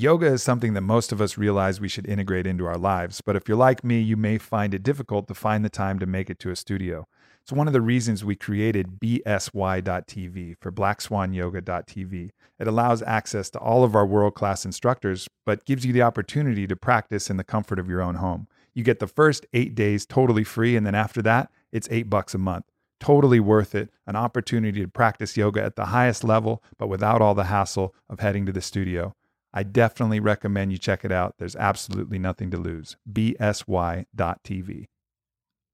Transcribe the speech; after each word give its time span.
Yoga 0.00 0.26
is 0.26 0.44
something 0.44 0.74
that 0.74 0.82
most 0.82 1.10
of 1.10 1.20
us 1.20 1.36
realize 1.36 1.80
we 1.80 1.88
should 1.88 2.06
integrate 2.06 2.46
into 2.46 2.64
our 2.66 2.78
lives, 2.78 3.20
but 3.20 3.34
if 3.34 3.48
you're 3.48 3.56
like 3.56 3.82
me, 3.82 4.00
you 4.00 4.16
may 4.16 4.38
find 4.38 4.72
it 4.72 4.84
difficult 4.84 5.26
to 5.26 5.34
find 5.34 5.64
the 5.64 5.68
time 5.68 5.98
to 5.98 6.06
make 6.06 6.30
it 6.30 6.38
to 6.38 6.52
a 6.52 6.54
studio. 6.54 7.08
It's 7.42 7.50
one 7.50 7.66
of 7.66 7.72
the 7.72 7.80
reasons 7.80 8.24
we 8.24 8.36
created 8.36 9.00
BSY.TV 9.00 10.54
for 10.60 10.70
BlackSwanYoga.tv. 10.70 12.30
It 12.60 12.68
allows 12.68 13.02
access 13.02 13.50
to 13.50 13.58
all 13.58 13.82
of 13.82 13.96
our 13.96 14.06
world 14.06 14.36
class 14.36 14.64
instructors, 14.64 15.26
but 15.44 15.64
gives 15.64 15.84
you 15.84 15.92
the 15.92 16.02
opportunity 16.02 16.68
to 16.68 16.76
practice 16.76 17.28
in 17.28 17.36
the 17.36 17.42
comfort 17.42 17.80
of 17.80 17.88
your 17.88 18.00
own 18.00 18.14
home. 18.14 18.46
You 18.74 18.84
get 18.84 19.00
the 19.00 19.08
first 19.08 19.46
eight 19.52 19.74
days 19.74 20.06
totally 20.06 20.44
free, 20.44 20.76
and 20.76 20.86
then 20.86 20.94
after 20.94 21.22
that, 21.22 21.50
it's 21.72 21.88
eight 21.90 22.08
bucks 22.08 22.34
a 22.34 22.38
month. 22.38 22.66
Totally 23.00 23.40
worth 23.40 23.74
it. 23.74 23.90
An 24.06 24.14
opportunity 24.14 24.80
to 24.80 24.86
practice 24.86 25.36
yoga 25.36 25.64
at 25.64 25.74
the 25.74 25.86
highest 25.86 26.22
level, 26.22 26.62
but 26.78 26.86
without 26.86 27.20
all 27.20 27.34
the 27.34 27.44
hassle 27.44 27.96
of 28.08 28.20
heading 28.20 28.46
to 28.46 28.52
the 28.52 28.60
studio. 28.60 29.12
I 29.52 29.62
definitely 29.62 30.20
recommend 30.20 30.72
you 30.72 30.78
check 30.78 31.04
it 31.04 31.12
out. 31.12 31.34
There's 31.38 31.56
absolutely 31.56 32.18
nothing 32.18 32.50
to 32.50 32.58
lose. 32.58 32.96
BSY.TV. 33.10 34.86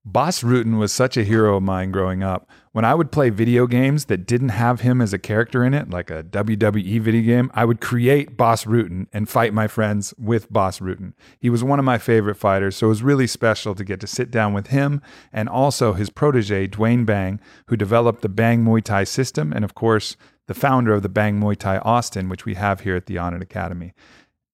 Bas 0.06 0.42
Rutten 0.42 0.78
was 0.78 0.92
such 0.92 1.16
a 1.16 1.24
hero 1.24 1.56
of 1.56 1.62
mine 1.62 1.90
growing 1.90 2.22
up. 2.22 2.46
When 2.72 2.84
I 2.84 2.92
would 2.92 3.10
play 3.10 3.30
video 3.30 3.66
games 3.66 4.04
that 4.06 4.26
didn't 4.26 4.50
have 4.50 4.82
him 4.82 5.00
as 5.00 5.14
a 5.14 5.18
character 5.18 5.64
in 5.64 5.72
it, 5.72 5.88
like 5.88 6.10
a 6.10 6.22
WWE 6.22 7.00
video 7.00 7.22
game, 7.22 7.50
I 7.54 7.64
would 7.64 7.80
create 7.80 8.36
Bas 8.36 8.64
Rutten 8.64 9.06
and 9.14 9.30
fight 9.30 9.54
my 9.54 9.66
friends 9.66 10.12
with 10.18 10.52
Bas 10.52 10.78
Rutten. 10.78 11.14
He 11.38 11.48
was 11.48 11.64
one 11.64 11.78
of 11.78 11.86
my 11.86 11.96
favorite 11.96 12.34
fighters, 12.34 12.76
so 12.76 12.88
it 12.88 12.90
was 12.90 13.02
really 13.02 13.26
special 13.26 13.74
to 13.74 13.82
get 13.82 13.98
to 14.00 14.06
sit 14.06 14.30
down 14.30 14.52
with 14.52 14.66
him 14.66 15.00
and 15.32 15.48
also 15.48 15.94
his 15.94 16.10
protege, 16.10 16.66
Duane 16.66 17.06
Bang, 17.06 17.40
who 17.68 17.76
developed 17.76 18.20
the 18.20 18.28
Bang 18.28 18.62
Muay 18.62 18.84
Thai 18.84 19.04
system 19.04 19.54
and, 19.54 19.64
of 19.64 19.74
course, 19.74 20.18
the 20.46 20.54
founder 20.54 20.92
of 20.92 21.02
the 21.02 21.08
Bang 21.08 21.40
Muay 21.40 21.56
Thai 21.56 21.78
Austin, 21.78 22.28
which 22.28 22.44
we 22.44 22.54
have 22.54 22.80
here 22.80 22.96
at 22.96 23.06
the 23.06 23.16
Onnit 23.16 23.42
Academy. 23.42 23.92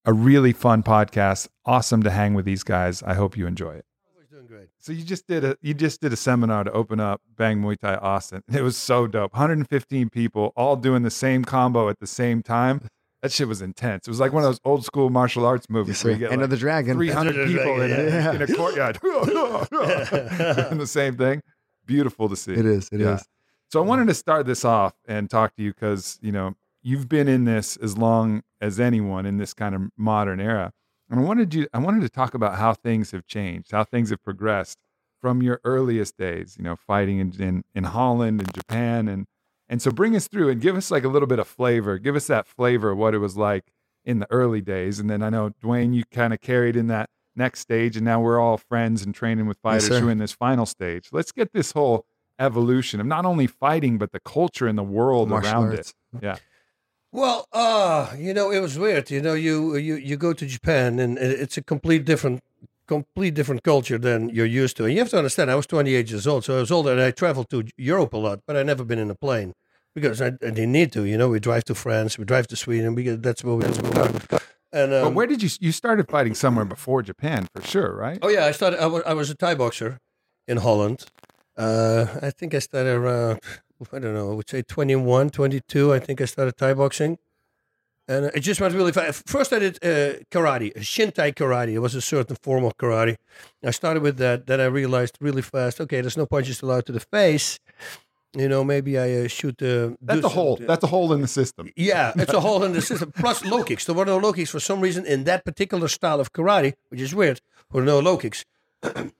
A 0.04 0.12
really 0.12 0.52
fun 0.52 0.82
podcast. 0.82 1.48
Awesome 1.64 2.02
to 2.02 2.10
hang 2.10 2.34
with 2.34 2.44
these 2.44 2.62
guys. 2.62 3.02
I 3.02 3.14
hope 3.14 3.36
you 3.36 3.46
enjoy 3.46 3.74
it. 3.74 3.84
Doing 4.30 4.46
great. 4.46 4.68
So 4.78 4.92
you 4.92 5.04
just 5.04 5.26
did 5.26 5.44
a 5.44 5.56
you 5.60 5.74
just 5.74 6.00
did 6.00 6.12
a 6.12 6.16
seminar 6.16 6.64
to 6.64 6.70
open 6.72 7.00
up 7.00 7.20
Bang 7.36 7.60
Muay 7.60 7.76
Thai 7.78 7.96
Austin. 7.96 8.42
It 8.52 8.62
was 8.62 8.76
so 8.76 9.06
dope. 9.06 9.32
115 9.32 10.08
people 10.08 10.52
all 10.56 10.76
doing 10.76 11.02
the 11.02 11.10
same 11.10 11.44
combo 11.44 11.88
at 11.88 11.98
the 11.98 12.06
same 12.06 12.42
time. 12.42 12.80
That 13.22 13.32
shit 13.32 13.48
was 13.48 13.60
intense. 13.60 14.06
It 14.06 14.10
was 14.10 14.20
like 14.20 14.32
one 14.32 14.44
of 14.44 14.48
those 14.48 14.60
old 14.64 14.84
school 14.84 15.10
martial 15.10 15.44
arts 15.44 15.66
movies 15.68 15.96
Yes, 15.96 16.04
where 16.04 16.12
you 16.14 16.18
get 16.20 16.32
Enter 16.32 16.44
like 16.44 16.50
the 16.50 16.56
dragon. 16.56 16.96
300 16.96 17.34
the 17.34 17.44
people 17.52 17.80
in, 17.82 17.88
Dragon, 17.90 18.06
a, 18.06 18.10
yeah. 18.10 18.32
in 18.32 18.42
a 18.42 18.46
courtyard 18.46 18.98
doing 19.02 20.78
the 20.78 20.86
same 20.86 21.16
thing. 21.16 21.42
Beautiful 21.84 22.28
to 22.30 22.36
see. 22.36 22.54
It 22.54 22.64
is. 22.64 22.88
It 22.90 23.02
is. 23.02 23.22
So 23.70 23.80
I 23.80 23.84
wanted 23.86 24.02
mm-hmm. 24.02 24.08
to 24.08 24.14
start 24.14 24.46
this 24.46 24.64
off 24.64 24.94
and 25.06 25.30
talk 25.30 25.54
to 25.54 25.62
you 25.62 25.72
because 25.72 26.18
you 26.20 26.32
know 26.32 26.56
you've 26.82 27.08
been 27.08 27.28
in 27.28 27.44
this 27.44 27.76
as 27.76 27.96
long 27.96 28.42
as 28.60 28.80
anyone 28.80 29.26
in 29.26 29.36
this 29.36 29.54
kind 29.54 29.74
of 29.74 29.82
modern 29.96 30.40
era, 30.40 30.72
and 31.08 31.20
I 31.20 31.22
wanted 31.22 31.54
you. 31.54 31.68
I 31.72 31.78
wanted 31.78 32.00
to 32.02 32.08
talk 32.08 32.34
about 32.34 32.58
how 32.58 32.74
things 32.74 33.12
have 33.12 33.26
changed, 33.26 33.70
how 33.70 33.84
things 33.84 34.10
have 34.10 34.22
progressed 34.24 34.78
from 35.20 35.40
your 35.40 35.60
earliest 35.62 36.16
days. 36.16 36.56
You 36.58 36.64
know, 36.64 36.74
fighting 36.74 37.18
in 37.18 37.40
in, 37.40 37.64
in 37.72 37.84
Holland 37.84 38.40
and 38.40 38.52
Japan, 38.52 39.06
and 39.06 39.26
and 39.68 39.80
so 39.80 39.92
bring 39.92 40.16
us 40.16 40.26
through 40.26 40.48
and 40.48 40.60
give 40.60 40.76
us 40.76 40.90
like 40.90 41.04
a 41.04 41.08
little 41.08 41.28
bit 41.28 41.38
of 41.38 41.46
flavor. 41.46 41.98
Give 41.98 42.16
us 42.16 42.26
that 42.26 42.48
flavor 42.48 42.90
of 42.90 42.98
what 42.98 43.14
it 43.14 43.18
was 43.18 43.36
like 43.36 43.72
in 44.04 44.18
the 44.18 44.26
early 44.32 44.60
days, 44.60 44.98
and 44.98 45.08
then 45.08 45.22
I 45.22 45.30
know 45.30 45.50
Duane, 45.60 45.92
you 45.92 46.02
kind 46.10 46.34
of 46.34 46.40
carried 46.40 46.74
in 46.74 46.88
that 46.88 47.08
next 47.36 47.60
stage, 47.60 47.96
and 47.96 48.04
now 48.04 48.20
we're 48.20 48.40
all 48.40 48.56
friends 48.56 49.04
and 49.04 49.14
training 49.14 49.46
with 49.46 49.58
fighters 49.58 49.86
sir. 49.86 50.00
who 50.00 50.08
are 50.08 50.10
in 50.10 50.18
this 50.18 50.32
final 50.32 50.66
stage. 50.66 51.10
Let's 51.12 51.30
get 51.30 51.52
this 51.52 51.70
whole 51.70 52.04
evolution 52.40 53.00
of 53.00 53.06
not 53.06 53.24
only 53.24 53.46
fighting 53.46 53.98
but 53.98 54.12
the 54.12 54.20
culture 54.20 54.66
and 54.66 54.76
the 54.76 54.82
world 54.82 55.28
Martial 55.28 55.52
around 55.52 55.70
arts. 55.76 55.94
it. 56.14 56.22
Yeah. 56.22 56.36
Well, 57.12 57.46
uh, 57.52 58.14
you 58.16 58.32
know, 58.32 58.50
it 58.50 58.60
was 58.60 58.78
weird. 58.78 59.10
You 59.10 59.20
know, 59.20 59.34
you 59.34 59.76
you 59.76 59.96
you 59.96 60.16
go 60.16 60.32
to 60.32 60.46
Japan 60.46 60.98
and 60.98 61.18
it's 61.18 61.56
a 61.56 61.62
complete 61.62 62.04
different 62.04 62.40
complete 62.86 63.34
different 63.34 63.62
culture 63.62 63.98
than 63.98 64.28
you're 64.30 64.54
used 64.62 64.76
to. 64.76 64.84
And 64.84 64.92
you 64.94 64.98
have 64.98 65.10
to 65.10 65.18
understand, 65.18 65.48
I 65.48 65.54
was 65.54 65.66
28 65.66 66.10
years 66.10 66.26
old, 66.26 66.44
so 66.44 66.56
I 66.56 66.60
was 66.60 66.72
older 66.72 66.90
and 66.92 67.00
I 67.00 67.12
traveled 67.12 67.48
to 67.50 67.64
Europe 67.76 68.12
a 68.14 68.16
lot, 68.16 68.40
but 68.46 68.56
I 68.56 68.64
never 68.64 68.84
been 68.84 68.98
in 68.98 69.10
a 69.10 69.14
plane 69.14 69.54
because 69.94 70.20
I, 70.20 70.26
I 70.26 70.50
didn't 70.58 70.72
need 70.72 70.92
to. 70.92 71.04
You 71.04 71.16
know, 71.16 71.28
we 71.28 71.38
drive 71.40 71.64
to 71.64 71.74
France, 71.74 72.18
we 72.18 72.24
drive 72.24 72.46
to 72.48 72.56
Sweden, 72.56 72.94
because 72.94 73.18
that's 73.20 73.44
where 73.44 73.56
we 73.56 73.64
that's 73.64 73.80
where 73.80 73.90
we 73.90 74.18
go. 74.28 74.38
And 74.72 74.94
um, 74.94 75.04
but 75.04 75.14
where 75.14 75.26
did 75.26 75.42
you 75.42 75.50
you 75.60 75.72
started 75.72 76.08
fighting 76.08 76.34
somewhere 76.34 76.64
before 76.64 77.02
Japan 77.02 77.48
for 77.52 77.62
sure, 77.62 77.92
right? 77.94 78.18
Oh 78.22 78.28
yeah, 78.28 78.46
I 78.46 78.52
started. 78.52 78.80
I 78.80 78.86
was, 78.86 79.02
I 79.04 79.14
was 79.14 79.30
a 79.30 79.34
Thai 79.34 79.54
boxer 79.56 79.98
in 80.46 80.58
Holland. 80.58 81.06
Uh, 81.56 82.06
I 82.22 82.30
think 82.30 82.54
I 82.54 82.58
started 82.58 82.90
around. 82.94 83.40
I 83.92 83.98
don't 83.98 84.14
know. 84.14 84.30
I 84.30 84.34
would 84.34 84.48
say 84.48 84.62
21, 84.62 85.30
22. 85.30 85.92
I 85.92 85.98
think 85.98 86.20
I 86.20 86.26
started 86.26 86.56
Thai 86.56 86.74
boxing, 86.74 87.18
and 88.06 88.26
it 88.26 88.40
just 88.40 88.60
went 88.60 88.74
really 88.74 88.92
fast. 88.92 89.26
First, 89.26 89.52
I 89.52 89.58
did 89.58 89.76
uh, 89.82 90.20
karate, 90.30 90.74
Shintai 90.76 91.34
karate. 91.34 91.72
It 91.72 91.78
was 91.78 91.94
a 91.94 92.00
certain 92.00 92.36
form 92.36 92.64
of 92.64 92.76
karate. 92.76 93.16
I 93.64 93.70
started 93.70 94.02
with 94.02 94.18
that. 94.18 94.46
Then 94.46 94.60
I 94.60 94.66
realized 94.66 95.16
really 95.20 95.42
fast. 95.42 95.80
Okay, 95.80 96.00
there's 96.00 96.16
no 96.16 96.26
punches 96.26 96.60
allowed 96.62 96.86
to 96.86 96.92
the 96.92 97.00
face. 97.00 97.58
You 98.36 98.48
know, 98.48 98.62
maybe 98.62 98.96
I 98.98 99.24
uh, 99.24 99.28
shoot 99.28 99.58
the. 99.58 99.96
That's 100.00 100.24
a 100.24 100.28
hole. 100.28 100.56
That's 100.60 100.84
a 100.84 100.86
hole 100.86 101.12
in 101.12 101.20
the 101.20 101.28
system. 101.28 101.70
Yeah, 101.74 102.12
it's 102.16 102.32
a 102.32 102.40
hole 102.40 102.62
in 102.62 102.72
the 102.74 102.82
system. 102.82 103.12
Plus 103.12 103.44
low 103.44 103.64
kicks. 103.64 103.86
There 103.86 103.94
were 103.94 104.04
no 104.04 104.18
low 104.18 104.32
kicks 104.32 104.50
for 104.50 104.60
some 104.60 104.80
reason 104.80 105.04
in 105.04 105.24
that 105.24 105.44
particular 105.44 105.88
style 105.88 106.20
of 106.20 106.32
karate, 106.32 106.74
which 106.90 107.00
is 107.00 107.14
weird. 107.14 107.40
There 107.72 107.80
were 107.80 107.86
no 107.86 107.98
low 107.98 108.16
kicks. 108.18 108.44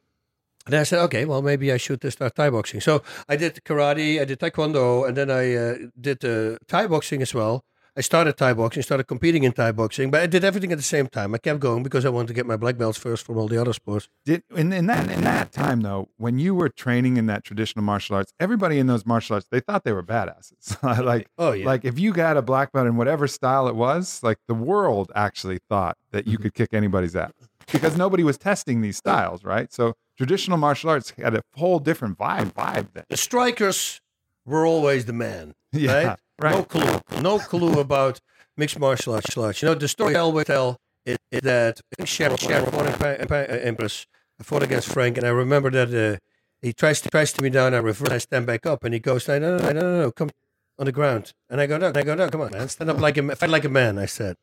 And 0.73 0.81
I 0.81 0.85
said, 0.85 1.01
okay, 1.07 1.25
well, 1.25 1.43
maybe 1.43 1.73
I 1.73 1.79
should 1.79 2.05
uh, 2.05 2.11
start 2.11 2.37
Thai 2.37 2.51
boxing. 2.51 2.81
So 2.81 3.03
I 3.29 3.35
did 3.35 3.61
karate, 3.65 4.21
I 4.21 4.25
did 4.25 4.39
taekwondo, 4.39 5.07
and 5.07 5.17
then 5.17 5.29
I 5.29 5.55
uh, 5.55 5.75
did 6.01 6.25
uh, 6.25 6.59
Thai 6.69 6.87
boxing 6.87 7.23
as 7.23 7.35
well. 7.35 7.65
I 7.97 8.03
started 8.03 8.37
Thai 8.37 8.55
boxing, 8.55 8.85
started 8.85 9.09
competing 9.09 9.43
in 9.43 9.51
Thai 9.51 9.73
boxing, 9.73 10.13
but 10.13 10.21
I 10.21 10.29
did 10.29 10.45
everything 10.45 10.71
at 10.71 10.79
the 10.79 10.85
same 10.85 11.09
time. 11.09 11.35
I 11.35 11.39
kept 11.39 11.59
going 11.59 11.83
because 11.83 12.05
I 12.05 12.09
wanted 12.09 12.29
to 12.29 12.35
get 12.35 12.47
my 12.47 12.57
black 12.57 12.79
belts 12.79 12.97
first 12.97 13.27
from 13.27 13.37
all 13.37 13.49
the 13.49 13.61
other 13.61 13.73
sports. 13.73 14.09
Did 14.25 14.45
in, 14.55 14.73
in 14.73 14.87
that 14.87 15.11
in 15.11 15.25
that 15.25 15.51
time 15.51 15.81
though, 15.81 16.09
when 16.17 16.39
you 16.39 16.55
were 16.55 16.69
training 16.69 17.17
in 17.17 17.27
that 17.27 17.43
traditional 17.43 17.85
martial 17.85 18.15
arts, 18.15 18.33
everybody 18.39 18.79
in 18.79 18.87
those 18.87 19.05
martial 19.05 19.35
arts 19.35 19.49
they 19.51 19.59
thought 19.59 19.83
they 19.83 19.93
were 19.93 20.05
badasses. 20.05 20.81
like 21.05 21.27
Oh 21.37 21.51
yeah, 21.51 21.67
like 21.67 21.85
if 21.85 21.99
you 21.99 22.13
got 22.13 22.37
a 22.37 22.43
black 22.43 22.71
belt 22.71 22.87
in 22.87 22.95
whatever 22.95 23.27
style 23.27 23.67
it 23.67 23.75
was, 23.75 24.23
like 24.23 24.39
the 24.47 24.55
world 24.55 25.11
actually 25.17 25.59
thought 25.69 25.99
that 26.13 26.29
you 26.29 26.39
could 26.39 26.55
kick 26.55 26.73
anybody's 26.73 27.17
ass 27.17 27.33
because 27.73 27.97
nobody 27.97 28.23
was 28.23 28.39
testing 28.39 28.83
these 28.83 28.99
styles, 28.99 29.43
right? 29.43 29.73
So 29.73 29.95
traditional 30.21 30.59
martial 30.59 30.91
arts 30.91 31.15
had 31.17 31.35
a 31.35 31.41
whole 31.57 31.79
different 31.79 32.19
vibe 32.19 32.53
vibe 32.53 32.89
then. 32.93 33.05
the 33.09 33.17
strikers 33.17 34.03
were 34.45 34.67
always 34.67 35.07
the 35.07 35.15
man. 35.15 35.55
Yeah, 35.73 35.95
right? 35.95 36.19
right. 36.43 36.55
No 36.57 36.63
clue. 36.65 37.23
No 37.23 37.39
clue 37.39 37.81
about 37.81 38.21
mixed 38.55 38.79
martial 38.79 39.15
arts. 39.15 39.63
You 39.63 39.69
know, 39.69 39.75
the 39.75 39.89
story 39.89 40.17
I 40.17 40.21
always 40.21 40.45
tell 40.47 40.77
is, 41.07 41.17
is 41.31 41.41
that 41.53 41.81
Sharon, 42.05 42.37
Sharon 42.37 42.67
fought 42.71 42.87
in 42.87 42.93
Pa- 42.93 43.25
Pa- 43.33 43.53
Empress. 43.71 44.07
I 44.39 44.43
fought 44.43 44.63
against 44.63 44.89
Frank, 44.93 45.17
and 45.17 45.25
I 45.27 45.31
remember 45.31 45.71
that 45.71 45.91
uh, 45.95 46.19
he 46.61 46.73
tries 46.75 47.01
to 47.03 47.09
tries 47.09 47.33
to 47.35 47.43
me 47.43 47.49
down. 47.51 47.73
I 47.73 47.79
reverse. 47.79 48.11
I 48.11 48.19
stand 48.19 48.45
back 48.47 48.67
up, 48.67 48.85
and 48.85 48.93
he 48.93 49.01
goes, 49.01 49.27
"No, 49.29 49.39
no, 49.39 49.57
no, 49.57 49.71
no, 49.73 49.81
no, 49.81 50.01
no, 50.03 50.11
come 50.13 50.31
on 50.79 50.85
the 50.87 50.93
ground." 50.93 51.33
And 51.49 51.61
I 51.63 51.67
go, 51.67 51.79
"No, 51.79 51.93
I 51.95 52.03
go, 52.03 52.15
no, 52.15 52.29
come 52.29 52.43
on, 52.43 52.51
man, 52.51 52.69
stand 52.69 52.91
up 52.91 53.01
like 53.01 53.17
a 53.17 53.37
fight 53.37 53.51
like 53.57 53.65
a 53.65 53.75
man." 53.81 53.97
I 53.97 54.07
said, 54.07 54.37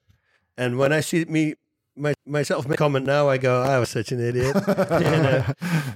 and 0.58 0.78
when 0.80 0.92
I 0.94 1.02
see 1.02 1.26
me. 1.26 1.56
My, 1.98 2.14
myself 2.26 2.68
make 2.68 2.78
comment 2.78 3.06
now, 3.06 3.28
I 3.28 3.38
go, 3.38 3.62
I 3.62 3.80
was 3.80 3.90
such 3.90 4.12
an 4.12 4.20
idiot. 4.20 4.56
And, 5.08 5.26
uh, 5.26 5.54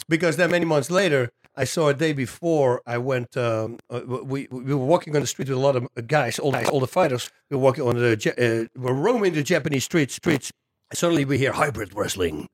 because 0.10 0.36
then 0.38 0.52
many 0.52 0.66
months 0.66 0.90
later, 0.90 1.32
I 1.56 1.66
saw 1.66 1.90
a 1.90 1.94
day 1.94 2.14
before 2.14 2.82
I 2.86 2.98
went. 2.98 3.36
Um, 3.38 3.78
uh, 3.90 4.02
we 4.06 4.48
we 4.52 4.74
were 4.74 4.86
walking 4.86 5.16
on 5.16 5.22
the 5.22 5.28
street 5.28 5.50
with 5.50 5.58
a 5.58 5.62
lot 5.62 5.76
of 5.76 5.88
guys, 6.08 6.40
all 6.40 6.52
guys, 6.52 6.70
all 6.70 6.80
the 6.80 6.88
fighters. 6.88 7.30
We 7.50 7.58
were 7.58 7.64
walking 7.64 7.84
on 7.84 7.96
the. 7.98 8.14
Uh, 8.38 8.80
we're 8.80 8.94
roaming 8.94 9.34
the 9.34 9.44
Japanese 9.44 9.84
streets. 9.84 10.16
Streets. 10.16 10.52
Suddenly 10.94 11.26
we 11.26 11.38
hear 11.38 11.54
hybrid 11.54 11.94
wrestling. 11.94 12.48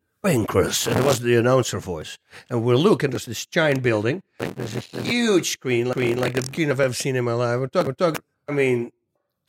Chris, 0.45 0.87
and 0.87 0.97
it 0.97 1.05
was 1.05 1.21
the 1.21 1.37
announcer 1.37 1.79
voice. 1.79 2.17
And 2.49 2.61
we 2.63 2.75
look, 2.75 3.01
and 3.01 3.13
there's 3.13 3.25
this 3.25 3.45
giant 3.45 3.81
building. 3.81 4.21
There's 4.39 4.73
this 4.73 4.87
huge 4.87 5.51
screen, 5.51 5.89
screen 5.91 6.19
like 6.19 6.33
the 6.33 6.41
screen 6.41 6.69
I've 6.69 6.81
ever 6.81 6.93
seen 6.93 7.15
in 7.15 7.23
my 7.23 7.31
life. 7.31 7.59
We're 7.59 7.67
talking, 7.67 7.87
we're 7.87 7.93
talking 7.93 8.23
I 8.49 8.51
mean, 8.51 8.91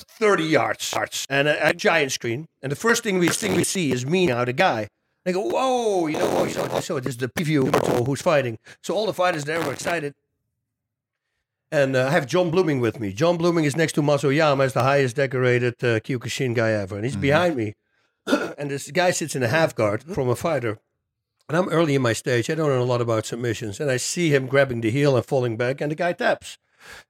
30 0.03 0.45
yards, 0.45 0.95
and 1.29 1.49
a, 1.49 1.69
a 1.69 1.75
giant 1.75 2.13
screen. 2.13 2.47
And 2.63 2.73
the 2.73 2.77
first 2.77 3.03
thing 3.03 3.19
we, 3.19 3.29
thing 3.29 3.57
we 3.57 3.65
see 3.65 3.93
is 3.93 4.07
me 4.07 4.27
now, 4.27 4.45
the 4.45 4.53
guy. 4.53 4.89
They 5.25 5.33
go, 5.33 5.43
whoa, 5.43 6.07
you 6.07 6.19
know, 6.19 6.47
so, 6.49 6.81
so 6.81 7.01
this 7.01 7.15
is 7.15 7.17
the 7.19 7.29
preview 7.29 8.07
who's 8.07 8.23
fighting. 8.23 8.59
So 8.83 8.95
all 8.95 9.07
the 9.07 9.13
fighters 9.13 9.45
there 9.45 9.61
were 9.61 9.73
excited. 9.73 10.15
And 11.71 11.97
uh, 11.97 12.07
I 12.07 12.11
have 12.11 12.27
Jon 12.27 12.51
Bluming 12.51 12.81
with 12.81 12.99
me. 12.99 13.13
Jon 13.13 13.37
Bluming 13.37 13.65
is 13.65 13.77
next 13.77 13.93
to 13.93 14.03
Mas 14.03 14.25
Oyama 14.25 14.65
as 14.65 14.73
the 14.73 14.83
highest 14.83 15.17
decorated 15.17 15.75
uh, 15.85 16.01
Kyokushin 16.01 16.55
guy 16.55 16.71
ever. 16.71 16.97
And 16.97 17.05
he's 17.05 17.17
behind 17.17 17.57
me. 17.57 17.75
and 18.27 18.71
this 18.71 18.91
guy 18.91 19.11
sits 19.11 19.37
in 19.37 19.43
a 19.43 19.49
half 19.49 19.75
guard 19.75 20.03
from 20.03 20.31
a 20.31 20.37
fighter. 20.37 20.79
And 21.49 21.57
I'm 21.57 21.69
early 21.69 21.95
in 21.95 22.03
my 22.03 22.13
stage. 22.13 22.49
I 22.49 22.55
don't 22.55 22.69
know 22.69 22.83
a 22.83 22.85
lot 22.85 23.01
about 23.01 23.27
submissions. 23.27 23.81
And 23.81 23.91
I 23.91 23.97
see 23.97 24.35
him 24.35 24.47
grabbing 24.47 24.81
the 24.81 24.91
heel 24.91 25.17
and 25.17 25.25
falling 25.25 25.57
back, 25.57 25.81
and 25.81 25.91
the 25.91 25.97
guy 25.97 26.13
taps. 26.13 26.59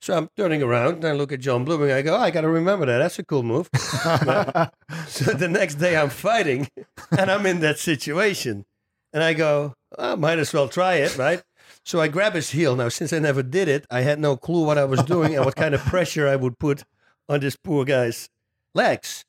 So 0.00 0.16
I'm 0.16 0.28
turning 0.36 0.62
around 0.62 0.96
and 0.96 1.04
I 1.04 1.12
look 1.12 1.32
at 1.32 1.40
Jon 1.40 1.64
Bluming. 1.66 1.92
I 1.92 2.02
go, 2.02 2.16
oh, 2.16 2.20
I 2.20 2.30
got 2.30 2.42
to 2.42 2.48
remember 2.48 2.86
that. 2.86 2.98
That's 2.98 3.18
a 3.18 3.24
cool 3.24 3.42
move. 3.42 3.68
so 3.74 5.32
the 5.32 5.48
next 5.50 5.76
day 5.76 5.96
I'm 5.96 6.10
fighting 6.10 6.68
and 7.16 7.30
I'm 7.30 7.46
in 7.46 7.60
that 7.60 7.78
situation. 7.78 8.64
And 9.12 9.22
I 9.22 9.32
go, 9.32 9.74
I 9.98 10.14
might 10.16 10.38
as 10.38 10.52
well 10.52 10.68
try 10.68 10.94
it, 10.94 11.16
right? 11.16 11.42
So 11.84 12.00
I 12.00 12.08
grab 12.08 12.34
his 12.34 12.50
heel. 12.50 12.76
Now, 12.76 12.88
since 12.88 13.12
I 13.12 13.18
never 13.18 13.42
did 13.42 13.68
it, 13.68 13.86
I 13.90 14.02
had 14.02 14.18
no 14.18 14.36
clue 14.36 14.64
what 14.64 14.78
I 14.78 14.84
was 14.84 15.02
doing 15.02 15.34
and 15.34 15.44
what 15.44 15.56
kind 15.56 15.74
of 15.74 15.80
pressure 15.80 16.28
I 16.28 16.36
would 16.36 16.58
put 16.58 16.84
on 17.28 17.40
this 17.40 17.56
poor 17.56 17.84
guy's 17.84 18.28
legs. 18.74 19.24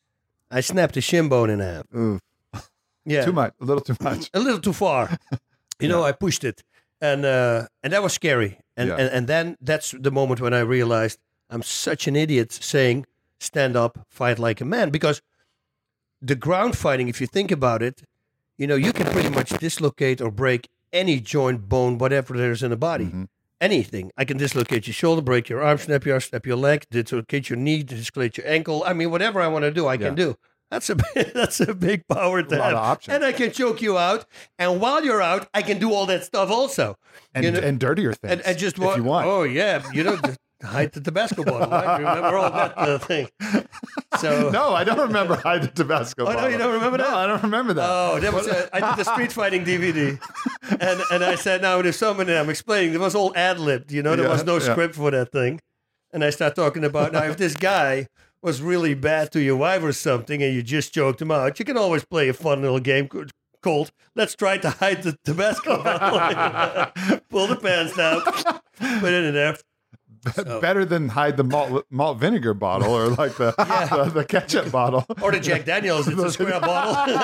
I 0.52 0.62
snapped 0.62 0.98
a 0.98 1.02
shin 1.02 1.30
bone 1.30 1.50
in 1.50 1.60
half. 1.60 1.86
Oof. 1.96 2.22
Yeah. 3.06 3.26
Too 3.26 3.32
much, 3.32 3.54
a 3.62 3.66
little 3.66 3.82
too 3.82 3.96
much. 4.02 4.30
A 4.34 4.40
little 4.40 4.60
too 4.60 4.74
far. 4.74 5.18
You 5.80 5.88
know, 5.88 6.04
I 6.04 6.12
pushed 6.12 6.44
it. 6.44 6.62
And 7.02 7.24
uh, 7.24 7.68
and 7.82 7.94
that 7.94 8.04
was 8.04 8.12
scary. 8.14 8.60
And, 8.80 8.88
Yeah. 8.90 8.96
and 9.02 9.10
and 9.16 9.24
then 9.34 9.46
that's 9.70 9.90
the 10.06 10.12
moment 10.20 10.40
when 10.46 10.54
I 10.54 10.62
realized 10.78 11.18
I'm 11.54 11.64
such 11.64 12.08
an 12.08 12.16
idiot 12.16 12.50
saying 12.52 13.06
stand 13.40 13.76
up, 13.84 13.94
fight 14.20 14.38
like 14.48 14.60
a 14.62 14.66
man. 14.76 14.90
Because 14.98 15.22
the 16.30 16.36
ground 16.46 16.74
fighting, 16.78 17.08
if 17.14 17.18
you 17.22 17.28
think 17.28 17.52
about 17.52 17.82
it, 17.82 17.96
you 18.58 18.68
know, 18.70 18.76
you 18.86 18.92
can 18.94 19.08
pretty 19.16 19.30
much 19.40 19.50
dislocate 19.66 20.20
or 20.22 20.32
break 20.32 20.62
any 20.92 21.20
joint, 21.20 21.60
bone, 21.70 21.98
whatever 21.98 22.32
there 22.38 22.52
is 22.52 22.64
in 22.64 22.72
the 22.72 22.78
body. 22.78 23.06
Mm-hmm. 23.06 23.24
Anything. 23.62 24.12
I 24.18 24.24
can 24.26 24.38
dislocate 24.38 24.88
your 24.88 24.94
shoulder, 24.94 25.22
break 25.22 25.50
your 25.50 25.62
arm, 25.62 25.78
snap 25.78 26.06
your 26.06 26.16
arm, 26.16 26.22
snap 26.22 26.46
your 26.46 26.56
leg, 26.56 26.86
dislocate 26.90 27.50
your 27.50 27.58
knee, 27.66 27.84
dislocate 27.84 28.38
your 28.38 28.48
ankle. 28.48 28.84
I 28.86 28.94
mean, 28.94 29.12
whatever 29.12 29.42
I 29.42 29.48
want 29.48 29.64
to 29.64 29.72
do, 29.72 29.86
I 29.88 29.94
Yeah. 29.94 30.08
can 30.08 30.16
do. 30.16 30.36
That's 30.72 30.90
a 30.90 30.96
that's 31.34 31.60
a 31.60 31.74
big 31.74 32.08
power 32.08 32.44
to 32.44 32.56
A 32.56 32.60
lot 32.60 32.64
have. 32.66 32.74
of 32.74 32.80
options. 32.80 33.16
And 33.16 33.26
I 33.26 33.32
can 33.32 33.52
choke 33.52 33.82
you 33.82 33.98
out. 33.98 34.26
And 34.60 34.80
while 34.80 35.04
you're 35.04 35.22
out, 35.22 35.48
I 35.54 35.62
can 35.64 35.80
do 35.80 35.92
all 35.94 36.06
that 36.08 36.24
stuff 36.24 36.50
also. 36.52 36.96
And, 37.34 37.44
You 37.46 37.52
know- 37.52 37.60
and 37.60 37.80
dirtier 37.80 38.14
things. 38.14 38.32
And, 38.34 38.42
and 38.42 38.58
just 38.58 38.78
if 38.78 38.84
wa- 38.84 38.96
you 38.96 39.04
want. 39.04 39.28
Oh 39.28 39.44
yeah, 39.44 39.84
you 39.94 40.04
know, 40.04 40.18
just 40.18 40.38
hide 40.64 40.92
the 40.92 41.02
Tabasco 41.02 41.44
bottle. 41.44 41.70
Right? 41.72 41.98
Remember 42.00 42.38
all 42.38 42.52
that 42.52 42.78
uh, 42.78 42.98
thing. 43.00 43.30
So 44.20 44.50
no, 44.54 44.74
I 44.74 44.84
don't 44.84 45.00
remember 45.00 45.36
hide 45.38 45.64
the 45.64 45.68
Tabasco. 45.70 46.26
Oh, 46.28 46.34
no, 46.34 46.48
you 46.48 46.58
don't 46.58 46.74
remember 46.74 46.98
No, 46.98 47.06
that? 47.06 47.14
I 47.16 47.26
don't 47.28 47.42
remember 47.44 47.74
that. 47.74 47.90
Oh, 47.90 48.20
that 48.20 48.34
was 48.34 48.48
a, 48.48 48.70
I 48.76 48.80
did 48.96 49.06
the 49.06 49.12
street 49.12 49.32
fighting 49.32 49.64
DVD, 49.66 50.20
and 50.80 51.02
and 51.12 51.24
I 51.24 51.36
said 51.36 51.62
now 51.62 51.82
there's 51.82 51.96
someone 51.96 52.30
I'm 52.30 52.50
explaining. 52.50 52.92
There 52.92 53.00
was 53.02 53.16
all 53.16 53.34
ad 53.36 53.60
libbed, 53.60 53.92
you 53.92 54.04
know. 54.04 54.16
There 54.16 54.26
Yeah, 54.26 54.32
was 54.34 54.44
no 54.46 54.58
yeah. 54.58 54.72
script 54.72 54.96
for 54.96 55.10
that 55.12 55.32
thing, 55.32 55.62
and 56.14 56.24
I 56.24 56.30
start 56.30 56.56
talking 56.56 56.84
about 56.84 57.12
now 57.14 57.24
if 57.24 57.38
this 57.38 57.56
guy 57.56 58.08
was 58.42 58.62
really 58.62 58.94
bad 58.94 59.32
to 59.34 59.42
your 59.42 59.56
wife 59.58 59.84
or 59.84 59.94
something, 59.94 60.42
and 60.42 60.54
you 60.54 60.62
just 60.62 60.94
choked 60.94 61.22
him 61.22 61.32
out, 61.32 61.60
you 61.60 61.66
can 61.66 61.78
always 61.78 62.06
play 62.06 62.30
a 62.30 62.34
fun 62.34 62.62
little 62.62 62.80
game 62.80 63.10
called 63.62 63.92
"Let's 64.16 64.36
try 64.36 64.58
to 64.60 64.70
hide 64.70 65.04
the 65.04 65.18
Tabasco." 65.26 65.84
bottle." 65.84 67.20
Pull 67.30 67.48
the 67.48 67.56
pants 67.58 67.96
down, 67.96 68.22
put 68.22 69.14
it 69.14 69.24
in 69.26 69.34
there. 69.34 69.58
So- 70.36 70.60
Better 70.60 70.84
than 70.84 71.08
hide 71.10 71.38
the 71.38 71.46
malt, 71.46 71.86
malt 71.90 72.18
vinegar 72.20 72.54
bottle 72.54 72.92
or 72.94 73.08
like 73.08 73.38
the, 73.38 73.54
the, 74.04 74.12
the 74.16 74.26
ketchup 74.26 74.70
bottle. 74.70 75.06
Or 75.22 75.32
the 75.32 75.40
Jack 75.40 75.64
Daniels, 75.64 76.10
it's 76.10 76.22
a 76.22 76.32
square 76.34 76.60
bottle. 76.60 77.16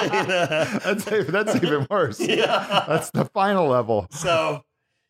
That's, 0.79 1.03
that's 1.05 1.55
even 1.57 1.85
worse. 1.89 2.21
Yeah. 2.21 2.85
That's 2.87 3.11
the 3.11 3.25
final 3.25 3.67
level. 3.67 4.07
So, 4.11 4.61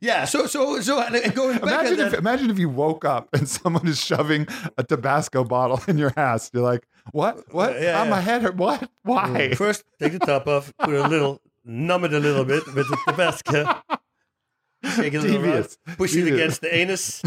yeah. 0.06 0.26
So, 0.26 0.46
so, 0.48 0.80
so, 0.82 0.96
going 1.32 1.58
back 1.60 1.64
Imagine 1.64 2.00
if, 2.00 2.12
that, 2.12 2.20
imagine 2.20 2.50
if 2.50 2.60
you 2.60 2.70
woke 2.70 3.04
up 3.06 3.30
and 3.34 3.48
someone 3.50 3.88
is 3.88 4.00
shoving 4.04 4.48
a 4.78 4.84
Tabasco 4.84 5.44
bottle 5.44 5.82
in 5.88 5.98
your 5.98 6.14
ass. 6.16 6.50
You're 6.54 6.64
like, 6.64 6.88
what? 7.12 7.54
What? 7.54 7.74
Yeah, 7.82 8.00
Ah, 8.00 8.04
yeah. 8.04 8.10
my 8.10 8.22
head 8.22 8.42
hurt. 8.42 8.56
What? 8.56 8.90
Why? 9.04 9.54
first 9.56 9.84
take 10.00 10.14
the 10.14 10.20
top 10.20 10.48
off, 10.48 10.72
put 10.80 10.94
a 10.94 11.08
little, 11.08 11.42
numb 11.64 12.06
it 12.06 12.14
a 12.14 12.20
little 12.20 12.46
bit 12.46 12.66
with 12.68 12.88
the 12.90 12.98
Tabasco. 13.08 13.82
Shake 14.96 15.14
it 15.14 15.18
a 15.18 15.22
little 15.22 15.42
Devious. 15.42 15.78
around, 15.88 15.98
push 15.98 16.16
it 16.16 16.32
against 16.32 16.62
the 16.62 16.74
anus, 16.76 17.22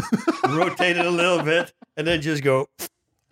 rotate 0.47 0.95
it 0.97 1.05
a 1.05 1.09
little 1.09 1.43
bit, 1.43 1.73
and 1.97 2.07
then 2.07 2.21
just 2.21 2.41
go. 2.43 2.67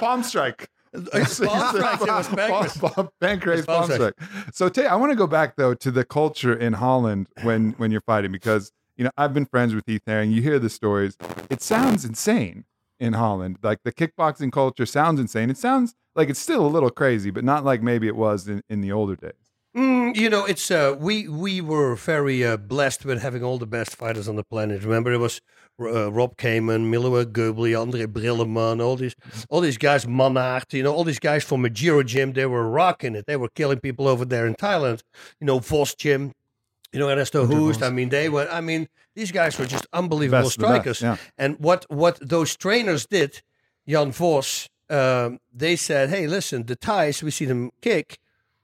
palm 0.00 0.22
strike. 0.22 0.68
Palm 1.12 1.24
strike, 1.26 2.00
it 2.00 2.06
was 2.08 2.28
backwards. 2.28 2.76
Palm- 2.78 2.92
palm- 2.92 3.08
Pancrase 3.20 3.66
Palm 3.66 3.88
palm 3.88 3.90
strike. 3.90 4.14
So, 4.52 4.68
Tay, 4.68 4.86
I 4.86 4.94
want 4.96 5.10
to 5.10 5.16
go 5.16 5.26
back 5.26 5.56
though 5.56 5.74
to 5.74 5.90
the 5.90 6.04
culture 6.04 6.54
in 6.54 6.74
Holland 6.74 7.26
when 7.42 7.72
when 7.78 7.90
you're 7.90 8.00
fighting 8.02 8.30
because 8.32 8.72
you 8.96 9.04
know 9.04 9.10
I've 9.16 9.34
been 9.34 9.46
friends 9.46 9.74
with 9.74 9.84
Heath 9.86 10.02
Herring. 10.06 10.30
You 10.30 10.40
hear 10.42 10.58
the 10.58 10.70
stories. 10.70 11.16
It 11.50 11.62
sounds 11.62 12.04
insane 12.04 12.64
in 13.00 13.14
Holland. 13.14 13.58
Like 13.62 13.80
the 13.84 13.92
kickboxing 13.92 14.52
culture 14.52 14.86
sounds 14.86 15.18
insane. 15.18 15.50
It 15.50 15.58
sounds 15.58 15.94
like 16.14 16.28
it's 16.28 16.40
still 16.40 16.64
a 16.64 16.68
little 16.68 16.90
crazy, 16.90 17.30
but 17.30 17.44
not 17.44 17.64
like 17.64 17.82
maybe 17.82 18.06
it 18.06 18.16
was 18.16 18.48
in, 18.48 18.62
in 18.68 18.80
the 18.80 18.92
older 18.92 19.16
days. 19.16 19.32
Mm, 19.76 20.14
you 20.14 20.30
know, 20.30 20.44
it's 20.44 20.70
uh, 20.70 20.94
we 20.96 21.26
we 21.26 21.60
were 21.60 21.96
very 21.96 22.44
uh, 22.44 22.56
blessed 22.56 23.04
with 23.04 23.20
having 23.20 23.42
all 23.42 23.58
the 23.58 23.66
best 23.66 23.96
fighters 23.96 24.28
on 24.28 24.36
the 24.36 24.44
planet. 24.44 24.84
Remember, 24.84 25.12
it 25.12 25.18
was 25.18 25.40
uh, 25.80 26.10
Rob 26.12 26.36
Kamen, 26.36 26.90
Milo 26.90 27.24
Goebli, 27.24 27.78
Andre 27.80 28.06
Brilleman, 28.06 28.82
all 28.82 28.96
these 28.96 29.14
all 29.48 29.60
these 29.60 29.78
guys, 29.78 30.04
Mannaart, 30.06 30.72
you 30.72 30.82
know, 30.82 30.94
all 30.94 31.04
these 31.04 31.18
guys 31.18 31.44
from 31.44 31.62
Mejiro 31.62 32.04
Gym. 32.04 32.32
They 32.32 32.46
were 32.46 32.68
rocking 32.68 33.14
it. 33.14 33.26
They 33.26 33.36
were 33.36 33.48
killing 33.48 33.80
people 33.80 34.06
over 34.08 34.24
there 34.24 34.46
in 34.46 34.54
Thailand. 34.54 35.02
You 35.40 35.46
know, 35.46 35.58
Vos 35.58 35.94
Gym. 35.94 36.32
You 36.92 37.00
know, 37.00 37.08
Ernesto 37.10 37.44
Hoost. 37.46 37.82
I 37.82 37.90
mean, 37.90 38.10
they 38.10 38.28
were. 38.28 38.48
I 38.48 38.60
mean, 38.60 38.88
these 39.16 39.32
guys 39.32 39.58
were 39.58 39.66
just 39.66 39.86
unbelievable 39.92 40.44
Best 40.44 40.58
the 40.58 40.62
best, 40.62 40.70
strikers. 40.72 41.02
yeah. 41.02 41.16
And 41.36 41.58
what 41.58 41.86
what 41.90 42.18
those 42.20 42.56
trainers 42.56 43.04
did, 43.06 43.42
Jan 43.88 44.12
Vos, 44.12 44.68
um, 44.88 45.40
they 45.52 45.74
said, 45.74 46.10
"Hey, 46.10 46.28
listen, 46.28 46.66
the 46.66 46.76
Thais, 46.76 47.20
we 47.20 47.32
see 47.32 47.46
them 47.46 47.72
kick, 47.82 48.18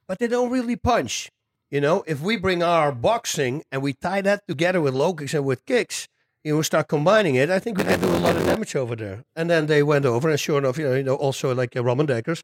but 0.06 0.20
they 0.20 0.28
don't 0.28 0.48
really 0.50 0.76
punch. 0.76 1.32
You 1.72 1.80
know, 1.80 2.04
if 2.06 2.20
we 2.20 2.36
bring 2.36 2.62
our 2.62 2.92
boxing 2.92 3.64
and 3.72 3.82
we 3.82 3.94
tie 3.94 4.20
that 4.22 4.46
together 4.46 4.80
with 4.80 4.94
low 4.94 5.12
kicks 5.14 5.34
and 5.34 5.44
with 5.44 5.64
kicks, 5.66 6.06
you 6.44 6.54
know, 6.54 6.62
start 6.62 6.88
combining 6.88 7.34
it, 7.34 7.50
I 7.50 7.58
think 7.58 7.78
we 7.78 7.84
can 7.84 8.00
do 8.00 8.08
a 8.08 8.18
lot 8.18 8.36
of 8.36 8.44
damage 8.44 8.74
over 8.76 8.96
there." 8.96 9.24
And 9.36 9.50
then 9.50 9.66
they 9.66 9.82
went 9.82 10.06
over, 10.06 10.28
and 10.30 10.38
sure 10.40 10.58
enough, 10.58 10.78
you 10.78 10.88
know, 10.88 10.94
you 10.94 11.02
know 11.02 11.14
also 11.14 11.54
like 11.54 11.76
uh, 11.76 11.84
Ramon 11.84 12.06
Dekkers, 12.06 12.42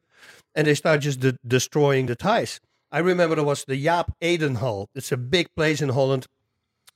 and 0.55 0.67
they 0.67 0.75
start 0.75 1.00
just 1.00 1.21
de- 1.21 1.38
destroying 1.47 2.07
the 2.07 2.17
Thais. 2.17 2.61
I 2.93 3.00
remember 3.00 3.37
there 3.37 3.45
was 3.45 3.65
the 3.65 3.83
Jaap 3.85 4.09
Edenhal. 4.23 4.87
It's 4.95 5.12
a 5.12 5.17
big 5.17 5.49
place 5.57 5.83
in 5.83 5.91
Holland 5.91 6.26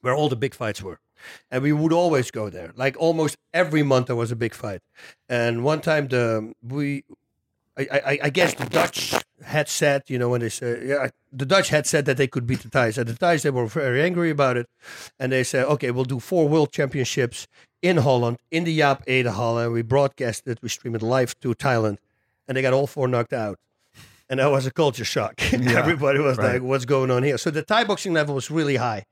where 0.01 0.15
all 0.15 0.29
the 0.29 0.37
big 0.37 0.55
fights 0.55 0.83
were. 0.83 0.99
And 1.51 1.63
we 1.63 1.73
would 1.73 1.93
always 1.93 2.31
go 2.31 2.49
there. 2.49 2.73
Like 2.77 2.97
almost 2.99 3.37
every 3.53 3.83
month 3.83 4.07
there 4.07 4.17
was 4.17 4.33
a 4.33 4.37
big 4.37 4.55
fight. 4.55 4.81
And 5.29 5.63
one 5.65 5.81
time 5.81 6.09
the 6.09 6.53
we 6.63 7.05
I, 7.81 8.01
I, 8.05 8.19
I 8.25 8.31
guess 8.31 8.55
the 8.55 8.67
Dutch 8.67 9.15
had 9.45 9.69
said, 9.69 10.03
you 10.07 10.19
know, 10.19 10.29
when 10.29 10.41
they 10.41 10.49
said, 10.49 10.87
yeah, 10.87 11.09
the 11.33 11.47
Dutch 11.47 11.69
had 11.71 11.87
said 11.87 12.05
that 12.05 12.17
they 12.17 12.27
could 12.27 12.47
beat 12.47 12.61
the 12.61 12.69
Thais. 12.69 12.99
And 12.99 13.09
the 13.09 13.15
Thais, 13.15 13.43
they 13.43 13.51
were 13.51 13.67
very 13.67 14.03
angry 14.03 14.31
about 14.31 14.57
it. 14.57 14.67
And 15.19 15.33
they 15.33 15.45
said, 15.45 15.67
okay, 15.67 15.91
we'll 15.91 16.05
do 16.05 16.21
four 16.21 16.49
world 16.49 16.73
championships 16.73 17.47
in 17.83 17.99
Holland, 17.99 18.39
in 18.51 18.65
the 18.65 18.79
Jaap 18.79 19.05
Edenhal. 19.07 19.65
And 19.65 19.73
we 19.73 19.83
broadcast 19.83 20.47
it, 20.47 20.59
we 20.63 20.69
stream 20.69 20.95
it 20.95 21.03
live 21.03 21.39
to 21.41 21.55
Thailand. 21.55 21.99
And 22.47 22.57
they 22.57 22.63
got 22.63 22.73
all 22.73 22.87
four 22.87 23.09
knocked 23.09 23.33
out. 23.33 23.59
And 24.29 24.39
that 24.39 24.51
was 24.51 24.65
a 24.65 24.71
culture 24.71 25.05
shock. 25.05 25.43
Everybody 25.53 26.21
was 26.21 26.39
right. 26.39 26.55
like, 26.55 26.63
what's 26.63 26.85
going 26.85 27.11
on 27.11 27.25
here? 27.25 27.37
So 27.37 27.51
the 27.51 27.63
Thai 27.63 27.83
boxing 27.85 28.13
level 28.13 28.37
was 28.37 28.49
really 28.51 28.77
high. 28.77 29.05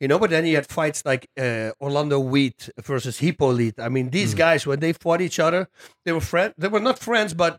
You 0.00 0.08
know, 0.08 0.18
but 0.18 0.30
then 0.30 0.44
you 0.46 0.56
had 0.56 0.66
fights 0.66 1.02
like 1.04 1.26
uh, 1.38 1.70
Orlando 1.80 2.18
Wiet 2.18 2.68
versus 2.82 3.18
Hippolyte. 3.18 3.78
I 3.78 3.88
mean, 3.88 4.10
these 4.10 4.34
guys, 4.34 4.66
when 4.66 4.80
they 4.80 4.92
fought 4.92 5.20
each 5.20 5.38
other, 5.38 5.68
they 6.04 6.12
were 6.12 6.20
friends. 6.20 6.54
They 6.58 6.68
were 6.68 6.80
not 6.80 6.98
friends, 6.98 7.32
but 7.32 7.58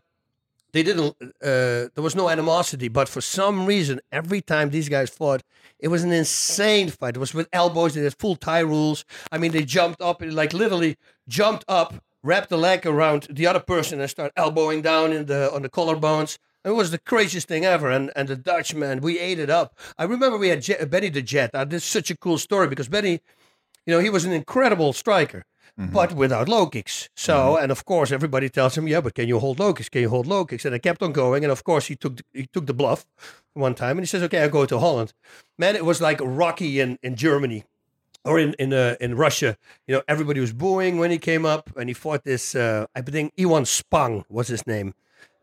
they 0.72 0.82
didn't 0.82 1.16
uh, 1.20 1.88
there 1.94 2.02
was 2.08 2.14
no 2.14 2.28
animosity 2.28 2.88
but 2.88 3.08
for 3.08 3.20
some 3.20 3.66
reason 3.66 4.00
every 4.12 4.40
time 4.40 4.70
these 4.70 4.88
guys 4.88 5.10
fought 5.10 5.42
it 5.78 5.88
was 5.88 6.02
an 6.02 6.12
insane 6.12 6.88
fight. 6.90 7.14
It 7.16 7.20
was 7.20 7.34
with 7.34 7.48
elbows 7.52 7.94
they 7.94 8.02
had 8.02 8.18
full 8.18 8.34
Thai 8.36 8.60
rules. 8.60 9.04
I 9.30 9.38
mean 9.38 9.52
they 9.52 9.64
jumped 9.64 10.00
up 10.00 10.20
like 10.22 10.52
literally 10.52 10.96
jumped 11.28 11.64
up 11.68 11.94
wrapped 12.22 12.48
the 12.50 12.58
leg 12.58 12.84
around 12.84 13.28
the 13.30 13.46
other 13.46 13.60
person 13.60 14.00
and 14.00 14.10
started 14.10 14.32
elbowing 14.36 14.82
down 14.82 15.12
in 15.12 15.26
the 15.26 15.52
on 15.54 15.62
the 15.62 15.68
collarbones. 15.70 16.38
It 16.64 16.70
was 16.70 16.90
the 16.90 16.98
craziest 16.98 17.48
thing 17.48 17.64
ever 17.64 17.90
and 17.90 18.10
and 18.16 18.28
the 18.28 18.36
dutch 18.36 18.74
man 18.74 19.00
we 19.00 19.18
ate 19.18 19.38
it 19.38 19.50
up. 19.50 19.78
I 19.96 20.04
remember 20.04 20.36
we 20.36 20.48
had 20.48 20.62
Je- 20.62 20.84
benny 20.86 21.08
the 21.10 21.22
jet. 21.22 21.50
Uh, 21.54 21.64
this 21.64 21.82
is 21.84 21.88
such 21.88 22.10
a 22.10 22.16
cool 22.16 22.38
story 22.38 22.66
because 22.68 22.88
benny 22.88 23.20
You 23.86 23.94
know, 23.94 24.00
he 24.00 24.10
was 24.10 24.24
an 24.24 24.32
incredible 24.32 24.92
striker, 24.92 25.44
Mhm. 25.76 25.92
but 25.92 26.12
without 26.12 26.48
low 26.48 26.66
kicks. 26.66 27.08
So, 27.14 27.56
and 27.56 27.70
of 27.72 27.84
course, 27.84 28.12
everybody 28.12 28.48
tells 28.48 28.76
him, 28.76 28.86
"Yeah, 28.88 29.00
but 29.00 29.14
can 29.14 29.28
you 29.28 29.38
hold 29.38 29.58
low 29.58 29.72
kicks? 29.74 29.88
Can 29.88 30.02
you 30.02 30.08
hold 30.10 30.26
low 30.26 30.44
kicks?" 30.44 30.64
And 30.64 30.74
I 30.74 30.78
kept 30.78 31.02
on 31.02 31.12
going, 31.12 31.44
and 31.44 31.52
of 31.52 31.62
course, 31.64 31.86
he 31.86 31.96
took 31.96 32.16
the, 32.16 32.22
he 32.32 32.46
took 32.46 32.66
the 32.66 32.74
bluff 32.74 33.06
one 33.54 33.74
time, 33.74 33.98
and 33.98 34.00
he 34.00 34.06
says, 34.06 34.22
"Okay, 34.22 34.40
I'll 34.42 34.48
go 34.50 34.66
to 34.66 34.78
Holland." 34.78 35.12
Man, 35.58 35.76
it 35.76 35.84
was 35.84 36.00
like 36.00 36.18
Rocky 36.22 36.80
in 36.80 36.98
in 37.02 37.14
Germany 37.16 37.64
or 38.24 38.38
in 38.38 38.54
in 38.58 38.72
uh, 38.72 38.94
in 39.00 39.16
Russia. 39.16 39.56
You 39.86 39.96
know, 39.96 40.02
everybody 40.08 40.40
was 40.40 40.52
booing 40.52 40.98
when 40.98 41.10
he 41.10 41.18
came 41.18 41.44
up, 41.46 41.70
and 41.76 41.88
he 41.88 41.94
fought 41.94 42.24
this. 42.24 42.54
Uh, 42.54 42.86
I 42.94 43.00
think 43.02 43.32
Iwan 43.38 43.64
Spang 43.64 44.24
was 44.28 44.48
his 44.48 44.66
name. 44.66 44.94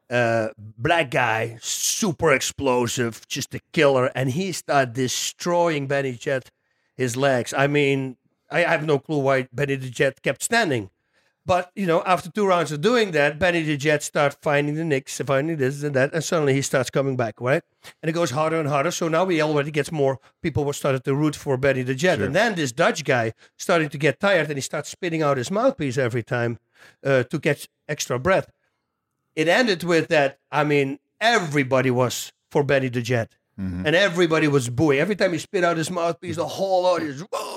Uh, 0.07 0.49
black 0.77 1.09
guy, 1.09 1.57
super 1.61 2.31
explosive, 2.31 3.21
just 3.27 3.55
a 3.55 3.59
killer, 3.73 4.11
and 4.15 4.29
he 4.31 4.51
started 4.51 4.93
destroying 4.93 5.87
Benny 5.87 6.13
Jet, 6.13 6.51
his 6.95 7.15
legs. 7.17 7.53
I 7.57 7.65
mean, 7.67 8.17
I 8.55 8.69
have 8.73 8.85
no 8.85 8.97
clue 8.99 9.19
why 9.19 9.47
Benny 9.51 9.75
the 9.75 9.89
Jet 9.89 10.21
kept 10.21 10.41
standing. 10.43 10.89
But 11.47 11.71
you 11.75 11.85
know, 11.85 12.01
after 12.13 12.31
two 12.31 12.47
rounds 12.47 12.71
of 12.71 12.81
doing 12.81 13.11
that, 13.11 13.37
Benny 13.37 13.61
the 13.61 13.77
Jet 13.77 14.01
starts 14.01 14.35
finding 14.41 14.73
the 14.75 14.83
nicks, 14.83 15.21
finding 15.25 15.57
this 15.57 15.83
and 15.83 15.93
that, 15.95 16.11
and 16.13 16.23
suddenly 16.23 16.53
he 16.55 16.61
starts 16.63 16.89
coming 16.89 17.15
back, 17.15 17.35
right? 17.39 17.61
And 18.01 18.09
it 18.09 18.13
goes 18.13 18.31
harder 18.31 18.59
and 18.59 18.67
harder. 18.67 18.89
So 18.91 19.07
now 19.09 19.27
he 19.27 19.41
already 19.41 19.69
gets 19.71 19.91
more 19.91 20.19
people 20.41 20.65
were 20.65 20.73
started 20.73 21.03
to 21.03 21.13
root 21.13 21.35
for 21.35 21.55
Benny 21.57 21.83
the 21.83 21.93
Jet, 21.93 22.17
Sure. 22.17 22.25
and 22.25 22.33
then 22.35 22.55
this 22.55 22.71
Dutch 22.71 23.03
guy 23.03 23.33
starting 23.57 23.89
to 23.89 23.97
get 24.05 24.19
tired, 24.19 24.47
and 24.49 24.57
he 24.57 24.61
starts 24.61 24.89
spitting 24.89 25.21
out 25.21 25.37
his 25.37 25.51
mouthpiece 25.51 25.97
every 25.99 26.23
time 26.23 26.57
uh, 27.03 27.23
to 27.31 27.37
get 27.37 27.67
extra 27.87 28.17
breath. 28.17 28.49
It 29.35 29.47
ended 29.47 29.83
with 29.83 30.07
that. 30.07 30.39
I 30.51 30.63
mean, 30.63 30.97
everybody 31.21 31.91
was 31.91 32.31
for 32.49 32.63
Benny 32.63 32.89
the 32.89 33.01
Jet, 33.01 33.29
Mhm. 33.59 33.85
and 33.85 33.95
everybody 33.95 34.47
was 34.47 34.69
booing 34.69 34.99
every 34.99 35.15
time 35.15 35.31
he 35.33 35.39
spit 35.39 35.63
out 35.63 35.77
his 35.77 35.91
mouthpiece. 35.91 36.37
The 36.37 36.47
whole 36.57 36.85
audience, 36.87 37.21
whoa, 37.31 37.54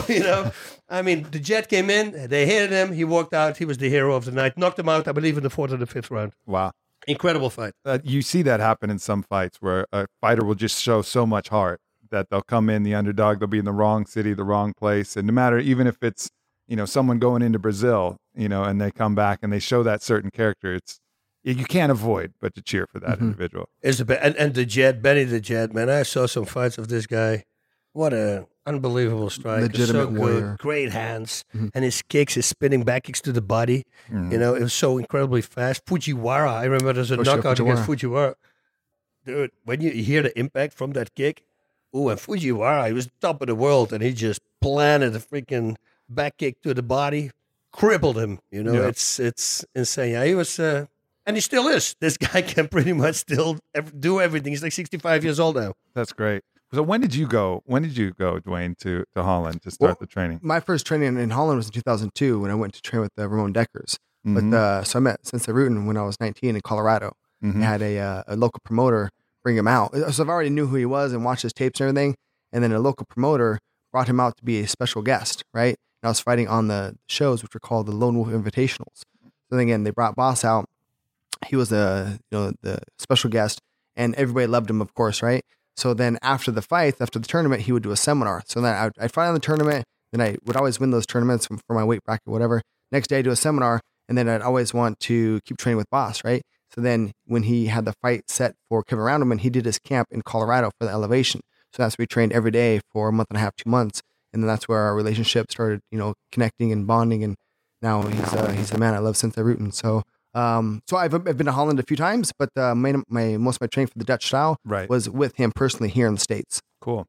you 0.08 0.20
know. 0.20 0.52
I 0.88 1.02
mean, 1.02 1.26
the 1.30 1.38
Jet 1.38 1.68
came 1.68 1.88
in, 1.90 2.28
they 2.28 2.46
hit 2.46 2.70
him, 2.70 2.92
he 2.92 3.04
walked 3.04 3.32
out, 3.34 3.56
he 3.56 3.64
was 3.64 3.78
the 3.78 3.88
hero 3.88 4.14
of 4.14 4.24
the 4.24 4.32
night, 4.32 4.56
knocked 4.58 4.78
him 4.78 4.88
out, 4.88 5.08
I 5.08 5.12
believe, 5.12 5.36
in 5.36 5.42
the 5.42 5.50
fourth 5.50 5.72
or 5.72 5.76
the 5.78 5.86
fifth 5.86 6.10
round. 6.10 6.32
Wow. 6.46 6.72
Incredible 7.06 7.50
fight. 7.50 7.72
Uh, 7.84 7.98
you 8.04 8.22
see 8.22 8.42
that 8.42 8.60
happen 8.60 8.90
in 8.90 8.98
some 8.98 9.22
fights 9.22 9.58
where 9.60 9.86
a 9.92 10.06
fighter 10.20 10.44
will 10.44 10.54
just 10.54 10.80
show 10.82 11.02
so 11.02 11.26
much 11.26 11.48
heart 11.48 11.80
that 12.10 12.30
they'll 12.30 12.42
come 12.42 12.70
in 12.70 12.82
the 12.82 12.94
underdog, 12.94 13.40
they'll 13.40 13.48
be 13.48 13.58
in 13.58 13.64
the 13.64 13.72
wrong 13.72 14.06
city, 14.06 14.34
the 14.34 14.44
wrong 14.44 14.72
place, 14.74 15.16
and 15.16 15.26
no 15.26 15.32
matter 15.32 15.58
even 15.58 15.86
if 15.86 16.02
it's 16.02 16.30
you 16.68 16.76
know 16.76 16.86
someone 16.86 17.18
going 17.18 17.42
into 17.42 17.58
Brazil, 17.58 18.16
you 18.34 18.48
know, 18.48 18.62
and 18.64 18.80
they 18.80 18.90
come 18.90 19.14
back 19.14 19.40
and 19.42 19.52
they 19.52 19.58
show 19.58 19.82
that 19.82 20.02
certain 20.02 20.30
character, 20.30 20.74
it's 20.74 20.98
you 21.42 21.64
can't 21.64 21.92
avoid 21.92 22.32
but 22.40 22.54
to 22.54 22.62
cheer 22.62 22.86
for 22.86 23.00
that 23.00 23.18
Mhm. 23.18 23.22
individual. 23.22 23.68
Is 23.82 23.98
the 23.98 24.04
be- 24.06 24.16
and, 24.16 24.34
and 24.36 24.54
the 24.54 24.64
Jet, 24.64 25.02
Benny 25.02 25.24
the 25.24 25.40
Jet, 25.40 25.74
man. 25.74 25.90
I 25.90 26.04
saw 26.04 26.24
some 26.26 26.46
fights 26.46 26.78
of 26.78 26.88
this 26.88 27.06
guy. 27.06 27.44
What 27.94 28.12
a 28.12 28.46
unbelievable 28.66 29.30
strike! 29.30 29.62
Legitimate 29.62 30.02
so 30.02 30.10
good, 30.10 30.58
great 30.58 30.90
hands, 30.90 31.44
Mhm. 31.54 31.70
and 31.74 31.84
his 31.84 32.02
kicks, 32.02 32.34
his 32.34 32.44
spinning 32.44 32.82
back 32.82 33.04
kicks 33.04 33.20
to 33.22 33.32
the 33.32 33.40
body. 33.40 33.86
Mhm. 34.10 34.32
You 34.32 34.38
know, 34.38 34.54
it 34.54 34.62
was 34.62 34.74
so 34.74 34.98
incredibly 34.98 35.42
fast. 35.42 35.86
Fujiwara, 35.86 36.50
I 36.50 36.64
remember 36.64 36.92
there's 36.92 37.12
a 37.12 37.16
knockout 37.16 37.60
against 37.60 37.84
Fujiwara. 37.84 38.34
Dude, 39.24 39.52
when 39.64 39.80
you 39.80 39.90
hear 39.90 40.22
the 40.22 40.36
impact 40.38 40.74
from 40.74 40.90
that 40.92 41.14
kick, 41.14 41.44
oh, 41.94 42.08
and 42.08 42.18
Fujiwara, 42.20 42.88
he 42.88 42.92
was 42.92 43.08
top 43.20 43.40
of 43.40 43.46
the 43.46 43.54
world, 43.54 43.92
and 43.92 44.02
he 44.02 44.12
just 44.12 44.40
planted 44.60 45.14
a 45.14 45.20
freaking 45.20 45.76
back 46.08 46.36
kick 46.38 46.60
to 46.62 46.74
the 46.74 46.82
body, 46.82 47.30
crippled 47.72 48.18
him. 48.18 48.40
You 48.50 48.64
know, 48.64 48.72
Yeah. 48.74 48.88
it's 48.88 49.20
it's 49.20 49.64
insane. 49.74 50.12
Yeah, 50.14 50.24
he 50.24 50.34
was, 50.34 50.58
uh, 50.58 50.86
and 51.26 51.36
he 51.36 51.40
still 51.40 51.68
is. 51.68 51.94
This 52.00 52.16
guy 52.34 52.42
can 52.42 52.66
pretty 52.68 52.92
much 52.92 53.14
still 53.16 53.58
do 53.98 54.20
everything. 54.20 54.52
He's 54.52 54.64
like 54.64 54.72
65 54.72 55.22
years 55.22 55.38
old 55.38 55.54
now. 55.56 55.74
That's 55.94 56.12
great. 56.12 56.42
So 56.74 56.82
when 56.82 57.00
did 57.00 57.14
you 57.14 57.26
go? 57.26 57.62
When 57.66 57.82
did 57.82 57.96
you 57.96 58.12
go, 58.12 58.38
Duane, 58.40 58.74
to 58.80 59.04
to 59.14 59.22
Holland 59.22 59.62
to 59.62 59.70
start 59.70 59.90
Well, 59.90 59.96
the 60.00 60.06
training? 60.06 60.40
My 60.42 60.60
first 60.60 60.86
training 60.86 61.16
in 61.18 61.30
Holland 61.30 61.58
was 61.58 61.66
in 61.66 61.72
2002 61.72 62.40
when 62.40 62.50
I 62.50 62.54
went 62.54 62.74
to 62.74 62.82
train 62.82 63.00
with 63.02 63.14
the 63.16 63.28
Ramon 63.28 63.52
Dekkers. 63.54 63.96
Mhm. 64.26 64.50
But 64.50 64.56
uh, 64.56 64.82
so 64.84 64.98
I 64.98 65.00
met 65.00 65.26
Sensei 65.26 65.52
Rutten 65.52 65.86
when 65.86 65.96
I 65.96 66.02
was 66.02 66.18
19 66.20 66.56
in 66.56 66.60
Colorado. 66.62 67.12
Mhm. 67.44 67.62
I 67.62 67.64
had 67.64 67.82
a, 67.82 67.98
uh, 67.98 68.22
a 68.28 68.36
local 68.36 68.60
promoter 68.64 69.10
bring 69.42 69.56
him 69.56 69.68
out. 69.68 69.94
So 70.12 70.22
I've 70.22 70.28
already 70.28 70.50
knew 70.50 70.66
who 70.66 70.76
he 70.76 70.86
was 70.86 71.12
and 71.12 71.24
watched 71.24 71.42
his 71.42 71.52
tapes 71.52 71.80
and 71.80 71.88
everything. 71.88 72.16
And 72.52 72.64
then 72.64 72.72
a 72.72 72.78
local 72.78 73.06
promoter 73.06 73.58
brought 73.92 74.08
him 74.08 74.18
out 74.18 74.36
to 74.38 74.44
be 74.44 74.60
a 74.60 74.66
special 74.66 75.02
guest, 75.02 75.44
right? 75.52 75.76
And 76.02 76.08
I 76.08 76.08
was 76.08 76.20
fighting 76.20 76.48
on 76.48 76.68
the 76.68 76.96
shows, 77.06 77.42
which 77.42 77.54
were 77.54 77.60
called 77.60 77.86
the 77.86 77.92
Lone 77.92 78.16
Wolf 78.16 78.28
Invitationals. 78.28 79.02
So 79.22 79.50
then 79.50 79.60
again, 79.60 79.84
they 79.84 79.90
brought 79.90 80.16
Bas 80.16 80.44
out. 80.44 80.68
He 81.46 81.56
was 81.56 81.68
the 81.68 82.18
you 82.30 82.38
know 82.38 82.52
the 82.62 82.78
special 82.98 83.28
guest, 83.30 83.60
and 83.94 84.14
everybody 84.14 84.46
loved 84.46 84.70
him, 84.70 84.80
of 84.80 84.94
course, 84.94 85.22
right? 85.22 85.44
So 85.76 85.94
then 85.94 86.18
after 86.22 86.50
the 86.50 86.62
fight, 86.62 86.96
after 87.00 87.18
the 87.18 87.26
tournament, 87.26 87.62
he 87.62 87.72
would 87.72 87.82
do 87.82 87.90
a 87.90 87.96
seminar. 87.96 88.42
So 88.46 88.60
then 88.60 88.74
I'd, 88.74 88.92
I'd 88.98 89.12
fight 89.12 89.28
on 89.28 89.34
the 89.34 89.40
tournament. 89.40 89.84
Then 90.12 90.20
I 90.20 90.36
would 90.44 90.56
always 90.56 90.78
win 90.78 90.90
those 90.90 91.06
tournaments 91.06 91.46
for 91.46 91.74
my 91.74 91.82
weight 91.84 92.04
bracket, 92.04 92.28
whatever. 92.28 92.62
Next 92.92 93.08
day, 93.08 93.18
I 93.18 93.22
do 93.22 93.32
a 93.32 93.36
seminar, 93.36 93.80
and 94.08 94.16
then 94.16 94.28
I'd 94.28 94.42
always 94.42 94.72
want 94.72 95.00
to 95.00 95.40
keep 95.44 95.56
training 95.56 95.76
with 95.76 95.90
Bas, 95.90 96.22
right? 96.22 96.42
So 96.74 96.80
then 96.80 97.12
when 97.26 97.44
he 97.44 97.66
had 97.66 97.84
the 97.84 97.94
fight 98.02 98.30
set 98.30 98.54
for 98.68 98.82
Kevin 98.82 99.04
Randleman, 99.04 99.40
he 99.40 99.50
did 99.50 99.64
his 99.64 99.78
camp 99.78 100.08
in 100.10 100.22
Colorado 100.22 100.70
for 100.78 100.86
the 100.86 100.92
elevation. 100.92 101.40
So 101.72 101.82
that's 101.82 101.96
where 101.98 102.04
we 102.04 102.06
trained 102.06 102.32
every 102.32 102.50
day 102.52 102.80
for 102.92 103.08
a 103.08 103.12
month 103.12 103.28
and 103.30 103.36
a 103.36 103.40
half, 103.40 103.56
two 103.56 103.68
months. 103.68 104.00
And 104.32 104.42
then 104.42 104.48
that's 104.48 104.68
where 104.68 104.80
our 104.80 104.94
relationship 104.94 105.50
started, 105.50 105.80
you 105.90 105.98
know, 105.98 106.14
connecting 106.32 106.72
and 106.72 106.86
bonding. 106.86 107.22
And 107.22 107.36
now 107.82 108.02
he's 108.02 108.32
uh, 108.32 108.50
he's 108.50 108.70
the 108.70 108.78
man 108.78 108.94
I 108.94 108.98
love 108.98 109.16
since 109.16 109.36
Rutten. 109.36 109.72
So 109.72 110.02
um, 110.34 110.82
so 110.88 110.96
I've, 110.96 111.14
I've 111.14 111.36
been 111.36 111.46
to 111.46 111.52
Holland 111.52 111.78
a 111.78 111.82
few 111.84 111.96
times, 111.96 112.32
but 112.38 112.50
uh, 112.56 112.74
my, 112.74 112.94
my 113.08 113.36
most 113.36 113.56
of 113.56 113.60
my 113.62 113.66
training 113.68 113.88
for 113.88 113.98
the 113.98 114.04
Dutch 114.04 114.26
style 114.26 114.56
Right. 114.64 114.88
was 114.88 115.08
with 115.08 115.36
him 115.36 115.52
personally 115.54 115.88
here 115.90 116.06
in 116.06 116.14
the 116.14 116.20
states. 116.20 116.60
Cool. 116.80 117.06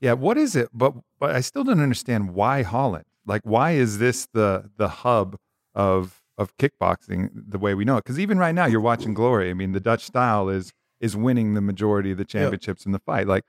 Yeah. 0.00 0.12
What 0.12 0.38
is 0.38 0.54
it? 0.56 0.68
But 0.72 0.94
but 1.18 1.34
I 1.34 1.40
still 1.40 1.64
don't 1.64 1.80
understand 1.80 2.34
why 2.34 2.62
Holland. 2.62 3.04
Like, 3.26 3.42
why 3.44 3.72
is 3.72 3.98
this 3.98 4.26
the 4.32 4.70
the 4.76 4.88
hub 4.88 5.36
of 5.74 6.22
of 6.38 6.56
kickboxing 6.56 7.30
the 7.34 7.58
way 7.58 7.74
we 7.74 7.84
know 7.84 7.96
it? 7.96 8.04
Because 8.04 8.18
even 8.20 8.38
right 8.38 8.54
now, 8.54 8.66
you're 8.66 8.80
watching 8.80 9.12
Glory. 9.12 9.50
I 9.50 9.54
mean, 9.54 9.72
the 9.72 9.80
Dutch 9.80 10.04
style 10.04 10.48
is 10.48 10.72
is 11.00 11.16
winning 11.16 11.54
the 11.54 11.60
majority 11.60 12.12
of 12.12 12.18
the 12.18 12.24
championships 12.24 12.86
in 12.86 12.92
the 12.92 12.98
fight. 13.00 13.26
Like, 13.26 13.44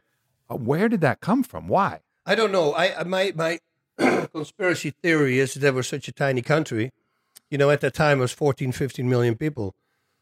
uh, 0.50 0.56
where 0.56 0.90
did 0.90 1.02
that 1.02 1.20
come 1.20 1.44
from? 1.44 1.68
Why? 1.68 2.00
I 2.26 2.36
don't 2.36 2.52
know. 2.52 2.74
I 2.74 3.00
I- 3.00 3.04
my 3.04 3.32
my 3.36 3.60
conspiracy 4.34 4.92
theory 5.04 5.40
is 5.40 5.54
that 5.56 5.74
we're 5.76 5.84
such 5.84 6.08
a 6.08 6.12
tiny 6.12 6.42
country. 6.42 6.92
You 7.50 7.58
know, 7.58 7.70
at 7.72 7.82
that 7.82 7.94
time 7.94 8.20
it 8.20 8.22
was 8.22 8.32
14, 8.32 8.72
15 8.72 9.10
million 9.10 9.36
people. 9.36 9.76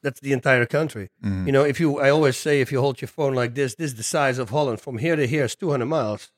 That's 0.04 0.20
the 0.20 0.32
entire 0.34 0.66
country. 0.66 1.10
Mhm. 1.24 1.46
You 1.48 1.52
know, 1.52 1.64
if 1.66 1.80
you, 1.80 2.00
I 2.00 2.10
always 2.10 2.38
say, 2.38 2.62
if 2.62 2.72
you 2.72 2.80
hold 2.80 3.02
your 3.02 3.08
phone 3.10 3.34
like 3.34 3.56
this, 3.56 3.76
this 3.76 3.92
is 3.92 3.96
the 3.96 4.04
size 4.04 4.38
of 4.38 4.50
Holland. 4.52 4.80
From 4.80 5.00
here 5.00 5.16
to 5.16 5.26
here 5.28 5.46
is 5.46 5.56
200 5.56 5.86
miles. 5.86 6.32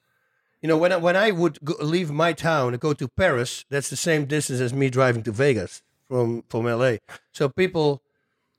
You 0.62 0.68
know, 0.70 0.78
when 0.78 0.92
I, 0.92 0.98
when 0.98 1.16
I 1.16 1.32
would 1.32 1.60
go, 1.64 1.76
leave 1.82 2.10
my 2.12 2.34
town 2.34 2.74
and 2.74 2.80
go 2.82 2.94
to 2.94 3.08
Paris, 3.08 3.66
that's 3.70 3.90
the 3.90 3.96
same 3.96 4.26
distance 4.26 4.60
as 4.62 4.74
me 4.74 4.90
driving 4.90 5.24
to 5.24 5.32
Vegas 5.32 5.82
from 6.08 6.44
from 6.50 6.66
LA. 6.66 6.98
So 7.32 7.48
people 7.50 8.02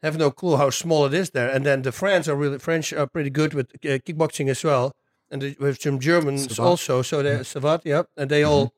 have 0.03 0.17
no 0.17 0.31
clue 0.31 0.57
how 0.57 0.71
small 0.71 1.05
it 1.07 1.15
is 1.15 1.31
there. 1.31 1.51
And 1.51 1.65
then 1.65 1.83
the 1.83 1.93
French 1.93 2.29
are 2.29 2.37
really 2.37 2.59
French 2.59 2.93
are 2.93 3.07
pretty 3.07 3.31
good 3.31 3.53
with 3.55 3.67
uh, 3.85 3.99
kickboxing 4.07 4.49
as 4.51 4.63
well, 4.65 4.95
and 5.31 5.43
the, 5.43 5.57
with 5.59 5.81
some 5.83 5.99
Germans 5.99 6.47
Savate. 6.47 6.67
also. 6.71 7.03
So 7.03 7.23
they 7.23 7.39
Savate, 7.45 7.83
yeah, 7.85 8.03
and 8.17 8.31
they 8.31 8.45
all 8.45 8.73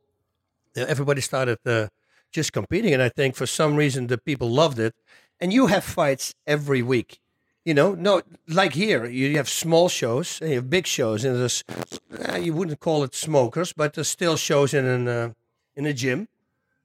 everybody 0.75 1.21
started 1.21 1.59
uh, 1.67 1.89
just 2.33 2.53
competing, 2.53 2.93
and 2.95 3.03
I 3.03 3.09
think 3.09 3.37
for 3.37 3.47
some 3.47 3.77
reason 3.77 4.07
the 4.09 4.19
people 4.19 4.51
loved 4.51 4.79
it. 4.79 4.95
And 5.41 5.53
you 5.53 5.67
have 5.67 5.83
fights 5.85 6.35
every 6.47 6.83
week. 6.83 7.19
You 7.65 7.75
know, 7.75 7.95
no, 7.95 8.23
like 8.49 8.75
here, 8.75 9.07
you 9.07 9.37
have 9.37 9.49
small 9.49 9.89
shows, 9.89 10.41
and 10.41 10.51
you 10.51 10.57
have 10.57 10.69
big 10.71 10.87
shows, 10.87 11.25
and 11.25 11.37
there's 11.37 11.63
uh, 12.29 12.37
you 12.37 12.53
wouldn't 12.55 12.81
call 12.81 13.05
it 13.05 13.15
smokers, 13.15 13.73
but 13.73 13.95
there's 13.95 14.09
still 14.09 14.37
shows 14.37 14.75
in 14.75 14.85
an 14.85 15.09
uh, 15.09 15.31
in 15.77 15.87
a 15.87 15.93
gym. 15.93 16.29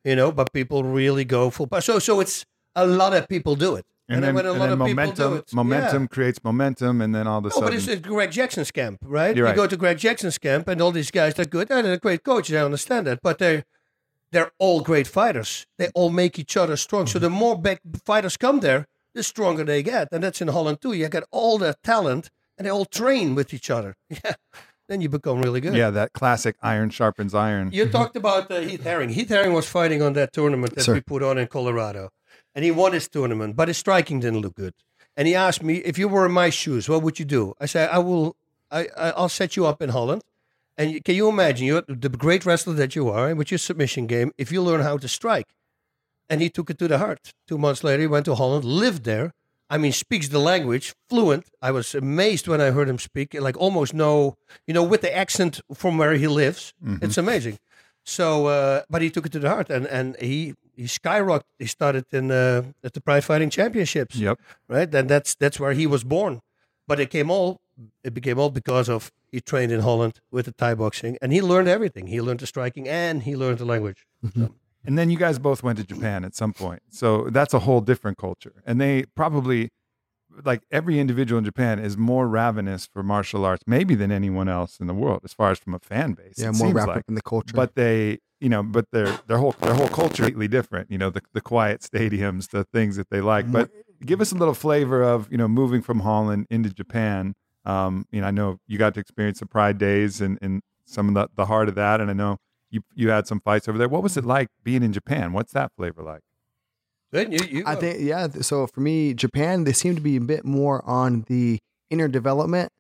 You 0.03 0.15
know, 0.15 0.31
but 0.31 0.53
people 0.53 0.83
really 0.83 1.25
go 1.25 1.49
full. 1.49 1.67
So, 1.81 1.99
so 1.99 2.19
it's 2.21 2.45
a 2.75 2.85
lot 2.85 3.13
of 3.13 3.27
people 3.27 3.55
do 3.55 3.75
it, 3.75 3.85
And, 4.07 4.23
then, 4.23 4.35
when 4.35 4.45
a 4.45 4.51
and 4.51 4.59
lot 4.59 4.69
then 4.69 4.73
of 4.73 4.87
people 4.87 4.95
momentum 4.95 5.31
do 5.33 5.37
it, 5.39 5.53
momentum 5.53 6.03
yeah. 6.03 6.07
creates 6.07 6.43
momentum, 6.43 7.01
and 7.01 7.13
then 7.13 7.27
all 7.27 7.39
of 7.39 7.45
a 7.45 7.49
No, 7.49 7.61
but 7.61 7.73
it's 7.73 7.87
at 7.87 8.01
Greg 8.03 8.31
Jackson's 8.31 8.71
camp, 8.71 8.99
right? 9.03 9.35
You're 9.35 9.47
you 9.47 9.49
right. 9.49 9.55
go 9.55 9.67
to 9.67 9.75
Greg 9.75 9.97
Jackson's 9.97 10.37
camp, 10.37 10.67
and 10.67 10.79
all 10.81 10.91
these 10.91 11.11
guys, 11.11 11.33
they're 11.33 11.45
good. 11.45 11.69
and 11.71 11.85
They're 11.85 11.97
great 11.97 12.23
coaches. 12.23 12.55
I 12.55 12.63
understand 12.63 13.07
that, 13.07 13.19
but 13.21 13.39
they're 13.39 13.63
they're 14.37 14.51
all 14.59 14.81
great 14.81 15.07
fighters. 15.07 15.65
They 15.79 15.89
all 15.95 16.11
make 16.11 16.37
each 16.37 16.55
other 16.55 16.77
strong. 16.77 17.07
So 17.07 17.17
the 17.19 17.29
more 17.29 17.57
back 17.59 17.81
fighters 18.05 18.37
come 18.37 18.59
there, 18.59 18.85
the 19.15 19.23
stronger 19.23 19.63
they 19.63 19.81
get, 19.81 20.09
and 20.11 20.23
that's 20.23 20.41
in 20.41 20.47
Holland 20.49 20.77
too. 20.79 20.93
You 20.93 21.09
get 21.09 21.23
all 21.31 21.57
the 21.57 21.75
talent, 21.83 22.29
and 22.55 22.65
they 22.65 22.71
all 22.71 22.85
train 22.85 23.33
with 23.35 23.53
each 23.53 23.69
other. 23.71 23.95
Yeah, 24.23 24.35
then 24.89 25.01
you 25.01 25.09
become 25.09 25.41
really 25.41 25.59
good. 25.59 25.75
yeah, 25.75 25.89
that 25.89 26.13
classic 26.13 26.55
iron 26.61 26.89
sharpens 26.91 27.33
iron. 27.33 27.71
You 27.73 27.89
talked 27.89 28.15
about 28.15 28.49
uh, 28.51 28.59
Heath 28.61 28.83
Herring. 28.83 29.09
Heath 29.09 29.29
Herring 29.29 29.53
was 29.53 29.67
fighting 29.67 30.01
on 30.01 30.13
that 30.13 30.31
tournament 30.31 30.75
that 30.75 30.83
Sir. 30.83 30.93
we 30.93 31.01
put 31.01 31.23
on 31.23 31.37
in 31.37 31.47
Colorado, 31.47 32.09
and 32.55 32.63
he 32.63 32.71
won 32.71 32.93
his 32.93 33.07
tournament, 33.09 33.55
but 33.55 33.67
his 33.67 33.77
striking 33.77 34.19
didn't 34.21 34.41
look 34.41 34.55
good. 34.55 34.73
And 35.17 35.27
he 35.27 35.33
asked 35.35 35.63
me, 35.63 35.73
"If 35.91 35.97
you 35.97 36.07
were 36.07 36.25
in 36.27 36.31
my 36.31 36.49
shoes, 36.51 36.87
what 36.87 37.01
would 37.03 37.17
you 37.19 37.25
do?" 37.25 37.53
I 37.59 37.65
said, 37.65 37.89
"I 37.89 37.99
will. 38.07 38.35
I 38.69 38.87
I'll 39.19 39.29
set 39.41 39.55
you 39.57 39.65
up 39.65 39.81
in 39.81 39.89
Holland." 39.89 40.21
And 40.77 41.03
can 41.03 41.15
you 41.15 41.27
imagine 41.29 41.65
you're 41.67 41.83
the 41.87 42.09
great 42.09 42.45
wrestler 42.45 42.73
that 42.75 42.95
you 42.95 43.09
are, 43.09 43.33
with 43.35 43.49
your 43.51 43.57
submission 43.57 44.05
game, 44.07 44.31
if 44.37 44.51
you 44.51 44.61
learn 44.61 44.81
how 44.81 44.97
to 44.97 45.07
strike? 45.07 45.47
And 46.29 46.41
he 46.41 46.49
took 46.49 46.69
it 46.69 46.77
to 46.79 46.87
the 46.87 46.97
heart. 46.99 47.33
Two 47.47 47.57
months 47.57 47.83
later, 47.83 48.01
he 48.01 48.07
went 48.07 48.25
to 48.25 48.35
Holland, 48.35 48.63
lived 48.65 49.03
there. 49.05 49.31
I 49.69 49.77
mean, 49.77 49.91
speaks 49.91 50.27
the 50.29 50.39
language, 50.39 50.93
fluent. 51.09 51.47
I 51.61 51.71
was 51.71 51.95
amazed 51.95 52.47
when 52.47 52.61
I 52.61 52.71
heard 52.71 52.87
him 52.87 52.99
speak, 52.99 53.33
like 53.33 53.57
almost 53.57 53.93
no, 53.93 54.35
you 54.67 54.73
know, 54.73 54.83
with 54.83 55.01
the 55.01 55.13
accent 55.15 55.59
from 55.73 55.97
where 55.97 56.13
he 56.13 56.27
lives. 56.27 56.73
Mhm. 56.83 57.03
It's 57.03 57.17
amazing. 57.17 57.57
So, 58.05 58.47
uh, 58.47 58.83
but 58.89 59.01
he 59.01 59.09
took 59.09 59.25
it 59.25 59.31
to 59.33 59.39
the 59.39 59.49
heart, 59.49 59.69
and 59.69 59.85
and 59.87 60.15
he 60.21 60.53
he 60.77 60.83
skyrocketed. 60.85 61.43
He 61.59 61.65
started 61.65 62.05
in 62.13 62.31
uh, 62.31 62.61
at 62.83 62.93
the 62.93 63.01
Pride 63.01 63.25
Fighting 63.25 63.49
Championships, 63.49 64.15
Yep. 64.15 64.39
right? 64.69 64.93
And 64.95 65.09
that's 65.09 65.35
that's 65.35 65.59
where 65.59 65.73
he 65.73 65.85
was 65.87 66.03
born. 66.05 66.39
But 66.87 66.99
it 67.01 67.09
came 67.09 67.29
all 67.29 67.59
it 68.03 68.13
became 68.13 68.39
all 68.39 68.49
because 68.49 68.89
of 68.89 69.11
he 69.31 69.41
trained 69.41 69.71
in 69.71 69.81
Holland 69.81 70.19
with 70.31 70.45
the 70.45 70.51
Thai 70.51 70.75
boxing, 70.75 71.17
and 71.21 71.31
he 71.33 71.41
learned 71.41 71.67
everything. 71.67 72.07
He 72.07 72.21
learned 72.21 72.39
the 72.39 72.47
striking, 72.47 72.87
and 72.87 73.23
he 73.23 73.35
learned 73.35 73.59
the 73.59 73.65
language. 73.65 74.05
Mm-hmm. 74.25 74.45
So, 74.45 74.55
And 74.85 74.97
then 74.97 75.09
you 75.09 75.17
guys 75.17 75.37
both 75.37 75.63
went 75.63 75.77
to 75.79 75.83
Japan 75.83 76.23
at 76.23 76.33
some 76.35 76.53
point. 76.53 76.81
So 76.89 77.29
that's 77.29 77.53
a 77.53 77.59
whole 77.59 77.81
different 77.81 78.17
culture. 78.17 78.63
And 78.65 78.79
they 78.79 79.03
probably, 79.15 79.69
like 80.45 80.63
every 80.71 80.99
individual 80.99 81.37
in 81.37 81.45
Japan, 81.45 81.77
is 81.77 81.97
more 81.97 82.27
ravenous 82.27 82.87
for 82.87 83.03
martial 83.03 83.43
arts, 83.43 83.63
maybe 83.67 83.95
than 83.95 84.11
anyone 84.11 84.47
else 84.47 84.79
in 84.79 84.87
the 84.87 84.93
world, 84.93 85.21
as 85.25 85.33
far 85.33 85.51
as 85.51 85.59
from 85.59 85.73
a 85.73 85.79
fan 85.79 86.13
base. 86.13 86.35
Yeah, 86.37 86.47
more 86.47 86.53
seems 86.53 86.73
wrapped 86.73 86.87
like. 86.87 86.97
up 86.99 87.05
in 87.09 87.15
the 87.15 87.21
culture. 87.21 87.53
But 87.53 87.75
they, 87.75 88.19
you 88.39 88.47
know, 88.47 88.63
but 88.63 88.85
their 88.91 89.07
their 89.27 89.39
whole 89.39 89.55
their 89.59 89.73
whole 89.73 89.89
culture 89.89 90.23
is 90.23 90.29
completely 90.29 90.47
different. 90.47 90.89
You 90.89 90.97
know, 90.97 91.09
the 91.09 91.21
the 91.33 91.41
quiet 91.41 91.81
stadiums, 91.81 92.49
the 92.49 92.63
things 92.63 92.95
that 92.95 93.09
they 93.09 93.19
like. 93.19 93.45
Mm-hmm. 93.45 93.53
But 93.53 93.71
give 94.05 94.21
us 94.21 94.31
a 94.31 94.35
little 94.35 94.53
flavor 94.53 95.03
of 95.03 95.29
you 95.31 95.37
know 95.37 95.49
moving 95.49 95.81
from 95.81 95.99
Holland 95.99 96.47
into 96.49 96.69
Japan. 96.69 97.33
Um, 97.67 98.05
you 98.11 98.21
know, 98.21 98.27
I 98.27 98.31
know 98.31 98.59
you 98.65 98.77
got 98.77 98.93
to 98.93 98.99
experience 99.01 99.39
the 99.39 99.45
Pride 99.45 99.77
Days 99.77 100.21
and 100.21 100.39
and 100.41 100.61
some 100.85 101.09
of 101.09 101.13
the 101.13 101.29
the 101.35 101.45
heart 101.45 101.67
of 101.67 101.75
that, 101.75 101.99
and 101.99 102.09
I 102.09 102.13
know 102.13 102.37
you 102.71 102.81
you 102.95 103.09
had 103.09 103.27
some 103.27 103.41
fights 103.41 103.67
over 103.67 103.77
there. 103.77 103.89
What 103.89 104.01
was 104.03 104.15
it 104.15 104.25
like 104.25 104.47
being 104.63 104.83
in 104.83 104.93
Japan? 104.93 105.33
What's 105.33 105.51
that 105.51 105.73
flavor 105.75 106.01
like? 106.01 106.21
Then 107.11 107.31
you, 107.33 107.39
you 107.49 107.63
I 107.67 107.75
think 107.75 107.99
yeah. 107.99 108.27
So 108.41 108.67
for 108.67 108.79
me, 108.79 109.13
Japan, 109.13 109.65
they 109.65 109.73
seem 109.73 109.95
to 109.95 110.01
be 110.01 110.15
a 110.15 110.21
bit 110.21 110.45
more 110.45 110.83
on 110.85 111.25
the 111.27 111.59
inner 111.89 112.07
development 112.07 112.71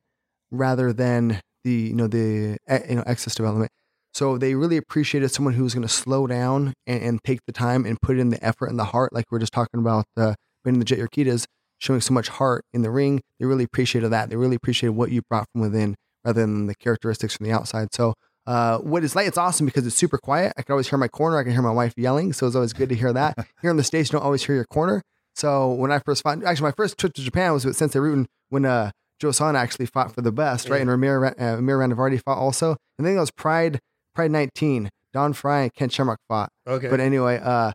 rather 0.51 0.93
than 0.93 1.41
the 1.65 1.71
you 1.71 1.93
know 1.93 2.07
the 2.07 2.57
you 2.89 2.95
know 2.95 3.03
excess 3.05 3.35
development. 3.35 3.71
So 4.13 4.37
they 4.37 4.55
really 4.55 4.77
appreciated 4.77 5.29
someone 5.29 5.53
who 5.53 5.63
was 5.63 5.73
going 5.73 5.85
to 5.87 5.93
slow 5.93 6.27
down 6.27 6.73
and, 6.87 7.01
and 7.03 7.23
take 7.23 7.41
the 7.45 7.51
time 7.51 7.85
and 7.85 8.01
put 8.01 8.17
in 8.17 8.29
the 8.29 8.43
effort 8.43 8.67
and 8.67 8.79
the 8.79 8.85
heart, 8.85 9.13
like 9.13 9.25
we 9.29 9.35
are 9.35 9.39
just 9.39 9.53
talking 9.53 9.79
about 9.79 10.05
uh, 10.15 10.33
Ben 10.63 10.79
the 10.79 10.85
Jet 10.85 10.97
Urquidez 10.97 11.45
showing 11.79 12.01
so 12.01 12.13
much 12.13 12.29
heart 12.29 12.65
in 12.73 12.81
the 12.81 12.91
ring. 12.91 13.21
They 13.39 13.45
really 13.45 13.63
appreciated 13.63 14.09
that. 14.09 14.29
They 14.29 14.35
really 14.35 14.55
appreciated 14.55 14.95
what 14.95 15.11
you 15.11 15.21
brought 15.29 15.47
from 15.51 15.61
within 15.61 15.95
rather 16.25 16.41
than 16.41 16.67
the 16.67 16.75
characteristics 16.75 17.35
from 17.35 17.45
the 17.45 17.51
outside. 17.51 17.89
So 17.93 18.13
uh, 18.45 18.79
what 18.79 19.03
it's 19.03 19.15
like, 19.15 19.27
it's 19.27 19.37
awesome 19.37 19.65
because 19.65 19.85
it's 19.85 19.95
super 19.95 20.17
quiet. 20.17 20.53
I 20.57 20.61
can 20.61 20.71
always 20.73 20.89
hear 20.89 20.97
my 20.97 21.07
corner. 21.07 21.37
I 21.37 21.43
can 21.43 21.51
hear 21.51 21.61
my 21.61 21.71
wife 21.71 21.93
yelling. 21.97 22.33
So 22.33 22.47
it's 22.47 22.55
always 22.55 22.73
good 22.73 22.89
to 22.89 22.95
hear 22.95 23.13
that. 23.13 23.35
Here 23.61 23.69
in 23.71 23.77
the 23.77 23.83
States, 23.83 24.09
you 24.09 24.13
don't 24.17 24.25
always 24.25 24.43
hear 24.45 24.55
your 24.55 24.65
corner. 24.65 25.01
So 25.35 25.71
when 25.73 25.91
I 25.91 25.99
first 25.99 26.23
fought, 26.23 26.43
actually, 26.43 26.63
my 26.63 26.71
first 26.71 26.97
trip 26.97 27.13
to 27.13 27.21
Japan 27.21 27.53
was 27.53 27.65
with 27.65 27.75
Sensei 27.75 27.99
Rutten 27.99 28.25
when 28.49 28.65
uh, 28.65 28.91
Joe 29.19 29.31
San 29.31 29.55
actually 29.55 29.85
fought 29.85 30.15
for 30.15 30.21
the 30.21 30.31
best, 30.31 30.69
right? 30.69 30.81
And 30.81 30.89
Ramir, 30.89 31.21
Ra- 31.21 31.27
uh, 31.37 31.57
Ramir 31.57 31.77
Randavardi 31.77 32.21
fought 32.23 32.37
also. 32.37 32.75
And 32.97 33.05
then 33.05 33.17
it 33.17 33.19
was 33.19 33.31
Pride, 33.31 33.79
Pride 34.15 34.31
19. 34.31 34.89
Don 35.13 35.33
Frye 35.33 35.61
and 35.61 35.73
Ken 35.73 35.89
Shamrock 35.89 36.19
fought. 36.27 36.49
okay. 36.67 36.89
But 36.89 36.99
anyway, 36.99 37.39
uh, 37.41 37.71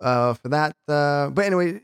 uh, 0.00 0.34
for 0.34 0.48
that, 0.50 0.76
uh, 0.86 1.30
but 1.30 1.44
anyway, 1.44 1.80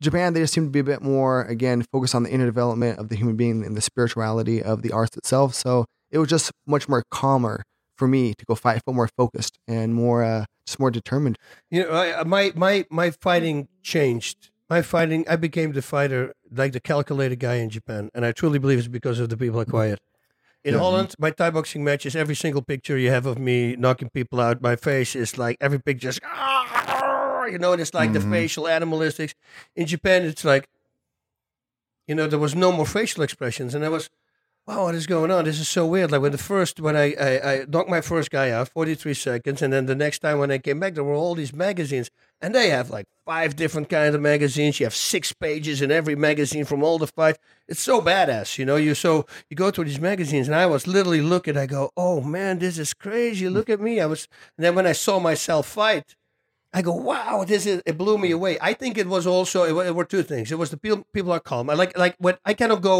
Japan, 0.00 0.34
they 0.34 0.40
just 0.40 0.52
seem 0.52 0.64
to 0.64 0.70
be 0.70 0.80
a 0.80 0.84
bit 0.84 1.02
more, 1.02 1.42
again, 1.44 1.84
focused 1.92 2.14
on 2.14 2.22
the 2.22 2.30
inner 2.30 2.44
development 2.46 2.98
of 2.98 3.08
the 3.08 3.16
human 3.16 3.36
being 3.36 3.64
and 3.64 3.76
the 3.76 3.80
spirituality 3.80 4.62
of 4.62 4.82
the 4.82 4.92
arts 4.92 5.16
itself. 5.16 5.54
So 5.54 5.86
it 6.10 6.18
was 6.18 6.28
just 6.28 6.52
much 6.66 6.88
more 6.88 7.02
calmer 7.10 7.62
for 7.96 8.06
me 8.06 8.34
to 8.34 8.44
go 8.44 8.54
fight. 8.54 8.76
I 8.76 8.80
felt 8.80 8.94
more 8.94 9.08
focused 9.16 9.58
and 9.66 9.94
more, 9.94 10.22
uh, 10.22 10.44
just 10.66 10.78
more 10.78 10.90
determined. 10.90 11.38
You 11.70 11.84
know, 11.84 11.92
I, 11.92 12.24
my 12.24 12.52
my 12.54 12.84
my 12.90 13.10
fighting 13.10 13.68
changed. 13.82 14.50
My 14.68 14.82
fighting, 14.82 15.24
I 15.28 15.36
became 15.36 15.72
the 15.72 15.80
fighter, 15.80 16.32
like 16.50 16.72
the 16.72 16.80
calculated 16.80 17.38
guy 17.38 17.54
in 17.54 17.70
Japan, 17.70 18.10
and 18.14 18.26
I 18.26 18.32
truly 18.32 18.58
believe 18.58 18.78
it's 18.80 18.88
because 18.88 19.20
of 19.20 19.28
the 19.28 19.36
people 19.36 19.60
I 19.60 19.64
quiet. 19.64 20.00
In 20.64 20.74
Yeah. 20.74 20.80
Holland, 20.80 21.14
my 21.20 21.30
Thai 21.30 21.50
boxing 21.50 21.84
matches, 21.84 22.16
every 22.16 22.34
single 22.34 22.60
picture 22.62 22.98
you 22.98 23.10
have 23.10 23.26
of 23.26 23.38
me 23.38 23.76
knocking 23.76 24.10
people 24.10 24.40
out, 24.40 24.60
my 24.60 24.74
face 24.74 25.14
is 25.14 25.38
like 25.38 25.56
every 25.60 25.78
picture 25.78 26.08
is, 26.08 26.18
you 27.52 27.58
know, 27.58 27.72
it's 27.72 27.94
like 27.94 28.12
the 28.12 28.18
Mhm. 28.20 28.30
facial 28.30 28.64
animalistics. 28.64 29.34
In 29.74 29.86
Japan, 29.86 30.24
it's 30.24 30.44
like, 30.44 30.68
you 32.06 32.14
know, 32.14 32.26
there 32.26 32.38
was 32.38 32.54
no 32.54 32.72
more 32.72 32.86
facial 32.86 33.22
expressions, 33.22 33.74
and 33.74 33.84
I 33.84 33.88
was, 33.88 34.08
wow, 34.66 34.84
what 34.84 34.94
is 34.96 35.06
going 35.06 35.30
on? 35.30 35.44
This 35.44 35.60
is 35.60 35.68
so 35.68 35.86
weird. 35.86 36.10
Like 36.10 36.20
when 36.22 36.32
the 36.32 36.38
first, 36.38 36.80
when 36.80 36.96
I, 36.96 37.14
I, 37.14 37.52
I 37.52 37.64
knocked 37.68 37.88
my 37.90 38.00
first 38.00 38.30
guy 38.30 38.50
out, 38.50 38.68
43 38.68 39.14
seconds, 39.14 39.62
and 39.62 39.72
then 39.72 39.86
the 39.86 39.94
next 39.94 40.20
time 40.20 40.38
when 40.38 40.50
I 40.50 40.58
came 40.58 40.78
back, 40.80 40.94
there 40.94 41.04
were 41.04 41.14
all 41.14 41.34
these 41.34 41.52
magazines, 41.52 42.10
and 42.40 42.54
they 42.54 42.70
have 42.70 42.90
like 42.90 43.06
five 43.24 43.56
different 43.56 43.88
kinds 43.88 44.14
of 44.14 44.20
magazines. 44.20 44.78
You 44.78 44.86
have 44.86 44.94
six 44.94 45.32
pages 45.32 45.82
in 45.82 45.90
every 45.90 46.14
magazine 46.16 46.64
from 46.64 46.82
all 46.84 46.98
the 46.98 47.06
fights. 47.08 47.38
It's 47.68 47.80
so 47.80 48.00
badass, 48.00 48.58
you 48.58 48.64
know. 48.64 48.76
You 48.76 48.94
so 48.94 49.26
you 49.50 49.56
go 49.56 49.70
through 49.72 49.84
these 49.86 50.00
magazines, 50.00 50.46
and 50.48 50.54
I 50.56 50.66
was 50.66 50.86
literally 50.86 51.22
looking. 51.22 51.56
I 51.56 51.66
go, 51.66 51.90
oh 51.96 52.20
man, 52.20 52.58
this 52.60 52.78
is 52.78 52.94
crazy. 52.94 53.48
Look 53.48 53.68
at 53.70 53.80
me. 53.80 54.00
I 54.00 54.06
was, 54.06 54.28
and 54.56 54.64
then 54.64 54.74
when 54.76 54.86
I 54.86 54.92
saw 54.92 55.18
myself 55.18 55.66
fight. 55.66 56.14
I 56.76 56.82
go, 56.82 56.92
wow, 57.10 57.44
this 57.52 57.64
is 57.66 57.82
it 57.86 57.96
blew 57.96 58.16
me 58.18 58.30
away. 58.38 58.58
I 58.60 58.72
think 58.80 58.98
it 58.98 59.06
was 59.14 59.26
also 59.26 59.58
it, 59.70 59.86
it 59.88 59.94
were 59.98 60.04
two 60.14 60.22
things. 60.22 60.52
It 60.52 60.58
was 60.58 60.70
the 60.70 60.76
people 60.84 61.06
people 61.16 61.32
are 61.32 61.40
calm. 61.50 61.70
I 61.70 61.74
like 61.82 61.96
like 62.04 62.14
when 62.18 62.36
I 62.44 62.52
cannot 62.60 62.80
go 62.82 62.98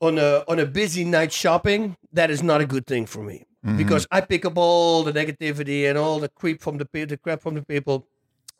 on 0.00 0.18
a 0.18 0.44
on 0.46 0.58
a 0.58 0.66
busy 0.66 1.04
night 1.04 1.32
shopping. 1.32 1.96
That 2.12 2.30
is 2.30 2.42
not 2.42 2.60
a 2.60 2.66
good 2.66 2.86
thing 2.86 3.06
for 3.06 3.22
me 3.22 3.44
Mhm. 3.64 3.78
because 3.78 4.06
I 4.10 4.20
pick 4.20 4.44
up 4.44 4.58
all 4.58 5.02
the 5.04 5.12
negativity 5.12 5.88
and 5.88 5.96
all 5.96 6.20
the 6.20 6.28
creep 6.28 6.60
from 6.60 6.76
the 6.78 6.86
the 6.92 7.16
crap 7.16 7.40
from 7.40 7.54
the 7.54 7.62
people, 7.62 8.06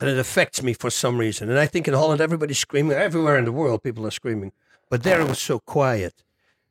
and 0.00 0.08
it 0.10 0.18
affects 0.18 0.62
me 0.62 0.72
for 0.72 0.90
some 0.90 1.18
reason. 1.18 1.50
And 1.50 1.58
I 1.58 1.66
think 1.66 1.86
in 1.86 1.94
Holland 1.94 2.20
everybody's 2.20 2.58
screaming. 2.58 2.96
Everywhere 2.96 3.36
in 3.38 3.44
the 3.44 3.52
world, 3.52 3.82
people 3.82 4.06
are 4.06 4.10
screaming, 4.20 4.52
but 4.90 5.02
there 5.02 5.20
it 5.20 5.28
was 5.28 5.38
so 5.40 5.58
quiet. 5.58 6.14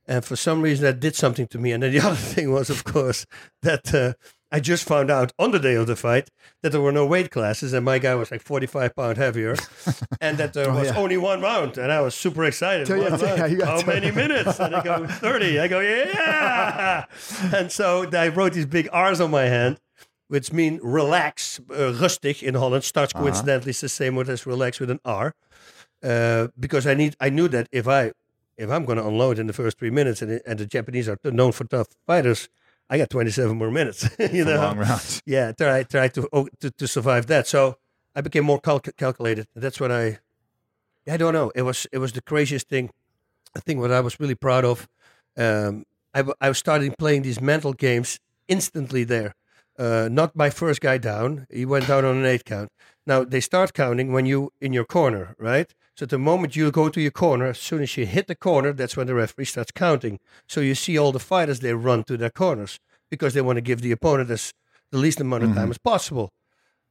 And 0.05 0.25
for 0.25 0.35
some 0.35 0.61
reason, 0.61 0.83
that 0.83 0.99
did 0.99 1.15
something 1.15 1.47
to 1.47 1.57
me. 1.57 1.71
And 1.73 1.81
then 1.83 1.91
the 1.93 1.99
other 2.07 2.17
thing 2.35 2.51
was, 2.51 2.69
of 2.69 2.83
course, 2.83 3.25
that 3.61 3.93
uh, 3.93 4.13
I 4.55 4.59
just 4.59 4.83
found 4.87 5.09
out 5.09 5.31
on 5.39 5.49
the 5.51 5.59
day 5.59 5.73
of 5.73 5.87
the 5.87 5.95
fight 5.95 6.29
that 6.61 6.71
there 6.71 6.79
were 6.81 6.91
no 6.91 7.05
weight 7.07 7.31
classes, 7.31 7.73
and 7.73 7.83
my 7.83 7.97
guy 7.99 8.13
was 8.15 8.29
like 8.31 8.41
45 8.41 8.95
pound 8.95 9.17
heavier, 9.17 9.55
and 10.21 10.37
that 10.37 10.53
there 10.53 10.69
Oh, 10.69 10.75
was 10.79 10.89
yeah. 10.89 10.97
only 11.03 11.17
one 11.17 11.41
round. 11.41 11.77
And 11.79 11.91
I 11.91 12.01
was 12.01 12.13
super 12.13 12.43
excited. 12.45 12.85
Tell 12.87 12.97
you- 12.97 13.09
One 13.09 13.19
yeah, 13.19 13.45
you 13.47 13.65
How 13.65 13.81
many 13.85 14.11
minutes? 14.11 14.59
And 14.59 14.75
I 14.75 14.83
go, 14.83 15.07
30. 15.27 15.59
I 15.59 15.67
go, 15.67 15.79
yeah. 15.79 17.05
and 17.53 17.71
so 17.71 18.07
I 18.13 18.27
wrote 18.27 18.53
these 18.53 18.67
big 18.67 18.87
R's 18.93 19.19
on 19.19 19.31
my 19.31 19.45
hand. 19.45 19.79
Which 20.29 20.51
mean 20.53 20.79
relax, 20.81 21.59
uh, 21.69 21.93
rustig 22.01 22.41
in 22.41 22.55
Holland. 22.55 22.83
Starts 22.83 23.13
Uh-huh. 23.13 23.23
coincidentally 23.23 23.69
it's 23.71 23.81
the 23.81 23.89
same 23.89 24.15
word 24.15 24.29
as 24.29 24.45
relax 24.47 24.79
with 24.79 24.89
an 24.89 24.99
R, 25.05 25.35
uh, 26.01 26.47
because 26.59 26.87
I 26.87 26.95
need 26.95 27.15
I 27.19 27.29
knew 27.29 27.47
that 27.49 27.67
if 27.71 27.87
I 27.87 28.13
if 28.57 28.69
I'm 28.71 28.85
going 28.85 28.97
to 28.97 29.05
unload 29.07 29.37
in 29.37 29.45
the 29.47 29.53
first 29.53 29.77
three 29.77 29.91
minutes, 29.91 30.21
and, 30.23 30.41
and 30.47 30.57
the 30.59 30.65
Japanese 30.65 31.07
are 31.09 31.17
known 31.23 31.51
for 31.51 31.65
tough 31.65 31.87
fighters, 32.07 32.49
I 32.93 32.97
got 32.99 33.09
27 33.09 33.57
more 33.57 33.71
minutes. 33.71 34.07
you 34.31 34.45
know, 34.45 34.57
long 34.57 34.77
round. 34.77 35.21
yeah, 35.25 35.51
try 35.51 35.81
try 35.81 36.09
to, 36.09 36.29
oh, 36.31 36.47
to 36.59 36.69
to 36.69 36.87
survive 36.87 37.25
that. 37.25 37.47
So 37.47 37.77
I 38.15 38.21
became 38.21 38.45
more 38.45 38.59
calc- 38.59 38.95
calculated. 38.97 39.47
That's 39.55 39.79
what 39.79 39.91
I. 39.91 40.19
I 41.07 41.17
don't 41.17 41.33
know. 41.33 41.51
It 41.55 41.63
was 41.63 41.87
it 41.91 41.97
was 41.97 42.11
the 42.13 42.21
craziest 42.21 42.69
thing. 42.69 42.91
I 43.57 43.61
think 43.61 43.79
what 43.79 43.91
I 43.91 43.99
was 43.99 44.19
really 44.19 44.35
proud 44.35 44.63
of. 44.63 44.87
Um, 45.35 45.85
I 46.13 46.19
w- 46.19 46.35
I 46.39 46.49
was 46.49 46.59
starting 46.59 46.93
playing 46.99 47.23
these 47.23 47.41
mental 47.41 47.73
games 47.73 48.19
instantly 48.47 49.03
there. 49.03 49.33
Uh, 49.79 50.07
knocked 50.11 50.35
my 50.35 50.51
first 50.51 50.79
guy 50.79 50.99
down. 50.99 51.47
He 51.49 51.65
went 51.65 51.87
down 51.87 52.05
on 52.05 52.17
an 52.17 52.25
eight 52.25 52.45
count. 52.45 52.69
Now 53.05 53.23
they 53.23 53.41
start 53.41 53.73
counting 53.73 54.11
when 54.11 54.25
you 54.25 54.51
in 54.61 54.73
your 54.73 54.85
corner, 54.85 55.35
right? 55.37 55.73
So 55.95 56.05
the 56.05 56.17
moment 56.17 56.55
you 56.55 56.71
go 56.71 56.89
to 56.89 57.01
your 57.01 57.11
corner, 57.11 57.47
as 57.47 57.59
soon 57.59 57.83
as 57.83 57.95
you 57.97 58.05
hit 58.05 58.27
the 58.27 58.35
corner, 58.35 58.73
that's 58.73 58.97
when 58.97 59.07
the 59.07 59.13
referee 59.13 59.45
starts 59.45 59.71
counting. 59.71 60.19
So 60.47 60.59
you 60.61 60.73
see 60.73 60.97
all 60.97 61.11
the 61.11 61.19
fighters 61.19 61.59
they 61.59 61.73
run 61.73 62.03
to 62.05 62.17
their 62.17 62.31
corners 62.31 62.79
because 63.09 63.33
they 63.33 63.41
want 63.41 63.57
to 63.57 63.61
give 63.61 63.81
the 63.81 63.91
opponent 63.91 64.31
as 64.31 64.53
the 64.89 64.97
least 64.97 65.19
amount 65.19 65.43
of 65.43 65.49
time 65.49 65.63
mm-hmm. 65.63 65.71
as 65.71 65.77
possible. 65.77 66.31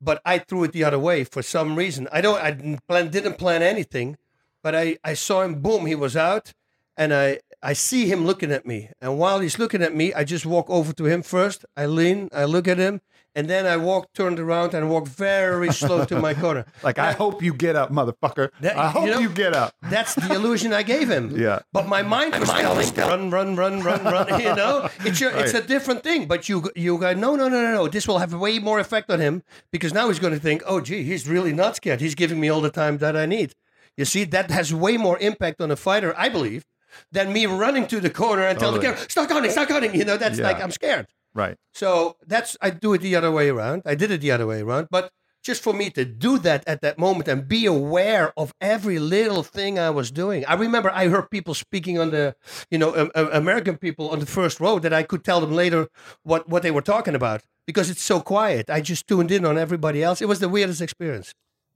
But 0.00 0.20
I 0.24 0.38
threw 0.38 0.64
it 0.64 0.72
the 0.72 0.84
other 0.84 0.98
way 0.98 1.24
for 1.24 1.42
some 1.42 1.76
reason. 1.76 2.08
I 2.12 2.20
don't. 2.20 2.40
I 2.40 2.50
didn't 2.50 2.86
plan, 2.86 3.10
didn't 3.10 3.38
plan 3.38 3.62
anything, 3.62 4.16
but 4.62 4.74
I, 4.74 4.98
I 5.04 5.14
saw 5.14 5.42
him. 5.42 5.62
Boom, 5.62 5.86
he 5.86 5.94
was 5.94 6.16
out, 6.16 6.52
and 6.96 7.14
I 7.14 7.40
I 7.62 7.72
see 7.74 8.06
him 8.06 8.24
looking 8.24 8.50
at 8.50 8.66
me. 8.66 8.90
And 9.00 9.18
while 9.18 9.38
he's 9.38 9.58
looking 9.58 9.82
at 9.82 9.94
me, 9.94 10.12
I 10.12 10.24
just 10.24 10.44
walk 10.44 10.68
over 10.68 10.92
to 10.92 11.04
him 11.04 11.22
first. 11.22 11.64
I 11.76 11.86
lean, 11.86 12.28
I 12.32 12.44
look 12.44 12.66
at 12.66 12.78
him, 12.78 13.00
and 13.34 13.48
then 13.48 13.66
I 13.66 13.76
walk, 13.76 14.12
turned 14.12 14.38
around, 14.38 14.74
and 14.74 14.90
walk 14.90 15.06
very 15.06 15.72
slow 15.72 16.04
to 16.04 16.18
my 16.20 16.34
corner. 16.34 16.64
Like, 16.82 16.98
I 16.98 17.12
hope 17.12 17.42
you 17.42 17.54
get 17.54 17.76
up, 17.76 17.90
motherfucker. 17.90 18.50
That- 18.60 18.76
I 18.76 18.88
hope 18.88 19.04
you 19.06 19.10
know- 19.12 19.18
you 19.20 19.28
get 19.28 19.54
up. 19.54 19.74
That's 19.82 20.14
the 20.14 20.34
illusion 20.34 20.72
I 20.72 20.82
gave 20.82 21.08
him. 21.08 21.24
Yeah. 21.42 21.60
But 21.72 21.88
my 21.88 22.02
mind 22.02 22.34
was 22.38 22.48
still 22.88 23.08
run, 23.08 23.30
run, 23.30 23.56
run, 23.56 23.82
run, 23.82 24.04
run. 24.04 24.40
You 24.46 24.54
know, 24.54 24.88
it's 25.04 25.20
your, 25.20 25.30
it's 25.36 25.54
a 25.54 25.62
different 25.62 26.02
thing. 26.02 26.26
But 26.26 26.48
you 26.48 26.70
you 26.76 26.98
go 26.98 27.12
no, 27.14 27.36
no, 27.36 27.48
no, 27.48 27.60
no, 27.62 27.72
no. 27.72 27.88
This 27.88 28.06
will 28.08 28.18
have 28.18 28.32
way 28.34 28.58
more 28.58 28.78
effect 28.80 29.10
on 29.10 29.20
him 29.20 29.42
because 29.70 29.92
now 29.94 30.08
he's 30.08 30.18
going 30.18 30.34
to 30.34 30.40
think, 30.40 30.62
oh, 30.66 30.80
gee, 30.80 31.02
he's 31.02 31.28
really 31.28 31.52
not 31.52 31.76
scared. 31.76 32.00
He's 32.00 32.14
giving 32.14 32.38
me 32.40 32.48
all 32.48 32.60
the 32.60 32.70
time 32.82 32.98
that 32.98 33.16
I 33.16 33.26
need. 33.26 33.54
You 33.96 34.04
see, 34.04 34.24
that 34.24 34.50
has 34.50 34.72
way 34.74 34.96
more 34.96 35.18
impact 35.18 35.60
on 35.60 35.70
a 35.70 35.76
fighter, 35.76 36.14
I 36.16 36.28
believe, 36.28 36.64
than 37.10 37.32
me 37.32 37.46
running 37.46 37.86
to 37.88 38.00
the 38.00 38.10
corner 38.10 38.42
and 38.46 38.58
telling 38.58 38.80
the 38.80 38.86
camera, 38.86 38.98
stop 39.08 39.28
counting, 39.28 39.50
stop 39.50 39.68
counting. 39.68 39.94
You 39.94 40.04
know, 40.04 40.16
that's 40.16 40.38
Yeah. 40.38 40.44
like 40.48 40.60
I'm 40.62 40.70
scared. 40.70 41.06
Right. 41.34 41.56
So 41.72 42.16
that's 42.26 42.56
I 42.60 42.70
do 42.70 42.92
it 42.94 43.00
the 43.00 43.16
other 43.16 43.30
way 43.30 43.48
around. 43.48 43.82
I 43.86 43.94
did 43.94 44.10
it 44.10 44.20
the 44.20 44.30
other 44.30 44.46
way 44.46 44.60
around, 44.60 44.88
but 44.90 45.10
just 45.42 45.62
for 45.62 45.72
me 45.72 45.90
to 45.90 46.04
do 46.04 46.38
that 46.38 46.62
at 46.68 46.82
that 46.82 46.98
moment 46.98 47.26
and 47.26 47.48
be 47.48 47.66
aware 47.66 48.32
of 48.36 48.52
every 48.60 49.00
little 49.00 49.42
thing 49.42 49.76
I 49.76 49.90
was 49.90 50.12
doing. 50.12 50.44
I 50.46 50.54
remember 50.54 50.88
I 50.90 51.08
heard 51.08 51.30
people 51.30 51.54
speaking 51.54 51.98
on 51.98 52.10
the, 52.10 52.36
you 52.70 52.78
know, 52.78 52.94
um, 52.94 53.10
um, 53.16 53.28
American 53.32 53.76
people 53.76 54.10
on 54.10 54.20
the 54.20 54.26
first 54.26 54.60
row 54.60 54.78
that 54.78 54.92
I 54.92 55.02
could 55.02 55.24
tell 55.24 55.40
them 55.40 55.52
later 55.52 55.88
what 56.22 56.48
what 56.48 56.62
they 56.62 56.70
were 56.70 56.82
talking 56.82 57.14
about. 57.14 57.42
because 57.66 57.90
it's 57.90 58.02
so 58.02 58.20
quiet. 58.20 58.68
I 58.70 58.80
just 58.80 59.06
tuned 59.06 59.30
in 59.30 59.44
on 59.44 59.56
everybody 59.58 60.02
else. 60.02 60.20
It 60.20 60.28
was 60.28 60.40
the 60.40 60.48
weirdest 60.48 60.80
experience. 60.80 61.34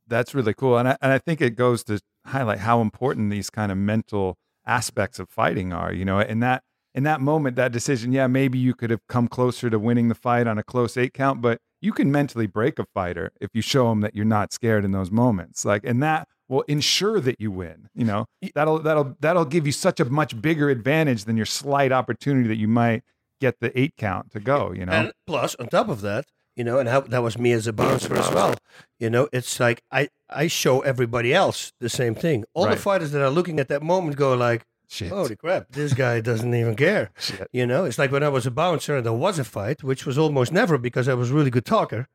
That's 0.08 0.34
really 0.34 0.54
cool. 0.54 0.78
And 0.78 0.88
I, 0.88 0.96
and 1.00 1.12
I 1.12 1.18
think 1.18 1.40
it 1.40 1.56
goes 1.56 1.84
to 1.84 2.00
highlight 2.26 2.58
how 2.58 2.80
important 2.80 3.30
these 3.30 3.50
kind 3.50 3.72
of 3.72 3.78
mental 3.78 4.36
aspects 4.66 5.18
of 5.18 5.28
fighting 5.28 5.72
are, 5.72 5.92
you 5.92 6.04
know, 6.04 6.18
and 6.18 6.42
that, 6.42 6.62
in 6.96 7.02
that 7.04 7.20
moment, 7.20 7.54
that 7.56 7.70
decision, 7.72 8.10
yeah, 8.12 8.26
maybe 8.26 8.58
you 8.58 8.74
could 8.74 8.90
have 8.90 9.06
come 9.08 9.28
closer 9.28 9.68
to 9.70 9.78
winning 9.78 10.08
the 10.08 10.14
fight 10.14 10.46
on 10.46 10.58
a 10.58 10.62
close 10.64 10.96
eight 10.96 11.12
count, 11.14 11.42
but 11.42 11.60
you 11.82 11.92
can 11.92 12.10
mentally 12.10 12.46
break 12.46 12.78
a 12.78 12.86
fighter 12.94 13.30
if 13.40 13.50
you 13.52 13.60
show 13.60 13.90
them 13.90 14.00
that 14.00 14.14
you're 14.16 14.24
not 14.24 14.52
scared 14.52 14.84
in 14.84 14.92
those 14.92 15.10
moments. 15.10 15.64
Like, 15.64 15.82
and 15.84 16.02
that 16.02 16.26
will 16.48 16.62
ensure 16.62 17.20
that 17.20 17.38
you 17.38 17.50
win, 17.50 17.88
you 17.94 18.04
know, 18.04 18.24
that'll, 18.54 18.78
that'll, 18.78 19.14
that'll 19.20 19.44
give 19.44 19.66
you 19.66 19.72
such 19.72 20.00
a 20.00 20.04
much 20.06 20.40
bigger 20.40 20.70
advantage 20.70 21.24
than 21.26 21.36
your 21.36 21.46
slight 21.46 21.92
opportunity 21.92 22.48
that 22.48 22.56
you 22.56 22.68
might 22.68 23.02
get 23.40 23.60
the 23.60 23.78
eight 23.78 23.92
count 23.98 24.30
to 24.32 24.40
go, 24.40 24.72
you 24.72 24.86
know? 24.86 24.92
And 24.92 25.12
plus, 25.26 25.54
on 25.56 25.68
top 25.68 25.88
of 25.90 26.00
that, 26.00 26.24
you 26.56 26.64
know, 26.64 26.78
and 26.78 26.88
how, 26.88 27.00
that 27.02 27.22
was 27.22 27.36
me 27.36 27.52
as 27.52 27.66
a 27.66 27.72
bouncer 27.74 28.16
as 28.16 28.30
well. 28.30 28.54
You 28.98 29.10
know, 29.10 29.28
it's 29.30 29.60
like 29.60 29.82
I, 29.92 30.08
I 30.30 30.46
show 30.46 30.80
everybody 30.80 31.34
else 31.34 31.72
the 31.80 31.90
same 31.90 32.14
thing. 32.14 32.44
All 32.54 32.64
Right. 32.64 32.76
the 32.76 32.80
fighters 32.82 33.10
that 33.12 33.22
are 33.22 33.28
looking 33.28 33.60
at 33.60 33.68
that 33.68 33.82
moment 33.82 34.16
go 34.16 34.34
like, 34.34 34.62
Shit. 34.88 35.08
holy 35.08 35.36
crap, 35.36 35.70
this 35.70 35.94
guy 35.94 36.20
doesn't 36.20 36.54
even 36.54 36.76
care. 36.76 37.10
Shit. 37.18 37.48
You 37.52 37.66
know, 37.66 37.84
it's 37.84 37.98
like 37.98 38.12
when 38.12 38.22
I 38.22 38.28
was 38.28 38.46
a 38.46 38.50
bouncer 38.50 38.96
and 38.96 39.06
there 39.06 39.12
was 39.12 39.38
a 39.38 39.44
fight, 39.44 39.82
which 39.82 40.06
was 40.06 40.16
almost 40.16 40.52
never 40.52 40.78
because 40.78 41.08
I 41.08 41.14
was 41.14 41.30
a 41.30 41.34
really 41.34 41.50
good 41.50 41.64
talker. 41.64 42.08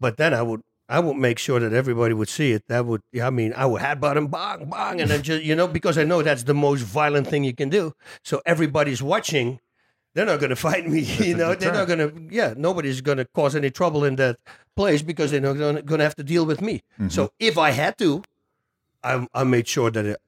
But 0.00 0.16
then 0.16 0.32
I 0.34 0.42
would 0.42 0.62
I 0.88 1.00
would 1.00 1.16
make 1.16 1.38
sure 1.38 1.58
that 1.60 1.72
everybody 1.72 2.14
would 2.14 2.28
see 2.28 2.52
it. 2.52 2.64
That 2.68 2.86
would 2.86 3.02
I 3.20 3.30
mean 3.30 3.52
I 3.54 3.66
would 3.66 3.82
headbutt 3.82 4.16
him, 4.16 4.28
bang, 4.28 4.68
bang, 4.68 5.00
and 5.00 5.10
then 5.10 5.22
just 5.22 5.42
you 5.42 5.56
know, 5.56 5.66
because 5.66 5.98
I 5.98 6.04
know 6.04 6.22
that's 6.22 6.44
the 6.44 6.54
most 6.54 6.82
violent 6.82 7.26
thing 7.26 7.44
you 7.44 7.54
can 7.54 7.68
do. 7.68 7.94
So 8.22 8.42
everybody's 8.46 9.02
watching. 9.02 9.60
They're 10.14 10.26
not 10.26 10.38
going 10.38 10.50
to 10.56 10.56
fight 10.56 10.88
me, 10.88 11.00
you 11.00 11.34
a 11.34 11.38
know. 11.38 11.54
They're 11.56 11.72
not 11.72 11.88
going 11.88 11.98
to, 11.98 12.34
yeah. 12.34 12.54
Nobody's 12.56 13.00
going 13.00 13.18
to 13.18 13.24
cause 13.24 13.56
any 13.56 13.70
trouble 13.70 14.04
in 14.04 14.14
that 14.16 14.38
place 14.76 15.02
because 15.02 15.32
they're 15.32 15.40
not 15.40 15.54
going 15.54 15.84
to 15.84 16.04
have 16.04 16.14
to 16.16 16.22
deal 16.22 16.46
with 16.46 16.60
me. 16.60 16.82
Mm-hmm. 16.94 17.08
So 17.08 17.32
if 17.40 17.58
I 17.58 17.70
had 17.70 17.98
to, 17.98 18.22
I, 19.02 19.26
I 19.34 19.42
made 19.42 19.66
sure 19.66 19.90
that 19.90 20.06
it, 20.06 20.20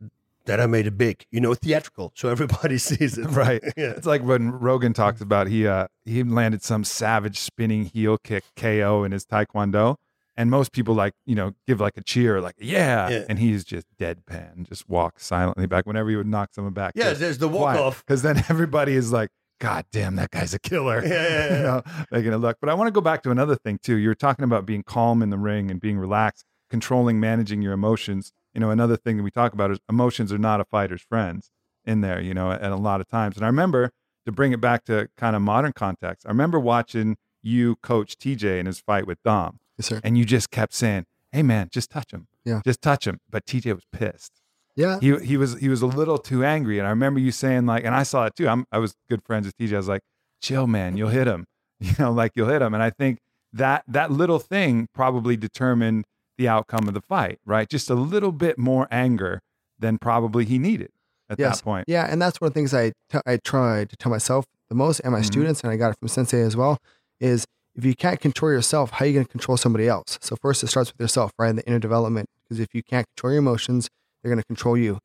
that 0.47 0.61
I 0.61 0.67
made 0.67 0.87
it 0.87 0.97
big, 0.97 1.25
you 1.31 1.41
know, 1.41 1.55
theatrical, 1.55 2.13
so 2.15 2.29
everybody 2.29 2.79
sees 2.89 3.19
it. 3.19 3.27
Right. 3.27 3.63
Yeah. 3.77 3.91
It's 3.91 4.07
like 4.07 4.23
when 4.23 4.53
Rogan 4.53 4.93
talks 4.95 5.21
about 5.21 5.49
he 5.49 5.67
uh 5.67 5.89
he 6.05 6.23
landed 6.23 6.63
some 6.63 6.83
savage 6.85 7.39
spinning 7.39 7.85
heel 7.85 8.17
kick 8.17 8.45
KO 8.57 9.05
in 9.05 9.13
his 9.13 9.27
taekwondo. 9.27 9.97
And 10.39 10.51
most 10.51 10.73
people 10.73 10.95
like, 10.95 11.15
you 11.25 11.35
know, 11.35 11.53
give 11.67 11.81
like 11.81 11.97
a 11.97 12.03
cheer, 12.03 12.41
like, 12.41 12.55
yeah. 12.59 13.09
Yeah. 13.09 13.25
And 13.29 13.39
he's 13.39 13.65
just 13.65 13.87
deadpan, 13.99 14.69
just 14.69 14.89
walks 14.89 15.25
silently 15.25 15.67
back 15.67 15.87
whenever 15.87 16.11
he 16.11 16.17
would 16.17 16.27
knock 16.27 16.53
someone 16.55 16.75
back. 16.75 16.93
Yeah, 16.95 17.13
there's 17.15 17.39
the 17.39 17.49
walk 17.49 17.77
off. 17.77 18.05
Because 18.07 18.23
then 18.23 18.39
everybody 18.49 18.95
is 18.95 19.13
like, 19.13 19.31
God 19.61 19.87
damn, 19.93 20.17
that 20.17 20.31
guy's 20.31 20.53
a 20.53 20.59
killer. 20.59 21.03
Yeah, 21.03 21.29
yeah, 21.29 21.57
you 21.57 21.63
know, 21.63 21.83
making 22.11 22.33
a 22.35 22.39
look. 22.39 22.59
But 22.61 22.69
I 22.69 22.75
want 22.75 22.89
to 22.89 22.93
go 22.93 23.01
back 23.01 23.23
to 23.23 23.31
another 23.31 23.57
thing 23.57 23.79
too. 23.83 23.97
You 23.97 24.09
were 24.09 24.15
talking 24.15 24.45
about 24.45 24.67
being 24.67 24.83
calm 24.83 25.23
in 25.23 25.31
the 25.31 25.39
ring 25.39 25.71
and 25.71 25.81
being 25.81 25.99
relaxed, 25.99 26.45
controlling, 26.69 27.19
managing 27.19 27.63
your 27.63 27.73
emotions. 27.73 28.33
You 28.57 28.61
know, 28.61 28.71
another 28.71 28.97
thing 28.97 29.19
that 29.19 29.23
we 29.23 29.31
talk 29.31 29.53
about 29.53 29.71
is 29.71 29.79
emotions 29.89 30.33
are 30.33 30.39
not 30.39 30.61
a 30.61 30.65
fighter's 30.65 31.03
friends 31.03 31.51
in 31.85 32.01
there, 32.01 32.21
you 32.21 32.33
know, 32.33 32.51
at 32.51 32.73
a 32.73 32.77
lot 32.77 33.03
of 33.03 33.07
times. 33.07 33.37
And 33.37 33.45
I 33.45 33.49
remember 33.49 33.91
to 34.25 34.33
bring 34.33 34.53
it 34.53 34.61
back 34.63 34.85
to 34.87 35.09
kind 35.17 35.37
of 35.37 35.43
modern 35.43 35.73
context, 35.75 36.25
I 36.27 36.31
remember 36.31 36.59
watching 36.59 37.19
you 37.43 37.77
coach 37.83 38.17
TJ 38.17 38.59
in 38.59 38.65
his 38.67 38.81
fight 38.81 39.07
with 39.07 39.23
Dom, 39.23 39.59
Yes, 39.79 39.87
sir. 39.89 40.01
and 40.03 40.17
you 40.17 40.25
just 40.25 40.51
kept 40.51 40.73
saying, 40.73 41.05
Hey 41.33 41.43
man, 41.43 41.69
just 41.71 41.91
touch 41.91 42.13
him. 42.13 42.29
Yeah. 42.47 42.63
Just 42.65 42.81
touch 42.81 43.07
him. 43.07 43.21
But 43.29 43.45
TJ 43.45 43.75
was 43.75 43.85
pissed 43.93 44.41
Yeah. 44.75 44.99
he 45.01 45.17
he 45.19 45.37
was 45.37 45.59
he 45.59 45.69
was 45.69 45.83
a 45.83 45.87
little 45.87 46.17
too 46.17 46.43
angry, 46.43 46.79
and 46.79 46.87
I 46.87 46.91
remember 46.91 47.21
you 47.21 47.33
saying 47.33 47.67
like, 47.67 47.85
and 47.85 47.95
I 47.95 48.05
saw 48.05 48.25
it 48.25 48.35
too. 48.35 48.49
I'm 48.49 48.65
I 48.73 48.79
was 48.79 48.95
good 49.11 49.23
friends 49.23 49.45
with 49.47 49.57
TJ. 49.59 49.75
I 49.75 49.77
was 49.77 49.89
like, 49.89 50.03
chill, 50.41 50.67
man, 50.67 50.97
you'll 50.97 51.11
hit 51.11 51.27
him, 51.27 51.45
you 51.81 51.93
know, 51.99 52.11
like 52.11 52.33
you'll 52.37 52.49
hit 52.49 52.63
him. 52.63 52.73
And 52.73 52.83
I 52.83 52.89
think 52.89 53.19
that 53.53 53.85
that 53.87 54.11
little 54.11 54.39
thing 54.39 54.89
probably 54.95 55.37
determined 55.37 56.07
the 56.39 56.49
outcome 56.49 56.89
of 56.89 56.95
the 56.95 57.01
fight, 57.01 57.39
right? 57.45 57.69
Just 57.69 57.91
a 57.91 57.95
little 57.95 58.33
bit 58.33 58.59
more 58.59 58.87
anger 58.91 59.41
than 59.79 59.99
probably 59.99 60.45
he 60.45 60.59
needed 60.59 60.91
at 61.31 61.39
Yes. 61.39 61.59
that 61.59 61.65
point. 61.65 61.85
Yeah, 61.89 62.07
and 62.11 62.21
that's 62.21 62.41
one 62.41 62.49
of 62.49 62.55
the 62.55 62.59
things 62.59 62.73
I 62.75 62.91
t- 63.11 63.19
I 63.27 63.39
try 63.45 63.85
to 63.85 63.97
tell 63.97 64.11
myself 64.11 64.45
the 64.69 64.75
most 64.75 65.01
and 65.01 65.13
my 65.13 65.21
Mhm. 65.21 65.25
students, 65.27 65.61
and 65.63 65.71
I 65.71 65.77
got 65.77 65.91
it 65.93 65.99
from 65.99 66.09
Sensei 66.09 66.41
as 66.43 66.57
well, 66.57 66.79
is 67.21 67.45
if 67.75 67.85
you 67.85 67.95
can't 67.95 68.21
control 68.21 68.51
yourself, 68.51 68.91
how 68.93 69.05
are 69.05 69.09
you 69.09 69.15
going 69.15 69.27
to 69.27 69.31
control 69.33 69.57
somebody 69.57 69.87
else? 69.89 70.19
So 70.23 70.35
first, 70.41 70.63
it 70.65 70.69
starts 70.69 70.93
with 70.93 71.01
yourself, 71.01 71.31
right? 71.39 71.51
In 71.51 71.57
the 71.57 71.67
inner 71.67 71.79
development, 71.79 72.29
because 72.45 72.59
if 72.61 72.69
you 72.75 72.83
can't 72.83 73.07
control 73.17 73.33
your 73.33 73.41
emotions, 73.41 73.89
they're 74.23 74.31
going 74.31 74.41
to 74.41 74.47
control 74.47 74.77
you. 74.77 74.99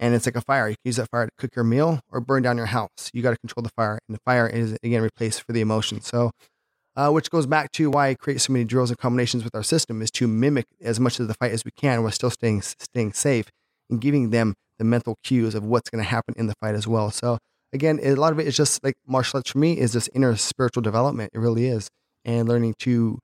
And 0.00 0.14
it's 0.14 0.26
like 0.26 0.36
a 0.36 0.40
fire. 0.42 0.68
You 0.68 0.74
can 0.76 0.88
use 0.90 0.96
that 0.96 1.08
fire 1.10 1.26
to 1.26 1.32
cook 1.38 1.56
your 1.56 1.64
meal 1.64 2.00
or 2.12 2.20
burn 2.20 2.42
down 2.44 2.56
your 2.56 2.66
house. 2.66 3.10
You 3.12 3.22
got 3.22 3.30
to 3.30 3.38
control 3.38 3.62
the 3.62 3.70
fire, 3.70 3.98
and 4.08 4.14
the 4.14 4.20
fire 4.24 4.46
is 4.46 4.76
again 4.82 5.02
replaced 5.02 5.42
for 5.42 5.52
the 5.52 5.60
emotion. 5.60 6.00
So, 6.02 6.30
uh, 6.98 7.10
which 7.10 7.30
goes 7.30 7.46
back 7.46 7.70
to 7.70 7.88
why 7.90 8.08
I 8.08 8.14
create 8.14 8.40
so 8.40 8.52
many 8.52 8.64
drills 8.64 8.90
and 8.90 8.98
combinations 8.98 9.44
with 9.44 9.54
our 9.54 9.62
system 9.62 10.02
is 10.02 10.10
to 10.12 10.26
mimic 10.26 10.66
as 10.82 10.98
much 10.98 11.20
of 11.20 11.28
the 11.28 11.34
fight 11.34 11.52
as 11.52 11.64
we 11.64 11.70
can 11.70 12.02
while 12.02 12.10
still 12.10 12.30
staying 12.30 12.62
staying 12.62 13.12
safe 13.12 13.46
and 13.88 14.00
giving 14.00 14.30
them 14.30 14.54
the 14.78 14.84
mental 14.84 15.16
cues 15.22 15.54
of 15.54 15.64
what's 15.64 15.90
going 15.90 16.02
to 16.02 16.10
happen 16.10 16.34
in 16.36 16.48
the 16.48 16.54
fight 16.60 16.74
as 16.74 16.88
well. 16.88 17.12
So 17.12 17.38
again, 17.72 18.00
a 18.02 18.16
lot 18.16 18.32
of 18.32 18.40
it 18.40 18.48
is 18.48 18.56
just 18.56 18.82
like 18.82 18.94
martial 19.06 19.38
arts 19.38 19.52
for 19.52 19.58
me 19.58 19.78
is 19.78 19.92
this 19.92 20.08
inner 20.12 20.34
spiritual 20.36 20.82
development. 20.82 21.30
It 21.32 21.38
really 21.38 21.66
is, 21.66 21.88
and 22.24 22.48
learning 22.48 22.74
to 22.80 23.20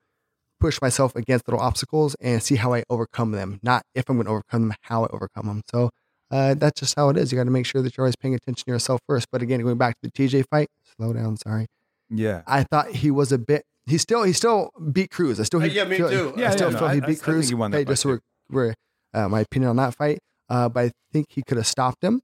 push 0.61 0.81
myself 0.81 1.13
against 1.13 1.45
little 1.45 1.59
obstacles 1.59 2.15
and 2.21 2.41
see 2.41 2.55
how 2.55 2.73
I 2.73 2.83
overcome 2.89 3.31
them. 3.31 3.59
Not 3.61 3.83
if 3.93 4.09
I'm 4.09 4.15
going 4.15 4.25
to 4.25 4.31
overcome 4.31 4.69
them, 4.69 4.77
how 4.83 5.03
I 5.03 5.07
overcome 5.11 5.47
them. 5.47 5.61
So 5.69 5.89
uh, 6.31 6.53
that's 6.53 6.79
just 6.79 6.95
how 6.95 7.09
it 7.09 7.17
is. 7.17 7.29
You 7.29 7.37
got 7.37 7.43
to 7.43 7.51
make 7.51 7.65
sure 7.65 7.81
that 7.81 7.97
you're 7.97 8.05
always 8.05 8.15
paying 8.15 8.35
attention 8.35 8.63
to 8.67 8.71
yourself 8.71 9.01
first. 9.05 9.27
But 9.33 9.41
again, 9.41 9.59
going 9.61 9.77
back 9.77 9.95
to 10.01 10.09
the 10.09 10.11
TJ 10.11 10.45
fight, 10.49 10.69
slow 10.95 11.11
down. 11.11 11.35
Sorry, 11.35 11.67
Yeah. 12.09 12.41
I 12.47 12.63
thought 12.63 12.91
he 12.91 13.11
was 13.11 13.31
a 13.31 13.37
bit. 13.37 13.63
He 13.87 13.97
still 13.97 14.23
he 14.23 14.33
still 14.33 14.71
beat 14.91 15.11
Cruz. 15.11 15.39
I 15.39 15.43
still 15.43 15.61
Uh, 15.61 15.65
he, 15.65 15.75
yeah, 15.75 15.83
me 15.85 15.97
feel, 15.97 16.09
too. 16.09 16.33
I 16.35 16.39
Yeah, 16.39 16.49
still 16.51 16.67
yeah, 16.69 16.73
no, 16.73 16.79
feel 16.79 16.87
I- 16.87 16.93
he 16.95 17.01
I- 17.01 17.03
I 17.03 17.07
beat 17.07 17.13
think 17.17 17.23
Cruz. 17.23 17.49
he 17.49 17.55
won 17.55 17.71
that 17.71 17.77
Hey, 17.77 17.83
fight 17.85 17.91
just 17.91 18.01
so 18.03 18.09
too. 18.15 18.21
we're, 18.49 18.65
we're 18.67 18.73
uh, 19.13 19.29
my 19.29 19.41
opinion 19.41 19.69
on 19.69 19.75
that 19.77 19.93
fight. 19.95 20.19
Uh, 20.49 20.69
but 20.69 20.85
I 20.85 20.91
think 21.13 21.27
he 21.29 21.41
could 21.47 21.57
have 21.57 21.65
stopped 21.67 22.03
him, 22.03 22.21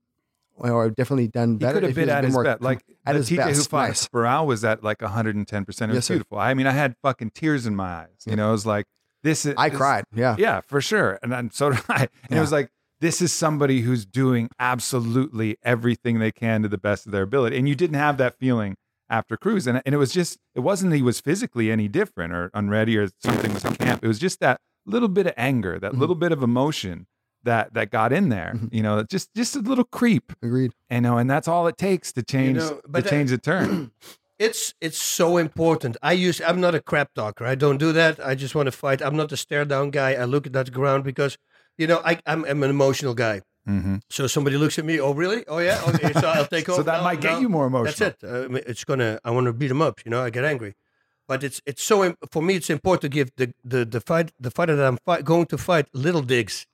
or 0.55 0.89
definitely 0.89 1.27
done 1.27 1.57
better. 1.57 1.73
He 1.73 1.79
could 1.79 1.83
have 1.89 1.95
been 1.95 2.09
at 2.09 2.21
bit 2.21 2.25
his 2.25 2.33
more 2.33 2.43
best. 2.43 2.61
Like 2.61 2.83
at 3.05 3.13
the 3.13 3.17
his 3.19 3.29
TJ 3.29 3.41
who 3.43 3.49
best. 3.49 3.69
fought 3.69 3.87
Nice. 3.89 4.07
Barao 4.09 4.45
was 4.45 4.63
at 4.63 4.83
like 4.83 5.01
110. 5.01 5.65
percent 5.65 5.91
It 5.91 5.93
was 5.93 5.97
Yes, 5.97 6.05
sir. 6.05 6.13
beautiful. 6.15 6.37
I 6.39 6.53
mean, 6.53 6.67
I 6.67 6.71
had 6.71 6.95
fucking 7.01 7.31
tears 7.31 7.65
in 7.65 7.75
my 7.75 8.01
eyes. 8.01 8.09
You 8.25 8.35
know, 8.35 8.49
it 8.49 8.51
was 8.53 8.65
like 8.65 8.85
this 9.23 9.45
is. 9.45 9.55
I 9.57 9.69
this- 9.69 9.77
cried. 9.77 10.03
Yeah. 10.13 10.35
Yeah, 10.37 10.61
for 10.61 10.81
sure. 10.81 11.17
And 11.23 11.31
then 11.31 11.49
so 11.51 11.71
did 11.71 11.79
I. 11.89 12.07
And 12.29 12.37
it 12.37 12.41
was 12.41 12.51
like, 12.51 12.69
this 12.99 13.21
is 13.21 13.31
somebody 13.33 13.81
who's 13.81 14.05
doing 14.05 14.49
absolutely 14.59 15.57
everything 15.63 16.19
they 16.19 16.31
can 16.31 16.61
to 16.63 16.67
the 16.67 16.77
best 16.77 17.05
of 17.05 17.11
their 17.11 17.23
ability. 17.23 17.57
And 17.57 17.67
you 17.67 17.75
didn't 17.75 17.95
have 17.97 18.17
that 18.17 18.37
feeling 18.37 18.75
after 19.11 19.37
Cruz. 19.37 19.67
And, 19.67 19.81
and 19.85 19.93
it 19.93 19.99
was 19.99 20.11
just, 20.11 20.39
it 20.55 20.61
wasn't 20.61 20.89
that 20.91 20.97
he 20.97 21.03
was 21.03 21.19
physically 21.21 21.69
any 21.71 21.87
different 21.87 22.33
or 22.33 22.49
unready 22.55 22.97
or 22.97 23.09
something 23.23 23.53
was 23.53 23.63
in 23.65 23.75
camp. 23.75 24.03
It 24.03 24.07
was 24.07 24.17
just 24.19 24.39
that 24.39 24.59
little 24.87 25.09
bit 25.09 25.27
of 25.27 25.33
anger, 25.37 25.77
that 25.79 25.91
Mhm. 25.93 25.99
little 25.99 26.15
bit 26.15 26.31
of 26.31 26.41
emotion 26.41 27.05
that 27.43 27.73
that 27.73 27.89
got 27.91 28.13
in 28.13 28.29
there. 28.29 28.53
Mhm. 28.55 28.73
You 28.73 28.83
know, 28.83 29.03
just 29.03 29.29
just 29.35 29.55
a 29.55 29.59
little 29.59 29.83
creep. 29.83 30.31
Agreed. 30.41 30.71
You 30.89 31.01
know, 31.01 31.17
and 31.17 31.29
that's 31.29 31.47
all 31.47 31.67
it 31.67 31.77
takes 31.77 32.11
to 32.13 32.23
change 32.23 32.57
know, 32.57 32.69
to 32.69 32.81
but 32.87 33.03
that- 33.03 33.09
change 33.09 33.29
the 33.31 33.37
turn. 33.37 33.91
it's 34.39 34.73
it's 34.81 34.97
so 34.97 35.37
important. 35.37 35.97
I 36.01 36.13
use 36.13 36.41
I'm 36.41 36.61
not 36.61 36.73
a 36.75 36.79
crap 36.81 37.13
talker. 37.13 37.45
I 37.45 37.55
don't 37.55 37.77
do 37.77 37.91
that. 37.93 38.25
I 38.25 38.33
just 38.35 38.55
want 38.55 38.67
to 38.67 38.71
fight. 38.71 39.01
I'm 39.01 39.15
not 39.15 39.31
a 39.31 39.37
stare 39.37 39.65
down 39.65 39.89
guy. 39.91 40.13
I 40.13 40.25
look 40.25 40.45
at 40.47 40.53
that 40.53 40.71
ground 40.71 41.03
because 41.03 41.37
you 41.77 41.87
know 41.87 42.01
I 42.05 42.19
I'm, 42.25 42.45
I'm 42.45 42.63
an 42.63 42.69
emotional 42.69 43.13
guy. 43.15 43.41
Hmm 43.65 43.97
So 44.09 44.27
somebody 44.27 44.57
looks 44.57 44.79
at 44.79 44.85
me. 44.85 44.99
Oh 44.99 45.13
really? 45.13 45.45
Oh 45.47 45.59
yeah. 45.59 45.81
Okay. 45.87 46.13
So 46.13 46.27
I'll 46.27 46.45
take 46.55 46.67
over. 46.69 46.77
So 46.79 46.83
that 46.83 46.97
now- 46.97 47.03
might 47.03 47.21
get 47.21 47.33
now- 47.33 47.39
you 47.39 47.49
more 47.49 47.67
emotional. 47.67 48.09
That's 48.09 48.23
it. 48.23 48.29
Uh, 48.29 48.47
I 48.57 48.61
it's 48.71 48.83
gonna. 48.83 49.19
I 49.23 49.31
want 49.31 49.45
to 49.47 49.53
beat 49.53 49.67
them 49.69 49.81
up. 49.81 50.03
You 50.05 50.11
know, 50.11 50.21
I 50.23 50.29
get 50.29 50.43
angry. 50.45 50.75
But 51.27 51.43
it's 51.43 51.61
it's 51.65 51.83
so 51.83 52.15
for 52.31 52.41
me. 52.41 52.55
It's 52.55 52.69
important 52.69 53.01
to 53.03 53.09
give 53.09 53.31
the 53.37 53.53
the 53.63 53.85
the 53.85 54.01
fight 54.01 54.31
the 54.39 54.51
fighter 54.51 54.75
that 54.75 54.85
I'm 54.87 54.97
fight, 55.05 55.23
going 55.23 55.45
to 55.47 55.57
fight 55.57 55.87
little 55.93 56.21
digs. 56.23 56.65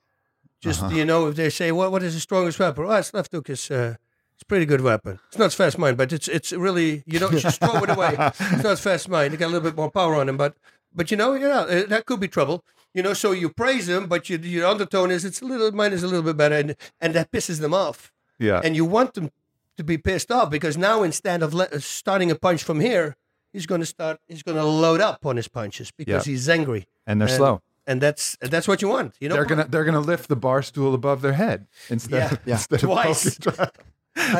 Just 0.60 0.82
Uh-huh. 0.82 0.94
you 0.96 1.04
know, 1.04 1.28
if 1.28 1.36
they 1.36 1.50
say, 1.50 1.70
"What 1.72 1.92
what 1.92 2.02
is 2.02 2.14
the 2.14 2.20
strongest 2.20 2.58
weapon?" 2.58 2.84
Oh, 2.86 2.92
it's 2.96 3.12
left 3.14 3.32
hook 3.32 3.48
is. 3.50 3.70
Uh, 3.70 3.94
it's 4.34 4.44
pretty 4.44 4.66
good 4.66 4.80
weapon. 4.80 5.18
It's 5.28 5.38
not 5.38 5.46
as 5.46 5.54
fast 5.54 5.78
mine, 5.78 5.96
but 5.96 6.12
it's 6.12 6.28
it's 6.28 6.52
really 6.52 7.02
you 7.06 7.18
know 7.20 7.30
just 7.30 7.60
throw 7.60 7.82
it 7.84 7.90
away. 7.90 8.14
It's 8.18 8.62
not 8.62 8.72
as 8.72 8.80
fast 8.80 9.08
mine. 9.08 9.32
You 9.32 9.36
got 9.36 9.46
a 9.46 9.52
little 9.54 9.68
bit 9.70 9.76
more 9.76 9.90
power 9.90 10.14
on 10.14 10.28
him, 10.28 10.36
but 10.36 10.54
but 10.94 11.10
you 11.10 11.16
know 11.16 11.34
yeah 11.34 11.60
uh, 11.66 11.86
that 11.86 12.06
could 12.06 12.20
be 12.20 12.28
trouble. 12.28 12.64
You 12.94 13.02
know, 13.02 13.12
so 13.12 13.32
you 13.32 13.48
praise 13.50 13.88
him, 13.88 14.06
but 14.06 14.28
you, 14.30 14.38
your 14.38 14.66
undertone 14.66 15.10
is 15.10 15.24
it's 15.24 15.40
a 15.42 15.44
little 15.44 15.70
mine 15.72 15.92
is 15.92 16.02
a 16.02 16.06
little 16.08 16.22
bit 16.22 16.36
better, 16.36 16.56
and 16.56 16.74
and 17.00 17.14
that 17.14 17.30
pisses 17.30 17.60
them 17.60 17.74
off 17.74 18.12
Yeah. 18.38 18.60
and 18.64 18.74
you 18.74 18.84
want 18.84 19.14
them 19.14 19.30
to 19.76 19.84
be 19.84 19.98
pissed 19.98 20.30
off 20.32 20.50
because 20.50 20.76
now 20.76 21.02
instead 21.02 21.42
of 21.42 21.54
le- 21.54 21.68
uh, 21.72 21.78
starting 21.78 22.30
a 22.30 22.34
punch 22.34 22.64
from 22.64 22.80
here, 22.80 23.14
he's 23.52 23.66
going 23.66 23.80
to 23.80 23.86
start. 23.86 24.18
He's 24.26 24.42
going 24.42 24.56
to 24.56 24.64
load 24.64 25.00
up 25.00 25.24
on 25.26 25.36
his 25.36 25.48
punches 25.48 25.90
because 25.92 26.26
Yeah. 26.26 26.32
he's 26.32 26.48
angry, 26.48 26.86
and 27.06 27.20
they're 27.20 27.28
and- 27.28 27.36
slow. 27.36 27.62
and 27.86 28.00
that's 28.00 28.36
that's 28.40 28.66
what 28.66 28.82
you 28.82 28.88
want. 28.88 29.14
You 29.20 29.28
know, 29.28 29.34
they're 29.36 29.44
gonna 29.44 29.66
they're 29.68 29.84
gonna 29.84 30.00
lift 30.00 30.28
the 30.28 30.36
bar 30.36 30.62
stool 30.62 30.94
above 30.94 31.20
their 31.22 31.34
head 31.34 31.66
instead 31.90 32.16
Yeah. 32.18 32.32
of, 32.32 32.38
Yeah. 32.46 32.54
instead 32.54 32.80
Twice. 32.80 33.26
of 33.38 33.44
poking- 33.44 33.64
I 33.66 33.68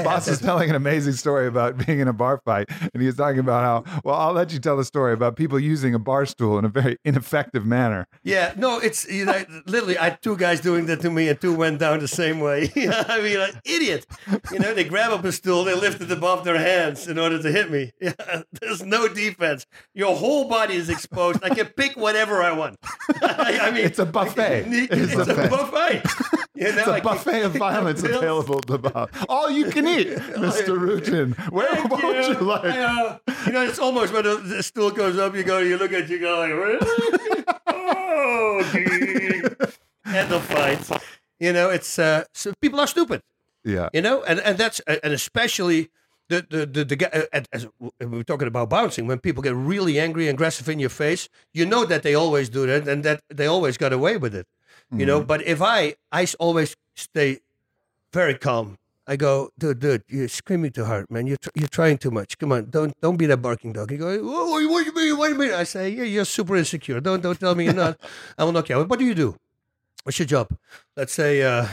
Bas 0.05 0.29
was 0.29 0.41
telling 0.41 0.71
an 0.71 0.77
amazing 0.77 1.15
story 1.15 1.47
about 1.47 1.85
being 1.87 2.01
in 2.01 2.09
a 2.09 2.13
bar 2.13 2.41
fight, 2.45 2.69
and 2.93 3.01
he 3.01 3.07
was 3.07 3.17
talking 3.17 3.39
about 3.41 3.85
how. 3.85 4.01
Well, 4.05 4.15
I'll 4.15 4.33
let 4.33 4.53
you 4.53 4.59
tell 4.59 4.77
the 4.77 4.85
story 4.85 5.13
about 5.13 5.37
people 5.37 5.59
using 5.59 5.95
a 5.95 5.99
bar 5.99 6.27
stool 6.27 6.59
in 6.59 6.65
a 6.65 6.69
very 6.69 6.99
ineffective 7.05 7.65
manner. 7.65 8.07
Yeah, 8.23 8.53
no, 8.57 8.79
it's 8.79 9.09
you 9.09 9.25
know, 9.25 9.45
literally. 9.67 9.99
I 9.99 10.05
had 10.11 10.23
two 10.23 10.37
guys 10.37 10.61
doing 10.61 10.87
that 10.87 11.01
to 11.03 11.11
me, 11.11 11.29
and 11.29 11.41
two 11.41 11.55
went 11.55 11.79
down 11.79 12.01
the 12.01 12.09
same 12.09 12.41
way. 12.41 12.71
I 12.77 13.21
mean, 13.23 13.39
like 13.39 13.55
idiot. 13.65 14.07
You 14.53 14.59
know, 14.59 14.75
they 14.75 14.85
grab 14.85 15.13
up 15.13 15.25
a 15.25 15.33
stool, 15.33 15.65
they 15.65 15.75
lift 15.75 16.01
it 16.01 16.11
above 16.11 16.45
their 16.45 16.59
hands 16.59 17.07
in 17.09 17.19
order 17.19 17.41
to 17.43 17.51
hit 17.51 17.71
me. 17.71 17.93
Yeah, 18.01 18.43
there's 18.61 18.83
no 18.83 19.07
defense. 19.09 19.67
Your 19.93 20.17
whole 20.17 20.49
body 20.49 20.75
is 20.77 20.89
exposed. 20.89 21.41
I 21.43 21.51
can 21.51 21.67
pick 21.67 21.97
whatever 21.97 22.43
I 22.43 22.53
want. 22.53 22.77
I, 23.23 23.59
I 23.63 23.71
mean, 23.71 23.85
It's 23.85 23.99
a 23.99 24.07
buffet. 24.07 24.65
It's, 24.67 25.13
It's 25.13 25.29
a 25.29 25.45
a 25.45 25.49
buffet. 25.49 26.03
You 26.59 26.65
know, 26.73 26.79
It's 26.79 26.89
a 26.89 26.93
I 26.93 27.01
can- 27.01 27.09
buffet 27.15 27.43
of 27.49 27.53
violence 27.53 28.03
available 28.03 28.61
to 28.63 28.79
Bob. 28.79 29.11
All 29.29 29.49
you 29.51 29.67
can 29.71 29.87
eat, 29.87 30.09
Mr. 30.47 30.77
Rutten. 30.77 31.37
Where 31.53 31.69
Thank 31.69 31.91
what 31.91 32.03
would 32.03 32.25
you 32.27 32.51
I, 32.51 32.55
like? 32.55 32.65
uh, 32.65 33.19
you 33.47 33.53
know, 33.53 33.63
it's 33.63 33.79
almost 33.79 34.13
when 34.13 34.25
the, 34.25 34.37
the 34.39 34.63
stool 34.63 34.91
goes 34.91 35.17
up, 35.19 35.35
you 35.37 35.45
go, 35.45 35.59
you 35.59 35.77
look 35.79 35.93
at 35.93 36.09
you, 36.09 36.19
go 36.19 36.39
like, 36.39 36.51
really? 36.53 37.45
oh, 37.69 38.69
gee. 38.73 39.43
and 40.05 40.31
the 40.31 40.41
fight. 40.41 41.03
You 41.39 41.53
know, 41.53 41.71
it's 41.71 41.99
uh, 41.99 42.25
so 42.35 42.53
people 42.61 42.81
are 42.81 42.87
stupid. 42.89 43.23
Yeah. 43.65 43.89
You 43.93 44.03
know, 44.03 44.23
and 44.25 44.41
and 44.41 44.59
that's 44.59 44.81
and 44.81 45.13
especially 45.13 45.91
the 46.29 46.45
the 46.51 46.67
the, 46.67 46.85
the 46.85 46.97
guy. 46.97 47.11
uh, 47.33 47.43
As 47.53 47.69
we 48.01 48.07
were 48.07 48.25
talking 48.25 48.49
about 48.49 48.69
bouncing, 48.71 49.07
when 49.07 49.19
people 49.21 49.43
get 49.43 49.55
really 49.55 50.01
angry 50.01 50.27
and 50.29 50.35
aggressive 50.37 50.69
in 50.69 50.79
your 50.81 50.91
face, 50.91 51.29
you 51.55 51.65
know 51.67 51.85
that 51.85 52.03
they 52.03 52.15
always 52.15 52.49
do 52.49 52.67
that 52.67 52.89
and 52.89 53.05
that 53.05 53.21
they 53.33 53.47
always 53.47 53.77
got 53.77 53.93
away 53.93 54.17
with 54.17 54.35
it. 54.35 54.47
You 54.91 55.05
know, 55.05 55.19
mm-hmm. 55.19 55.27
but 55.27 55.47
if 55.47 55.61
I, 55.61 55.97
I 56.11 56.27
always 56.39 56.75
stay 56.95 57.41
very 58.13 58.35
calm. 58.35 58.79
I 59.07 59.17
go, 59.17 59.51
dude, 59.59 59.79
dude, 59.79 60.03
you're 60.09 60.29
screaming 60.29 60.71
too 60.71 60.85
hard, 60.85 61.11
man. 61.11 61.27
You're 61.27 61.39
tr- 61.39 61.49
you're 61.55 61.69
trying 61.69 61.97
too 61.97 62.11
much. 62.11 62.37
Come 62.37 62.53
on, 62.53 62.69
don't 62.69 62.99
don't 63.01 63.17
be 63.17 63.25
that 63.27 63.39
barking 63.39 63.73
dog. 63.73 63.91
He 63.91 63.97
goes, 63.97 64.17
you 64.17 64.23
mean? 64.23 65.17
What 65.17 65.29
do 65.29 65.33
you 65.33 65.39
mean? 65.39 65.53
I 65.53 65.65
say, 65.65 65.89
yeah, 65.89 66.05
you're 66.05 66.27
super 66.27 66.57
insecure. 66.57 67.01
Don't 67.01 67.23
don't 67.23 67.41
tell 67.41 67.55
me 67.55 67.65
you're 67.65 67.73
not. 67.73 67.99
I 68.37 68.45
will 68.45 68.53
knock 68.53 68.69
you 68.69 68.77
out. 68.77 68.89
What 68.89 68.99
do 68.99 69.07
you 69.07 69.15
do? 69.15 69.35
What's 70.03 70.19
your 70.19 70.27
job? 70.27 70.55
Let's 70.95 71.15
say 71.15 71.43
uh, 71.43 71.67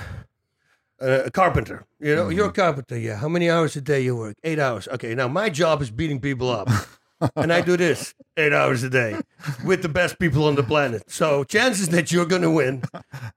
a 0.99 1.25
a 1.25 1.31
carpenter. 1.31 1.85
You 1.99 2.15
know, 2.15 2.29
you're 2.29 2.45
a 2.45 2.47
mm-hmm. 2.47 2.61
carpenter. 2.61 2.97
Yeah. 2.97 3.17
How 3.17 3.27
many 3.27 3.49
hours 3.49 3.75
a 3.75 3.81
day 3.81 4.01
you 4.01 4.15
work? 4.15 4.37
Eight 4.43 4.59
hours. 4.59 4.87
Okay. 4.87 5.13
Now 5.13 5.27
my 5.27 5.49
job 5.49 5.81
is 5.81 5.91
beating 5.91 6.21
people 6.21 6.49
up, 6.49 6.69
and 7.35 7.51
I 7.53 7.61
do 7.61 7.77
this 7.77 8.13
eight 8.37 8.53
hours 8.53 8.83
a 8.83 8.89
day 8.89 9.17
with 9.65 9.81
the 9.81 9.89
best 9.89 10.19
people 10.19 10.45
on 10.45 10.55
the 10.55 10.63
planet. 10.63 11.03
So 11.09 11.43
chances 11.43 11.89
that 11.89 12.11
you're 12.11 12.25
going 12.25 12.41
to 12.41 12.51
win 12.51 12.83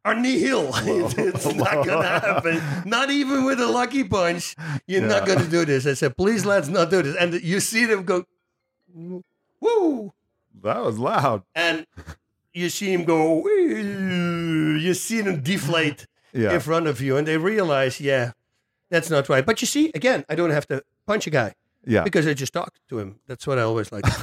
are 0.04 0.14
nihil. 0.14 0.70
it's 0.74 1.46
not 1.54 1.84
going 1.86 2.02
to 2.02 2.08
happen. 2.08 2.62
Not 2.88 3.10
even 3.10 3.44
with 3.44 3.60
a 3.60 3.66
lucky 3.66 4.04
punch. 4.04 4.54
You're 4.86 5.02
not 5.06 5.26
going 5.26 5.38
to 5.40 5.48
do 5.48 5.64
this. 5.64 5.86
I 5.86 5.94
said, 5.94 6.16
please 6.16 6.44
let's 6.46 6.68
not 6.68 6.90
do 6.90 7.02
this. 7.02 7.16
And 7.16 7.34
you 7.34 7.60
see 7.60 7.84
them 7.86 8.04
go, 8.04 8.24
woo, 9.60 10.12
That 10.62 10.82
was 10.82 10.98
loud. 10.98 11.42
and 11.54 11.86
you 12.52 12.68
see 12.70 12.92
him 12.92 13.04
go. 13.04 13.46
You 13.48 14.94
see 14.94 15.20
them 15.20 15.42
deflate 15.42 16.06
Yeah. 16.32 16.52
in 16.54 16.60
front 16.60 16.86
of 16.86 17.00
you, 17.00 17.16
and 17.16 17.26
they 17.26 17.36
realize, 17.38 18.00
yeah, 18.00 18.32
that's 18.90 19.10
not 19.10 19.28
right. 19.28 19.44
But 19.46 19.60
you 19.62 19.66
see, 19.66 19.90
again, 19.94 20.24
I 20.28 20.34
don't 20.34 20.50
have 20.50 20.66
to 20.68 20.82
punch 21.06 21.26
a 21.26 21.30
guy 21.30 21.54
yeah. 21.88 22.04
because 22.04 22.26
I 22.26 22.34
just 22.34 22.52
talked 22.52 22.80
to 22.90 22.98
him. 22.98 23.18
That's 23.26 23.46
what 23.46 23.58
I 23.58 23.62
always 23.62 23.90
like. 23.90 24.04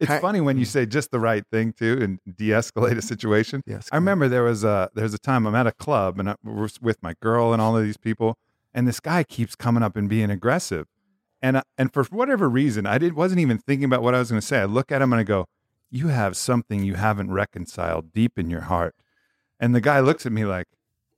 It's 0.00 0.20
funny 0.20 0.40
when 0.40 0.58
you 0.58 0.64
mm. 0.64 0.68
say 0.68 0.84
just 0.84 1.12
the 1.12 1.20
right 1.20 1.44
thing 1.52 1.72
too 1.72 1.96
and 2.02 2.36
de-escalate 2.36 2.96
a 2.96 3.02
situation. 3.02 3.62
Yes. 3.66 3.88
I 3.92 3.96
remember 3.96 4.26
there 4.26 4.42
was 4.42 4.64
a 4.64 4.90
there's 4.94 5.14
a 5.14 5.18
time 5.18 5.46
I'm 5.46 5.54
at 5.54 5.68
a 5.68 5.72
club 5.72 6.18
and 6.18 6.28
I 6.30 6.34
was 6.42 6.80
with 6.80 7.00
my 7.02 7.14
girl 7.20 7.52
and 7.52 7.62
all 7.62 7.76
of 7.76 7.84
these 7.84 7.98
people, 7.98 8.36
and 8.74 8.88
this 8.88 8.98
guy 8.98 9.22
keeps 9.22 9.54
coming 9.54 9.82
up 9.82 9.94
and 9.94 10.08
being 10.08 10.28
aggressive, 10.28 10.88
and 11.40 11.58
I- 11.58 11.62
and 11.78 11.92
for 11.92 12.02
whatever 12.04 12.48
reason 12.48 12.84
I 12.84 12.98
did 12.98 13.12
wasn't 13.12 13.40
even 13.40 13.58
thinking 13.58 13.84
about 13.84 14.02
what 14.02 14.14
I 14.14 14.18
was 14.18 14.30
going 14.30 14.40
to 14.40 14.46
say. 14.46 14.58
I 14.58 14.64
look 14.64 14.90
at 14.90 15.02
him 15.02 15.12
and 15.12 15.20
I 15.20 15.22
go, 15.22 15.46
"You 15.88 16.08
have 16.08 16.36
something 16.36 16.82
you 16.82 16.94
haven't 16.94 17.30
reconciled 17.30 18.12
deep 18.12 18.38
in 18.40 18.50
your 18.50 18.62
heart," 18.62 18.96
and 19.60 19.72
the 19.72 19.80
guy 19.80 20.00
looks 20.00 20.26
at 20.26 20.32
me 20.32 20.44
like. 20.44 20.66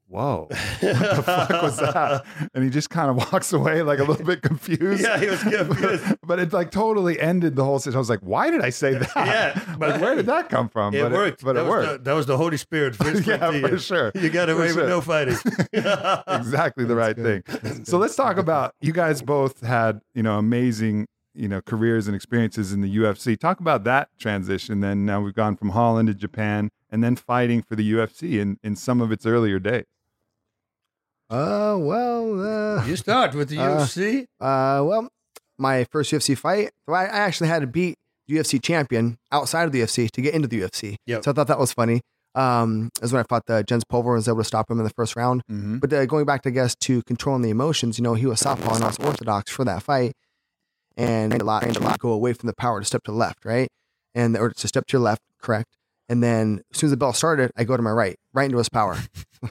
Whoa, 0.08 0.48
what 0.48 0.80
the 0.80 1.22
fuck 1.24 1.62
was 1.62 1.76
that? 1.78 2.24
And 2.54 2.62
he 2.62 2.70
just 2.70 2.90
kind 2.90 3.10
of 3.10 3.32
walks 3.32 3.52
away 3.52 3.82
like 3.82 3.98
a 3.98 4.04
little 4.04 4.24
bit 4.24 4.42
confused. 4.42 4.84
Yeah, 5.04 5.18
he 5.18 5.26
was 5.26 5.42
confused. 5.42 6.04
but 6.22 6.38
it 6.38 6.52
like 6.52 6.70
totally 6.70 7.18
ended 7.18 7.56
the 7.56 7.64
whole 7.64 7.78
situation. 7.78 7.96
I 7.96 7.98
was 7.98 8.10
like, 8.10 8.20
why 8.20 8.50
did 8.50 8.60
I 8.60 8.70
say 8.70 8.94
that? 8.94 9.10
Yeah, 9.16 9.76
but 9.78 9.90
like, 9.90 10.00
where 10.00 10.14
did 10.14 10.26
that 10.26 10.48
come 10.48 10.68
from? 10.68 10.94
It 10.94 11.02
but 11.02 11.12
worked. 11.12 11.42
It, 11.42 11.44
but 11.44 11.54
that 11.54 11.66
it 11.66 11.68
worked. 11.68 11.92
The, 12.04 12.10
that 12.10 12.12
was 12.12 12.26
the 12.26 12.36
Holy 12.36 12.56
Spirit. 12.56 12.96
yeah, 13.26 13.50
for 13.50 13.70
you. 13.70 13.78
sure. 13.78 14.12
You 14.14 14.30
got 14.30 14.48
away 14.48 14.72
with 14.72 14.88
no 14.88 15.00
fighting. 15.00 15.36
exactly 15.72 16.84
the 16.84 16.94
right 16.96 17.16
good. 17.16 17.44
thing. 17.44 17.84
So 17.84 17.98
let's 17.98 18.14
talk 18.14 18.36
about 18.36 18.74
you 18.80 18.92
guys 18.92 19.20
both 19.22 19.62
had, 19.62 20.00
you 20.14 20.22
know, 20.22 20.38
amazing, 20.38 21.06
you 21.34 21.48
know, 21.48 21.60
careers 21.60 22.06
and 22.06 22.14
experiences 22.14 22.72
in 22.72 22.80
the 22.80 22.96
UFC. 22.96 23.38
Talk 23.38 23.60
about 23.60 23.84
that 23.84 24.08
transition. 24.18 24.80
Then 24.80 25.04
now 25.04 25.20
we've 25.20 25.34
gone 25.34 25.56
from 25.56 25.70
Holland 25.70 26.08
to 26.08 26.14
Japan 26.14 26.70
and 26.90 27.02
then 27.02 27.16
fighting 27.16 27.60
for 27.62 27.74
the 27.74 27.92
UFC 27.92 28.40
in, 28.40 28.58
in 28.62 28.76
some 28.76 29.00
of 29.00 29.10
its 29.10 29.26
earlier 29.26 29.58
days. 29.58 29.84
Uh, 31.30 31.76
well, 31.78 32.78
uh, 32.78 32.84
You 32.86 32.96
start 32.96 33.34
with 33.34 33.48
the 33.48 33.58
Uh, 33.60 33.78
UFC. 33.80 34.22
uh, 34.40 34.82
well, 34.84 35.08
my 35.58 35.84
first 35.90 36.12
UFC 36.12 36.36
fight, 36.36 36.70
well, 36.86 36.96
I 37.00 37.04
actually 37.04 37.48
had 37.48 37.60
to 37.60 37.66
beat 37.66 37.96
the 38.28 38.36
UFC 38.36 38.62
champion 38.62 39.18
outside 39.32 39.64
of 39.64 39.72
the 39.72 39.80
UFC 39.80 40.10
to 40.10 40.20
get 40.22 40.34
into 40.34 40.48
the 40.48 40.60
UFC. 40.60 40.96
Yep. 41.06 41.24
So 41.24 41.30
I 41.30 41.34
thought 41.34 41.46
that 41.48 41.58
was 41.58 41.72
funny. 41.72 42.00
Um, 42.36 42.90
is 43.00 43.12
when 43.12 43.20
I 43.20 43.22
fought 43.28 43.46
the 43.46 43.62
Jens 43.62 43.84
Pulver 43.84 44.10
and 44.10 44.16
was 44.18 44.26
able 44.28 44.38
to 44.38 44.44
stop 44.44 44.68
him 44.68 44.78
in 44.78 44.84
the 44.84 44.90
first 44.90 45.14
round. 45.14 45.42
Mm-hmm. 45.50 45.78
But 45.78 45.92
uh, 45.92 46.04
going 46.06 46.26
back, 46.26 46.42
to, 46.42 46.48
I 46.48 46.52
guess, 46.52 46.74
to 46.80 47.00
controlling 47.02 47.42
the 47.42 47.50
emotions, 47.50 47.96
you 47.96 48.02
know, 48.02 48.14
he 48.14 48.26
was 48.26 48.40
southpaw 48.40 48.74
and 48.74 48.82
I 48.84 48.88
was 48.88 48.98
orthodox 48.98 49.52
for 49.52 49.64
that 49.64 49.82
fight. 49.84 50.14
And 50.96 51.32
a 51.40 51.44
lot, 51.44 51.64
a 51.64 51.80
lot 51.80 51.98
go 52.00 52.10
away 52.10 52.32
from 52.32 52.48
the 52.48 52.54
power 52.54 52.80
to 52.80 52.84
step 52.86 53.02
to 53.04 53.12
the 53.12 53.16
left, 53.16 53.44
right? 53.44 53.68
And 54.16 54.36
or 54.36 54.50
to 54.50 54.68
step 54.68 54.86
to 54.88 54.96
your 54.96 55.02
left, 55.02 55.22
correct. 55.40 55.76
And 56.08 56.22
then 56.22 56.62
as 56.72 56.78
soon 56.80 56.88
as 56.88 56.90
the 56.92 56.96
bell 56.96 57.12
started, 57.12 57.50
I 57.56 57.62
go 57.64 57.76
to 57.76 57.82
my 57.82 57.90
right, 57.92 58.16
right 58.32 58.44
into 58.46 58.58
his 58.58 58.68
power. 58.68 58.98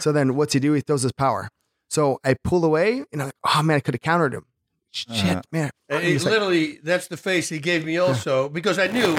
so 0.00 0.12
then 0.12 0.34
what's 0.36 0.52
he 0.52 0.60
do? 0.60 0.72
He 0.72 0.80
throws 0.80 1.02
his 1.02 1.12
power. 1.12 1.48
So 1.90 2.18
I 2.24 2.34
pull 2.44 2.64
away 2.64 3.04
and 3.12 3.22
I'm 3.22 3.28
like, 3.28 3.34
oh 3.56 3.62
man, 3.62 3.76
I 3.76 3.80
could 3.80 3.94
have 3.94 4.02
countered 4.02 4.34
him. 4.34 4.44
Shit, 4.90 5.10
Uh-huh. 5.10 5.42
man. 5.52 5.70
And 5.88 6.02
He's 6.02 6.22
he 6.22 6.28
like- 6.28 6.32
literally, 6.40 6.78
that's 6.82 7.08
the 7.08 7.16
face 7.16 7.48
he 7.50 7.58
gave 7.58 7.84
me 7.84 7.98
also 7.98 8.48
because 8.48 8.78
I 8.78 8.86
knew 8.88 9.14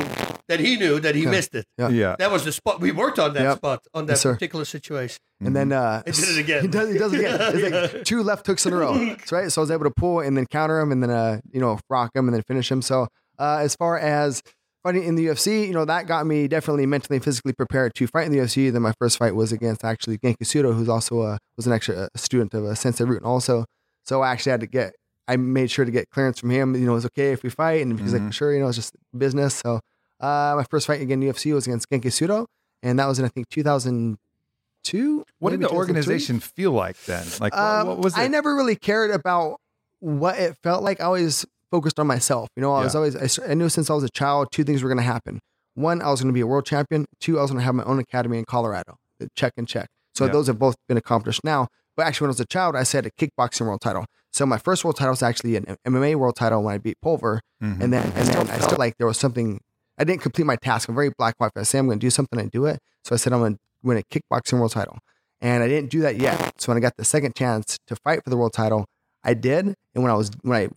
that 0.48 0.60
he 0.60 0.78
knew 0.78 1.00
that 1.00 1.14
he 1.16 1.24
Yeah. 1.24 1.30
missed 1.32 1.54
it. 1.56 1.66
Yeah. 1.78 1.90
Yeah. 1.90 2.16
That 2.18 2.32
was 2.32 2.44
the 2.44 2.52
spot. 2.52 2.80
We 2.82 2.92
worked 2.92 3.20
on 3.20 3.34
that 3.36 3.44
Yep. 3.44 3.58
spot, 3.58 3.88
on 3.94 4.06
that 4.08 4.14
Yes, 4.14 4.24
particular 4.24 4.66
situation. 4.66 5.20
And 5.40 5.56
then 5.56 5.72
uh, 5.72 6.02
He 6.06 6.12
did 6.12 6.30
it 6.30 6.40
again. 6.40 6.62
He 6.64 6.68
does, 6.68 6.92
he 6.92 6.98
does 6.98 7.14
it 7.14 7.20
again. 7.20 7.40
It's 7.56 7.94
like 7.94 8.04
two 8.12 8.24
left 8.24 8.46
hooks 8.48 8.66
in 8.66 8.74
a 8.74 8.78
row. 8.78 8.98
That's 9.06 9.32
right. 9.32 9.52
So 9.52 9.62
I 9.62 9.64
was 9.64 9.72
able 9.72 9.86
to 9.86 9.92
pull 9.92 10.20
and 10.22 10.36
then 10.36 10.46
counter 10.48 10.80
him 10.80 10.92
and 10.92 11.02
then 11.04 11.12
uh, 11.12 11.40
you 11.52 11.62
know 11.62 11.80
rock 11.90 12.16
him 12.16 12.28
and 12.28 12.36
then 12.36 12.42
finish 12.44 12.72
him. 12.72 12.82
So 12.82 13.08
uh, 13.38 13.60
as 13.62 13.76
far 13.76 13.98
as 13.98 14.42
fighting 14.84 15.04
in 15.04 15.16
the 15.16 15.26
UFC, 15.28 15.68
you 15.68 15.74
know 15.74 15.86
that 15.86 16.08
got 16.08 16.26
me 16.26 16.48
definitely 16.48 16.86
mentally 16.86 17.18
and 17.18 17.24
physically 17.24 17.54
prepared 17.54 17.94
to 17.96 18.08
fight 18.08 18.26
in 18.26 18.32
the 18.32 18.40
UFC. 18.40 18.72
Then 18.72 18.82
my 18.82 18.94
first 19.00 19.18
fight 19.18 19.36
was 19.36 19.52
against 19.52 19.84
actually 19.84 20.18
Genki 20.18 20.44
Sudo, 20.44 20.74
who's 20.76 20.90
also 20.90 21.22
a, 21.24 21.38
was 21.58 21.68
an 21.68 21.74
extra 21.74 22.10
a 22.14 22.18
student 22.18 22.54
of 22.54 22.64
a 22.66 22.76
Sensei 22.76 23.04
Rutten 23.04 23.26
also. 23.26 23.66
So 24.04 24.22
I 24.22 24.32
actually 24.32 24.52
had 24.52 24.62
to 24.62 24.68
get. 24.68 24.94
I 25.28 25.38
made 25.38 25.70
sure 25.70 25.86
to 25.86 25.92
get 25.92 26.10
clearance 26.10 26.40
from 26.40 26.50
him. 26.50 26.74
You 26.74 26.86
know, 26.88 26.94
it 26.94 26.96
was 26.96 27.06
okay 27.08 27.32
if 27.34 27.44
we 27.44 27.50
fight, 27.52 27.82
and 27.84 28.00
he's 28.00 28.14
Mhm. 28.14 28.24
like, 28.26 28.34
sure, 28.34 28.52
you 28.54 28.60
know, 28.62 28.68
it's 28.68 28.78
just 28.78 28.96
business. 29.16 29.54
So 29.56 29.80
uh, 30.20 30.54
my 30.58 30.66
first 30.72 30.88
fight 30.88 31.02
again 31.02 31.22
in 31.22 31.28
the 31.28 31.34
UFC 31.34 31.54
was 31.54 31.68
against 31.68 31.88
Genki 31.90 32.06
Sudo, 32.06 32.48
and 32.82 32.98
that 32.98 33.06
was 33.08 33.20
in 33.20 33.26
I 33.26 33.28
think 33.28 33.48
2002. 33.50 35.26
What 35.40 35.52
did 35.52 35.60
the 35.62 35.70
organization 35.70 36.40
feel 36.40 36.72
like 36.72 36.98
then? 37.06 37.26
Like, 37.40 37.56
Um, 37.56 37.88
what 37.88 38.00
was 38.00 38.18
it? 38.18 38.22
I 38.22 38.28
never 38.28 38.56
really 38.56 38.76
cared 38.76 39.12
about 39.12 39.60
what 40.00 40.38
it 40.40 40.58
felt 40.64 40.84
like. 40.84 41.00
I 41.02 41.04
always 41.06 41.46
focused 41.72 42.00
on 42.00 42.08
myself. 42.08 42.50
You 42.56 42.62
know, 42.62 42.74
I 42.74 42.84
was 42.84 42.96
always—I 42.96 43.54
knew 43.54 43.70
since 43.70 43.90
I 43.90 43.94
was 43.94 44.04
a 44.04 44.10
child, 44.10 44.48
two 44.52 44.64
things 44.64 44.82
were 44.84 44.90
going 44.90 44.98
to 44.98 45.04
happen. 45.04 45.40
One, 45.76 46.02
I 46.02 46.10
was 46.10 46.22
going 46.22 46.30
to 46.34 46.34
be 46.34 46.42
a 46.42 46.48
world 46.48 46.66
champion. 46.66 47.06
Two, 47.20 47.38
I 47.40 47.42
was 47.42 47.52
going 47.52 47.60
to 47.60 47.66
have 47.66 47.76
my 47.76 47.84
own 47.84 48.00
academy 48.00 48.38
in 48.38 48.46
Colorado. 48.46 48.96
Check 49.36 49.54
and 49.58 49.68
check. 49.68 49.88
So 50.16 50.26
Yeah. 50.26 50.32
those 50.32 50.48
have 50.48 50.60
both 50.60 50.76
been 50.88 50.98
accomplished 50.98 51.42
now. 51.44 51.68
But 51.96 52.08
actually, 52.08 52.26
when 52.26 52.30
I 52.30 52.36
was 52.38 52.40
a 52.40 52.46
child, 52.46 52.76
I 52.76 52.84
said 52.84 53.06
a 53.06 53.12
kickboxing 53.12 53.62
world 53.66 53.82
title. 53.82 54.06
So 54.32 54.46
my 54.46 54.58
first 54.58 54.84
world 54.84 54.96
title 54.98 55.12
was 55.12 55.24
actually 55.24 55.56
an 55.56 55.78
MMA 55.88 56.16
world 56.16 56.36
title 56.36 56.64
when 56.64 56.74
I 56.74 56.78
beat 56.78 56.98
Pulver. 57.02 57.42
Mhm. 57.64 57.82
And 57.82 57.94
then, 57.94 58.06
and 58.16 58.28
then 58.28 58.50
I 58.50 58.58
still 58.60 58.78
like 58.78 58.96
there 58.98 59.08
was 59.08 59.18
something 59.18 59.60
I 59.98 60.06
didn't 60.06 60.22
complete 60.22 60.46
my 60.46 60.56
task. 60.56 60.88
I'm 60.88 60.96
very 60.96 61.12
black 61.18 61.36
white. 61.40 61.52
If 61.56 61.60
I 61.60 61.64
say 61.64 61.78
I'm 61.78 61.88
going 61.88 62.00
to 62.00 62.06
do 62.06 62.10
something, 62.10 62.40
I 62.40 62.46
do 62.46 62.66
it. 62.66 62.80
So 63.04 63.14
I 63.16 63.18
said 63.18 63.34
I'm 63.34 63.40
going 63.40 63.56
to 63.56 63.60
win 63.84 63.98
a 63.98 64.04
kickboxing 64.04 64.54
world 64.60 64.72
title, 64.72 64.98
and 65.42 65.62
I 65.64 65.68
didn't 65.68 65.90
do 65.90 66.00
that 66.02 66.18
yet. 66.18 66.54
So 66.58 66.70
when 66.72 66.78
I 66.78 66.80
got 66.80 66.96
the 66.98 67.04
second 67.06 67.36
chance 67.36 67.78
to 67.88 67.96
fight 67.98 68.24
for 68.24 68.30
the 68.30 68.38
world 68.38 68.54
title, 68.54 68.86
I 69.26 69.34
did. 69.34 69.76
And 69.94 70.04
when 70.04 70.10
I 70.12 70.16
was 70.16 70.32
when 70.42 70.58
I 70.58 70.70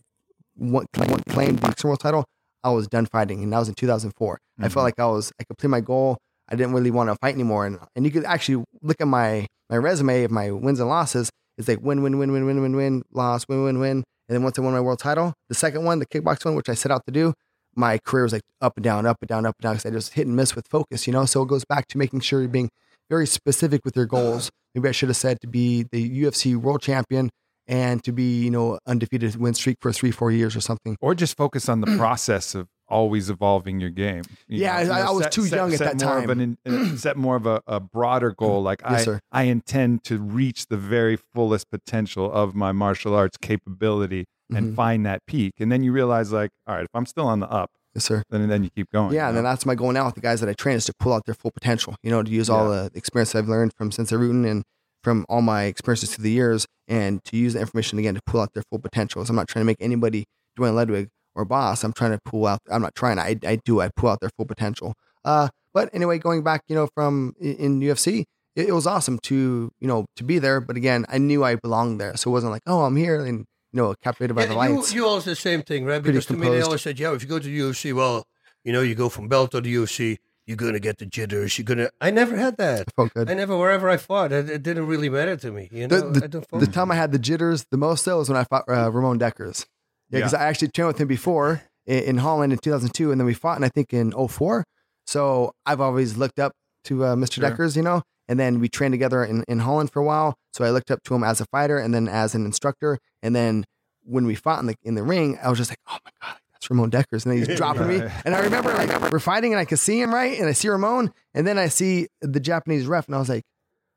won, 0.57 0.85
claimed 1.29 1.57
the 1.57 1.61
boxing 1.61 1.87
world 1.89 1.99
title, 1.99 2.25
I 2.63 2.69
was 2.71 2.87
done 2.87 3.05
fighting, 3.05 3.43
and 3.43 3.51
that 3.53 3.59
was 3.59 3.67
in 3.69 3.75
2004. 3.75 4.37
I 4.59 4.67
Mhm. 4.67 4.71
felt 4.71 4.83
like 4.83 4.99
I 4.99 5.05
was 5.07 5.31
I 5.39 5.43
completed 5.43 5.69
my 5.71 5.81
goal. 5.81 6.17
I 6.49 6.55
didn't 6.55 6.73
really 6.73 6.91
want 6.91 7.09
to 7.09 7.15
fight 7.21 7.33
anymore, 7.33 7.65
and 7.65 7.79
and 7.95 8.05
you 8.05 8.11
could 8.11 8.25
actually 8.25 8.63
look 8.81 8.99
at 9.01 9.07
my 9.07 9.47
my 9.69 9.77
resume 9.77 10.23
of 10.23 10.31
my 10.31 10.51
wins 10.51 10.79
and 10.79 10.89
losses. 10.89 11.29
It's 11.57 11.67
like 11.67 11.79
win, 11.81 12.01
win, 12.03 12.17
win, 12.19 12.31
win, 12.31 12.45
win, 12.45 12.61
win, 12.61 12.75
win, 12.75 13.03
loss, 13.11 13.45
win, 13.47 13.63
win, 13.63 13.79
win. 13.79 13.97
And 14.27 14.35
then 14.35 14.43
once 14.43 14.57
I 14.57 14.61
won 14.61 14.73
my 14.73 14.79
world 14.81 14.99
title, 14.99 15.33
the 15.49 15.55
second 15.55 15.83
one, 15.83 15.99
the 15.99 16.05
kickbox 16.05 16.45
one, 16.45 16.55
which 16.55 16.69
I 16.69 16.73
set 16.73 16.91
out 16.91 17.05
to 17.05 17.11
do, 17.11 17.33
my 17.75 17.97
career 17.99 18.23
was 18.23 18.33
like 18.33 18.43
up 18.61 18.73
and 18.77 18.83
down, 18.83 19.05
up 19.05 19.17
and 19.21 19.27
down, 19.27 19.45
up 19.45 19.55
and 19.59 19.63
down 19.63 19.73
because 19.75 19.85
I 19.85 19.89
just 19.91 20.13
hit 20.13 20.25
and 20.27 20.35
miss 20.35 20.55
with 20.55 20.67
focus, 20.67 21.05
you 21.07 21.13
know? 21.13 21.25
So 21.25 21.41
it 21.43 21.47
goes 21.49 21.65
back 21.65 21.87
to 21.89 21.97
making 21.97 22.21
sure 22.21 22.39
you're 22.39 22.49
being 22.49 22.69
very 23.09 23.27
specific 23.27 23.81
with 23.83 23.95
your 23.95 24.05
goals. 24.05 24.49
Maybe 24.73 24.87
I 24.89 24.91
should 24.93 25.09
have 25.09 25.17
said 25.17 25.41
to 25.41 25.47
be 25.47 25.85
the 25.91 26.23
UFC 26.23 26.55
world 26.55 26.81
champion 26.81 27.29
and 27.67 28.03
to 28.03 28.11
be 28.11 28.43
you 28.43 28.51
know 28.51 28.79
undefeated 28.87 29.35
win 29.35 29.53
streak 29.53 29.77
for 29.81 29.91
three 29.93 30.11
four 30.11 30.31
years 30.31 30.55
or 30.55 30.61
something. 30.61 30.95
or 31.01 31.15
just 31.15 31.37
focus 31.37 31.69
on 31.69 31.81
the 31.81 31.87
process 31.97 32.55
of 32.55 32.67
always 32.89 33.29
evolving 33.29 33.79
your 33.79 33.89
game. 33.89 34.21
You 34.47 34.61
Yeah, 34.63 34.75
I- 34.77 35.07
I 35.07 35.11
was 35.11 35.27
too 35.29 35.45
young 35.45 35.71
at 35.71 35.79
set 35.79 35.97
that 35.97 36.05
more 36.05 36.17
Of 36.19 36.25
time. 36.27 36.39
an, 36.39 36.57
in- 36.65 36.97
set 37.05 37.17
more 37.17 37.35
of 37.37 37.45
a, 37.47 37.61
a 37.65 37.79
broader 37.79 38.31
goal. 38.37 38.61
Like 38.61 38.81
Yes, 38.81 39.01
I, 39.01 39.03
sir. 39.03 39.19
I 39.31 39.43
intend 39.43 40.03
to 40.05 40.19
reach 40.19 40.67
the 40.67 40.77
very 40.77 41.17
fullest 41.33 41.71
potential 41.71 42.31
of 42.31 42.53
my 42.53 42.71
martial 42.71 43.15
arts 43.15 43.37
capability 43.41 44.25
and 44.53 44.73
Mhm. 44.73 44.75
find 44.75 45.05
that 45.05 45.25
peak. 45.25 45.53
And 45.59 45.71
then 45.71 45.81
you 45.83 45.91
realize, 45.91 46.31
like, 46.31 46.51
all 46.67 46.75
right, 46.75 46.83
if 46.83 46.89
I'm 46.93 47.05
still 47.07 47.25
on 47.25 47.39
the 47.39 47.49
up, 47.49 47.71
Yes, 47.95 48.03
sir. 48.03 48.21
then 48.29 48.47
then 48.49 48.63
you 48.63 48.69
keep 48.69 48.91
going. 48.91 49.13
Yeah, 49.13 49.23
you 49.23 49.27
and 49.29 49.37
then 49.37 49.43
that's 49.45 49.65
my 49.65 49.73
goal 49.75 49.91
now 49.91 50.05
with 50.05 50.15
the 50.15 50.21
guys 50.21 50.41
that 50.41 50.49
I 50.49 50.53
train 50.53 50.75
is 50.75 50.85
to 50.85 50.93
pull 50.99 51.13
out 51.13 51.25
their 51.25 51.33
full 51.35 51.51
potential. 51.51 51.95
You 52.03 52.11
know, 52.11 52.21
to 52.21 52.29
use 52.29 52.49
all 52.49 52.69
the 52.69 52.91
experience 52.93 53.33
I've 53.33 53.47
learned 53.47 53.71
from 53.77 53.91
Sensei 53.91 54.15
Rutten 54.17 54.45
and 54.49 54.63
from 55.03 55.25
all 55.29 55.41
my 55.41 55.63
experiences 55.63 56.15
through 56.15 56.23
the 56.23 56.31
years, 56.31 56.65
and 56.87 57.23
to 57.25 57.37
use 57.37 57.53
the 57.53 57.59
information 57.59 57.99
again 57.99 58.15
to 58.15 58.21
pull 58.25 58.41
out 58.41 58.53
their 58.53 58.63
full 58.69 58.79
potential. 58.79 59.23
So 59.25 59.29
I'm 59.31 59.35
not 59.35 59.47
trying 59.47 59.61
to 59.61 59.67
make 59.67 59.77
anybody 59.79 60.25
Duane 60.55 60.75
Ludwig 60.75 61.09
or 61.35 61.45
Bas. 61.45 61.83
I'm 61.83 61.93
trying 61.93 62.11
to 62.11 62.19
pull 62.25 62.45
out. 62.47 62.59
I'm 62.71 62.81
not 62.81 62.95
trying. 62.95 63.19
I 63.19 63.37
I 63.45 63.57
do. 63.65 63.81
I 63.81 63.89
pull 63.95 64.09
out 64.09 64.19
their 64.21 64.29
full 64.37 64.45
potential. 64.45 64.93
Uh, 65.25 65.49
but 65.73 65.89
anyway, 65.93 66.19
going 66.19 66.43
back, 66.43 66.61
you 66.67 66.75
know, 66.75 66.87
from 66.93 67.33
in 67.39 67.79
UFC, 67.79 68.25
it, 68.55 68.69
it 68.69 68.73
was 68.73 68.85
awesome 68.87 69.19
to 69.23 69.71
you 69.79 69.87
know 69.87 70.05
to 70.15 70.23
be 70.23 70.39
there. 70.39 70.61
But 70.61 70.77
again, 70.77 71.05
I 71.09 71.17
knew 71.17 71.43
I 71.43 71.55
belonged 71.55 71.99
there, 71.99 72.15
so 72.17 72.29
it 72.29 72.33
wasn't 72.33 72.51
like, 72.51 72.63
oh, 72.67 72.81
I'm 72.81 72.95
here 72.95 73.25
and 73.25 73.39
you 73.71 73.77
know 73.81 73.95
captivated 74.03 74.35
by 74.35 74.45
the 74.45 74.53
Yeah, 74.53 74.67
you, 74.67 74.75
lights. 74.75 74.93
you 74.93 75.07
also 75.07 75.31
the 75.31 75.35
same 75.35 75.63
thing, 75.63 75.85
right? 75.85 76.01
Pretty 76.01 76.17
Because 76.19 76.27
to 76.27 76.37
me, 76.37 76.47
they 76.49 76.61
always 76.61 76.81
said, 76.81 76.99
yeah, 76.99 77.13
if 77.13 77.23
you 77.23 77.27
go 77.29 77.39
to 77.39 77.45
the 77.47 77.59
UFC, 77.59 77.93
well, 77.93 78.25
you 78.63 78.71
know, 78.71 78.81
you 78.81 78.93
go 78.95 79.09
from 79.09 79.27
belt 79.27 79.51
to 79.51 79.61
the 79.61 79.73
UFC, 79.73 80.17
you're 80.45 80.57
going 80.57 80.73
to 80.73 80.79
get 80.79 80.97
the 80.97 81.05
jitters. 81.05 81.57
You're 81.57 81.65
going 81.65 81.77
to. 81.77 81.91
I 82.01 82.11
never 82.11 82.35
had 82.35 82.57
that. 82.57 82.93
felt 82.95 83.13
good. 83.13 83.29
I 83.29 83.33
never, 83.33 83.57
wherever 83.57 83.89
I 83.89 83.97
fought, 83.97 84.31
it, 84.31 84.49
it 84.49 84.63
didn't 84.63 84.87
really 84.87 85.09
matter 85.09 85.35
to 85.37 85.51
me. 85.51 85.69
You 85.71 85.87
know, 85.87 86.11
the, 86.11 86.23
I 86.23 86.27
don't 86.27 86.47
the, 86.49 86.59
the 86.59 86.67
time 86.67 86.91
I 86.91 86.95
had 86.95 87.11
the 87.11 87.19
jitters 87.19 87.65
the 87.71 87.77
most 87.77 88.05
though 88.05 88.17
was 88.17 88.29
when 88.29 88.37
I 88.37 88.43
fought 88.43 88.65
uh, 88.67 88.91
Ramon 88.91 89.19
Dekkers. 89.19 89.65
Yeah, 90.09 90.19
because 90.19 90.33
I 90.33 90.43
actually 90.43 90.67
trained 90.69 90.87
with 90.87 90.99
him 90.99 91.07
before 91.07 91.63
in, 91.85 92.03
in 92.03 92.17
Holland 92.17 92.53
in 92.53 92.59
2002, 92.59 93.11
and 93.11 93.19
then 93.19 93.25
we 93.25 93.33
fought, 93.33 93.55
and 93.55 93.65
I 93.65 93.69
think 93.69 93.93
in 93.93 94.11
04. 94.11 94.63
So 95.05 95.53
I've 95.65 95.81
always 95.81 96.17
looked 96.17 96.39
up 96.39 96.53
to 96.85 97.05
uh, 97.05 97.15
Mr. 97.15 97.35
Sure. 97.35 97.49
Dekkers, 97.49 97.75
you 97.75 97.81
know, 97.81 98.03
and 98.27 98.39
then 98.39 98.59
we 98.59 98.69
trained 98.69 98.93
together 98.93 99.23
in, 99.23 99.43
in 99.47 99.59
Holland 99.59 99.91
for 99.91 99.99
a 99.99 100.05
while. 100.05 100.35
So 100.51 100.63
I 100.63 100.69
looked 100.69 100.91
up 100.91 101.03
to 101.03 101.15
him 101.15 101.23
as 101.23 101.41
a 101.41 101.45
fighter 101.45 101.77
and 101.77 101.93
then 101.93 102.07
as 102.07 102.35
an 102.35 102.45
instructor. 102.45 102.99
And 103.21 103.35
then 103.35 103.65
when 104.03 104.25
we 104.25 104.35
fought 104.35 104.59
in 104.59 104.67
the 104.67 104.75
in 104.83 104.95
the 104.95 105.03
ring, 105.03 105.39
I 105.41 105.49
was 105.49 105.57
just 105.57 105.71
like, 105.71 105.79
oh 105.87 105.97
my 106.05 106.11
god, 106.21 106.37
that's 106.63 106.69
Ramon 106.69 106.91
Dekkers, 106.91 107.25
and 107.25 107.33
then 107.33 107.45
he's 107.45 107.57
dropping 107.57 107.87
me. 107.87 108.01
And 108.25 108.33
I 108.35 108.39
remember 108.39 108.73
like 108.73 109.11
we're 109.11 109.19
fighting, 109.19 109.53
and 109.53 109.59
I 109.59 109.65
could 109.65 109.79
see 109.79 110.01
him 110.01 110.13
right, 110.13 110.37
and 110.39 110.47
I 110.47 110.53
see 110.53 110.69
Ramon, 110.69 111.13
and 111.33 111.45
then 111.45 111.57
I 111.57 111.67
see 111.67 112.07
the 112.21 112.39
Japanese 112.39 112.85
ref, 112.85 113.07
and 113.07 113.15
I 113.15 113.19
was 113.19 113.29
like. 113.29 113.43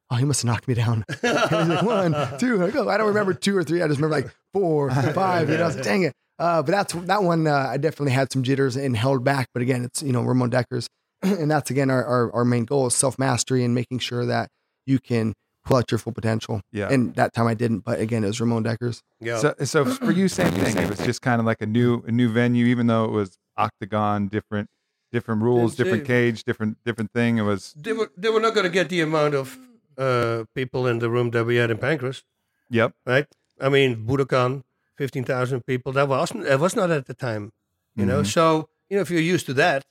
Oh, 0.09 0.15
he 0.15 0.25
must 0.25 0.43
have 0.43 0.47
knocked 0.47 0.69
me 0.69 0.75
down. 0.75 1.05
And 1.25 1.51
he's 1.51 1.69
like, 1.69 1.83
one, 1.83 2.15
two. 2.39 2.65
I 2.65 2.71
go, 2.71 2.89
I 2.89 2.97
don't 2.97 3.09
remember 3.09 3.35
two 3.35 3.57
or 3.57 3.65
three. 3.65 3.83
I 3.83 3.89
just 3.89 3.99
remember 3.99 4.15
like 4.15 4.33
four, 4.55 4.89
five. 4.89 5.51
You 5.51 5.57
know, 5.57 5.65
I 5.65 5.67
was 5.67 5.75
like, 5.75 5.85
dang 5.85 6.05
it. 6.05 6.13
Uh, 6.39 6.63
but 6.63 6.71
that's 6.71 6.93
that 6.93 7.25
one. 7.25 7.45
Uh, 7.49 7.53
I 7.53 7.77
definitely 7.77 8.13
had 8.13 8.33
some 8.33 8.45
jitters 8.45 8.77
and 8.77 8.97
held 8.97 9.25
back. 9.25 9.49
But 9.53 9.63
again, 9.63 9.83
it's 9.83 10.05
you 10.05 10.13
know 10.13 10.23
Ramon 10.23 10.53
Dekkers, 10.53 10.87
and 11.23 11.51
that's 11.51 11.73
again 11.73 11.91
our, 11.91 12.05
our 12.05 12.33
our 12.33 12.45
main 12.45 12.67
goal 12.67 12.87
is 12.87 12.95
self 12.95 13.19
mastery 13.19 13.65
and 13.65 13.75
making 13.75 13.99
sure 13.99 14.25
that 14.27 14.49
you 14.87 15.01
can 15.01 15.35
pull 15.67 15.77
out 15.77 15.91
your 15.91 15.99
full 15.99 16.13
potential. 16.13 16.63
Yeah. 16.73 16.89
And 16.93 17.15
that 17.17 17.35
time 17.35 17.47
I 17.47 17.55
didn't, 17.55 17.81
but 17.81 18.01
again, 18.01 18.25
it 18.25 18.29
was 18.29 18.41
Ramon 18.41 18.65
Dekkers. 18.65 19.03
yeah. 19.21 19.39
So, 19.39 19.55
so 19.65 19.85
for 20.07 20.13
you, 20.13 20.29
same 20.29 20.53
thing. 20.53 20.77
It 20.79 20.89
was 20.89 21.01
just 21.01 21.21
kind 21.21 21.41
of 21.41 21.45
like 21.47 21.61
a 21.61 21.67
new, 21.67 22.03
a 22.07 22.13
new 22.13 22.29
venue, 22.31 22.67
even 22.67 22.87
though 22.87 23.05
it 23.05 23.11
was 23.11 23.37
octagon, 23.57 24.29
different, 24.29 24.69
different 25.13 25.43
rules, 25.43 25.75
Didn't 25.75 25.85
different 25.85 26.07
say- 26.07 26.13
cage, 26.31 26.45
different, 26.45 26.79
different 26.85 27.11
thing. 27.13 27.39
It 27.39 27.43
was, 27.43 27.75
they 27.77 27.93
were 27.93 28.11
they 28.17 28.31
were 28.31 28.41
not 28.41 28.55
going 28.55 28.65
to 28.65 28.71
get 28.73 28.89
the 28.89 29.01
amount 29.01 29.35
of 29.35 29.59
uh, 29.99 30.45
people 30.55 30.87
in 30.87 30.99
the 31.01 31.11
room 31.11 31.31
that 31.33 31.45
we 31.45 31.57
had 31.57 31.71
in 31.71 31.79
Pancrase, 31.79 32.23
yep, 32.71 32.93
right? 33.07 33.27
I 33.61 33.69
mean, 33.71 34.07
Budokan, 34.07 34.63
fifteen 34.97 35.25
thousand 35.25 35.65
people. 35.67 35.91
That 35.93 36.07
was 36.09 36.31
that 36.31 36.61
was 36.61 36.77
not 36.77 36.91
at 36.91 37.07
the 37.07 37.15
time, 37.15 37.53
you 37.95 38.05
know. 38.05 38.21
Mhm. 38.23 38.27
So 38.27 38.69
you 38.91 38.97
know, 38.97 39.03
if 39.03 39.11
you're 39.11 39.21
used 39.35 39.47
to 39.47 39.55
that, 39.55 39.85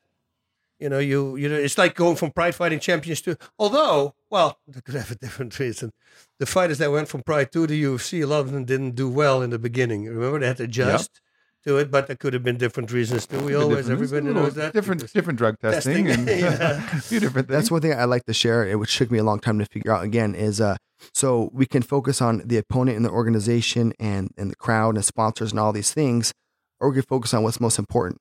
you 0.79 0.89
know, 0.89 0.99
you 0.99 1.35
you 1.35 1.47
know, 1.49 1.55
it's 1.55 1.77
like 1.77 1.95
going 1.95 2.15
from 2.15 2.31
Pride 2.31 2.55
Fighting 2.55 2.79
Champions 2.79 3.21
to. 3.21 3.37
Although, 3.57 4.15
well, 4.29 4.59
they 4.67 4.81
could 4.81 4.95
have 4.95 5.11
a 5.11 5.15
different 5.15 5.57
reason. 5.59 5.91
The 6.39 6.45
fighters 6.45 6.77
that 6.79 6.91
went 6.91 7.07
from 7.07 7.23
Pride 7.23 7.51
to 7.53 7.65
the 7.67 7.81
UFC, 7.83 8.23
a 8.23 8.25
lot 8.25 8.41
of 8.41 8.51
them 8.51 8.65
didn't 8.65 8.91
do 8.95 9.09
well 9.09 9.41
in 9.41 9.49
the 9.51 9.59
beginning. 9.59 10.05
Remember, 10.05 10.39
they 10.39 10.47
had 10.47 10.57
to 10.57 10.63
adjust 10.63 11.21
to 11.65 11.77
it, 11.77 11.89
but 11.89 12.07
there 12.07 12.15
could 12.15 12.33
have 12.33 12.43
been 12.43 12.57
different 12.57 12.91
reasons 12.91 13.25
too. 13.25 13.39
We 13.39 13.55
always, 13.55 13.87
different- 13.87 14.01
everybody 14.13 14.33
knows 14.33 14.53
that. 14.55 14.73
different, 14.73 15.11
different 15.13 15.39
drug 15.39 15.59
testing, 15.59 16.05
Testing, 16.05 16.29
and 16.29 16.39
yeah. 16.39 16.97
a 16.97 17.01
few 17.01 17.19
different 17.19 17.47
things. 17.47 17.57
That's 17.57 17.71
one 17.71 17.81
thing 17.81 17.93
I 17.93 18.03
like 18.05 18.25
to 18.25 18.33
share, 18.33 18.67
it 18.67 18.77
which 18.77 18.95
took 18.97 19.09
me 19.09 19.17
a 19.17 19.23
long 19.23 19.39
time 19.39 19.57
to 19.59 19.65
figure 19.65 19.91
out 19.91 20.03
again, 20.03 20.35
is 20.35 20.61
uh 20.61 20.75
so 21.13 21.49
we 21.53 21.65
can 21.65 21.81
focus 21.81 22.21
on 22.21 22.41
the 22.45 22.57
opponent 22.57 22.97
and 22.97 23.05
the 23.05 23.09
organization 23.09 23.93
and 23.99 24.29
and 24.37 24.51
the 24.51 24.55
crowd 24.55 24.95
and 24.95 25.03
sponsors 25.03 25.51
and 25.51 25.59
all 25.59 25.73
these 25.73 25.91
things, 25.93 26.33
or 26.79 26.89
we 26.89 26.95
can 26.95 27.03
focus 27.03 27.33
on 27.33 27.43
what's 27.43 27.59
most 27.59 27.79
important, 27.79 28.19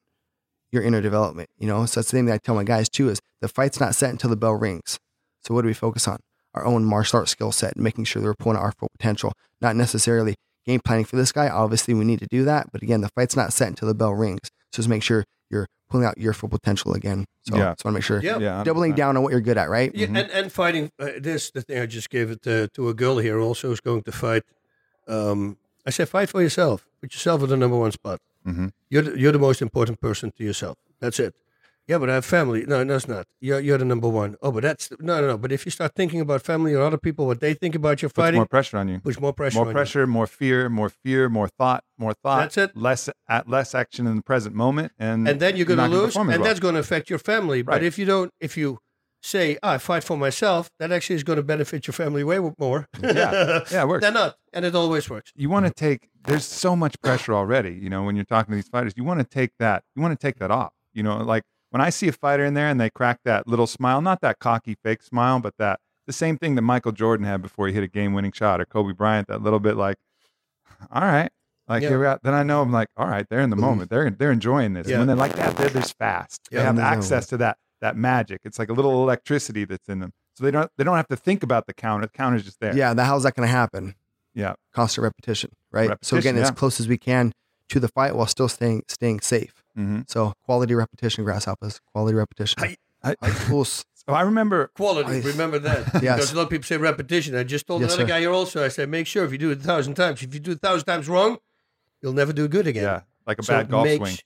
your 0.75 0.83
inner 0.83 1.01
development. 1.01 1.49
You 1.59 1.67
know, 1.69 1.87
so 1.87 2.01
that's 2.01 2.11
the 2.11 2.17
thing 2.19 2.27
that 2.27 2.35
I 2.35 2.39
tell 2.39 2.55
my 2.55 2.65
guys 2.65 2.89
too 2.89 3.09
is 3.09 3.21
the 3.41 3.49
fight's 3.49 3.81
not 3.81 3.95
set 3.95 4.11
until 4.11 4.29
the 4.31 4.37
bell 4.37 4.55
rings. 4.55 4.99
So 5.43 5.55
what 5.55 5.63
do 5.63 5.69
we 5.69 5.75
focus 5.75 6.07
on? 6.09 6.19
Our 6.55 6.65
own 6.67 6.85
martial 6.85 7.19
arts 7.21 7.31
skill 7.33 7.53
set 7.53 7.77
making 7.77 8.05
sure 8.05 8.21
that 8.23 8.27
we're 8.29 8.35
pulling 8.35 8.59
out 8.59 8.63
our 8.65 8.73
full 8.73 8.89
potential, 8.97 9.33
not 9.61 9.75
necessarily 9.77 10.35
game 10.67 10.81
planning 10.85 11.05
for 11.05 11.17
this 11.17 11.33
guy. 11.33 11.49
Obviously, 11.49 11.95
we 11.95 12.05
need 12.05 12.21
to 12.21 12.27
do 12.31 12.45
that, 12.45 12.71
but 12.73 12.83
again, 12.83 13.01
the 13.01 13.09
fight's 13.11 13.37
not 13.37 13.53
set 13.53 13.69
until 13.69 13.89
the 13.89 13.95
bell 13.95 14.13
rings. 14.15 14.41
So 14.73 14.77
just 14.77 14.89
make 14.89 15.03
sure 15.03 15.25
you're 15.51 15.67
pulling 15.91 16.07
out 16.07 16.17
your 16.17 16.33
full 16.33 16.49
potential 16.49 16.95
again. 16.95 17.27
So 17.43 17.57
Yeah. 17.57 17.73
just 17.75 17.85
want 17.85 17.95
to 17.95 17.99
make 17.99 18.03
sure 18.05 18.21
Yeah. 18.23 18.39
yeah, 18.39 18.65
doubling 18.65 18.93
100%. 18.93 18.97
down 18.97 19.17
on 19.17 19.23
what 19.23 19.33
you're 19.33 19.41
good 19.41 19.59
at, 19.59 19.69
right? 19.69 19.95
Yeah, 19.95 20.07
Mhm. 20.07 20.19
and, 20.21 20.31
and 20.31 20.53
fighting 20.53 20.91
uh, 20.99 21.09
this 21.21 21.51
the 21.51 21.61
thing 21.63 21.79
I 21.81 21.87
just 21.87 22.09
gave 22.09 22.31
it 22.31 22.43
to, 22.43 22.69
to 22.69 22.89
a 22.89 22.95
girl 22.95 23.19
here 23.19 23.39
also 23.41 23.71
is 23.73 23.81
going 23.81 24.03
to 24.05 24.13
fight. 24.13 24.43
Um, 25.07 25.59
I 25.87 25.91
said 25.91 26.09
fight 26.09 26.31
for 26.31 26.41
yourself. 26.41 26.87
Put 27.01 27.13
yourself 27.13 27.43
at 27.43 27.49
the 27.51 27.57
number 27.57 27.77
one 27.77 27.93
spot. 27.93 28.21
Mhm. 28.47 28.73
You're 28.91 29.03
the, 29.03 29.19
you're 29.19 29.33
the 29.33 29.39
most 29.39 29.63
important 29.63 30.01
person 30.01 30.33
to 30.37 30.45
yourself. 30.45 30.77
That's 31.01 31.19
it. 31.19 31.35
Yeah, 31.87 31.99
but 31.99 32.09
I 32.09 32.15
have 32.15 32.25
family. 32.25 32.65
No, 32.67 32.83
that's 32.83 33.07
not. 33.07 33.27
You're 33.41 33.61
you're 33.61 33.77
the 33.77 33.85
number 33.85 34.09
one. 34.09 34.37
Oh, 34.41 34.51
but 34.51 34.63
that's 34.63 34.91
no, 35.01 35.21
no, 35.21 35.27
no. 35.29 35.37
But 35.39 35.53
if 35.53 35.67
you 35.67 35.71
start 35.71 35.93
thinking 35.95 36.21
about 36.21 36.41
family 36.41 36.73
or 36.73 36.81
other 36.83 36.97
people, 36.97 37.27
what 37.27 37.41
they 37.41 37.53
think 37.53 37.75
about 37.75 38.01
your 38.01 38.09
Puts 38.09 38.17
fighting, 38.25 38.39
more 38.39 38.47
pressure 38.47 38.79
on 38.79 38.89
you. 38.89 39.01
puts 39.01 39.21
more 39.21 39.35
pressure. 39.35 39.63
More 39.63 39.71
pressure, 39.73 40.07
more 40.07 40.27
fear, 40.27 40.71
more 40.71 40.89
fear, 40.89 41.29
more 41.29 41.49
thought, 41.49 41.85
more 41.99 42.15
thought. 42.15 42.39
That's 42.39 42.57
it. 42.57 42.77
Less 42.77 43.11
at 43.29 43.49
less 43.51 43.75
action 43.75 44.07
in 44.07 44.17
the 44.17 44.23
present 44.23 44.55
moment, 44.55 44.93
and 44.99 45.29
And 45.29 45.39
then 45.41 45.57
you're 45.57 45.67
going 45.67 45.79
to 45.79 45.89
lose, 45.89 46.17
and 46.17 46.27
well. 46.29 46.43
that's 46.43 46.59
going 46.61 46.75
to 46.75 46.81
affect 46.81 47.11
your 47.11 47.19
family. 47.19 47.61
But 47.61 47.83
if 47.83 47.99
you 47.99 48.07
don't, 48.07 48.31
if 48.41 48.57
you 48.57 48.79
say, 49.23 49.59
"Ah, 49.63 49.73
"I 49.73 49.79
fight 49.79 50.05
for 50.05 50.17
myself," 50.17 50.71
that 50.79 50.91
actually 50.91 51.17
is 51.17 51.25
going 51.25 51.37
to 51.37 51.43
benefit 51.43 51.87
your 51.87 51.93
family 51.95 52.25
way 52.25 52.39
more. 52.59 52.89
Yeah. 53.03 53.61
yeah, 53.71 53.83
it 53.83 53.89
works. 53.91 54.01
They're 54.03 54.11
not, 54.23 54.37
and 54.55 54.65
it 54.65 54.75
always 54.75 55.11
works. 55.11 55.33
you 55.37 55.51
want 55.51 55.67
to 55.67 55.73
take 55.73 56.09
there's 56.25 56.45
so 56.45 56.75
much 56.75 57.01
pressure 57.03 57.35
already 57.35 57.73
you 57.73 57.89
know 57.91 58.03
when 58.03 58.17
you're 58.17 58.25
talking 58.25 58.53
to 58.53 58.57
these 58.57 58.69
fighters 58.69 58.93
you 58.97 59.05
want 59.05 59.21
to 59.21 59.25
take 59.27 59.51
that 59.59 59.83
you 59.95 60.03
want 60.03 60.19
to 60.19 60.27
take 60.27 60.39
that 60.39 60.51
off 60.51 60.73
you 60.93 61.03
know 61.03 61.17
like 61.19 61.43
when 61.71 61.81
i 61.81 61.91
see 61.91 62.09
a 62.09 62.13
fighter 62.13 62.45
in 62.45 62.55
there 62.55 62.69
and 62.69 62.81
they 62.81 62.91
crack 62.91 63.21
that 63.25 63.47
little 63.47 63.67
smile 63.67 64.01
not 64.01 64.21
that 64.21 64.39
cocky 64.39 64.77
fake 64.83 65.03
smile 65.03 65.39
but 65.41 65.55
that 65.59 65.79
the 66.07 66.13
same 66.13 66.37
thing 66.39 66.55
that 66.55 66.63
michael 66.63 66.93
jordan 66.93 67.27
had 67.27 67.43
before 67.43 67.67
he 67.69 67.73
hit 67.75 67.83
a 67.85 67.89
game-winning 67.89 68.33
shot 68.33 68.61
or 68.61 68.65
kobe 68.65 68.93
bryant 68.93 69.29
that 69.29 69.43
little 69.43 69.61
bit 69.61 69.77
like 69.77 69.97
all 70.93 71.03
right 71.03 71.31
like 71.69 71.83
Yeah. 71.83 71.89
here 71.91 71.99
we 72.01 72.07
are 72.07 72.19
then 72.23 72.35
i 72.35 72.43
know 72.43 72.63
i'm 72.63 72.73
like 72.73 72.89
all 72.97 73.07
right 73.07 73.27
they're 73.29 73.41
in 73.41 73.51
the 73.51 73.57
mm-hmm. 73.57 73.65
moment 73.67 73.91
they're 73.91 74.11
they're 74.11 74.33
enjoying 74.33 74.73
this 74.75 74.87
Yeah. 74.89 74.95
and 74.95 75.01
when 75.03 75.07
they're 75.09 75.17
like 75.17 75.37
that 75.37 75.57
they're 75.57 75.69
just 75.71 75.97
fast 75.99 76.49
Yeah. 76.51 76.59
they 76.59 76.63
have 76.65 76.71
And 76.71 76.79
there's 76.79 76.91
no- 76.91 76.99
access 76.99 77.27
to 77.29 77.37
that 77.39 77.59
that 77.81 77.97
magic 77.97 78.41
it's 78.45 78.59
like 78.59 78.71
a 78.71 78.73
little 78.73 79.03
electricity 79.03 79.65
that's 79.65 79.89
in 79.89 79.99
them 80.01 80.13
so 80.35 80.45
they 80.45 80.51
don't 80.51 80.71
they 80.79 80.85
don't 80.85 80.97
have 80.97 81.09
to 81.09 81.17
think 81.17 81.43
about 81.43 81.67
the 81.67 81.75
counter 81.75 82.07
the 82.07 82.13
counter's 82.13 82.45
just 82.45 82.59
there 82.61 82.75
Yeah, 82.77 82.95
the 82.95 83.05
how's 83.05 83.23
that 83.25 83.35
going 83.35 83.47
to 83.47 83.53
happen? 83.53 83.95
Yeah 84.35 84.55
Constant 84.73 85.03
repetition, 85.05 85.51
right? 85.71 85.89
so 86.03 86.17
Repetition, 86.17 86.19
again, 86.19 86.37
as 86.43 86.51
close 86.51 86.81
as 86.81 86.89
we 86.89 86.99
can 86.99 87.33
to 87.69 87.81
the 87.81 87.89
fight 87.89 88.15
while 88.17 88.27
still 88.27 88.49
staying 88.49 88.83
staying 88.89 89.21
safe. 89.21 89.63
hmm 89.77 90.01
So 90.09 90.33
quality 90.45 90.75
repetition, 90.75 91.25
grasshoppers, 91.25 91.81
quality 91.93 92.15
repetition. 92.17 92.63
I, 92.63 92.77
I, 93.03 93.15
Like, 93.23 93.51
oof. 93.51 93.85
so 93.95 94.13
i 94.13 94.21
remember 94.23 94.71
Quality, 94.77 95.19
I- 95.19 95.21
remember 95.21 95.59
that. 95.61 95.81
Yes. 96.03 96.17
Because 96.17 96.33
a 96.33 96.37
lot 96.37 96.43
of 96.43 96.51
people 96.51 96.65
say 96.65 96.77
repetition. 96.77 97.35
I 97.37 97.45
just 97.45 97.67
told 97.67 97.81
Yes, 97.83 97.91
another 97.93 98.05
sir. 98.05 98.09
guy 98.15 98.21
here 98.21 98.33
also, 98.33 98.65
I 98.65 98.69
said, 98.69 98.89
make 98.89 99.07
sure 99.07 99.25
if 99.25 99.33
you 99.33 99.39
do 99.39 99.51
it 99.51 99.59
a 99.59 99.63
thousand 99.63 99.95
times, 99.95 100.23
if 100.23 100.35
you 100.35 100.41
do 100.41 100.51
it 100.53 100.57
a 100.57 100.67
thousand 100.69 100.87
times 100.87 101.09
wrong, 101.09 101.39
you'll 102.03 102.13
never 102.13 102.33
do 102.33 102.49
good 102.49 102.67
again. 102.67 102.83
Yeah, 102.85 103.01
like 103.27 103.39
a 103.39 103.43
So 103.43 103.53
bad 103.55 103.71
golf 103.71 103.85
make, 103.85 103.99
swing. 104.03 104.17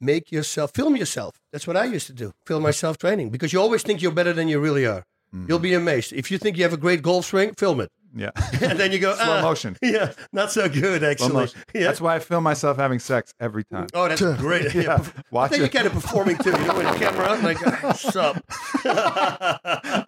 Make 0.00 0.30
yourself, 0.30 0.72
film 0.74 0.94
yourself. 0.96 1.40
That's 1.52 1.66
what 1.66 1.76
I 1.76 1.84
used 1.86 2.06
to 2.08 2.12
do. 2.12 2.32
Film 2.44 2.62
myself 2.62 2.98
training 2.98 3.30
because 3.30 3.52
you 3.52 3.60
always 3.60 3.82
think 3.82 4.00
you're 4.02 4.12
better 4.20 4.32
than 4.34 4.46
you 4.48 4.60
really 4.60 4.86
are. 4.86 5.04
Mm-hmm. 5.34 5.46
You'll 5.48 5.58
be 5.58 5.74
amazed. 5.74 6.12
If 6.12 6.30
you 6.30 6.36
think 6.38 6.56
you 6.58 6.62
have 6.64 6.72
a 6.74 6.76
great 6.86 7.00
golf 7.02 7.24
swing, 7.26 7.54
film 7.54 7.80
it. 7.80 7.90
Yeah, 8.16 8.30
and 8.62 8.78
then 8.80 8.92
you 8.92 8.98
go, 8.98 9.14
slow 9.14 9.38
"Ah, 9.38 9.42
motion. 9.42 9.76
Yeah, 9.82 10.12
not 10.32 10.50
so 10.50 10.68
good, 10.68 11.04
actually. 11.04 11.48
Yeah. 11.74 11.84
That's 11.84 12.00
why 12.00 12.16
I 12.16 12.18
film 12.18 12.44
myself 12.44 12.78
having 12.78 12.98
sex 12.98 13.34
every 13.38 13.64
time. 13.64 13.88
Oh, 13.94 14.08
that's 14.08 14.20
great. 14.40 14.74
Yeah, 14.74 14.80
yeah. 14.82 14.94
I 14.96 15.22
watch 15.30 15.50
think 15.50 15.60
it. 15.60 15.72
you're 15.74 15.82
kind 15.82 15.86
of 15.86 15.92
performing 15.92 16.38
too. 16.38 16.50
You 16.50 16.58
know, 16.66 16.74
with 16.76 16.92
the 16.92 16.98
camera 16.98 17.26
out, 17.26 17.42
like, 17.42 17.58
"Ah, 17.84 17.92
sup. 17.92 18.42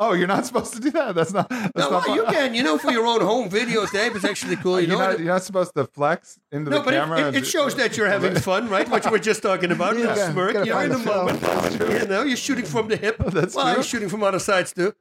Oh, 0.01 0.13
you're 0.15 0.27
not 0.27 0.47
supposed 0.47 0.73
to 0.75 0.81
do 0.81 0.91
that. 0.93 1.15
That's 1.15 1.33
not. 1.33 1.49
That's 1.49 1.77
No, 1.77 1.91
not 1.91 2.07
well, 2.09 2.17
you 2.17 2.25
can. 2.25 2.55
You 2.55 2.63
know, 2.63 2.79
for 2.79 2.91
your 2.91 3.07
own 3.07 3.21
home 3.21 3.51
videotape, 3.51 4.17
it's 4.17 4.25
actually 4.25 4.57
cool. 4.57 4.81
You 4.81 4.89
You're 4.89 4.99
know, 4.99 5.11
not, 5.11 5.19
you're 5.19 5.29
not 5.29 5.43
supposed 5.43 5.75
to 5.75 5.85
flex 5.87 6.39
into 6.53 6.71
no, 6.71 6.79
the 6.79 6.85
but 6.85 6.95
it, 6.95 6.97
camera. 6.97 7.29
it, 7.29 7.35
it 7.37 7.47
shows 7.47 7.75
that 7.77 7.97
you're 7.97 8.09
having 8.09 8.35
fun, 8.37 8.69
right? 8.69 8.89
What 8.89 9.11
we're 9.11 9.19
just 9.19 9.43
talking 9.43 9.71
about. 9.73 9.99
Yeah, 9.99 10.17
Yeah, 10.17 10.33
smirk. 10.33 10.65
You're 10.67 10.83
in 10.85 10.91
the 10.91 10.99
moment. 10.99 11.43
You 11.81 12.07
know, 12.07 12.23
you're 12.23 12.37
shooting 12.37 12.65
from 12.65 12.89
the 12.89 12.97
hip. 12.97 13.17
That's 13.19 13.55
well, 13.55 13.67
true. 13.67 13.75
I'm 13.77 13.83
shooting 13.83 14.09
from 14.09 14.23
other 14.23 14.39
sides 14.39 14.73
too. 14.73 14.95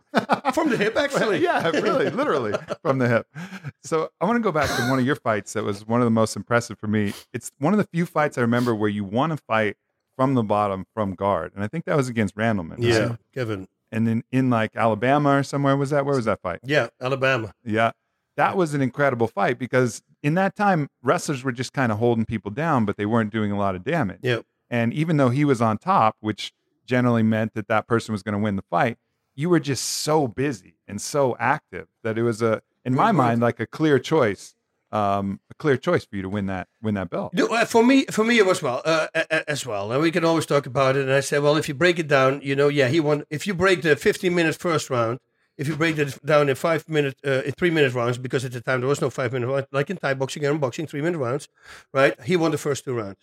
From 0.53 0.70
the 0.70 0.78
hip, 0.78 0.95
actually. 0.97 1.43
Yeah, 1.43 1.70
really, 1.70 2.10
literally 2.10 2.53
from 2.82 2.97
from 3.00 3.10
the 3.10 3.16
hip. 3.16 3.28
So 3.84 4.10
I 4.20 4.26
want 4.26 4.38
to 4.38 4.41
go 4.43 4.52
back 4.52 4.70
to 4.76 4.89
one 4.89 5.00
of 5.00 5.06
your 5.06 5.16
fights 5.16 5.54
that 5.54 5.64
was 5.64 5.86
one 5.88 6.02
of 6.02 6.06
the 6.06 6.12
most 6.12 6.36
impressive 6.36 6.78
for 6.80 6.88
me. 6.88 7.14
It's 7.34 7.52
one 7.60 7.74
of 7.74 7.78
the 7.78 7.86
few 7.86 8.06
fights 8.06 8.38
I 8.38 8.41
remember 8.41 8.74
where 8.76 8.89
you 8.89 9.04
won 9.04 9.32
a 9.32 9.38
fight 9.38 9.78
from 10.16 10.34
the 10.34 10.43
bottom 10.43 10.86
from 10.93 11.14
guard, 11.14 11.52
and 11.54 11.64
I 11.64 11.68
think 11.68 11.86
that 11.86 11.95
was 11.95 12.10
against 12.10 12.36
Randleman. 12.36 12.72
right? 12.72 12.80
Yeah, 12.82 13.16
Kevin. 13.34 13.68
and 13.91 14.08
then 14.08 14.24
in 14.32 14.50
like 14.50 14.76
Alabama 14.76 15.38
or 15.38 15.43
somewhere 15.43 15.78
was 15.78 15.91
that? 15.91 16.06
Where 16.06 16.16
was 16.16 16.26
that 16.26 16.41
fight? 16.41 16.60
Yeah, 16.64 16.88
Alabama. 17.00 17.54
Yeah. 17.64 17.91
That 18.36 18.56
was 18.58 18.74
an 18.74 18.82
incredible 18.82 19.28
fight 19.28 19.58
because 19.58 20.02
in 20.22 20.36
that 20.36 20.56
time, 20.56 20.89
wrestlers 21.02 21.43
were 21.43 21.52
just 21.52 21.74
kind 21.74 21.91
of 21.91 21.98
holding 22.00 22.26
people 22.26 22.52
down, 22.52 22.86
but 22.86 22.98
they 22.98 23.06
weren't 23.06 23.32
doing 23.32 23.52
a 23.52 23.58
lot 23.58 23.74
of 23.76 23.84
damage. 23.84 24.20
Yeah. 24.22 24.39
And 24.70 24.93
even 24.93 25.18
though 25.18 25.30
he 25.30 25.43
was 25.45 25.62
on 25.62 25.78
top, 25.80 26.18
which 26.20 26.52
generally 26.86 27.24
meant 27.24 27.54
that 27.56 27.68
that 27.68 27.88
person 27.88 28.12
was 28.12 28.22
going 28.24 28.34
to 28.34 28.39
win 28.39 28.56
the 28.56 28.62
fight, 28.70 28.98
you 29.36 29.50
were 29.50 29.60
just 29.60 29.84
so 29.86 30.28
busy 30.28 30.76
and 30.88 31.00
so 31.02 31.36
active 31.39 31.88
that 32.04 32.18
it 32.18 32.24
was 32.24 32.41
a, 32.41 32.62
in 32.88 32.96
my 32.96 33.12
mind, 33.12 33.42
like 33.42 33.60
a 33.60 33.68
clear 33.68 34.00
choice, 34.00 34.56
um, 34.92 35.40
a 35.52 35.56
clear 35.56 35.78
choice 35.78 36.06
for 36.06 36.16
you 36.16 36.22
to 36.22 36.30
win 36.30 36.46
that 36.48 36.68
win 36.82 36.96
that 36.96 37.10
belt. 37.10 37.34
No, 37.34 37.48
uh, 37.48 37.66
for 37.66 37.84
me, 37.84 38.06
for 38.06 38.24
me, 38.24 38.38
it 38.40 38.46
was 38.46 38.62
well 38.62 38.82
uh, 38.86 39.08
as 39.56 39.66
well. 39.66 39.92
And 39.92 40.02
we 40.02 40.12
can 40.12 40.24
always 40.24 40.46
talk 40.46 40.66
about 40.66 40.96
it. 40.96 41.02
And 41.04 41.12
I 41.12 41.20
said, 41.20 41.44
well, 41.44 41.58
if 41.58 41.68
you 41.70 41.74
break 41.76 42.00
it 42.00 42.08
down, 42.08 42.40
you 42.42 42.56
know, 42.56 42.70
yeah, 42.70 42.88
he 42.88 43.00
won. 43.00 43.26
If 43.30 43.46
you 43.48 43.54
break 43.54 43.82
the 43.82 43.96
15 43.96 44.34
minute 44.34 44.56
first 44.56 44.90
round, 44.90 45.20
if 45.58 45.68
you 45.68 45.76
break 45.76 45.98
it 45.98 46.18
down 46.26 46.48
in 46.50 46.56
five 46.56 46.88
minute, 46.88 47.18
uh, 47.26 47.42
in 47.48 47.52
three 47.60 47.72
minute 47.72 47.94
rounds, 47.94 48.18
because 48.18 48.46
at 48.46 48.54
the 48.54 48.62
time 48.62 48.80
there 48.82 48.88
was 48.90 49.02
no 49.02 49.10
five 49.10 49.34
minute 49.34 49.48
round, 49.48 49.66
like 49.72 49.90
in 49.90 49.98
Thai 49.98 50.14
boxing 50.14 50.46
and 50.46 50.62
boxing, 50.62 50.88
three 50.88 51.02
minute 51.02 51.18
rounds, 51.20 51.50
right? 51.94 52.14
He 52.24 52.36
won 52.38 52.52
the 52.52 52.58
first 52.58 52.86
two 52.86 52.94
rounds. 52.94 53.18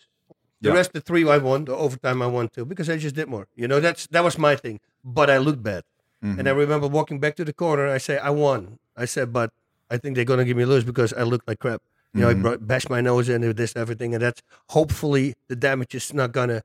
The 0.61 0.69
Yeah. 0.71 0.75
rest, 0.77 0.93
the 0.93 1.01
three 1.01 1.27
I 1.29 1.39
won, 1.39 1.65
the 1.65 1.75
overtime 1.77 2.21
I 2.23 2.27
won 2.27 2.49
too, 2.49 2.65
because 2.65 2.89
I 2.91 2.97
just 2.99 3.15
did 3.15 3.29
more. 3.29 3.47
You 3.55 3.69
know, 3.69 3.81
that's 3.81 4.07
that 4.09 4.23
was 4.25 4.37
my 4.39 4.55
thing. 4.57 4.81
But 5.03 5.29
I 5.31 5.39
looked 5.39 5.62
bad. 5.62 5.85
Mhm. 6.23 6.39
And 6.39 6.49
I 6.49 6.53
remember 6.53 6.87
walking 6.89 7.21
back 7.21 7.37
to 7.37 7.45
the 7.45 7.53
corner. 7.53 7.87
I 7.89 7.99
say, 7.99 8.17
I 8.19 8.31
won. 8.31 8.79
I 8.97 9.05
said, 9.07 9.32
but 9.32 9.51
I 9.90 9.97
think 9.99 10.16
they're 10.16 10.24
gonna 10.24 10.45
give 10.45 10.57
me 10.57 10.64
lose 10.64 10.84
because 10.84 11.12
I 11.12 11.22
look 11.22 11.42
like 11.47 11.59
crap. 11.59 11.82
You 12.14 12.20
know, 12.22 12.28
I 12.30 12.34
Mhm. 12.34 12.42
brought, 12.42 12.66
bashed 12.66 12.90
my 12.90 13.01
nose 13.01 13.28
in 13.28 13.42
and 13.42 13.57
this 13.57 13.72
and 13.74 13.82
everything, 13.82 14.14
and 14.14 14.22
that's 14.22 14.40
hopefully 14.70 15.34
the 15.49 15.57
damage 15.57 15.95
is 15.95 16.14
not 16.14 16.32
gonna 16.32 16.62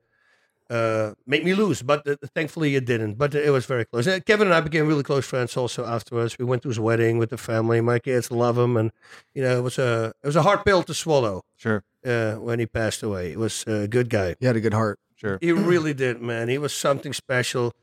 uh, 0.69 1.13
make 1.25 1.43
me 1.43 1.55
lose. 1.55 1.81
But 1.81 2.07
uh, 2.07 2.15
thankfully 2.35 2.75
it 2.75 2.85
didn't. 2.85 3.15
But 3.15 3.33
it 3.33 3.49
was 3.51 3.65
very 3.65 3.85
close. 3.85 4.05
Uh, 4.07 4.19
Kevin 4.23 4.45
and 4.47 4.53
I 4.53 4.61
became 4.61 4.85
really 4.87 5.01
close 5.01 5.25
friends 5.25 5.57
also 5.57 5.83
afterwards. 5.85 6.37
We 6.37 6.45
went 6.45 6.61
to 6.61 6.67
his 6.69 6.79
wedding 6.79 7.17
with 7.17 7.31
the 7.31 7.37
family. 7.37 7.81
My 7.81 7.97
kids 7.97 8.29
love 8.29 8.55
him, 8.57 8.77
and 8.77 8.91
you 9.33 9.41
know, 9.41 9.57
it 9.57 9.61
was 9.61 9.79
a 9.79 10.13
it 10.23 10.27
was 10.27 10.35
a 10.35 10.43
hard 10.43 10.63
pill 10.65 10.83
to 10.83 10.93
swallow 10.93 11.41
Sure, 11.57 11.83
uh, 12.05 12.33
when 12.35 12.59
he 12.59 12.67
passed 12.67 13.01
away. 13.01 13.31
He 13.31 13.35
was 13.37 13.63
a 13.65 13.87
good 13.87 14.09
guy. 14.11 14.35
He 14.39 14.45
had 14.45 14.55
a 14.55 14.61
good 14.61 14.75
heart. 14.75 14.99
sure. 15.15 15.39
He 15.41 15.51
really 15.51 15.93
did, 15.95 16.21
man. 16.21 16.49
He 16.49 16.59
was 16.59 16.71
something 16.73 17.13
special. 17.13 17.73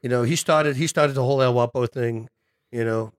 You 0.00 0.08
know, 0.08 0.22
he 0.22 0.36
started 0.36 0.76
he 0.76 0.86
started 0.86 1.14
the 1.14 1.24
whole 1.24 1.42
El 1.42 1.54
Wapo 1.54 1.90
thing. 1.90 2.28
You 2.70 2.84
know, 2.84 3.12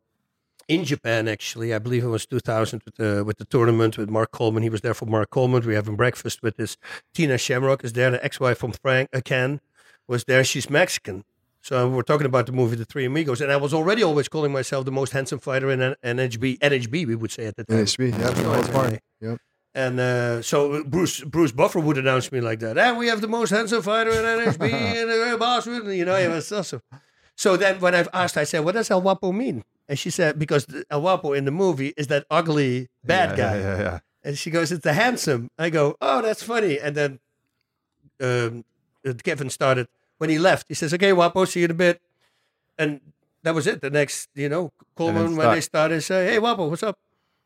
in 0.67 0.85
Japan 0.85 1.27
actually, 1.27 1.73
I 1.73 1.79
believe 1.79 2.03
it 2.03 2.07
was 2.07 2.25
2000 2.25 2.81
with 2.85 2.95
the 2.95 3.23
with 3.23 3.37
the 3.37 3.45
tournament 3.45 3.97
with 3.97 4.09
Mark 4.09 4.31
Coleman. 4.31 4.63
He 4.63 4.69
was 4.69 4.81
there 4.81 4.93
for 4.93 5.05
Mark 5.05 5.29
Coleman. 5.29 5.65
We 5.65 5.75
having 5.75 5.95
breakfast 5.95 6.41
with 6.41 6.57
this 6.57 6.77
Tina 7.13 7.37
Shamrock 7.37 7.83
is 7.83 7.93
there. 7.93 8.11
The 8.11 8.23
ex-wife 8.23 8.57
from 8.57 8.71
Frank 8.71 9.09
uh, 9.13 9.21
Ken 9.23 9.61
was 10.07 10.25
there. 10.25 10.43
She's 10.43 10.69
Mexican. 10.69 11.23
So 11.63 11.87
we're 11.87 12.01
talking 12.01 12.25
about 12.25 12.47
the 12.47 12.51
movie 12.51 12.75
The 12.75 12.85
Three 12.85 13.05
Amigos, 13.05 13.39
and 13.39 13.51
I 13.51 13.57
was 13.57 13.71
already 13.71 14.01
always 14.01 14.27
calling 14.27 14.51
myself 14.51 14.85
the 14.85 14.91
most 14.91 15.13
handsome 15.13 15.37
fighter 15.37 15.69
in 15.69 15.79
NHB. 15.79 16.57
NHB, 16.57 17.05
we 17.05 17.15
would 17.15 17.31
say 17.31 17.45
at 17.45 17.55
the 17.55 17.63
time. 17.63 17.85
NHB, 17.85 18.11
yeah, 18.19 18.29
the 18.31 18.71
most. 18.73 18.99
Yep. 19.21 19.37
And 19.73 19.99
uh, 19.99 20.41
so 20.41 20.83
Bruce 20.83 21.21
Bruce 21.21 21.51
Buffer 21.51 21.79
would 21.79 21.97
announce 21.97 22.31
me 22.31 22.41
like 22.41 22.59
that. 22.59 22.77
And 22.77 22.97
we 22.97 23.07
have 23.07 23.21
the 23.21 23.27
most 23.27 23.51
handsome 23.51 23.81
fighter 23.83 24.09
in 24.09 24.17
NHB 24.17 24.73
and 24.73 25.09
the 25.09 25.37
boss. 25.37 25.65
with-" 25.65 25.87
You 25.87 26.05
know, 26.05 26.15
it 26.15 26.29
was 26.29 26.51
awesome. 26.51 26.81
So 27.35 27.57
then 27.57 27.79
when 27.79 27.95
I've 27.95 28.09
asked, 28.13 28.37
I 28.37 28.43
said, 28.43 28.59
what 28.59 28.73
does 28.73 28.91
El 28.91 29.01
Wapo 29.01 29.33
mean? 29.33 29.63
And 29.91 29.99
she 29.99 30.09
said, 30.09 30.39
because 30.39 30.65
El 30.89 31.01
Wapo 31.01 31.37
in 31.37 31.43
the 31.43 31.51
movie 31.51 31.93
is 31.97 32.07
that 32.07 32.25
ugly 32.31 32.87
bad 33.03 33.31
Yeah, 33.31 33.35
guy. 33.35 33.55
Yeah, 33.57 33.61
yeah, 33.61 33.77
yeah. 33.81 33.99
And 34.23 34.37
she 34.37 34.49
goes, 34.49 34.71
it's 34.71 34.85
the 34.85 34.93
handsome. 34.93 35.49
I 35.59 35.69
go, 35.69 35.97
oh, 35.99 36.21
that's 36.21 36.41
funny. 36.41 36.79
And 36.79 36.95
then 36.95 37.19
um, 38.21 38.63
uh, 39.05 39.11
Kevin 39.21 39.49
started, 39.49 39.89
when 40.17 40.29
he 40.29 40.39
left, 40.39 40.67
he 40.69 40.75
says, 40.75 40.93
okay, 40.93 41.11
Wapo, 41.11 41.45
see 41.45 41.59
you 41.59 41.65
in 41.65 41.71
a 41.71 41.73
bit. 41.73 42.01
And 42.77 43.01
that 43.43 43.53
was 43.53 43.67
it. 43.67 43.81
The 43.81 43.89
next, 43.89 44.29
you 44.33 44.47
know, 44.47 44.71
Coleman, 44.95 45.35
when 45.35 45.51
they 45.51 45.59
started, 45.59 45.99
say, 46.03 46.25
hey, 46.31 46.37
Wapo, 46.39 46.69
what's 46.69 46.83
up? 46.83 46.97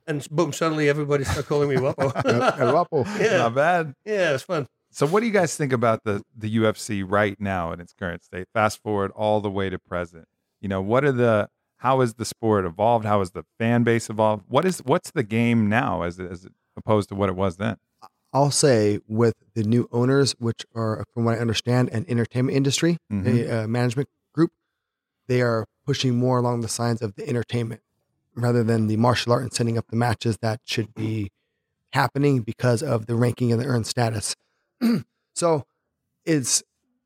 And 0.06 0.24
boom, 0.30 0.54
suddenly 0.54 0.88
everybody 0.88 1.24
started 1.24 1.48
calling 1.48 1.68
me 1.68 1.78
Wapo. 1.78 2.14
Guapo. 2.72 3.06
yeah. 3.20 3.38
Not 3.38 3.56
bad. 3.56 3.96
Yeah, 4.06 4.36
it's 4.36 4.44
fun. 4.44 4.68
So, 4.92 5.08
what 5.08 5.22
do 5.22 5.26
you 5.26 5.34
guys 5.34 5.58
think 5.58 5.74
about 5.74 6.04
the 6.04 6.22
the 6.38 6.58
UFC 6.58 7.04
right 7.04 7.42
now 7.42 7.72
in 7.72 7.80
its 7.80 7.92
current 7.92 8.24
state? 8.24 8.46
Fast 8.54 8.84
forward 8.84 9.10
all 9.16 9.42
the 9.42 9.50
way 9.50 9.72
to 9.72 9.80
present. 9.80 10.28
You 10.62 10.70
know, 10.70 10.80
what 10.82 11.04
are 11.04 11.12
the 11.12 11.50
how 11.78 12.00
has 12.02 12.16
the 12.16 12.26
sport 12.26 12.66
evolved? 12.66 13.06
How 13.06 13.20
has 13.20 13.32
the 13.32 13.44
fan 13.60 13.84
base 13.84 14.10
evolved? 14.10 14.46
What 14.48 14.66
is 14.66 14.80
what's 14.80 15.12
the 15.12 15.24
game 15.24 15.70
now 15.70 16.02
as 16.04 16.20
as 16.20 16.48
opposed 16.78 17.10
to 17.10 17.16
what 17.16 17.30
it 17.30 17.36
was 17.36 17.58
then? 17.58 17.78
I'll 18.34 18.52
say 18.52 19.00
with 19.08 19.36
the 19.54 19.64
new 19.64 19.88
owners, 19.94 20.34
which 20.40 20.66
are, 20.76 21.06
from 21.14 21.24
what 21.24 21.38
I 21.38 21.40
understand, 21.40 21.90
an 21.92 22.06
entertainment 22.10 22.58
industry 22.58 22.98
Mhm. 23.12 23.26
a, 23.26 23.64
uh, 23.64 23.68
management 23.68 24.10
group, 24.34 24.52
they 25.28 25.42
are 25.42 25.66
pushing 25.86 26.18
more 26.18 26.38
along 26.40 26.60
the 26.62 26.68
signs 26.68 27.02
of 27.02 27.16
the 27.16 27.28
entertainment 27.30 27.82
rather 28.36 28.62
than 28.64 28.88
the 28.88 28.98
martial 28.98 29.32
art 29.32 29.44
and 29.44 29.54
setting 29.54 29.78
up 29.78 29.88
the 29.88 29.96
matches 29.96 30.38
that 30.42 30.60
should 30.66 30.94
be 30.94 31.30
happening 31.94 32.42
because 32.42 32.84
of 32.84 33.06
the 33.06 33.16
ranking 33.16 33.54
and 33.54 33.62
the 33.62 33.66
earned 33.66 33.88
status. 33.88 34.36
so 35.36 35.64
it's 36.26 36.62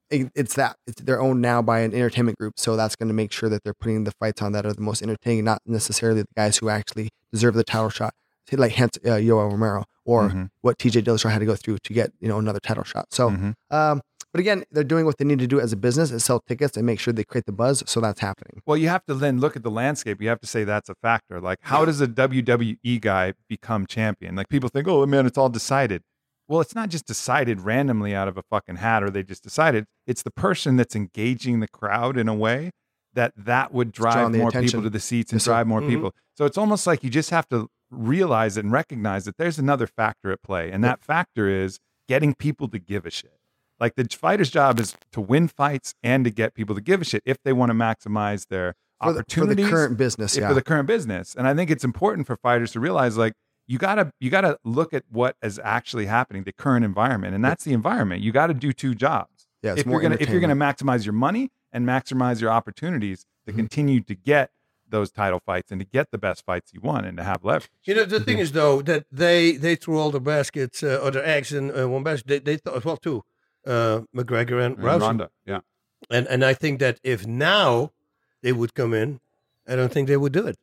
it- 0.10 0.32
it's 0.36 0.56
that 0.56 0.76
it's 0.88 1.02
they're 1.02 1.22
owned 1.22 1.42
now 1.42 1.62
by 1.62 1.80
an 1.80 1.94
entertainment 1.94 2.38
group, 2.38 2.54
so 2.58 2.76
that's 2.76 2.96
going 2.96 3.08
to 3.10 3.14
make 3.14 3.32
sure 3.32 3.50
that 3.50 3.64
they're 3.64 3.74
putting 3.74 4.04
the 4.04 4.12
fights 4.20 4.42
on 4.42 4.52
that 4.54 4.66
are 4.66 4.74
the 4.74 4.82
most 4.82 5.02
entertaining, 5.02 5.46
not 5.46 5.62
necessarily 5.66 6.22
the 6.22 6.28
guys 6.36 6.58
who 6.58 6.70
actually 6.70 7.10
deserve 7.32 7.54
the 7.56 7.64
title 7.64 7.90
shot, 7.90 8.14
like 8.52 8.74
Hans, 8.74 8.98
uh, 9.06 9.10
Yoel 9.12 9.52
Romero 9.52 9.84
or 10.06 10.30
Mhm. 10.30 10.50
what 10.62 10.78
TJ 10.80 11.02
Dillashaw 11.04 11.30
had 11.32 11.40
to 11.40 11.46
go 11.46 11.56
through 11.56 11.78
to 11.84 11.94
get 11.94 12.12
you 12.20 12.28
know 12.28 12.40
another 12.40 12.60
title 12.60 12.84
shot. 12.84 13.06
So, 13.12 13.30
Mhm. 13.30 13.54
um, 13.70 14.02
but 14.32 14.40
again, 14.40 14.64
they're 14.72 14.84
doing 14.84 15.06
what 15.06 15.18
they 15.20 15.26
need 15.26 15.40
to 15.40 15.48
do 15.48 15.60
as 15.60 15.72
a 15.74 15.76
business 15.78 16.10
and 16.12 16.22
sell 16.22 16.40
tickets 16.48 16.76
and 16.78 16.86
make 16.86 17.00
sure 17.00 17.12
they 17.14 17.24
create 17.24 17.46
the 17.46 17.52
buzz. 17.52 17.84
So 17.88 18.00
that's 18.00 18.20
happening. 18.20 18.62
Well, 18.66 18.78
you 18.78 18.88
have 18.90 19.06
to 19.06 19.14
then 19.16 19.40
look 19.40 19.56
at 19.56 19.64
the 19.64 19.72
landscape. 19.72 20.22
You 20.22 20.30
have 20.30 20.40
to 20.42 20.48
say 20.48 20.64
that's 20.64 20.90
a 20.90 20.96
factor. 21.02 21.40
Like, 21.42 21.58
how 21.62 21.86
does 21.86 22.00
a 22.02 22.08
WWE 22.08 23.00
guy 23.00 23.34
become 23.48 23.86
champion? 23.88 24.36
Like, 24.36 24.50
people 24.50 24.70
think, 24.70 24.88
oh 24.88 25.06
man, 25.08 25.26
it's 25.26 25.38
all 25.38 25.50
decided. 25.50 26.02
Well, 26.50 26.62
it's 26.62 26.74
not 26.74 26.90
just 26.90 27.06
decided 27.06 27.62
randomly 27.62 28.16
out 28.16 28.28
of 28.28 28.36
a 28.36 28.42
fucking 28.42 28.78
hat, 28.78 29.04
or 29.04 29.12
they 29.12 29.22
just 29.22 29.44
decided. 29.44 29.86
It's 30.08 30.24
the 30.24 30.32
person 30.32 30.76
that's 30.78 30.96
engaging 30.96 31.60
the 31.60 31.68
crowd 31.68 32.18
in 32.18 32.28
a 32.28 32.34
way 32.34 32.72
that 33.14 33.34
that 33.38 33.72
would 33.72 33.92
drive 33.92 34.34
more 34.34 34.50
attention. 34.50 34.68
people 34.68 34.82
to 34.84 34.90
the 34.90 35.00
seats 35.00 35.32
and 35.32 35.40
Yes, 35.40 35.46
drive 35.46 35.68
more 35.68 35.82
Mhm. 35.82 35.88
people. 35.88 36.16
So 36.36 36.46
it's 36.46 36.58
almost 36.58 36.88
like 36.88 37.04
you 37.04 37.10
just 37.12 37.30
have 37.30 37.48
to 37.50 37.68
realize 37.92 38.58
and 38.58 38.72
recognize 38.72 39.26
that 39.26 39.38
there's 39.38 39.60
another 39.60 39.86
factor 39.88 40.32
at 40.32 40.42
play, 40.42 40.72
and 40.72 40.84
that 40.84 41.04
factor 41.04 41.48
is 41.48 41.80
getting 42.08 42.34
people 42.34 42.68
to 42.70 42.80
give 42.80 43.06
a 43.06 43.12
shit. 43.12 43.38
Like 43.80 43.94
the 43.96 44.08
fighter's 44.12 44.50
job 44.50 44.80
is 44.80 44.96
to 45.12 45.22
win 45.22 45.48
fights 45.48 45.94
and 46.04 46.26
to 46.26 46.32
get 46.32 46.56
people 46.56 46.74
to 46.76 46.82
give 46.82 47.02
a 47.02 47.06
shit 47.06 47.22
if 47.26 47.38
they 47.44 47.54
want 47.54 47.70
to 47.70 47.76
maximize 47.76 48.48
their 48.48 48.74
For 49.02 49.14
the, 49.14 49.24
for 49.24 49.46
the 49.46 49.56
current 49.70 49.98
business, 49.98 50.36
for 50.38 50.54
the 50.54 50.64
current 50.64 50.88
business. 50.88 51.36
And 51.36 51.48
I 51.48 51.54
think 51.54 51.70
it's 51.70 51.84
important 51.86 52.26
for 52.28 52.36
fighters 52.36 52.72
to 52.74 52.80
realize 52.80 53.18
like 53.18 53.34
you 53.72 53.78
gotta 53.78 54.12
you 54.20 54.30
gotta 54.30 54.58
look 54.78 54.94
at 54.94 55.04
what 55.10 55.36
is 55.44 55.60
actually 55.64 56.08
happening, 56.08 56.44
the 56.44 56.52
current 56.52 56.84
environment, 56.84 57.36
and 57.36 57.44
that's 57.48 57.64
the 57.64 57.74
environment. 57.74 58.22
You 58.22 58.32
got 58.32 58.48
to 58.48 58.54
do 58.54 58.74
two 58.74 58.94
jobs. 58.96 59.48
yeah, 59.62 59.72
it's 59.74 59.82
if 59.82 59.86
more 59.88 60.02
you're 60.02 60.10
gonna 60.10 60.18
if 60.24 60.30
you're 60.30 60.42
gonna 60.42 60.56
maximize 60.70 61.06
your 61.06 61.14
money 61.28 61.52
and 61.72 61.86
maximize 61.86 62.42
your 62.42 62.50
opportunities 62.60 63.26
to 63.46 63.52
Mhm. 63.54 63.58
continue 63.62 64.00
to 64.02 64.16
get 64.16 64.50
those 64.96 65.12
title 65.12 65.40
fights 65.46 65.70
and 65.72 65.80
to 65.80 65.86
get 65.86 66.10
the 66.12 66.18
best 66.18 66.44
fights 66.50 66.74
you 66.74 66.82
want 66.82 67.06
and 67.06 67.16
to 67.18 67.24
have 67.24 67.44
leverage. 67.46 67.70
You 67.84 67.94
know, 67.96 68.06
the 68.06 68.20
thing 68.20 68.40
is 68.40 68.52
though 68.54 68.82
that 68.90 69.06
they 69.12 69.52
they 69.66 69.76
threw 69.76 70.00
all 70.00 70.10
their 70.16 70.20
baskets 70.36 70.82
uh, 70.82 71.00
or 71.04 71.12
their 71.12 71.26
eggs 71.36 71.54
in 71.54 71.64
uh, 71.78 71.88
one 71.88 72.04
basket. 72.04 72.28
They, 72.28 72.40
they 72.40 72.58
thought 72.58 72.84
well 72.86 72.98
too, 72.98 73.24
uh, 73.68 74.02
McGregor 74.18 74.60
and 74.66 74.78
Rousey. 74.78 75.02
Ronda, 75.02 75.30
yeah. 75.46 75.60
And 76.10 76.26
and 76.28 76.44
I 76.44 76.54
think 76.56 76.80
that 76.80 76.96
if 77.04 77.28
now 77.28 77.92
they 78.42 78.54
would 78.60 78.74
come 78.74 78.94
in, 79.04 79.20
I 79.68 79.76
don't 79.76 79.92
think 79.94 80.08
they 80.08 80.18
would 80.18 80.34
do 80.34 80.48
it. 80.48 80.58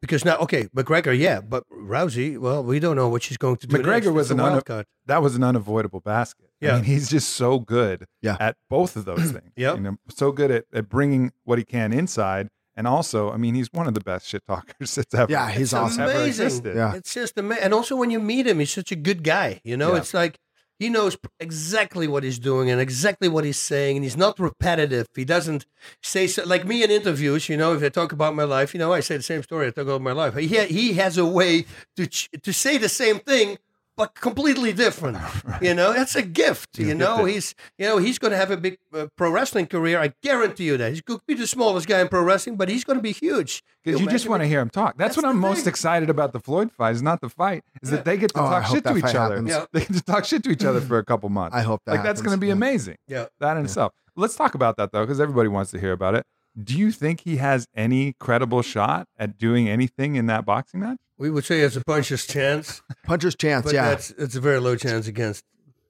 Because 0.00 0.24
now, 0.24 0.36
okay, 0.38 0.64
McGregor, 0.76 1.16
yeah, 1.18 1.40
but 1.40 1.64
Rousey, 1.70 2.38
well, 2.38 2.62
we 2.62 2.78
don't 2.78 2.94
know 2.94 3.08
what 3.08 3.22
she's 3.24 3.36
going 3.36 3.56
to 3.56 3.66
do. 3.66 3.78
McGregor. 3.78 4.12
Was 4.12 4.30
an 4.30 4.38
un- 4.38 4.62
That 5.06 5.22
was 5.22 5.34
an 5.34 5.42
unavoidable 5.42 6.00
basket. 6.00 6.46
I 6.62 6.66
Yeah. 6.66 6.74
mean, 6.76 6.84
he's 6.84 7.08
just 7.10 7.30
so 7.30 7.58
good 7.58 8.06
Yeah. 8.22 8.36
at 8.38 8.56
both 8.70 8.94
of 8.96 9.04
those 9.06 9.32
things. 9.32 9.50
yeah, 9.56 9.74
You 9.74 9.80
know, 9.80 9.96
so 10.08 10.30
good 10.30 10.50
at, 10.52 10.64
at 10.72 10.88
bringing 10.88 11.32
what 11.44 11.58
he 11.58 11.64
can 11.64 11.92
inside. 11.92 12.48
And 12.76 12.86
also, 12.86 13.32
I 13.32 13.38
mean, 13.38 13.56
he's 13.56 13.68
one 13.72 13.88
of 13.88 13.94
the 13.94 14.00
best 14.00 14.28
shit 14.28 14.46
talkers 14.46 14.94
that's 14.94 15.12
ever, 15.12 15.32
Yeah, 15.32 15.50
he's 15.50 15.74
awesome. 15.74 16.04
amazing. 16.04 16.64
Yeah. 16.64 16.94
It's 16.94 17.12
just 17.12 17.36
amazing. 17.36 17.64
And 17.64 17.74
also 17.74 17.96
when 17.96 18.10
you 18.12 18.20
meet 18.20 18.46
him, 18.46 18.60
he's 18.60 18.70
such 18.72 18.92
a 18.92 18.96
good 18.96 19.24
guy. 19.24 19.60
You 19.64 19.76
know, 19.76 19.94
Yeah. 19.94 19.98
it's 19.98 20.14
like 20.14 20.38
he 20.78 20.88
knows 20.88 21.16
exactly 21.40 22.06
what 22.06 22.22
he's 22.22 22.38
doing 22.38 22.70
and 22.70 22.80
exactly 22.80 23.28
what 23.28 23.44
he's 23.44 23.58
saying, 23.58 23.96
and 23.96 24.04
he's 24.04 24.16
not 24.16 24.38
repetitive. 24.38 25.06
He 25.14 25.24
doesn't 25.24 25.66
say 26.02 26.26
so, 26.26 26.44
like 26.44 26.64
me 26.66 26.82
in 26.82 26.90
interviews. 26.90 27.48
You 27.48 27.56
know, 27.56 27.74
if 27.74 27.82
I 27.82 27.88
talk 27.88 28.12
about 28.12 28.34
my 28.34 28.44
life, 28.44 28.74
you 28.74 28.78
know, 28.78 28.92
I 28.92 29.00
say 29.00 29.16
the 29.16 29.22
same 29.22 29.42
story. 29.42 29.66
I 29.66 29.70
talk 29.70 29.86
about 29.86 30.02
my 30.02 30.12
life. 30.12 30.34
He 30.36 30.46
he 30.46 30.94
has 30.94 31.18
a 31.18 31.26
way 31.26 31.66
to 31.96 32.06
to 32.06 32.52
say 32.52 32.78
the 32.78 32.88
same 32.88 33.18
thing, 33.18 33.58
but 33.98 34.14
completely 34.14 34.72
different. 34.72 35.18
You 35.60 35.74
know, 35.74 35.92
that's 35.92 36.14
a 36.14 36.22
gift. 36.22 36.78
You 36.78 36.94
know, 36.94 37.16
gifted. 37.16 37.34
he's 37.34 37.54
you 37.78 37.86
know 37.88 37.98
he's 37.98 38.18
going 38.18 38.30
to 38.30 38.36
have 38.36 38.50
a 38.52 38.56
big 38.56 38.78
uh, 38.94 39.06
pro 39.16 39.28
wrestling 39.30 39.66
career. 39.66 40.00
I 40.00 40.12
guarantee 40.22 40.64
you 40.66 40.76
that. 40.76 40.90
He's 40.92 41.00
going 41.00 41.18
to 41.18 41.24
be 41.26 41.34
the 41.34 41.48
smallest 41.48 41.88
guy 41.88 42.00
in 42.00 42.06
pro 42.08 42.22
wrestling, 42.22 42.56
but 42.56 42.68
he's 42.68 42.84
going 42.84 42.96
to 42.98 43.02
be 43.02 43.10
huge. 43.12 43.62
Because 43.82 44.00
you 44.00 44.06
just 44.06 44.28
want 44.28 44.42
to 44.42 44.46
hear 44.46 44.60
him 44.60 44.70
talk. 44.70 44.96
That's, 44.96 45.16
That's 45.16 45.16
what 45.16 45.28
I'm 45.28 45.40
the 45.40 45.48
most 45.48 45.60
thing. 45.64 45.68
excited 45.70 46.10
about 46.10 46.32
the 46.32 46.38
Floyd 46.38 46.70
fight. 46.70 46.94
Is 46.94 47.02
not 47.02 47.20
the 47.20 47.28
fight. 47.28 47.64
Is 47.82 47.90
Yeah. 47.90 47.96
that 47.96 48.04
they 48.04 48.16
get 48.16 48.32
to 48.34 48.40
Oh, 48.40 48.48
talk 48.50 48.66
shit 48.66 48.84
to 48.84 48.96
each 48.96 49.14
other. 49.16 49.42
Yeah. 49.44 49.64
They 49.72 49.80
can 49.80 49.94
just 49.94 50.06
talk 50.06 50.24
shit 50.24 50.44
to 50.44 50.50
each 50.50 50.64
other 50.64 50.80
for 50.80 50.98
a 50.98 51.04
couple 51.04 51.28
months. 51.28 51.56
I 51.56 51.62
hope 51.62 51.80
that 51.86 51.92
like 51.96 52.02
that's 52.04 52.22
going 52.22 52.36
to 52.36 52.40
be 52.40 52.48
yeah. 52.48 52.52
amazing. 52.52 52.96
Yeah. 53.08 53.26
That 53.40 53.56
in 53.56 53.64
itself. 53.64 53.92
Let's 54.14 54.36
talk 54.36 54.54
about 54.54 54.76
that 54.76 54.92
though, 54.92 55.02
because 55.02 55.20
everybody 55.20 55.48
wants 55.48 55.70
to 55.72 55.80
hear 55.80 55.92
about 55.92 56.14
it. 56.14 56.24
Do 56.62 56.78
you 56.78 56.92
think 56.92 57.22
he 57.22 57.36
has 57.36 57.66
any 57.74 58.14
credible 58.20 58.62
shot 58.62 59.06
at 59.18 59.38
doing 59.38 59.68
anything 59.68 60.14
in 60.16 60.26
that 60.26 60.44
boxing 60.44 60.80
match? 60.80 60.98
We 61.18 61.30
would 61.30 61.44
say 61.44 61.60
it's 61.60 61.76
a 61.76 61.82
puncher's 61.84 62.26
chance, 62.26 62.80
Puncher's 63.04 63.34
chance, 63.34 63.64
but 63.64 63.74
yeah. 63.74 63.88
that's 63.90 64.10
it's 64.12 64.36
a 64.36 64.40
very 64.40 64.60
low 64.60 64.76
chance 64.76 65.06
against. 65.06 65.44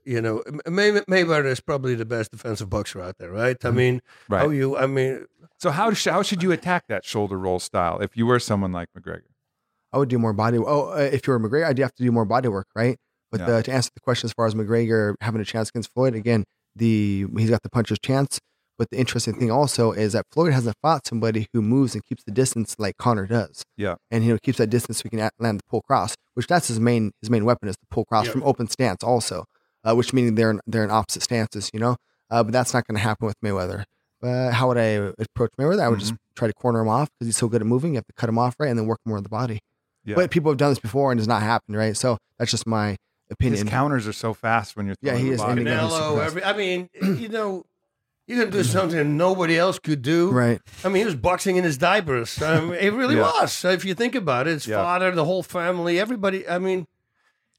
You 0.05 0.22
know, 0.22 0.43
May, 0.66 0.91
Mayweather 0.93 1.45
is 1.47 1.61
probably 1.61 1.95
the 1.95 2.07
best 2.07 2.31
defensive 2.31 2.70
boxer 2.70 3.03
out 3.03 3.18
there, 3.18 3.31
right? 3.31 3.62
I 3.62 3.70
mean, 3.70 3.97
Mm-hmm. 3.97 4.33
Right. 4.33 4.41
how 4.41 4.49
you? 4.49 4.76
I 4.76 4.87
mean, 4.87 5.26
So 5.59 5.70
how 5.70 5.93
sh- 5.93 6.07
how 6.07 6.22
should 6.22 6.43
you 6.43 6.51
attack 6.51 6.85
that 6.89 7.05
shoulder 7.05 7.39
roll 7.39 7.59
style 7.59 7.99
if 8.01 8.16
you 8.16 8.24
were 8.24 8.39
someone 8.39 8.72
like 8.72 8.89
McGregor? 8.99 9.29
I 9.93 9.99
would 9.99 10.09
do 10.09 10.18
more 10.18 10.33
body. 10.33 10.57
Oh, 10.59 10.93
uh, 10.93 10.97
if 11.12 11.26
you 11.26 11.33
were 11.35 11.41
McGregor, 11.41 11.66
I'd 11.66 11.79
have 11.79 11.95
to 11.97 12.03
do 12.03 12.11
more 12.11 12.24
body 12.24 12.49
work, 12.49 12.68
right? 12.74 12.97
But 13.31 13.41
Yeah. 13.41 13.47
uh, 13.57 13.62
to 13.62 13.72
answer 13.72 13.91
the 13.95 14.01
question 14.01 14.29
as 14.29 14.33
far 14.33 14.47
as 14.47 14.55
McGregor 14.55 15.14
having 15.20 15.43
a 15.43 15.45
chance 15.45 15.68
against 15.68 15.93
Floyd, 15.93 16.14
again, 16.14 16.45
the 16.74 17.26
he's 17.37 17.51
got 17.51 17.62
the 17.62 17.68
puncher's 17.70 17.99
chance. 17.99 18.39
But 18.79 18.91
the 18.91 18.97
interesting 18.99 19.35
thing 19.35 19.51
also 19.51 19.91
is 19.93 20.12
that 20.12 20.24
Floyd 20.31 20.53
hasn't 20.53 20.76
fought 20.81 21.07
somebody 21.07 21.49
who 21.53 21.61
moves 21.61 21.95
and 21.95 22.05
keeps 22.05 22.22
the 22.22 22.31
distance 22.31 22.76
like 22.79 22.97
Conor 22.97 23.26
does. 23.26 23.64
Yeah. 23.76 23.97
and 24.11 24.24
you 24.24 24.33
know 24.33 24.39
keeps 24.43 24.59
that 24.59 24.68
distance 24.70 24.99
so 24.99 25.03
he 25.05 25.09
can 25.11 25.18
a- 25.18 25.31
land 25.39 25.59
the 25.59 25.64
pull 25.68 25.83
cross, 25.83 26.14
which 26.35 26.47
that's 26.47 26.68
his 26.68 26.79
main 26.81 27.11
his 27.20 27.29
main 27.31 27.45
weapon 27.45 27.68
is 27.68 27.76
the 27.76 27.87
pull 27.91 28.05
cross 28.05 28.26
Yeah. 28.26 28.33
from 28.33 28.45
open 28.45 28.68
stance 28.68 29.03
also, 29.03 29.45
uh, 29.85 29.95
which 29.95 30.12
meaning 30.12 30.37
they're 30.37 30.51
in, 30.53 30.61
they're 30.66 30.85
in 30.85 30.91
opposite 30.91 31.22
stances, 31.22 31.70
you 31.74 31.81
know. 31.81 31.97
Uh, 32.31 32.43
but 32.45 32.53
that's 32.53 32.72
not 32.74 32.87
going 32.87 32.95
to 32.97 33.03
happen 33.03 33.26
with 33.26 33.37
Mayweather. 33.45 33.85
But 34.20 34.53
how 34.53 34.68
would 34.68 34.76
I 34.79 35.12
approach 35.18 35.51
Mayweather? 35.59 35.81
I 35.81 35.89
would 35.89 35.99
just 36.01 36.12
Mm-hmm. 36.12 36.35
try 36.37 36.49
to 36.49 36.55
corner 36.55 36.81
him 36.81 36.89
off 36.89 37.09
because 37.18 37.26
he's 37.29 37.37
so 37.37 37.49
good 37.49 37.61
at 37.62 37.66
moving. 37.66 37.93
You 37.95 37.97
have 37.99 38.07
to 38.07 38.12
cut 38.14 38.29
him 38.29 38.39
off 38.39 38.55
right 38.59 38.68
and 38.68 38.79
then 38.79 38.87
work 38.87 39.01
more 39.05 39.16
on 39.16 39.22
the 39.22 39.29
body. 39.29 39.59
Yeah. 40.05 40.14
But 40.16 40.31
people 40.31 40.51
have 40.53 40.59
done 40.59 40.70
this 40.70 40.79
before 40.79 41.11
and 41.11 41.18
it's 41.20 41.26
not 41.29 41.43
happened, 41.43 41.76
right? 41.76 41.97
So 41.97 42.16
that's 42.39 42.51
just 42.51 42.66
my 42.66 42.97
opinion. 43.31 43.53
His 43.55 43.61
opinion. 43.62 43.66
counters 43.68 44.07
are 44.07 44.12
so 44.12 44.35
fast 44.35 44.76
when 44.76 44.87
you're 44.87 44.97
Yeah, 45.01 45.12
throwing 45.12 45.24
he 45.24 45.29
the 45.31 45.35
is 45.35 45.41
body. 45.41 45.64
Canelo, 45.64 45.91
surprised. 45.91 46.20
every. 46.26 46.45
I 46.45 46.53
mean, 46.57 46.89
you 47.20 47.29
know, 47.29 47.64
you're 48.29 48.39
gonna 48.39 48.51
do 48.53 48.62
something 48.62 49.16
nobody 49.16 49.59
else 49.59 49.81
could 49.81 50.03
do. 50.03 50.31
right. 50.31 50.61
I 50.85 50.89
mean, 50.89 51.01
he 51.01 51.05
was 51.07 51.16
boxing 51.16 51.57
in 51.57 51.64
his 51.64 51.76
diapers. 51.79 52.41
I 52.41 52.61
mean, 52.61 52.74
it 52.74 52.93
really 52.93 53.16
Yeah. 53.16 53.22
was. 53.22 53.53
So 53.53 53.70
if 53.70 53.85
you 53.85 53.95
think 53.95 54.14
about 54.14 54.47
it, 54.47 54.53
his 54.53 54.66
Yeah. 54.68 54.76
father, 54.76 55.11
the 55.11 55.24
whole 55.24 55.43
family, 55.43 55.99
everybody. 55.99 56.47
I 56.49 56.59
mean, 56.61 56.87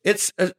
it's 0.04 0.32
uh, 0.40 0.50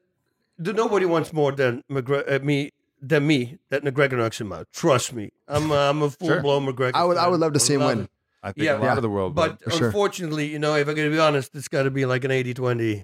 nobody 0.59 1.07
wants 1.07 1.33
more 1.33 1.53
than 1.53 1.83
McGregor, 1.91 2.31
uh, 2.43 2.45
me 2.45 2.73
than 3.01 3.27
me 3.27 3.59
that 3.71 3.83
McGregor 3.83 4.19
knocks 4.19 4.39
him 4.41 4.53
out. 4.53 4.67
Trust 4.75 5.15
me, 5.15 5.31
I'm 5.49 5.71
uh, 5.73 5.89
I'm 5.91 6.03
a 6.03 6.11
full 6.11 6.29
Sure. 6.35 6.43
blown 6.43 6.67
McGregor. 6.67 6.93
I 6.95 7.05
would 7.05 7.17
I 7.17 7.29
would 7.29 7.41
love 7.41 7.55
to 7.55 7.61
see 7.61 7.75
him 7.75 7.81
win. 7.85 8.01
it. 8.03 8.11
I 8.43 8.53
think 8.53 8.65
Yeah. 8.65 8.73
a 8.73 8.79
lot 8.79 8.85
Yeah. 8.85 8.97
of 8.97 9.03
the 9.03 9.09
world 9.11 9.35
But 9.35 9.51
would. 9.51 9.61
For 9.65 9.71
sure. 9.79 9.87
unfortunately, 9.89 10.47
you 10.47 10.59
know, 10.59 10.75
if 10.75 10.89
I'm 10.89 10.95
going 10.95 11.09
to 11.11 11.15
be 11.15 11.21
honest, 11.21 11.55
it's 11.55 11.69
got 11.69 11.83
to 11.85 11.91
be 11.91 12.05
like 12.07 12.25
an 12.25 12.31
80-20 12.31 13.03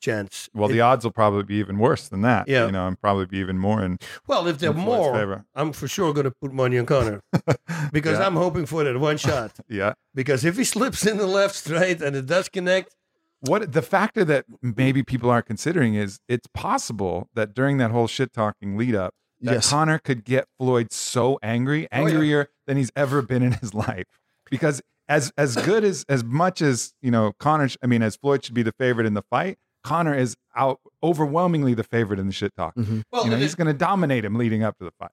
chance. 0.00 0.48
Well, 0.54 0.68
It- 0.68 0.72
the 0.74 0.80
odds 0.80 1.04
will 1.04 1.12
probably 1.12 1.42
be 1.42 1.56
even 1.56 1.78
worse 1.78 2.08
than 2.08 2.22
that. 2.22 2.48
Yeah. 2.48 2.66
You 2.66 2.72
know, 2.72 2.86
and 2.86 3.00
probably 3.00 3.26
be 3.26 3.38
even 3.38 3.58
more 3.58 3.82
in, 3.82 3.98
well, 4.26 4.46
if 4.46 4.58
they're 4.58 4.72
more, 4.72 5.14
favor. 5.14 5.44
I'm 5.54 5.72
for 5.72 5.88
sure 5.88 6.12
going 6.12 6.24
to 6.24 6.30
put 6.30 6.52
money 6.52 6.78
on 6.78 6.86
Conor 6.86 7.22
because 7.92 8.18
Yeah. 8.18 8.26
I'm 8.26 8.36
hoping 8.36 8.66
for 8.66 8.84
that 8.84 8.98
one 8.98 9.16
shot. 9.16 9.52
Yeah. 9.68 9.92
Because 10.14 10.44
if 10.44 10.56
he 10.56 10.64
slips 10.64 11.06
in 11.06 11.16
the 11.18 11.26
left 11.26 11.54
straight 11.54 12.00
and 12.02 12.16
it 12.16 12.26
does 12.26 12.48
connect, 12.48 12.94
What 13.40 13.72
the 13.72 13.82
factor 13.82 14.24
that 14.24 14.46
maybe 14.62 15.02
people 15.02 15.30
aren't 15.30 15.46
considering 15.46 15.94
is 15.94 16.18
it's 16.28 16.48
possible 16.54 17.28
that 17.34 17.54
during 17.54 17.78
that 17.78 17.90
whole 17.92 18.08
shit 18.08 18.32
talking 18.32 18.76
lead 18.76 18.94
up, 18.94 19.14
that 19.40 19.52
Yes. 19.54 19.70
Conor 19.70 19.98
could 20.00 20.24
get 20.24 20.46
Floyd 20.58 20.92
so 20.92 21.38
angry, 21.42 21.86
Oh, 21.92 21.98
yeah. 22.00 22.04
angrier 22.08 22.48
than 22.66 22.76
he's 22.76 22.90
ever 22.96 23.22
been 23.22 23.42
in 23.44 23.52
his 23.52 23.72
life. 23.86 24.06
Because 24.50 24.82
as 25.08 25.32
as 25.38 25.54
good 25.56 25.84
as 25.84 26.04
as 26.08 26.24
much 26.24 26.60
as 26.60 26.92
you 27.00 27.10
know, 27.12 27.32
Conor, 27.38 27.68
I 27.82 27.86
mean, 27.86 28.02
as 28.02 28.16
Floyd 28.16 28.44
should 28.44 28.54
be 28.54 28.62
the 28.64 28.72
favorite 28.72 29.06
in 29.06 29.14
the 29.14 29.22
fight, 29.30 29.56
Conor 29.84 30.14
is 30.14 30.36
out 30.56 30.80
overwhelmingly 31.02 31.74
the 31.74 31.84
favorite 31.84 32.18
in 32.18 32.26
the 32.26 32.32
shit 32.32 32.54
talk. 32.56 32.74
Mhm. 32.74 33.04
well, 33.12 33.24
you 33.24 33.30
know, 33.30 33.36
he's 33.36 33.54
going 33.54 33.68
to 33.68 33.74
dominate 33.74 34.24
him 34.24 34.34
leading 34.36 34.62
up 34.62 34.76
to 34.78 34.84
the 34.84 34.90
fight. 34.92 35.10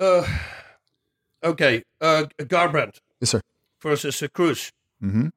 uh, 0.00 0.26
okay, 1.42 1.82
uh, 2.00 2.24
Garbrandt 2.40 2.98
Yes, 3.20 3.30
sir. 3.30 3.40
versus 3.82 4.22
uh, 4.22 4.28
Cruz. 4.28 4.72
hmm 5.00 5.28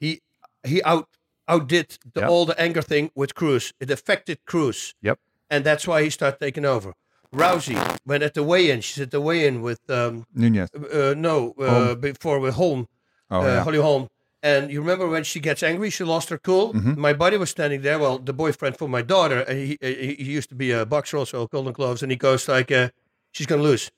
He 0.00 0.20
he 0.64 0.82
out 0.82 1.08
outdid 1.48 1.98
the, 2.14 2.20
Yep. 2.22 2.30
all 2.30 2.44
the 2.46 2.60
anger 2.60 2.82
thing 2.82 3.10
with 3.14 3.34
Cruz. 3.34 3.72
It 3.80 3.90
affected 3.90 4.38
Cruz. 4.46 4.94
Yep. 5.02 5.18
And 5.50 5.64
that's 5.64 5.86
why 5.86 6.02
he 6.02 6.10
started 6.10 6.40
taking 6.40 6.64
over. 6.64 6.92
Rousey 7.32 7.76
went 8.04 8.22
at 8.22 8.34
the 8.34 8.42
weigh-in. 8.42 8.80
She's 8.80 9.00
at 9.02 9.10
the 9.10 9.20
weigh-in 9.20 9.60
with 9.62 9.78
um, 9.90 10.26
Nunes. 10.34 10.70
uh, 10.74 11.14
no 11.16 11.52
uh, 11.58 11.94
before 11.94 12.38
with 12.40 12.54
Holm, 12.54 12.88
Oh 13.30 13.40
uh, 13.40 13.44
yeah. 13.44 13.62
Holly 13.64 13.78
Holm. 13.78 14.08
And 14.42 14.70
you 14.70 14.80
remember 14.80 15.08
when 15.08 15.24
she 15.24 15.40
gets 15.40 15.62
angry, 15.62 15.90
she 15.90 16.04
lost 16.04 16.28
her 16.28 16.38
cool. 16.38 16.72
Mhm. 16.74 16.96
My 16.96 17.12
buddy 17.12 17.36
was 17.36 17.50
standing 17.50 17.82
there. 17.82 17.98
Well, 17.98 18.18
the 18.18 18.32
boyfriend 18.32 18.76
for 18.78 18.88
my 18.88 19.02
daughter, 19.02 19.40
and 19.40 19.58
he, 19.58 19.78
he 19.80 20.14
he 20.14 20.30
used 20.38 20.48
to 20.50 20.54
be 20.54 20.70
a 20.72 20.84
boxer 20.86 21.16
also, 21.16 21.46
Golden 21.48 21.72
Gloves, 21.72 22.02
and 22.02 22.12
he 22.12 22.16
goes 22.16 22.46
like, 22.48 22.70
uh, 22.70 22.90
"She's 23.32 23.46
gonna 23.46 23.62
lose. 23.62 23.90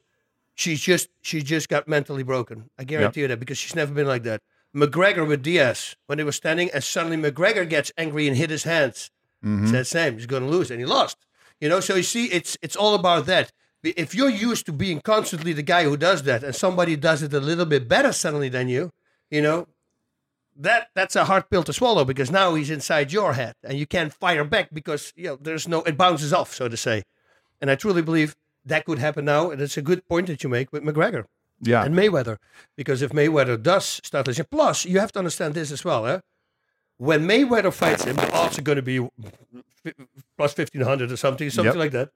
She's 0.54 0.80
just 0.80 1.08
she 1.22 1.42
just 1.42 1.68
got 1.68 1.86
mentally 1.88 2.22
broken. 2.22 2.70
I 2.78 2.84
guarantee 2.84 3.20
you 3.22 3.28
that 3.28 3.40
because 3.40 3.58
she's 3.58 3.74
never 3.74 3.92
been 3.92 4.06
like 4.06 4.22
that." 4.24 4.40
McGregor 4.74 5.26
with 5.26 5.42
Diaz 5.42 5.96
when 6.06 6.18
they 6.18 6.24
were 6.24 6.32
standing, 6.32 6.70
and 6.72 6.84
suddenly 6.84 7.16
McGregor 7.16 7.68
gets 7.68 7.90
angry 7.96 8.28
and 8.28 8.36
hit 8.36 8.50
his 8.50 8.64
hands. 8.64 9.10
Mhm. 9.44 9.62
It's 9.62 9.72
that 9.72 9.86
same. 9.86 10.14
He's 10.14 10.26
going 10.26 10.42
to 10.44 10.48
lose, 10.48 10.70
and 10.70 10.78
he 10.80 10.86
lost. 10.86 11.16
You 11.60 11.68
know, 11.68 11.80
so 11.80 11.94
you 11.96 12.02
see, 12.02 12.26
it's 12.26 12.56
it's 12.62 12.76
all 12.76 12.94
about 12.94 13.26
that. 13.26 13.50
If 13.82 14.14
you're 14.14 14.28
used 14.50 14.66
to 14.66 14.72
being 14.72 15.00
constantly 15.00 15.52
the 15.52 15.62
guy 15.62 15.84
who 15.84 15.96
does 15.96 16.22
that, 16.24 16.42
and 16.44 16.54
somebody 16.54 16.96
does 16.96 17.22
it 17.22 17.32
a 17.32 17.40
little 17.40 17.64
bit 17.66 17.88
better 17.88 18.12
suddenly 18.12 18.48
than 18.48 18.68
you, 18.68 18.90
you 19.30 19.40
know, 19.42 19.66
that 20.58 20.88
that's 20.94 21.16
a 21.16 21.24
hard 21.24 21.48
pill 21.50 21.62
to 21.62 21.72
swallow 21.72 22.04
because 22.04 22.30
now 22.30 22.54
he's 22.54 22.70
inside 22.70 23.12
your 23.12 23.32
head, 23.34 23.54
and 23.62 23.78
you 23.78 23.86
can't 23.86 24.12
fire 24.12 24.44
back 24.44 24.68
because 24.72 25.12
you 25.16 25.24
know 25.28 25.36
there's 25.40 25.66
no 25.68 25.82
it 25.82 25.96
bounces 25.96 26.32
off, 26.32 26.52
so 26.54 26.68
to 26.68 26.76
say. 26.76 27.04
And 27.60 27.70
I 27.70 27.74
truly 27.76 28.02
believe 28.02 28.36
that 28.64 28.84
could 28.84 28.98
happen 28.98 29.24
now, 29.24 29.50
and 29.50 29.60
it's 29.60 29.76
a 29.76 29.82
good 29.82 30.06
point 30.08 30.26
that 30.26 30.42
you 30.42 30.48
make 30.50 30.72
with 30.72 30.82
McGregor 30.84 31.24
Yeah. 31.60 31.84
and 31.84 31.94
Mayweather. 31.94 32.38
Because 32.76 33.02
if 33.02 33.10
Mayweather 33.12 33.60
does 33.62 34.00
start 34.04 34.26
listening, 34.26 34.48
plus 34.50 34.84
you 34.84 35.00
have 35.00 35.12
to 35.12 35.18
understand 35.18 35.54
this 35.54 35.70
as 35.72 35.84
well. 35.84 36.06
Eh? 36.06 36.20
When 36.98 37.26
Mayweather 37.26 37.72
fights 37.72 38.04
him, 38.04 38.16
the 38.16 38.30
odds 38.32 38.58
are 38.58 38.62
going 38.62 38.76
to 38.76 38.82
be 38.82 38.98
plus 40.36 40.56
1500 40.56 41.10
or 41.12 41.16
something, 41.16 41.48
something 41.50 41.72
Yep. 41.74 41.76
like 41.76 41.92
that. 41.92 42.10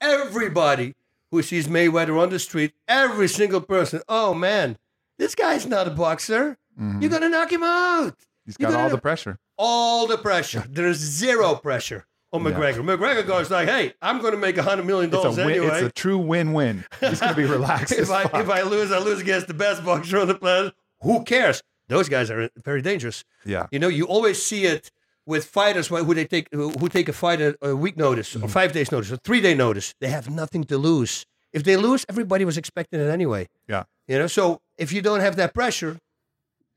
Everybody 0.00 0.94
who 1.30 1.42
sees 1.42 1.68
Mayweather 1.68 2.20
on 2.20 2.30
the 2.30 2.38
street, 2.38 2.72
every 2.88 3.28
single 3.28 3.60
person, 3.60 4.02
oh 4.08 4.34
man, 4.34 4.78
this 5.18 5.34
guy's 5.34 5.66
not 5.66 5.86
a 5.86 5.90
boxer. 5.90 6.58
Mhm. 6.80 7.00
You're 7.00 7.10
going 7.10 7.22
to 7.22 7.28
knock 7.28 7.52
him 7.52 7.62
out. 7.62 8.14
He's 8.44 8.56
you 8.58 8.66
got 8.66 8.74
all 8.78 8.90
the 8.90 8.98
pressure. 8.98 9.38
All 9.56 10.06
the 10.06 10.18
pressure. 10.18 10.64
There's 10.68 10.98
zero 10.98 11.54
pressure 11.54 12.06
on 12.32 12.44
Yeah. 12.44 12.50
McGregor. 12.52 12.78
McGregor 12.84 13.26
goes 13.26 13.50
like, 13.50 13.68
hey, 13.68 13.94
I'm 14.02 14.20
going 14.20 14.32
to 14.32 14.38
make 14.38 14.58
a 14.58 14.62
$100 14.62 14.84
million 14.84 15.12
It's 15.14 15.24
a, 15.24 15.30
win, 15.30 15.50
anyway. 15.50 15.66
it's 15.68 15.82
a 15.88 15.90
true 15.92 16.18
win-win. 16.18 16.84
He's 17.00 17.20
going 17.20 17.34
to 17.34 17.40
be 17.40 17.44
relaxed. 17.58 17.92
if 17.92 18.10
I 18.10 18.24
fuck. 18.24 18.40
if 18.42 18.50
I 18.50 18.62
lose, 18.62 18.92
I 18.92 18.98
lose 18.98 19.20
against 19.20 19.46
the 19.46 19.54
best 19.54 19.84
boxer 19.84 20.18
on 20.18 20.28
the 20.28 20.34
planet. 20.34 20.74
Who 21.02 21.22
cares? 21.24 21.62
Those 21.88 22.08
guys 22.08 22.30
are 22.30 22.50
very 22.64 22.82
dangerous. 22.82 23.24
yeah. 23.44 23.66
You 23.70 23.78
know, 23.78 23.88
you 23.88 24.04
always 24.06 24.42
see 24.42 24.64
it 24.64 24.90
with 25.26 25.44
fighters 25.46 25.86
who 25.88 26.12
they 26.14 26.24
take 26.26 26.48
who 26.52 26.70
take 26.90 27.08
a 27.08 27.12
fight 27.12 27.40
at 27.40 27.56
a 27.62 27.74
week 27.74 27.96
notice 27.96 28.34
Mm-hmm. 28.34 28.44
or 28.44 28.48
five 28.48 28.72
days 28.72 28.90
notice 28.92 29.10
or 29.12 29.16
three 29.18 29.40
day 29.40 29.54
notice. 29.54 29.94
They 30.00 30.08
have 30.08 30.28
nothing 30.28 30.64
to 30.64 30.76
lose. 30.76 31.24
If 31.52 31.62
they 31.64 31.76
lose, 31.76 32.04
everybody 32.08 32.44
was 32.44 32.58
expecting 32.58 33.00
it 33.00 33.08
anyway. 33.08 33.48
Yeah. 33.68 33.84
You 34.08 34.18
know, 34.18 34.26
so 34.26 34.60
if 34.76 34.92
you 34.92 35.00
don't 35.02 35.20
have 35.20 35.36
that 35.36 35.54
pressure, 35.54 35.98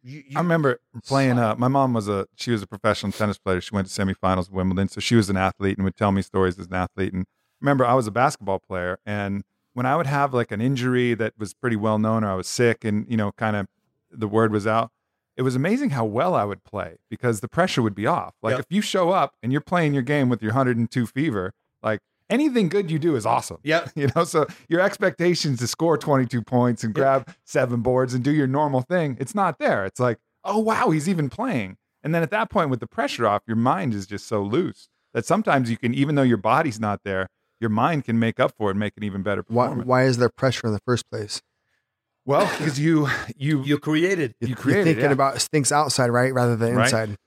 you, 0.08 0.24
you 0.28 0.38
I 0.38 0.40
remember 0.40 0.80
playing. 1.06 1.38
Uh, 1.38 1.56
my 1.58 1.68
mom 1.68 1.94
was 1.94 2.08
a 2.08 2.28
she 2.36 2.52
was 2.52 2.62
a 2.62 2.68
professional 2.68 3.12
tennis 3.12 3.38
player. 3.38 3.62
She 3.62 3.74
went 3.76 3.88
to 3.88 4.02
semifinals 4.06 4.48
of 4.48 4.54
Wimbledon, 4.54 4.88
so 4.88 5.00
she 5.00 5.16
was 5.16 5.30
an 5.30 5.38
athlete 5.38 5.78
and 5.78 5.86
would 5.86 5.96
tell 5.96 6.12
me 6.12 6.22
stories 6.22 6.58
as 6.58 6.68
an 6.68 6.74
athlete. 6.74 7.14
And 7.14 7.26
remember, 7.62 7.86
I 7.86 7.94
was 7.94 8.08
a 8.08 8.12
basketball 8.12 8.60
player, 8.60 9.00
and 9.06 9.44
when 9.74 9.86
I 9.86 9.96
would 9.96 10.08
have 10.08 10.34
like 10.34 10.52
an 10.52 10.62
injury 10.62 11.14
that 11.16 11.34
was 11.38 11.54
pretty 11.54 11.76
well 11.76 12.00
known, 12.00 12.24
or 12.24 12.32
I 12.32 12.36
was 12.36 12.48
sick, 12.48 12.84
and 12.84 13.06
you 13.10 13.18
know, 13.18 13.32
kind 13.34 13.56
of 13.56 13.68
the 14.12 14.28
word 14.28 14.52
was 14.52 14.66
out. 14.66 14.92
It 15.36 15.44
was 15.44 15.56
amazing 15.56 15.92
how 15.92 16.04
well 16.04 16.34
I 16.34 16.46
would 16.46 16.64
play 16.64 16.96
because 17.12 17.42
the 17.42 17.48
pressure 17.48 17.84
would 17.84 17.94
be 17.94 18.08
off. 18.08 18.34
Like 18.42 18.54
Yep. 18.54 18.60
if 18.62 18.66
you 18.72 18.82
show 18.82 19.12
up 19.12 19.36
and 19.44 19.52
you're 19.52 19.62
playing 19.62 19.94
your 19.94 20.02
game 20.02 20.30
with 20.30 20.42
your 20.42 20.52
102 20.52 21.06
fever, 21.06 21.54
like 21.84 22.00
anything 22.30 22.70
good 22.70 22.90
you 22.92 23.00
do 23.00 23.16
is 23.16 23.26
awesome. 23.26 23.58
yeah, 23.64 23.88
You 23.96 24.10
know, 24.16 24.24
so 24.24 24.46
your 24.70 24.82
expectations 24.82 25.60
to 25.60 25.68
score 25.68 25.98
22 25.98 26.42
points 26.42 26.84
and 26.84 26.94
grab 26.94 27.28
seven 27.46 27.82
boards 27.82 28.14
and 28.14 28.24
do 28.24 28.32
your 28.32 28.48
normal 28.48 28.82
thing, 28.82 29.18
it's 29.20 29.34
not 29.36 29.60
there. 29.60 29.86
It's 29.86 30.00
like, 30.00 30.18
oh, 30.44 30.60
wow, 30.60 30.90
he's 30.92 31.08
even 31.10 31.30
playing. 31.30 31.78
And 32.04 32.14
then 32.16 32.24
at 32.24 32.32
that 32.32 32.50
point, 32.50 32.70
with 32.70 32.80
the 32.80 32.88
pressure 32.88 33.28
off, 33.28 33.42
your 33.48 33.58
mind 33.58 33.94
is 33.94 34.06
just 34.06 34.28
so 34.28 34.42
loose 34.42 34.88
that 35.14 35.26
sometimes 35.26 35.70
you 35.70 35.78
can, 35.78 35.94
even 35.94 36.16
though 36.16 36.22
your 36.24 36.38
body's 36.38 36.80
not 36.80 37.02
there, 37.04 37.28
your 37.60 37.70
mind 37.72 38.06
can 38.06 38.20
make 38.20 38.40
up 38.40 38.54
for 38.56 38.68
it 38.70 38.72
and 38.72 38.80
make 38.80 38.94
an 38.98 39.04
even 39.04 39.24
better 39.24 39.44
Why, 39.48 39.66
performance. 39.66 39.88
why 39.88 40.04
is 40.04 40.18
there 40.18 40.30
pressure 40.30 40.68
in 40.68 40.74
the 40.74 40.80
first 40.86 41.10
place? 41.10 41.42
Well, 42.26 42.46
because 42.58 42.80
you, 42.80 43.08
you, 43.38 43.64
you 43.64 43.78
created. 43.80 44.36
you 44.42 44.50
You're 44.50 44.58
created 44.58 44.84
thinking 44.86 45.06
yeah. 45.06 45.12
about 45.12 45.42
things 45.42 45.72
outside, 45.72 46.10
right, 46.10 46.34
rather 46.34 46.56
than 46.56 46.76
Right. 46.76 46.86
inside. 46.86 47.18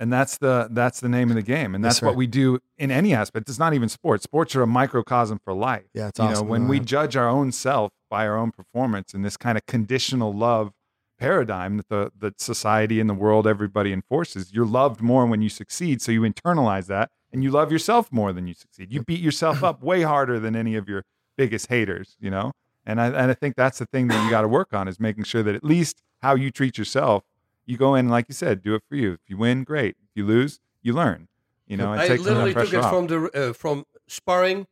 And 0.00 0.12
that's 0.12 0.38
the 0.38 0.66
that's 0.72 0.98
the 0.98 1.08
name 1.08 1.28
of 1.30 1.36
the 1.36 1.42
game, 1.42 1.74
and 1.76 1.84
Yes, 1.84 1.92
that's 1.94 2.00
sir. 2.00 2.06
what 2.06 2.16
we 2.16 2.26
do 2.26 2.58
in 2.78 2.90
any 2.90 3.14
aspect. 3.14 3.48
It's 3.48 3.58
not 3.58 3.74
even 3.74 3.88
sports. 3.88 4.24
Sports 4.24 4.56
are 4.56 4.62
a 4.62 4.66
microcosm 4.66 5.38
for 5.44 5.52
life. 5.54 5.84
Yeah, 5.94 6.08
it's 6.08 6.18
you 6.18 6.24
awesome. 6.24 6.46
know 6.46 6.50
when 6.50 6.66
we 6.66 6.78
that. 6.80 6.86
judge 6.86 7.16
our 7.16 7.28
own 7.28 7.52
self 7.52 7.92
by 8.08 8.26
our 8.26 8.36
own 8.36 8.50
performance 8.50 9.14
in 9.14 9.22
this 9.22 9.36
kind 9.36 9.56
of 9.56 9.64
conditional 9.66 10.32
love 10.32 10.72
paradigm 11.18 11.76
that 11.76 11.88
the 11.90 12.10
that 12.18 12.40
society 12.40 12.98
and 12.98 13.08
the 13.10 13.14
world 13.14 13.46
everybody 13.46 13.92
enforces 13.92 14.54
you're 14.54 14.64
loved 14.66 15.02
more 15.02 15.26
when 15.26 15.42
you 15.42 15.50
succeed 15.50 16.00
so 16.00 16.10
you 16.10 16.22
internalize 16.22 16.86
that 16.86 17.10
and 17.30 17.44
you 17.44 17.50
love 17.50 17.70
yourself 17.70 18.10
more 18.10 18.32
than 18.32 18.46
you 18.46 18.54
succeed 18.54 18.90
you 18.90 19.02
beat 19.02 19.20
yourself 19.20 19.62
up 19.68 19.82
way 19.82 20.00
harder 20.00 20.40
than 20.40 20.56
any 20.56 20.76
of 20.76 20.88
your 20.88 21.02
biggest 21.36 21.66
haters 21.66 22.16
you 22.20 22.30
know 22.30 22.52
and 22.86 22.98
i 23.02 23.06
and 23.08 23.30
i 23.30 23.34
think 23.34 23.54
that's 23.54 23.78
the 23.78 23.84
thing 23.92 24.08
that 24.08 24.24
you 24.24 24.30
got 24.30 24.40
to 24.40 24.48
work 24.48 24.72
on 24.72 24.88
is 24.88 24.98
making 24.98 25.22
sure 25.22 25.42
that 25.42 25.54
at 25.54 25.62
least 25.62 26.00
how 26.22 26.34
you 26.34 26.50
treat 26.50 26.78
yourself 26.78 27.22
you 27.70 27.76
go 27.76 27.94
in 27.94 28.08
like 28.08 28.26
you 28.28 28.34
said 28.34 28.62
do 28.62 28.74
it 28.74 28.82
for 28.88 28.96
you 28.96 29.12
if 29.12 29.20
you 29.28 29.36
win 29.36 29.64
great 29.64 29.94
if 30.04 30.10
you 30.14 30.24
lose 30.26 30.60
you 30.82 30.92
learn 30.92 31.28
you 31.66 31.76
know 31.76 31.92
I 31.92 32.08
literally 32.08 32.52
took 32.54 32.72
it 32.72 32.76
off. 32.76 32.90
from 32.92 33.06
the 33.06 33.18
uh, 33.40 33.52
from 33.52 33.84
sparring. 34.08 34.66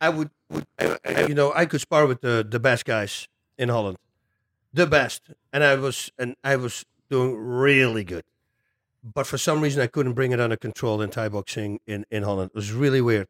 I 0.00 0.08
would, 0.08 0.30
would 0.50 0.66
I- 0.78 1.26
you 1.28 1.34
know, 1.34 1.52
I 1.54 1.64
could 1.66 1.80
spar 1.80 2.06
with 2.06 2.20
the 2.20 2.46
the 2.48 2.60
best 2.60 2.84
guys 2.84 3.28
in 3.56 3.68
Holland, 3.68 3.98
the 4.72 4.86
best, 4.86 5.22
and 5.52 5.62
I 5.64 5.74
was 5.76 6.10
and 6.18 6.36
I 6.44 6.56
was 6.56 6.84
doing 7.08 7.36
really 7.36 8.04
good. 8.04 8.24
But 9.02 9.26
for 9.26 9.38
some 9.38 9.60
reason, 9.60 9.82
I 9.82 9.86
couldn't 9.86 10.12
bring 10.14 10.32
it 10.32 10.40
under 10.40 10.56
control 10.56 11.00
in 11.02 11.10
Thai 11.10 11.28
boxing 11.28 11.80
in 11.86 12.04
in 12.10 12.22
Holland. 12.24 12.50
It 12.54 12.56
was 12.56 12.72
really 12.72 13.00
weird. 13.00 13.28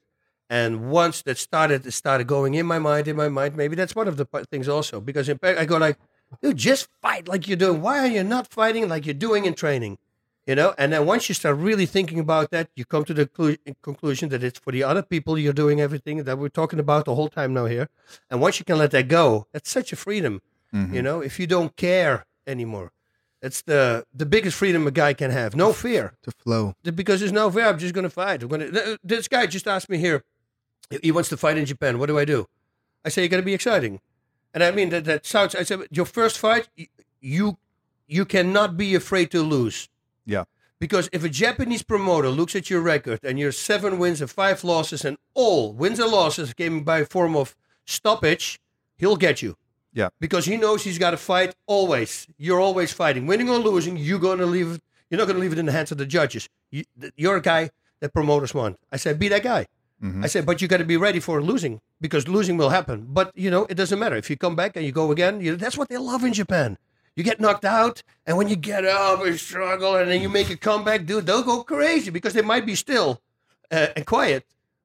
And 0.51 0.91
once 0.91 1.23
that 1.23 1.39
started, 1.39 1.87
it 1.87 1.93
started 1.93 2.27
going 2.27 2.55
in 2.55 2.67
my 2.67 2.79
mind, 2.79 3.09
in 3.09 3.17
my 3.17 3.29
mind. 3.29 3.57
Maybe 3.57 3.77
that's 3.77 3.95
one 3.95 4.09
of 4.09 4.17
the 4.17 4.27
things 4.51 4.69
also 4.69 5.01
because 5.01 5.29
in 5.29 5.39
fact, 5.39 5.59
I 5.59 5.65
go 5.65 5.79
like, 5.79 5.99
dude, 6.41 6.57
just 6.57 6.89
fight 7.03 7.29
like 7.29 7.47
you're 7.49 7.57
doing. 7.57 7.83
Why 7.83 7.99
are 8.01 8.07
you 8.07 8.23
not 8.25 8.47
fighting 8.47 8.89
like 8.89 9.05
you're 9.07 9.15
doing 9.15 9.45
in 9.45 9.55
training? 9.55 9.99
you 10.45 10.57
know 10.57 10.75
and 10.77 10.93
then 10.93 11.07
once 11.07 11.29
you 11.29 11.37
start 11.37 11.57
really 11.57 11.87
thinking 11.87 12.19
about 12.19 12.51
that 12.51 12.69
you 12.75 12.85
come 12.85 13.05
to 13.05 13.15
the 13.15 13.27
clu- 13.29 13.57
conclusion 13.81 14.29
that 14.29 14.43
it's 14.43 14.59
for 14.59 14.73
the 14.73 14.83
other 14.83 15.01
people 15.01 15.39
you're 15.39 15.53
doing 15.53 15.81
everything 15.81 16.25
that 16.25 16.37
we're 16.37 16.49
talking 16.49 16.81
about 16.81 17.05
the 17.05 17.15
whole 17.15 17.29
time 17.29 17.55
now 17.55 17.67
here. 17.67 17.89
And 18.29 18.41
once 18.41 18.59
you 18.59 18.65
can 18.65 18.77
let 18.77 18.91
that 18.91 19.07
go 19.07 19.47
that's 19.53 19.71
such 19.71 19.93
a 19.93 19.97
freedom 19.97 20.43
Mhm. 20.75 20.93
you 20.95 21.01
know 21.01 21.21
if 21.21 21.39
you 21.39 21.47
don't 21.47 21.77
care 21.77 22.27
anymore. 22.45 22.91
It's 23.41 23.63
the 23.63 24.05
the 24.13 24.27
biggest 24.27 24.57
freedom 24.57 24.85
a 24.89 24.91
guy 24.91 25.13
can 25.15 25.31
have. 25.31 25.55
No 25.55 25.73
fear. 25.73 26.15
to 26.25 26.33
flow. 26.33 26.75
because 26.83 27.21
there's 27.21 27.31
no 27.43 27.49
fear. 27.49 27.67
I'm 27.69 27.79
just 27.79 27.95
going 27.95 28.09
to 28.11 28.17
fight. 28.23 28.43
I'm 28.43 28.49
going 28.49 28.63
to 28.73 28.99
this 29.05 29.29
guy 29.29 29.47
just 29.47 29.69
asked 29.69 29.89
me 29.89 29.99
here 29.99 30.25
he 31.03 31.13
wants 31.13 31.29
to 31.29 31.37
fight 31.37 31.57
in 31.57 31.67
japan. 31.67 32.01
What 32.01 32.07
do 32.07 32.19
i 32.19 32.25
do? 32.25 32.47
I 33.05 33.11
say 33.11 33.23
you 33.23 33.29
got 33.29 33.37
to 33.45 33.51
be 33.53 33.55
exciting 33.55 34.01
and 34.55 34.63
i 34.63 34.71
mean 34.71 34.89
that 34.91 35.05
that 35.05 35.25
sounds 35.27 35.55
i 35.55 35.63
said 35.63 35.81
your 35.91 36.07
first 36.07 36.39
fight 36.39 36.69
you 37.21 37.59
you 38.07 38.25
cannot 38.25 38.77
be 38.77 38.95
afraid 38.95 39.31
to 39.31 39.43
lose 39.43 39.89
Yeah. 40.27 40.45
because 40.79 41.09
if 41.13 41.23
a 41.25 41.29
Japanese 41.29 41.83
promoter 41.83 42.29
looks 42.29 42.55
at 42.57 42.69
your 42.71 42.83
record 42.83 43.21
and 43.23 43.39
you're 43.39 43.53
seven 43.53 43.99
wins 43.99 44.21
and 44.21 44.31
five 44.31 44.63
losses, 44.65 45.05
and 45.05 45.17
all 45.35 45.73
wins 45.73 45.99
and 45.99 46.11
losses 46.11 46.53
came 46.53 46.83
by 46.85 47.05
form 47.05 47.35
of 47.37 47.55
stoppage, 47.87 48.61
he'll 48.97 49.17
get 49.17 49.41
you. 49.43 49.57
Yeah. 49.95 50.09
Because 50.21 50.45
he 50.47 50.57
knows 50.57 50.83
he's 50.85 50.99
got 50.99 51.13
to 51.13 51.17
fight 51.17 51.55
always. 51.67 52.27
You're 52.37 52.61
always 52.61 52.93
fighting, 52.93 53.27
winning 53.27 53.49
or 53.49 53.59
losing. 53.59 53.97
You're 53.97 54.19
gonna 54.29 54.47
leave. 54.47 54.81
You're 55.09 55.19
not 55.21 55.27
gonna 55.29 55.39
leave 55.45 55.53
it 55.53 55.59
in 55.59 55.67
the 55.67 55.73
hands 55.79 55.93
of 55.93 55.99
the 55.99 56.07
judges. 56.07 56.49
You, 56.71 56.85
you're 57.17 57.37
a 57.37 57.43
guy 57.43 57.71
that 58.01 58.13
promoters 58.13 58.53
want. 58.55 58.79
I 58.91 58.97
said, 58.97 59.19
be 59.19 59.29
that 59.29 59.43
guy. 59.43 59.67
Mhm. 60.03 60.25
I 60.25 60.27
said, 60.27 60.45
but 60.45 60.61
you 60.61 60.67
got 60.69 60.79
to 60.79 60.85
be 60.85 60.97
ready 60.97 61.21
for 61.21 61.41
losing 61.43 61.81
because 62.01 62.27
losing 62.27 62.57
will 62.57 62.71
happen. 62.71 63.07
But 63.09 63.31
you 63.35 63.51
know, 63.51 63.67
it 63.69 63.75
doesn't 63.77 63.99
matter 63.99 64.17
if 64.17 64.29
you 64.31 64.37
come 64.37 64.57
back 64.57 64.77
and 64.77 64.85
you 64.85 64.91
go 64.93 65.13
again. 65.13 65.41
You, 65.41 65.55
that's 65.57 65.79
what 65.79 65.89
they 65.89 65.97
love 65.99 66.25
in 66.25 66.33
Japan. 66.33 66.77
You 67.15 67.23
get 67.23 67.41
knocked 67.41 67.65
out, 67.65 68.03
and 68.27 68.37
when 68.39 68.49
you 68.49 68.57
get 68.57 68.85
up 68.87 69.25
and 69.25 69.39
struggle, 69.39 69.95
and 69.97 70.11
then 70.11 70.21
you 70.23 70.29
make 70.31 70.49
a 70.51 70.57
comeback, 70.57 71.05
dude, 71.07 71.27
they'll 71.27 71.43
go 71.43 71.63
crazy 71.63 72.11
because 72.11 72.33
they 72.33 72.43
might 72.43 72.65
be 72.67 72.75
still 72.75 73.21
uh, 73.71 73.89
and 73.95 74.07
quiet. 74.07 74.45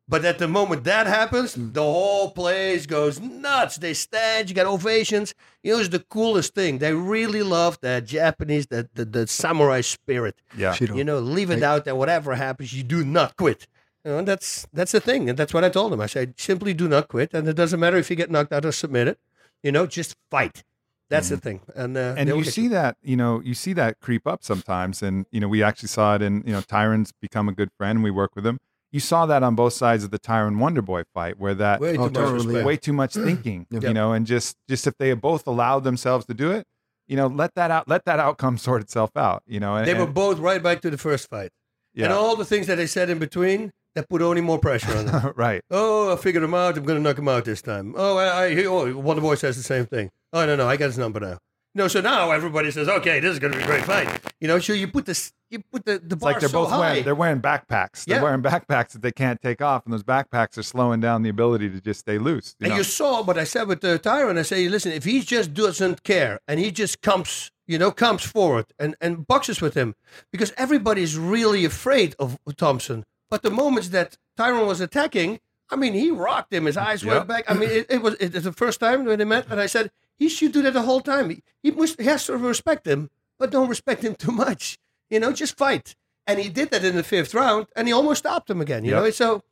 But 0.09 0.23
at 0.23 0.37
the 0.37 0.47
moment 0.47 0.83
that 0.85 1.05
happens, 1.07 1.55
the 1.57 1.81
whole 1.83 2.31
place 2.31 2.85
goes 2.85 3.19
nuts. 3.19 3.75
They 3.77 3.93
stand, 3.93 4.49
you 4.49 4.55
got 4.55 4.65
ovations. 4.65 5.33
You 5.63 5.73
know, 5.73 5.79
it's 5.79 5.89
the 5.89 5.99
coolest 5.99 6.53
thing. 6.53 6.77
They 6.77 6.93
really 6.93 7.43
love 7.43 7.77
that 7.81 8.05
Japanese, 8.05 8.67
that 8.67 8.93
the, 8.95 9.03
the 9.03 9.27
samurai 9.27 9.81
spirit. 9.81 10.35
yeah 10.55 10.73
Shido. 10.73 10.95
You 10.95 11.03
know, 11.03 11.19
leave 11.19 11.49
it 11.49 11.55
Right. 11.55 11.63
out 11.63 11.85
that 11.85 11.97
whatever 11.97 12.35
happens, 12.35 12.71
you 12.73 12.83
do 12.83 13.03
not 13.03 13.35
quit. 13.35 13.67
You 14.07 14.13
know, 14.13 14.19
and 14.19 14.27
that's 14.27 14.65
that's 14.71 14.93
the 14.93 15.01
thing, 15.01 15.29
and 15.29 15.37
that's 15.37 15.53
what 15.53 15.65
I 15.65 15.69
told 15.69 15.91
him. 15.91 15.99
I 15.99 16.05
said, 16.05 16.39
simply 16.39 16.73
do 16.73 16.87
not 16.87 17.09
quit, 17.09 17.33
and 17.33 17.45
it 17.45 17.55
doesn't 17.57 17.77
matter 17.77 17.97
if 17.97 18.09
you 18.09 18.15
get 18.15 18.31
knocked 18.31 18.53
out 18.53 18.63
or 18.63 18.71
submitted. 18.71 19.17
You 19.63 19.73
know, 19.73 19.85
just 19.85 20.15
fight. 20.31 20.63
That's 21.09 21.27
the 21.27 21.35
thing. 21.35 21.59
And 21.75 21.97
uh, 21.97 22.15
and 22.17 22.29
they'll 22.29 22.37
you 22.37 22.45
see 22.45 22.69
that 22.69 22.95
you 23.01 23.17
know 23.17 23.41
you 23.43 23.53
see 23.53 23.73
that 23.73 23.99
creep 23.99 24.25
up 24.25 24.45
sometimes 24.45 25.03
and 25.03 25.25
you 25.29 25.41
know 25.41 25.49
we 25.49 25.61
actually 25.61 25.89
saw 25.89 26.15
it 26.15 26.21
in 26.21 26.41
you 26.45 26.53
know 26.53 26.61
tyron's 26.61 27.11
become 27.21 27.49
a 27.49 27.51
good 27.51 27.69
friend 27.77 28.01
we 28.01 28.11
work 28.11 28.33
with 28.33 28.45
him 28.45 28.59
you 28.91 29.01
saw 29.01 29.25
that 29.25 29.43
on 29.43 29.55
both 29.55 29.73
sides 29.73 30.05
of 30.05 30.11
the 30.11 30.19
tyron 30.19 30.55
wonderboy 30.55 31.03
fight 31.13 31.37
where 31.37 31.53
that 31.55 31.81
way 31.81 31.93
too 31.97 31.99
Oh, 32.01 32.05
much 32.05 32.13
totally, 32.13 32.63
way 32.63 32.77
too 32.77 32.93
much 32.93 33.13
thinking 33.27 33.67
Yeah. 33.69 33.79
you 33.87 33.93
know 33.93 34.11
and 34.13 34.25
just 34.27 34.55
just 34.69 34.85
if 34.87 34.97
they 34.97 35.09
had 35.09 35.19
both 35.21 35.47
allowed 35.47 35.83
themselves 35.85 36.25
to 36.27 36.33
do 36.33 36.51
it 36.51 36.65
you 37.07 37.15
know 37.17 37.27
let 37.27 37.55
that 37.55 37.71
out 37.71 37.87
let 37.89 38.03
that 38.05 38.19
outcome 38.19 38.57
sort 38.67 38.81
itself 38.81 39.11
out 39.17 39.43
you 39.47 39.59
know 39.61 39.75
and, 39.77 39.87
They 39.87 39.93
were 39.93 40.03
and- 40.03 40.13
both 40.13 40.39
right 40.39 40.61
back 40.63 40.81
to 40.81 40.89
the 40.89 40.97
first 40.97 41.29
fight, 41.29 41.51
yeah 41.93 42.05
and 42.05 42.13
all 42.13 42.35
the 42.35 42.45
things 42.45 42.67
that 42.67 42.75
they 42.75 42.87
said 42.87 43.09
in 43.09 43.17
between 43.19 43.71
that 43.97 44.07
put 44.09 44.21
only 44.21 44.41
more 44.41 44.59
pressure 44.59 44.95
on 44.95 45.07
them. 45.07 45.33
right 45.35 45.61
oh, 45.71 46.13
I 46.13 46.17
figured 46.17 46.43
him 46.43 46.53
out. 46.53 46.77
I'm 46.77 46.83
going 46.83 46.99
to 46.99 47.03
knock 47.03 47.17
him 47.17 47.27
out 47.27 47.45
this 47.45 47.61
time. 47.61 47.95
Oh, 47.97 48.17
I, 48.17 48.45
I 48.45 48.53
oh, 48.65 48.93
Wonderboy 48.93 49.37
says 49.37 49.57
the 49.57 49.63
same 49.63 49.85
thing. 49.85 50.11
Oh 50.31 50.45
no, 50.45 50.55
no, 50.55 50.67
I 50.67 50.77
got 50.77 50.85
his 50.85 50.97
number 50.97 51.19
now. 51.19 51.39
No, 51.73 51.87
so 51.87 52.01
now 52.01 52.31
everybody 52.31 52.71
says, 52.71 52.87
okay, 52.87 53.19
this 53.19 53.33
is 53.33 53.39
going 53.39 53.53
to 53.53 53.57
be 53.59 53.63
a 53.63 53.67
great 53.67 53.83
fight. 53.83 54.09
You 54.39 54.47
know, 54.47 54.57
so 54.57 54.73
you 54.73 54.87
put 54.87 55.05
this, 55.05 55.31
you 55.51 55.59
put 55.59 55.85
the 55.85 55.99
the 55.99 56.15
it's 56.15 56.15
bar 56.15 56.31
like 56.31 56.39
they're 56.39 56.49
so 56.49 56.63
both 56.63 56.69
high. 56.69 56.79
wearing 56.79 57.03
they're 57.03 57.15
wearing 57.15 57.41
backpacks 57.41 58.05
they're 58.05 58.17
Yeah. 58.17 58.23
wearing 58.23 58.41
backpacks 58.41 58.89
that 58.89 59.01
they 59.01 59.11
can't 59.11 59.41
take 59.41 59.61
off 59.61 59.83
and 59.85 59.93
those 59.93 60.03
backpacks 60.03 60.57
are 60.57 60.63
slowing 60.63 60.99
down 60.99 61.23
the 61.23 61.29
ability 61.29 61.69
to 61.69 61.81
just 61.81 62.01
stay 62.01 62.17
loose 62.17 62.55
you 62.59 62.65
and 62.65 62.71
know? 62.71 62.77
you 62.77 62.83
saw 62.83 63.23
what 63.23 63.37
I 63.37 63.45
said 63.45 63.67
with 63.67 63.81
the 63.81 63.97
Tyron. 63.99 64.37
I 64.37 64.43
say, 64.43 64.67
listen, 64.69 64.91
if 64.91 65.05
he 65.05 65.21
just 65.21 65.53
doesn't 65.53 66.03
care 66.03 66.39
and 66.47 66.59
he 66.59 66.69
just 66.71 67.01
comes, 67.01 67.51
you 67.65 67.77
know, 67.77 67.91
comes 67.91 68.23
forward 68.23 68.65
and, 68.79 68.95
and 69.01 69.25
boxes 69.25 69.61
with 69.61 69.73
him, 69.73 69.95
because 70.31 70.53
everybody's 70.57 71.17
really 71.17 71.65
afraid 71.65 72.15
of 72.19 72.37
Thompson. 72.57 73.05
But 73.29 73.41
the 73.41 73.49
moments 73.51 73.89
that 73.89 74.17
Tyrone 74.37 74.67
was 74.67 74.81
attacking, 74.81 75.39
I 75.69 75.75
mean, 75.75 75.93
he 75.93 76.11
rocked 76.11 76.53
him. 76.53 76.65
His 76.65 76.77
eyes 76.77 77.03
Yeah. 77.03 77.15
went 77.15 77.27
back. 77.27 77.43
I 77.49 77.53
mean, 77.53 77.69
it, 77.69 77.85
it 77.89 78.01
was 78.01 78.13
it, 78.15 78.33
it's 78.35 78.45
the 78.45 78.53
first 78.53 78.79
time 78.79 79.05
when 79.05 79.19
they 79.19 79.25
met, 79.25 79.47
and 79.49 79.59
I 79.59 79.65
said 79.65 79.91
he 80.17 80.29
should 80.29 80.51
do 80.53 80.61
that 80.63 80.73
the 80.73 80.83
whole 80.83 81.01
time. 81.01 81.29
He, 81.29 81.43
he, 81.61 81.71
must, 81.71 81.99
he 81.99 82.05
has 82.07 82.25
to 82.27 82.37
respect 82.37 82.87
him, 82.87 83.09
but 83.37 83.51
don't 83.51 83.67
respect 83.69 84.03
him 84.03 84.15
too 84.25 84.31
much. 84.31 84.77
You 85.09 85.19
know, 85.19 85.31
just 85.33 85.57
fight. 85.57 85.95
And 86.25 86.39
he 86.39 86.49
did 86.49 86.71
that 86.71 86.83
in 86.83 86.95
the 86.95 87.03
fifth 87.03 87.33
round, 87.33 87.67
and 87.75 87.87
he 87.87 87.93
almost 87.93 88.19
stopped 88.19 88.49
him 88.49 88.59
again. 88.61 88.83
You 88.83 88.91
Yep. 88.91 89.03
know, 89.03 89.09
so 89.11 89.43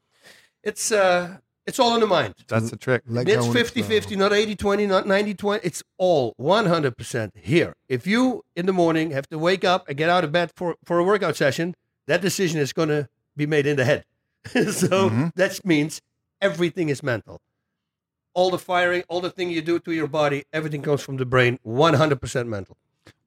it's 0.64 0.92
uh, 0.92 1.38
it's 1.66 1.80
all 1.80 1.94
in 1.96 2.00
the 2.02 2.08
mind. 2.08 2.36
that's 2.48 2.70
the 2.70 2.78
trick 2.78 3.04
Let 3.08 3.28
It's 3.28 3.38
go 3.38 3.44
and 3.46 3.54
50 3.54 3.82
flow. 3.82 3.90
50, 3.90 4.16
not 4.16 4.34
80 4.34 4.56
20, 4.56 4.86
not 4.88 5.08
90 5.08 5.34
20. 5.34 5.66
It's 5.66 5.84
all 5.98 6.34
100% 6.40 7.32
here. 7.36 7.74
If 7.90 8.06
you 8.08 8.44
in 8.56 8.66
the 8.66 8.74
morning 8.74 9.12
have 9.12 9.28
to 9.30 9.38
wake 9.40 9.64
up 9.64 9.88
and 9.88 9.98
get 9.98 10.10
out 10.10 10.24
of 10.24 10.32
bed 10.32 10.52
for, 10.56 10.76
for 10.84 11.00
a 11.00 11.04
workout 11.04 11.36
session, 11.36 11.76
that 12.08 12.22
decision 12.22 12.60
is 12.60 12.72
going 12.74 12.90
to 12.90 13.08
be 13.36 13.46
made 13.46 13.66
in 13.66 13.76
the 13.78 13.86
head. 13.86 14.06
so 14.46 15.10
Mhm. 15.10 15.34
that 15.36 15.64
means 15.66 16.02
everything 16.42 16.90
is 16.90 17.02
mental. 17.04 17.42
All 18.34 18.52
the 18.52 18.60
firing, 18.60 19.04
all 19.08 19.22
the 19.22 19.30
thing 19.32 19.50
you 19.50 19.62
do 19.62 19.80
to 19.80 19.92
your 19.94 20.08
body, 20.08 20.44
everything 20.52 20.82
comes 20.82 21.02
from 21.02 21.18
the 21.18 21.26
brain, 21.26 21.58
100% 21.64 22.48
mental. 22.48 22.78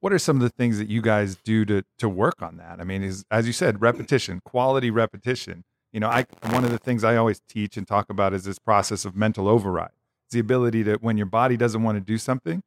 what 0.01 0.11
are 0.13 0.19
some 0.19 0.35
of 0.37 0.41
the 0.41 0.49
things 0.49 0.77
that 0.77 0.89
you 0.89 1.01
guys 1.01 1.37
do 1.43 1.63
to 1.65 1.81
to 1.97 2.07
work 2.09 2.41
on 2.41 2.57
that? 2.57 2.79
I 2.81 2.83
mean, 2.83 3.01
is 3.01 3.23
as 3.31 3.47
you 3.47 3.53
said, 3.53 3.81
repetition, 3.81 4.41
quality 4.45 4.91
repetition. 4.91 5.63
You 5.93 5.99
know, 6.01 6.09
I 6.09 6.25
one 6.51 6.63
of 6.65 6.71
the 6.71 6.77
things 6.77 7.03
I 7.03 7.15
always 7.15 7.41
teach 7.47 7.77
and 7.77 7.87
talk 7.87 8.09
about 8.09 8.33
is 8.33 8.43
this 8.43 8.59
process 8.59 9.05
of 9.05 9.15
mental 9.15 9.47
override. 9.47 9.91
It's 10.25 10.33
the 10.33 10.39
ability 10.39 10.83
to 10.83 10.95
when 10.95 11.15
your 11.17 11.25
body 11.27 11.55
doesn't 11.57 11.81
want 11.81 11.95
to 11.95 12.01
do 12.01 12.17
something 12.17 12.61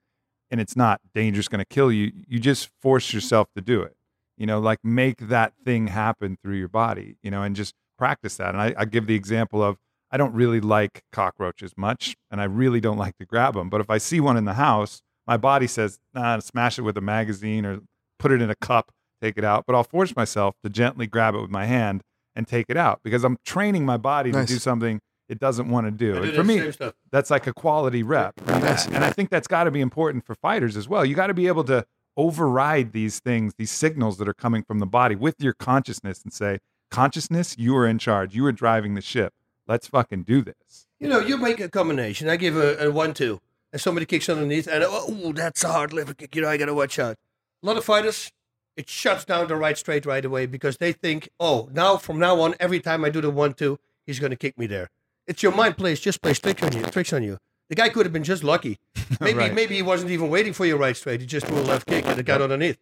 and 0.50 0.60
it's 0.60 0.74
not 0.74 1.00
dangerous 1.14 1.48
going 1.48 1.58
to 1.60 1.64
kill 1.66 1.92
you, 1.92 2.12
you 2.26 2.38
just 2.40 2.70
force 2.80 3.12
yourself 3.12 3.48
to 3.56 3.60
do 3.62 3.82
it. 3.82 3.94
You 4.36 4.46
know, 4.46 4.60
like 4.60 4.78
make 4.82 5.28
that 5.28 5.52
thing 5.64 5.88
happen 5.88 6.38
through 6.42 6.56
your 6.56 6.68
body, 6.68 7.16
you 7.22 7.30
know, 7.30 7.42
and 7.42 7.54
just 7.54 7.74
practice 7.98 8.36
that. 8.38 8.50
And 8.54 8.60
I, 8.60 8.74
I 8.76 8.84
give 8.84 9.06
the 9.06 9.14
example 9.14 9.62
of 9.62 9.76
I 10.10 10.16
don't 10.16 10.34
really 10.34 10.60
like 10.60 11.02
cockroaches 11.12 11.72
much, 11.76 12.16
and 12.30 12.40
I 12.40 12.44
really 12.44 12.80
don't 12.80 12.98
like 12.98 13.16
to 13.18 13.26
grab 13.26 13.54
them. 13.54 13.70
But 13.70 13.80
if 13.80 13.88
I 13.90 13.98
see 13.98 14.20
one 14.20 14.36
in 14.36 14.44
the 14.44 14.54
house, 14.54 15.00
my 15.26 15.36
body 15.36 15.66
says, 15.66 16.00
nah, 16.12 16.38
smash 16.40 16.78
it 16.78 16.82
with 16.82 16.96
a 16.96 17.00
magazine 17.00 17.64
or 17.64 17.80
put 18.18 18.32
it 18.32 18.42
in 18.42 18.50
a 18.50 18.54
cup, 18.54 18.90
take 19.22 19.38
it 19.38 19.44
out. 19.44 19.64
But 19.66 19.74
I'll 19.74 19.84
force 19.84 20.14
myself 20.16 20.54
to 20.64 20.70
gently 20.70 21.06
grab 21.06 21.34
it 21.34 21.40
with 21.40 21.50
my 21.50 21.66
hand 21.66 22.02
and 22.34 22.46
take 22.46 22.66
it 22.68 22.76
out 22.76 23.00
because 23.02 23.24
I'm 23.24 23.36
training 23.44 23.84
my 23.86 23.96
body 23.96 24.32
Nice. 24.32 24.48
to 24.48 24.54
do 24.54 24.58
something 24.58 25.00
it 25.28 25.38
doesn't 25.38 25.68
want 25.70 25.86
to 25.86 25.90
do. 25.90 26.14
Do 26.14 26.22
And 26.24 26.34
for 26.34 26.44
me, 26.44 26.70
that's 27.10 27.30
like 27.30 27.46
a 27.46 27.54
quality 27.54 28.02
rep. 28.02 28.34
Nice. 28.46 28.86
And 28.86 29.02
I 29.02 29.10
think 29.10 29.30
that's 29.30 29.48
got 29.48 29.64
to 29.64 29.70
be 29.70 29.80
important 29.80 30.26
for 30.26 30.34
fighters 30.34 30.76
as 30.76 30.88
well. 30.88 31.06
You 31.06 31.14
got 31.14 31.28
to 31.28 31.34
be 31.34 31.46
able 31.46 31.64
to 31.64 31.86
override 32.16 32.92
these 32.92 33.20
things, 33.20 33.54
these 33.56 33.70
signals 33.70 34.18
that 34.18 34.28
are 34.28 34.34
coming 34.34 34.62
from 34.62 34.78
the 34.78 34.86
body 34.86 35.14
with 35.14 35.36
your 35.40 35.52
consciousness 35.52 36.22
and 36.22 36.32
say, 36.32 36.58
consciousness, 36.90 37.56
you 37.58 37.76
are 37.76 37.86
in 37.86 37.98
charge. 37.98 38.34
You 38.34 38.44
are 38.46 38.52
driving 38.52 38.94
the 38.94 39.00
ship. 39.00 39.32
Let's 39.66 39.86
fucking 39.86 40.24
do 40.24 40.42
this. 40.42 40.86
You 40.98 41.08
know, 41.08 41.20
you 41.20 41.36
make 41.36 41.60
a 41.60 41.68
combination. 41.68 42.28
I 42.28 42.36
give 42.36 42.56
a, 42.56 42.86
a 42.86 42.90
one-two, 42.90 43.40
and 43.72 43.80
somebody 43.80 44.06
kicks 44.06 44.28
underneath, 44.28 44.66
and 44.66 44.84
oh, 44.86 45.32
that's 45.32 45.64
a 45.64 45.68
hard 45.68 45.92
liver 45.92 46.14
kick. 46.14 46.36
You 46.36 46.42
know, 46.42 46.48
I 46.48 46.56
got 46.56 46.66
to 46.66 46.74
watch 46.74 46.98
out. 46.98 47.16
A 47.62 47.66
lot 47.66 47.76
of 47.76 47.84
fighters, 47.84 48.30
it 48.76 48.88
shuts 48.88 49.24
down 49.24 49.48
the 49.48 49.56
right 49.56 49.78
straight 49.78 50.04
right 50.04 50.24
away 50.24 50.46
because 50.46 50.76
they 50.78 50.92
think, 50.92 51.28
oh, 51.40 51.68
now 51.72 51.96
from 51.96 52.18
now 52.18 52.40
on, 52.40 52.54
every 52.60 52.80
time 52.80 53.04
I 53.04 53.10
do 53.10 53.20
the 53.20 53.30
one 53.30 53.54
two, 53.54 53.78
he's 54.04 54.18
to 54.18 54.36
kick 54.36 54.58
me 54.58 54.66
there. 54.66 54.90
It's 55.26 55.42
your 55.42 55.52
mind 55.52 55.76
plays 55.76 56.00
just 56.00 56.20
plays 56.20 56.40
tricks 56.40 56.62
on 56.62 56.72
you. 56.72 56.82
Tricks 56.84 57.12
on 57.12 57.22
you. 57.22 57.38
The 57.72 57.76
guy 57.76 57.88
could 57.88 58.04
have 58.04 58.12
been 58.12 58.22
just 58.22 58.44
lucky. 58.44 58.78
Maybe 59.22 59.38
Right. 59.38 59.54
maybe 59.54 59.74
he 59.76 59.80
wasn't 59.80 60.10
even 60.10 60.28
waiting 60.28 60.52
for 60.52 60.66
your 60.66 60.76
right 60.76 60.94
straight. 60.94 61.22
He 61.22 61.26
just 61.26 61.46
threw 61.46 61.56
a 61.56 61.64
left 61.72 61.86
kick 61.86 62.04
and 62.04 62.20
it 62.20 62.26
got 62.26 62.42
underneath. 62.42 62.76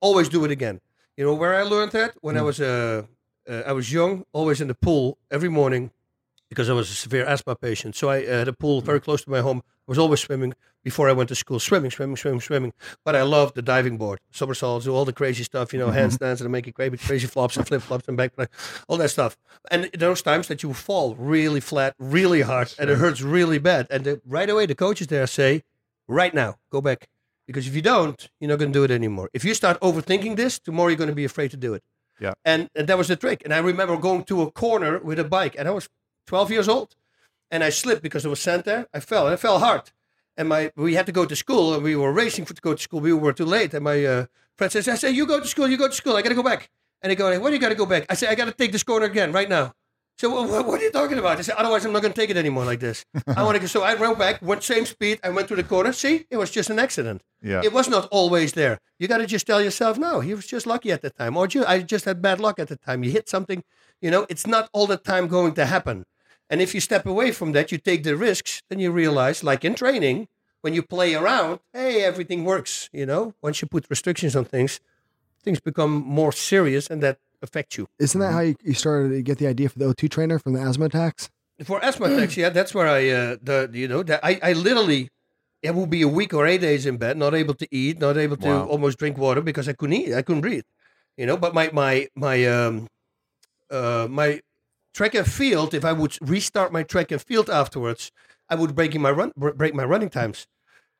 Always 0.00 0.28
do 0.28 0.44
it 0.44 0.50
again. 0.50 0.80
You 1.16 1.24
know 1.26 1.34
where 1.34 1.54
I 1.54 1.62
learned 1.62 1.92
that 1.92 2.16
when 2.22 2.36
I 2.36 2.42
was 2.42 2.58
uh, 2.60 3.02
uh, 3.48 3.62
I 3.64 3.72
was 3.72 3.92
young, 3.92 4.24
always 4.32 4.60
in 4.60 4.66
the 4.66 4.74
pool 4.74 5.16
every 5.30 5.48
morning 5.48 5.92
because 6.48 6.68
I 6.68 6.72
was 6.72 6.90
a 6.90 6.94
severe 6.94 7.24
asthma 7.24 7.54
patient. 7.54 7.94
So 7.94 8.08
I 8.08 8.24
uh, 8.26 8.38
had 8.38 8.48
a 8.48 8.52
pool 8.52 8.80
very 8.80 8.98
close 9.00 9.22
to 9.22 9.30
my 9.30 9.42
home. 9.42 9.62
I 9.88 9.90
was 9.90 9.98
always 9.98 10.20
swimming 10.20 10.54
before 10.84 11.08
I 11.08 11.12
went 11.12 11.28
to 11.30 11.34
school. 11.34 11.58
Swimming, 11.58 11.90
swimming, 11.90 12.16
swimming, 12.16 12.40
swimming. 12.40 12.72
But 13.04 13.16
I 13.16 13.22
loved 13.22 13.54
the 13.54 13.62
diving 13.62 13.98
board, 13.98 14.20
somersaults, 14.30 14.84
do 14.84 14.94
all 14.94 15.04
the 15.04 15.12
crazy 15.12 15.42
stuff. 15.42 15.72
You 15.72 15.80
know, 15.80 15.88
mm-hmm. 15.88 15.98
handstands 15.98 16.40
and 16.40 16.50
making 16.50 16.74
crazy, 16.74 16.96
crazy 16.96 17.26
flops 17.26 17.56
and 17.56 17.66
flip 17.66 17.82
flops 17.82 18.06
and 18.06 18.16
back, 18.16 18.32
all 18.88 18.96
that 18.98 19.08
stuff. 19.10 19.36
And 19.70 19.90
those 19.92 20.22
times 20.22 20.48
that 20.48 20.62
you 20.62 20.72
fall 20.72 21.14
really 21.16 21.60
flat, 21.60 21.94
really 21.98 22.42
hard, 22.42 22.72
and 22.78 22.90
it 22.90 22.98
hurts 22.98 23.22
really 23.22 23.58
bad. 23.58 23.86
And 23.90 24.04
the, 24.04 24.20
right 24.26 24.48
away, 24.48 24.66
the 24.66 24.74
coaches 24.74 25.08
there 25.08 25.26
say, 25.26 25.62
"Right 26.06 26.32
now, 26.32 26.56
go 26.70 26.80
back." 26.80 27.08
Because 27.46 27.66
if 27.66 27.74
you 27.74 27.82
don't, 27.82 28.30
you're 28.38 28.48
not 28.48 28.60
going 28.60 28.72
to 28.72 28.78
do 28.78 28.84
it 28.84 28.90
anymore. 28.92 29.28
If 29.34 29.44
you 29.44 29.52
start 29.54 29.80
overthinking 29.80 30.36
this, 30.36 30.60
tomorrow 30.60 30.88
you're 30.88 30.96
going 30.96 31.10
to 31.10 31.14
be 31.14 31.24
afraid 31.24 31.50
to 31.50 31.56
do 31.56 31.74
it. 31.74 31.82
Yeah. 32.20 32.34
And, 32.44 32.70
and 32.76 32.88
that 32.88 32.96
was 32.96 33.08
the 33.08 33.16
trick. 33.16 33.42
And 33.44 33.52
I 33.52 33.58
remember 33.58 33.96
going 33.96 34.24
to 34.24 34.42
a 34.42 34.50
corner 34.50 35.00
with 35.00 35.18
a 35.18 35.24
bike, 35.24 35.56
and 35.58 35.66
I 35.66 35.72
was 35.72 35.88
12 36.28 36.52
years 36.52 36.68
old, 36.68 36.94
and 37.52 37.62
I 37.62 37.70
slipped 37.70 38.02
because 38.02 38.24
it 38.24 38.28
was 38.28 38.40
sand 38.40 38.64
there. 38.64 38.86
I 38.92 38.98
fell, 38.98 39.26
and 39.26 39.34
I 39.34 39.36
fell 39.36 39.58
hard. 39.60 39.92
And 40.36 40.48
my 40.48 40.72
we 40.74 40.94
had 40.94 41.06
to 41.06 41.12
go 41.12 41.24
to 41.26 41.36
school, 41.36 41.74
and 41.74 41.82
we 41.84 41.94
were 41.94 42.12
racing 42.12 42.46
for, 42.46 42.54
to 42.54 42.62
go 42.62 42.74
to 42.74 42.82
school. 42.82 43.00
We 43.00 43.12
were 43.12 43.34
too 43.34 43.44
late, 43.44 43.74
and 43.74 43.84
my 43.84 44.04
uh, 44.04 44.26
friend 44.56 44.72
says, 44.72 44.88
"I 44.88 44.96
say 44.96 45.10
you 45.10 45.26
go 45.26 45.38
to 45.38 45.46
school, 45.46 45.68
you 45.68 45.76
go 45.76 45.88
to 45.88 45.94
school. 46.02 46.16
I 46.16 46.22
got 46.22 46.30
to 46.30 46.34
go 46.42 46.42
back." 46.42 46.70
And 47.02 47.10
they 47.10 47.16
go, 47.16 47.26
"Where 47.38 47.50
do 47.50 47.56
you 47.56 47.60
got 47.60 47.68
to 47.68 47.80
go 47.84 47.86
back?" 47.86 48.06
I 48.08 48.14
say, 48.14 48.26
"I 48.28 48.34
got 48.34 48.46
to 48.46 48.52
take 48.52 48.72
this 48.72 48.82
corner 48.82 49.06
again 49.06 49.30
right 49.32 49.48
now." 49.48 49.74
So 50.18 50.30
"Wha- 50.30 50.46
wha- 50.46 50.62
what, 50.68 50.80
are 50.80 50.84
you 50.84 50.90
talking 50.90 51.18
about? 51.18 51.38
I 51.38 51.42
said, 51.42 51.56
"Otherwise, 51.56 51.84
I'm 51.84 51.92
not 51.92 52.00
going 52.02 52.14
to 52.14 52.20
take 52.20 52.30
it 52.30 52.36
anymore 52.36 52.64
like 52.64 52.80
this. 52.80 53.04
I 53.36 53.42
want 53.42 53.56
to 53.56 53.60
go." 53.60 53.66
So 53.66 53.82
I 53.82 53.94
ran 53.94 54.14
back, 54.14 54.40
went 54.40 54.62
same 54.62 54.86
speed. 54.86 55.20
I 55.22 55.30
went 55.30 55.48
to 55.48 55.56
the 55.56 55.64
corner. 55.64 55.92
See, 55.92 56.26
it 56.30 56.38
was 56.38 56.50
just 56.50 56.70
an 56.70 56.78
accident. 56.78 57.22
Yeah. 57.42 57.60
It 57.62 57.72
was 57.72 57.88
not 57.88 58.08
always 58.10 58.52
there. 58.52 58.78
You 58.98 59.08
got 59.08 59.18
to 59.18 59.26
just 59.26 59.46
tell 59.46 59.60
yourself, 59.60 59.98
no, 59.98 60.20
he 60.20 60.32
was 60.32 60.46
just 60.46 60.66
lucky 60.66 60.92
at 60.92 61.02
the 61.02 61.10
time. 61.10 61.36
Or 61.36 61.46
you, 61.48 61.64
I 61.66 61.80
just 61.80 62.04
had 62.04 62.22
bad 62.22 62.40
luck 62.40 62.58
at 62.58 62.68
the 62.68 62.76
time. 62.76 63.02
You 63.04 63.10
hit 63.10 63.28
something, 63.28 63.64
you 64.00 64.10
know, 64.10 64.24
it's 64.28 64.46
not 64.46 64.70
all 64.72 64.86
the 64.86 64.96
time 64.96 65.26
going 65.26 65.54
to 65.54 65.66
happen. 65.66 66.04
And 66.52 66.60
if 66.60 66.74
you 66.74 66.80
step 66.82 67.06
away 67.06 67.32
from 67.32 67.52
that, 67.52 67.72
you 67.72 67.78
take 67.78 68.02
the 68.04 68.14
risks, 68.14 68.62
then 68.68 68.78
you 68.78 68.92
realize, 68.92 69.42
like 69.42 69.64
in 69.64 69.74
training, 69.74 70.28
when 70.60 70.74
you 70.74 70.82
play 70.82 71.14
around, 71.14 71.60
hey, 71.72 72.04
everything 72.04 72.44
works. 72.44 72.90
You 72.92 73.06
know, 73.06 73.32
once 73.40 73.62
you 73.62 73.68
put 73.68 73.86
restrictions 73.88 74.36
on 74.36 74.44
things, 74.44 74.78
things 75.42 75.60
become 75.60 75.90
more 75.90 76.30
serious 76.30 76.90
and 76.90 77.02
that 77.02 77.16
affects 77.40 77.78
you. 77.78 77.88
Isn't 77.98 78.20
that 78.20 78.32
how 78.32 78.40
you, 78.40 78.54
you 78.62 78.74
started 78.74 79.08
to 79.16 79.22
get 79.22 79.38
the 79.38 79.46
idea 79.46 79.70
for 79.70 79.78
the 79.78 79.86
O2 79.86 80.10
trainer 80.10 80.38
from 80.38 80.52
the 80.52 80.60
asthma 80.60 80.84
attacks? 80.84 81.30
For 81.64 81.82
asthma 81.82 82.06
attacks, 82.12 82.36
yeah, 82.36 82.50
that's 82.50 82.74
where 82.74 82.86
I, 82.86 83.08
uh, 83.08 83.36
the 83.42 83.70
you 83.72 83.88
know, 83.88 84.02
that 84.02 84.20
I, 84.22 84.38
I 84.42 84.52
literally, 84.52 85.08
it 85.62 85.74
will 85.74 85.86
be 85.86 86.02
a 86.02 86.08
week 86.08 86.34
or 86.34 86.46
eight 86.46 86.60
days 86.60 86.84
in 86.84 86.98
bed, 86.98 87.16
not 87.16 87.34
able 87.34 87.54
to 87.54 87.66
eat, 87.70 87.98
not 87.98 88.18
able 88.18 88.36
to 88.36 88.48
Wow. 88.48 88.66
almost 88.66 88.98
drink 88.98 89.16
water 89.16 89.40
because 89.40 89.70
I 89.70 89.72
couldn't 89.72 89.94
eat, 89.96 90.12
I 90.12 90.20
couldn't 90.20 90.42
breathe, 90.42 90.64
you 91.16 91.24
know. 91.24 91.38
But 91.38 91.54
my 91.54 91.70
my 91.72 92.08
my 92.14 92.44
um, 92.44 92.88
uh, 93.70 94.06
my 94.10 94.42
track 94.92 95.14
and 95.14 95.26
field, 95.26 95.74
if 95.74 95.84
I 95.84 95.92
would 95.92 96.16
restart 96.20 96.72
my 96.72 96.82
track 96.82 97.10
and 97.10 97.20
field 97.20 97.48
afterwards, 97.50 98.12
I 98.48 98.54
would 98.54 98.74
break 98.74 98.98
my 98.98 99.10
run, 99.10 99.32
break 99.36 99.74
my 99.74 99.84
running 99.84 100.10
times, 100.10 100.46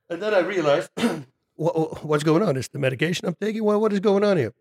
and 0.08 0.20
then 0.20 0.34
I 0.34 0.40
realized 0.40 0.90
what, 1.56 2.04
what's 2.04 2.24
going 2.24 2.42
on. 2.42 2.56
Is 2.56 2.68
the 2.68 2.78
medication 2.78 3.26
I'm 3.26 3.36
taking? 3.40 3.64
Well, 3.64 3.80
what 3.80 3.92
is 3.92 4.00
going 4.00 4.24
on 4.24 4.36
here? 4.36 4.52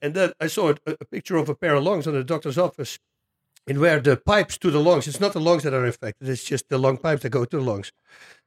And 0.00 0.14
then 0.14 0.32
I 0.40 0.46
saw 0.46 0.70
a, 0.70 0.96
a 1.00 1.04
picture 1.04 1.36
of 1.36 1.48
a 1.48 1.54
pair 1.54 1.74
of 1.74 1.84
lungs 1.84 2.06
in 2.06 2.14
the 2.14 2.24
doctor's 2.24 2.58
office 2.58 2.98
and 3.66 3.78
where 3.78 4.00
the 4.00 4.16
pipes 4.16 4.56
to 4.58 4.70
the 4.70 4.80
lungs, 4.80 5.06
it's 5.06 5.20
not 5.20 5.32
the 5.32 5.40
lungs 5.40 5.62
that 5.64 5.74
are 5.74 5.84
infected, 5.84 6.28
it's 6.28 6.44
just 6.44 6.68
the 6.68 6.78
lung 6.78 6.96
pipes 6.96 7.22
that 7.22 7.30
go 7.30 7.44
to 7.44 7.56
the 7.58 7.62
lungs. 7.62 7.92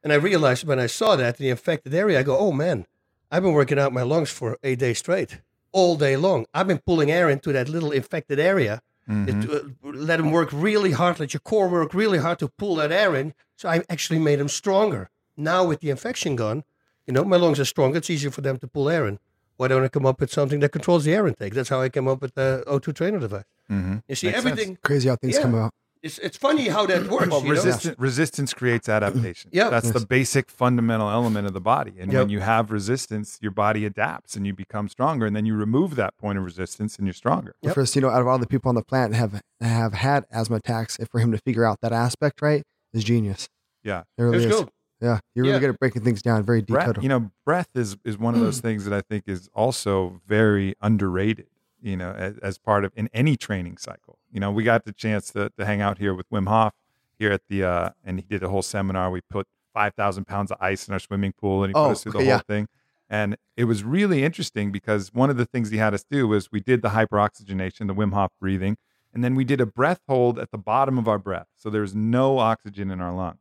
And 0.04 0.12
I 0.12 0.16
realized 0.16 0.66
when 0.66 0.80
I 0.80 0.88
saw 0.88 1.16
that 1.16 1.40
in 1.40 1.44
the 1.46 1.50
infected 1.52 1.94
area, 1.94 2.20
I 2.20 2.24
go, 2.24 2.38
oh 2.38 2.52
man, 2.52 2.88
I've 3.30 3.44
been 3.44 3.54
working 3.54 3.80
out 3.80 3.94
my 3.94 4.02
lungs 4.02 4.32
for 4.32 4.58
eight 4.64 4.80
days 4.80 5.00
straight, 5.00 5.42
all 5.72 5.96
day 5.96 6.18
long. 6.18 6.46
I've 6.54 6.68
been 6.68 6.82
pulling 6.86 7.12
air 7.12 7.30
into 7.30 7.54
that 7.54 7.70
little 7.70 7.92
infected 7.92 8.40
area. 8.40 8.82
It, 9.12 9.50
uh, 9.50 9.60
let 9.84 10.18
them 10.18 10.32
work 10.32 10.50
really 10.54 10.92
hard, 10.92 11.20
let 11.20 11.34
your 11.34 11.42
core 11.42 11.68
work 11.68 11.94
really 11.94 12.18
hard 12.20 12.40
to 12.40 12.48
pull 12.48 12.76
that 12.78 12.92
air 12.92 13.16
in. 13.16 13.34
So 13.58 13.68
I 13.70 13.84
actually 13.90 14.20
made 14.20 14.40
them 14.40 14.48
stronger. 14.50 15.10
Now 15.38 15.64
with 15.66 15.80
the 15.82 15.90
infection 15.90 16.36
gone, 16.36 16.64
you 17.08 17.14
know, 17.14 17.24
my 17.24 17.38
lungs 17.38 17.60
are 17.60 17.66
stronger. 17.66 17.98
It's 17.98 18.10
easier 18.10 18.32
for 18.32 18.42
them 18.42 18.58
to 18.60 18.68
pull 18.68 18.90
air 18.90 19.06
in. 19.08 19.20
Why 19.58 19.68
don't 19.68 19.84
I 19.84 19.90
come 19.90 20.06
up 20.06 20.20
with 20.20 20.32
something 20.32 20.60
that 20.62 20.70
controls 20.70 21.04
the 21.04 21.14
air 21.14 21.28
intake? 21.28 21.54
That's 21.54 21.70
how 21.70 21.82
I 21.82 21.90
came 21.90 22.08
up 22.08 22.22
with 22.22 22.34
the 22.36 22.64
O2 22.68 22.96
trainer 22.96 23.20
device. 23.20 23.44
Mm-hmm. 23.70 23.98
You 24.08 24.16
see, 24.16 24.28
Makes 24.28 24.38
sense. 24.44 24.52
everything. 24.52 24.78
Crazy 24.84 25.10
how 25.10 25.16
things 25.18 25.36
Yeah. 25.36 25.42
come 25.44 25.54
about. 25.56 25.74
It's 26.04 26.18
it's 26.18 26.36
funny 26.38 26.68
how 26.70 26.86
that 26.88 27.08
works. 27.12 27.28
Well, 27.30 27.42
you 27.42 27.46
know? 27.48 27.52
resistance, 27.52 27.96
resistance 28.00 28.54
creates 28.54 28.90
adaptation. 28.90 29.52
Yeah. 29.54 29.70
That's 29.70 29.92
the 29.92 30.06
basic 30.06 30.50
fundamental 30.50 31.10
element 31.10 31.46
of 31.48 31.54
the 31.54 31.62
body. 31.62 31.94
And 32.00 32.12
when 32.12 32.30
you 32.30 32.40
have 32.40 32.72
resistance, 32.72 33.38
your 33.42 33.52
body 33.52 33.86
adapts 33.86 34.36
and 34.36 34.48
you 34.48 34.54
become 34.54 34.90
stronger. 34.90 35.26
And 35.28 35.36
then 35.36 35.46
you 35.46 35.56
remove 35.56 35.96
that 35.96 36.18
point 36.18 36.38
of 36.40 36.44
resistance 36.44 36.98
and 36.98 37.06
you're 37.06 37.14
stronger. 37.14 37.54
Yep. 37.62 37.76
First, 37.76 37.96
you 37.96 38.02
know, 38.02 38.10
out 38.10 38.22
of 38.22 38.28
all 38.28 38.40
the 38.40 38.48
people 38.48 38.70
on 38.70 38.76
the 38.76 38.84
planet 38.84 39.16
have 39.16 39.42
have 39.60 39.94
had 39.94 40.26
asthma 40.32 40.56
attacks, 40.58 40.98
and 40.98 41.08
for 41.10 41.20
him 41.20 41.32
to 41.32 41.38
figure 41.38 41.66
out 41.66 41.82
that 41.82 41.92
aspect 41.94 42.42
right 42.42 42.64
is 42.94 43.04
genius. 43.04 43.48
Yeah. 43.84 44.04
It 44.18 44.24
really 44.24 44.38
It's 44.38 44.46
is. 44.48 44.52
cool. 44.62 44.70
Yeah, 45.02 45.20
you're 45.34 45.44
really 45.46 45.54
Yeah. 45.56 45.60
good 45.60 45.70
at 45.72 45.80
breaking 45.80 46.04
things 46.04 46.22
down. 46.22 46.44
Very 46.44 46.62
Breath, 46.62 46.88
detailed. 46.88 47.04
you 47.04 47.10
know, 47.10 47.32
breath 47.44 47.70
is, 47.74 47.98
is 48.06 48.20
one 48.20 48.36
of 48.36 48.42
those 48.42 48.60
things 48.68 48.86
that 48.86 48.94
I 48.94 49.02
think 49.02 49.24
is 49.28 49.50
also 49.54 50.22
very 50.28 50.76
underrated, 50.80 51.48
you 51.82 51.98
know, 51.98 52.12
as, 52.12 52.38
as 52.40 52.58
part 52.60 52.86
of 52.86 52.92
in 52.96 53.10
any 53.14 53.36
training 53.36 53.78
cycle. 53.78 54.20
You 54.32 54.40
know, 54.40 54.52
we 54.52 54.64
got 54.64 54.86
the 54.86 54.94
chance 54.94 55.32
to, 55.32 55.52
to 55.58 55.66
hang 55.66 55.82
out 55.82 55.98
here 55.98 56.14
with 56.14 56.30
Wim 56.30 56.48
Hof 56.48 56.74
here 57.20 57.32
at 57.32 57.42
the, 57.50 57.64
uh, 57.64 57.90
and 58.04 58.20
he 58.20 58.26
did 58.28 58.44
a 58.44 58.50
whole 58.50 58.62
seminar. 58.62 59.12
We 59.12 59.22
put 59.22 59.48
5,000 59.74 60.26
pounds 60.26 60.52
of 60.52 60.58
ice 60.62 60.88
in 60.88 60.94
our 60.94 61.00
swimming 61.00 61.34
pool 61.34 61.64
and 61.64 61.70
he 61.70 61.74
put 61.74 61.80
Oh, 61.80 61.92
us 61.92 62.04
through 62.04 62.14
the 62.14 62.18
okay, 62.20 62.30
whole 62.30 62.40
thing. 62.40 62.68
And 63.10 63.36
it 63.58 63.66
was 63.66 63.84
really 63.84 64.24
interesting 64.24 64.72
because 64.72 65.14
one 65.14 65.30
of 65.30 65.36
the 65.38 65.46
things 65.46 65.70
he 65.70 65.78
had 65.78 65.94
us 65.94 66.06
do 66.10 66.28
was 66.28 66.52
we 66.52 66.62
did 66.62 66.82
the 66.82 66.90
hyperoxygenation, 66.90 67.88
the 67.88 67.94
Wim 67.96 68.14
Hof 68.14 68.32
breathing, 68.40 68.78
and 69.14 69.24
then 69.24 69.36
we 69.36 69.44
did 69.44 69.60
a 69.60 69.66
breath 69.66 70.00
hold 70.08 70.40
at 70.40 70.52
the 70.52 70.58
bottom 70.58 70.98
of 70.98 71.08
our 71.10 71.20
breath. 71.20 71.48
So 71.58 71.70
there 71.70 71.82
was 71.82 71.94
no 71.94 72.40
oxygen 72.40 72.90
in 72.90 73.02
our 73.02 73.14
lungs. 73.14 73.40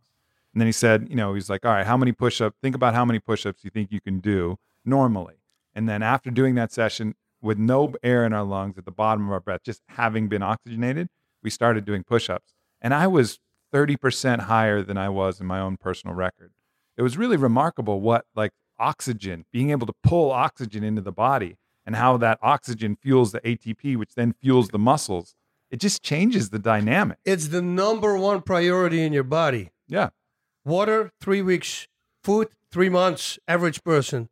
And 0.52 0.60
then 0.60 0.66
he 0.66 0.72
said, 0.72 1.06
you 1.08 1.14
know, 1.14 1.34
he's 1.34 1.48
like, 1.48 1.64
all 1.64 1.70
right, 1.72 1.86
how 1.86 1.96
many 1.96 2.10
push 2.10 2.40
ups? 2.40 2.56
Think 2.60 2.74
about 2.74 2.94
how 2.94 3.04
many 3.04 3.20
push 3.20 3.46
ups 3.46 3.62
you 3.62 3.70
think 3.70 3.92
you 3.92 4.00
can 4.00 4.18
do 4.18 4.56
normally. 4.84 5.36
And 5.72 5.88
then 5.88 6.02
after 6.02 6.30
doing 6.32 6.56
that 6.56 6.72
session 6.72 7.14
with 7.42 7.58
no 7.58 7.94
air 8.02 8.24
in 8.24 8.32
our 8.32 8.44
lungs 8.44 8.76
at 8.78 8.84
the 8.84 8.90
bottom 8.90 9.26
of 9.26 9.32
our 9.32 9.40
breath, 9.40 9.62
just 9.64 9.82
having 9.88 10.28
been 10.28 10.42
oxygenated, 10.42 11.08
we 11.42 11.50
started 11.50 11.84
doing 11.84 12.04
push 12.04 12.28
ups. 12.28 12.54
And 12.80 12.94
I 12.94 13.06
was 13.06 13.38
30% 13.72 14.40
higher 14.40 14.82
than 14.82 14.96
I 14.96 15.08
was 15.08 15.40
in 15.40 15.46
my 15.46 15.60
own 15.60 15.76
personal 15.76 16.14
record. 16.14 16.52
It 16.96 17.02
was 17.02 17.16
really 17.16 17.36
remarkable 17.36 18.00
what, 18.00 18.26
like, 18.34 18.52
oxygen, 18.78 19.44
being 19.52 19.70
able 19.70 19.86
to 19.86 19.92
pull 20.02 20.30
oxygen 20.30 20.82
into 20.82 21.02
the 21.02 21.12
body 21.12 21.56
and 21.86 21.96
how 21.96 22.16
that 22.18 22.38
oxygen 22.42 22.96
fuels 23.00 23.32
the 23.32 23.40
ATP, 23.40 23.96
which 23.96 24.14
then 24.14 24.34
fuels 24.40 24.68
the 24.68 24.78
muscles. 24.78 25.34
It 25.70 25.80
just 25.80 26.02
changes 26.02 26.50
the 26.50 26.58
dynamic. 26.58 27.18
It's 27.24 27.48
the 27.48 27.62
number 27.62 28.16
one 28.16 28.42
priority 28.42 29.02
in 29.02 29.12
your 29.12 29.24
body. 29.24 29.70
Yeah. 29.86 30.10
Water, 30.64 31.12
three 31.20 31.42
weeks. 31.42 31.86
Food, 32.22 32.48
three 32.70 32.88
months. 32.88 33.38
Average 33.46 33.84
person. 33.84 34.28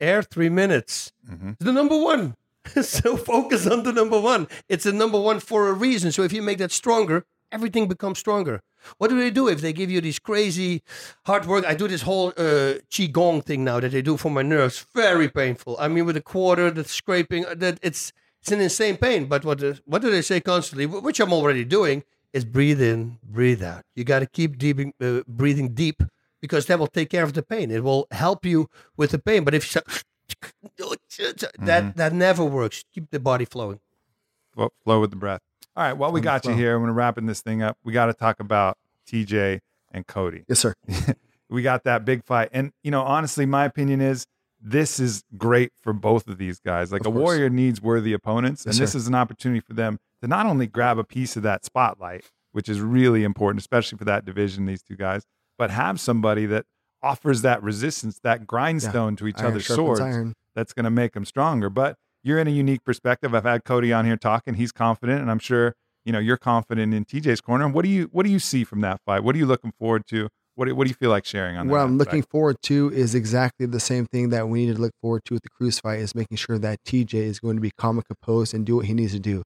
Air, 0.00 0.22
three 0.22 0.48
minutes. 0.48 1.12
Mhm. 1.30 1.56
The 1.58 1.72
number 1.72 1.96
one. 1.96 2.34
so 2.82 3.16
focus 3.16 3.66
on 3.66 3.82
the 3.82 3.92
number 3.92 4.20
one. 4.20 4.48
It's 4.68 4.84
the 4.84 4.92
number 4.92 5.20
one 5.20 5.40
for 5.40 5.68
a 5.68 5.72
reason. 5.72 6.12
So 6.12 6.22
if 6.22 6.32
you 6.32 6.42
make 6.42 6.58
that 6.58 6.72
stronger, 6.72 7.24
everything 7.52 7.88
becomes 7.88 8.18
stronger. 8.18 8.60
What 8.98 9.08
do 9.08 9.18
they 9.18 9.30
do 9.30 9.48
if 9.48 9.60
they 9.60 9.72
give 9.72 9.90
you 9.90 10.00
these 10.00 10.18
crazy 10.18 10.82
hard 11.26 11.46
work? 11.46 11.64
I 11.64 11.74
do 11.74 11.88
this 11.88 12.02
whole 12.02 12.28
uh, 12.36 12.80
qigong 12.90 13.44
thing 13.44 13.64
now 13.64 13.80
that 13.80 13.92
they 13.92 14.02
do 14.02 14.16
for 14.16 14.30
my 14.30 14.42
nerves. 14.42 14.84
Very 14.94 15.28
painful. 15.28 15.76
I 15.78 15.88
mean, 15.88 16.04
with 16.04 16.16
a 16.16 16.22
quarter, 16.22 16.70
the 16.70 16.84
scraping, 16.84 17.46
uh, 17.46 17.54
that 17.56 17.78
it's 17.82 18.12
it's 18.42 18.52
an 18.52 18.60
insane 18.60 18.96
pain. 18.98 19.26
But 19.26 19.44
what 19.44 19.58
the, 19.58 19.80
what 19.86 20.02
do 20.02 20.10
they 20.10 20.20
say 20.22 20.40
constantly? 20.40 20.86
Which 20.86 21.20
I'm 21.20 21.32
already 21.32 21.64
doing 21.64 22.02
is 22.34 22.44
breathe 22.44 22.82
in, 22.82 23.18
breathe 23.22 23.62
out. 23.62 23.82
You 23.94 24.04
got 24.04 24.18
to 24.18 24.26
keep 24.26 24.58
deep, 24.58 24.78
uh, 25.00 25.20
breathing 25.26 25.72
deep 25.74 26.02
because 26.44 26.66
that 26.66 26.78
will 26.78 26.86
take 26.86 27.08
care 27.08 27.24
of 27.24 27.32
the 27.32 27.42
pain. 27.42 27.70
It 27.70 27.82
will 27.82 28.06
help 28.10 28.44
you 28.44 28.68
with 28.98 29.12
the 29.12 29.18
pain. 29.18 29.44
But 29.44 29.54
if 29.54 29.64
you 29.64 29.80
say, 29.80 29.80
that 30.76 31.48
mm-hmm. 31.58 31.90
that 31.96 32.12
never 32.12 32.44
works. 32.44 32.84
Keep 32.92 33.10
the 33.10 33.18
body 33.18 33.46
flowing. 33.46 33.80
Flow, 34.52 34.70
flow 34.84 35.00
with 35.00 35.08
the 35.08 35.16
breath. 35.16 35.40
All 35.74 35.84
right. 35.84 35.94
Well, 35.94 36.12
we 36.12 36.20
the 36.20 36.24
got 36.24 36.44
you 36.44 36.52
here. 36.52 36.74
I'm 36.74 36.82
going 36.82 36.88
to 36.88 36.92
wrapping 36.92 37.24
this 37.24 37.40
thing 37.40 37.62
up. 37.62 37.78
We 37.82 37.94
got 37.94 38.06
to 38.06 38.12
talk 38.12 38.40
about 38.40 38.76
TJ 39.10 39.60
and 39.90 40.06
Cody. 40.06 40.44
yes, 40.46 40.58
sir. 40.58 40.74
we 41.48 41.62
got 41.62 41.84
that 41.84 42.04
big 42.04 42.24
fight. 42.24 42.50
And, 42.52 42.72
you 42.82 42.90
know, 42.90 43.02
honestly, 43.02 43.46
my 43.46 43.64
opinion 43.64 44.02
is 44.02 44.26
this 44.60 45.00
is 45.00 45.24
great 45.38 45.72
for 45.80 45.94
both 45.94 46.28
of 46.28 46.36
these 46.36 46.60
guys. 46.60 46.92
Like 46.92 47.00
Of 47.00 47.06
a 47.06 47.10
course. 47.10 47.22
warrior 47.22 47.48
needs 47.48 47.80
worthy 47.80 48.12
opponents. 48.12 48.64
Yes, 48.66 48.74
and 48.76 48.82
this 48.82 48.92
sir. 48.92 48.98
is 48.98 49.08
an 49.08 49.14
opportunity 49.14 49.60
for 49.60 49.72
them 49.72 49.98
to 50.20 50.28
not 50.28 50.44
only 50.44 50.66
grab 50.66 50.98
a 50.98 51.04
piece 51.04 51.36
of 51.36 51.42
that 51.44 51.64
spotlight, 51.64 52.26
which 52.52 52.68
is 52.68 52.80
really 52.82 53.24
important, 53.24 53.60
especially 53.60 53.96
for 53.98 54.04
that 54.04 54.26
division, 54.26 54.66
these 54.66 54.82
two 54.82 54.96
guys, 54.96 55.24
but 55.58 55.70
have 55.70 56.00
somebody 56.00 56.46
that 56.46 56.64
offers 57.02 57.42
that 57.42 57.62
resistance, 57.62 58.18
that 58.22 58.46
grindstone 58.46 59.16
to 59.16 59.26
each 59.26 59.38
Iron 59.38 59.46
other's 59.48 59.66
swords 59.66 60.00
iron. 60.00 60.34
that's 60.54 60.72
going 60.72 60.84
to 60.84 60.90
make 60.90 61.12
them 61.12 61.24
stronger. 61.24 61.68
But 61.68 61.96
you're 62.22 62.38
in 62.38 62.48
a 62.48 62.52
unique 62.52 62.84
perspective. 62.84 63.34
I've 63.34 63.44
had 63.44 63.64
Cody 63.64 63.92
on 63.92 64.06
here 64.06 64.16
talking. 64.16 64.54
He's 64.54 64.72
confident, 64.72 65.20
and 65.20 65.30
I'm 65.30 65.38
sure 65.38 65.74
you 66.04 66.12
know 66.12 66.18
you're 66.18 66.38
confident 66.38 66.94
in 66.94 67.04
TJ's 67.04 67.40
corner. 67.40 67.68
What 67.68 67.84
do 67.84 67.90
you 67.90 68.08
what 68.12 68.24
do 68.24 68.32
you 68.32 68.38
see 68.38 68.64
from 68.64 68.80
that 68.80 69.00
fight? 69.04 69.22
What 69.22 69.34
are 69.34 69.38
you 69.38 69.46
looking 69.46 69.72
forward 69.78 70.06
to? 70.08 70.28
What 70.56 70.66
do, 70.66 70.74
what 70.76 70.84
do 70.84 70.88
you 70.88 70.94
feel 70.94 71.10
like 71.10 71.24
sharing 71.24 71.56
on 71.56 71.66
that? 71.66 71.72
What 71.72 71.80
I'm 71.80 71.98
looking 71.98 72.22
forward 72.22 72.56
to 72.62 72.90
is 72.92 73.14
exactly 73.14 73.66
the 73.66 73.80
same 73.80 74.06
thing 74.06 74.30
that 74.30 74.48
we 74.48 74.66
need 74.66 74.76
to 74.76 74.80
look 74.80 74.92
forward 75.02 75.22
to 75.24 75.34
with 75.34 75.42
the 75.42 75.48
Cruz 75.50 75.80
fight 75.80 75.98
is 75.98 76.14
making 76.14 76.36
sure 76.36 76.58
that 76.58 76.78
TJ 76.86 77.14
is 77.14 77.40
going 77.40 77.56
to 77.56 77.60
be 77.60 77.72
calm 77.76 77.96
and 77.96 78.04
composed 78.06 78.54
and 78.54 78.64
do 78.64 78.76
what 78.76 78.86
he 78.86 78.94
needs 78.94 79.12
to 79.12 79.18
do. 79.18 79.42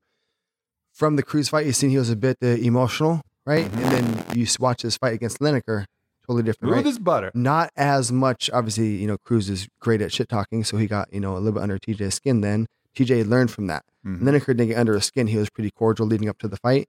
From 0.92 1.16
the 1.16 1.22
Cruz 1.22 1.48
fight, 1.48 1.64
you 1.64 1.72
seen 1.72 1.90
he 1.90 1.96
was 1.96 2.10
a 2.10 2.16
bit 2.16 2.36
uh, 2.42 2.48
emotional, 2.48 3.22
right? 3.46 3.64
And 3.64 3.84
then 3.84 4.24
you 4.34 4.46
watch 4.60 4.82
this 4.82 4.98
fight 4.98 5.14
against 5.14 5.38
Lineker, 5.38 5.86
totally 6.28 6.42
different, 6.44 6.70
Smooth 6.72 6.84
right? 6.84 6.86
as 6.86 6.98
butter. 6.98 7.30
Not 7.34 7.70
as 7.76 8.12
much, 8.12 8.48
obviously, 8.52 8.96
you 8.96 9.06
know, 9.06 9.16
Cruz 9.18 9.48
is 9.50 9.66
great 9.80 10.00
at 10.02 10.12
shit 10.12 10.28
talking, 10.28 10.62
so 10.62 10.76
he 10.76 10.86
got, 10.86 11.12
you 11.12 11.20
know, 11.20 11.34
a 11.34 11.38
little 11.38 11.52
bit 11.52 11.62
under 11.62 11.78
TJ's 11.78 12.14
skin 12.14 12.40
then. 12.42 12.66
TJ 12.94 13.26
learned 13.26 13.50
from 13.50 13.66
that. 13.68 13.84
Mhm. 14.06 14.20
Lineker 14.22 14.46
didn't 14.48 14.68
get 14.68 14.78
under 14.78 14.94
his 14.94 15.04
skin. 15.06 15.26
He 15.28 15.36
was 15.36 15.50
pretty 15.50 15.70
cordial 15.70 16.06
leading 16.06 16.28
up 16.28 16.38
to 16.38 16.48
the 16.48 16.56
fight. 16.58 16.88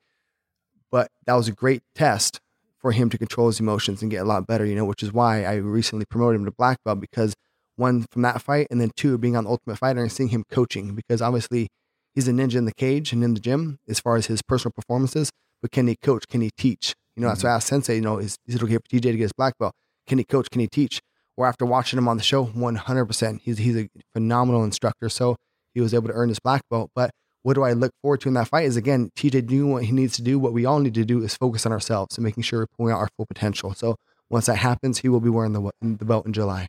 But 0.91 1.09
that 1.25 1.33
was 1.35 1.47
a 1.47 1.51
great 1.51 1.83
test 1.95 2.39
for 2.79 2.91
him 2.93 3.09
to 3.09 3.17
control 3.17 3.47
his 3.47 3.59
emotions 3.59 4.01
and 4.01 4.09
get 4.09 4.21
a 4.21 4.25
lot 4.25 4.47
better, 4.47 4.65
you 4.65 4.75
know, 4.75 4.85
which 4.85 5.03
is 5.03 5.11
why 5.13 5.43
I 5.43 5.55
recently 5.55 6.05
promoted 6.05 6.39
him 6.39 6.45
to 6.45 6.51
black 6.51 6.77
belt 6.83 6.99
because 6.99 7.35
one 7.75 8.05
from 8.11 8.21
that 8.23 8.41
fight 8.41 8.67
and 8.71 8.79
then 8.81 8.91
two 8.95 9.17
being 9.17 9.35
on 9.35 9.43
the 9.45 9.49
Ultimate 9.49 9.77
Fighter 9.77 10.01
and 10.01 10.11
seeing 10.11 10.29
him 10.29 10.43
coaching 10.49 10.95
because 10.95 11.21
obviously 11.21 11.69
he's 12.15 12.27
a 12.27 12.31
ninja 12.31 12.55
in 12.55 12.65
the 12.65 12.73
cage 12.73 13.13
and 13.13 13.23
in 13.23 13.33
the 13.33 13.39
gym 13.39 13.79
as 13.87 13.99
far 13.99 14.15
as 14.15 14.25
his 14.27 14.41
personal 14.41 14.73
performances, 14.73 15.29
but 15.61 15.71
can 15.71 15.87
he 15.87 15.95
coach? 15.95 16.27
Can 16.27 16.41
he 16.41 16.49
teach? 16.57 16.95
You 17.19 17.25
know, 17.25 17.31
that's 17.31 17.43
why 17.43 17.49
I 17.49 17.55
asked 17.55 17.67
Sensei, 17.67 17.95
you 17.95 18.01
know, 18.01 18.17
is, 18.17 18.37
is 18.47 18.55
it 18.55 18.63
okay 18.63 18.75
for 18.75 18.79
TJ 18.79 19.01
to 19.01 19.11
get 19.11 19.19
his 19.19 19.33
black 19.33 19.57
belt? 19.57 19.73
Can 20.07 20.19
he 20.19 20.23
coach? 20.23 20.49
Can 20.49 20.61
he 20.61 20.67
teach? 20.67 21.01
Or 21.35 21.45
after 21.45 21.65
watching 21.65 21.97
him 21.97 22.07
on 22.07 22.15
the 22.15 22.23
show, 22.23 22.45
100%. 22.45 23.41
He's, 23.41 23.57
he's 23.57 23.75
a 23.75 23.89
phenomenal 24.13 24.63
instructor. 24.63 25.09
So 25.09 25.35
he 25.73 25.81
was 25.81 25.93
able 25.93 26.07
to 26.07 26.13
earn 26.13 26.29
his 26.29 26.39
black 26.39 26.61
belt. 26.69 26.91
But 26.95 27.11
what 27.43 27.55
do 27.55 27.63
I 27.63 27.73
look 27.73 27.91
forward 28.01 28.21
to 28.21 28.29
in 28.29 28.35
that 28.35 28.47
fight 28.47 28.63
is 28.63 28.77
again, 28.77 29.09
TJ 29.17 29.47
doing 29.47 29.73
what 29.73 29.83
he 29.83 29.91
needs 29.91 30.15
to 30.15 30.21
do. 30.21 30.39
What 30.39 30.53
we 30.53 30.65
all 30.65 30.79
need 30.79 30.93
to 30.93 31.03
do 31.03 31.21
is 31.21 31.35
focus 31.35 31.65
on 31.65 31.73
ourselves 31.73 32.17
and 32.17 32.23
making 32.23 32.43
sure 32.43 32.61
we're 32.61 32.67
pulling 32.77 32.93
out 32.93 32.99
our 32.99 33.09
full 33.17 33.25
potential. 33.25 33.73
So 33.73 33.97
once 34.29 34.45
that 34.45 34.55
happens, 34.55 34.99
he 34.99 35.09
will 35.09 35.19
be 35.19 35.29
wearing 35.29 35.51
the, 35.51 35.71
the 35.81 36.05
belt 36.05 36.25
in 36.25 36.31
July. 36.31 36.67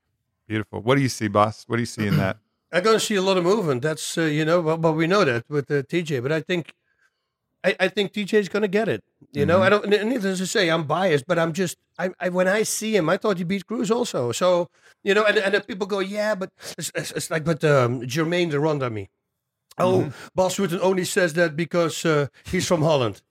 Beautiful. 0.49 0.81
What 0.81 0.97
do 0.97 1.03
you 1.03 1.09
see, 1.09 1.29
boss? 1.29 1.63
What 1.69 1.77
do 1.77 1.83
you 1.83 1.87
see 1.87 2.09
in 2.09 2.17
that? 2.17 2.39
I'm 2.73 2.83
going 2.83 2.99
to 2.99 3.05
see 3.05 3.15
a 3.15 3.23
lot 3.23 3.37
of 3.37 3.45
movement. 3.45 3.83
That's 3.83 4.19
uh, 4.19 4.23
you 4.23 4.45
know, 4.45 4.63
but, 4.63 4.79
but 4.79 4.93
we 4.95 5.07
know 5.07 5.25
that 5.25 5.45
with 5.49 5.71
uh, 5.71 5.83
TJ. 5.83 6.23
But 6.23 6.33
I 6.33 6.41
think, 6.41 6.73
I, 7.63 7.77
I 7.79 7.89
think 7.89 8.17
is 8.17 8.49
going 8.49 8.63
to 8.63 8.69
get 8.69 8.89
it. 8.89 9.05
You 9.33 9.45
know, 9.45 9.63
I 9.63 9.69
don't. 9.69 9.87
Needless 9.89 10.39
to 10.39 10.47
say, 10.47 10.71
I'm 10.71 10.85
biased, 10.85 11.27
but 11.27 11.39
I'm 11.39 11.53
just. 11.53 11.77
I, 11.99 12.11
I 12.19 12.29
when 12.31 12.49
I 12.49 12.63
see 12.63 12.97
him, 12.97 13.09
I 13.09 13.17
thought 13.17 13.39
he 13.39 13.45
beat 13.45 13.67
Cruz 13.67 13.91
also. 13.91 14.33
So 14.33 14.71
you 15.03 15.15
know, 15.15 15.25
and 15.25 15.39
and 15.39 15.55
then 15.55 15.63
people 15.63 15.87
go, 15.87 16.01
yeah, 16.01 16.35
but 16.35 16.51
it's, 16.79 16.91
it's, 16.95 17.11
it's 17.13 17.31
like, 17.31 17.45
but 17.45 17.63
um, 17.65 18.07
Germaine 18.07 18.51
de 18.51 18.57
Randamie. 18.57 19.09
Oh, 19.79 20.13
Bas 20.35 20.57
Rutten 20.57 20.81
only 20.81 21.05
says 21.05 21.33
that 21.35 21.57
because 21.57 22.05
uh, 22.05 22.27
he's 22.45 22.67
from 22.67 22.83
Holland. 22.83 23.23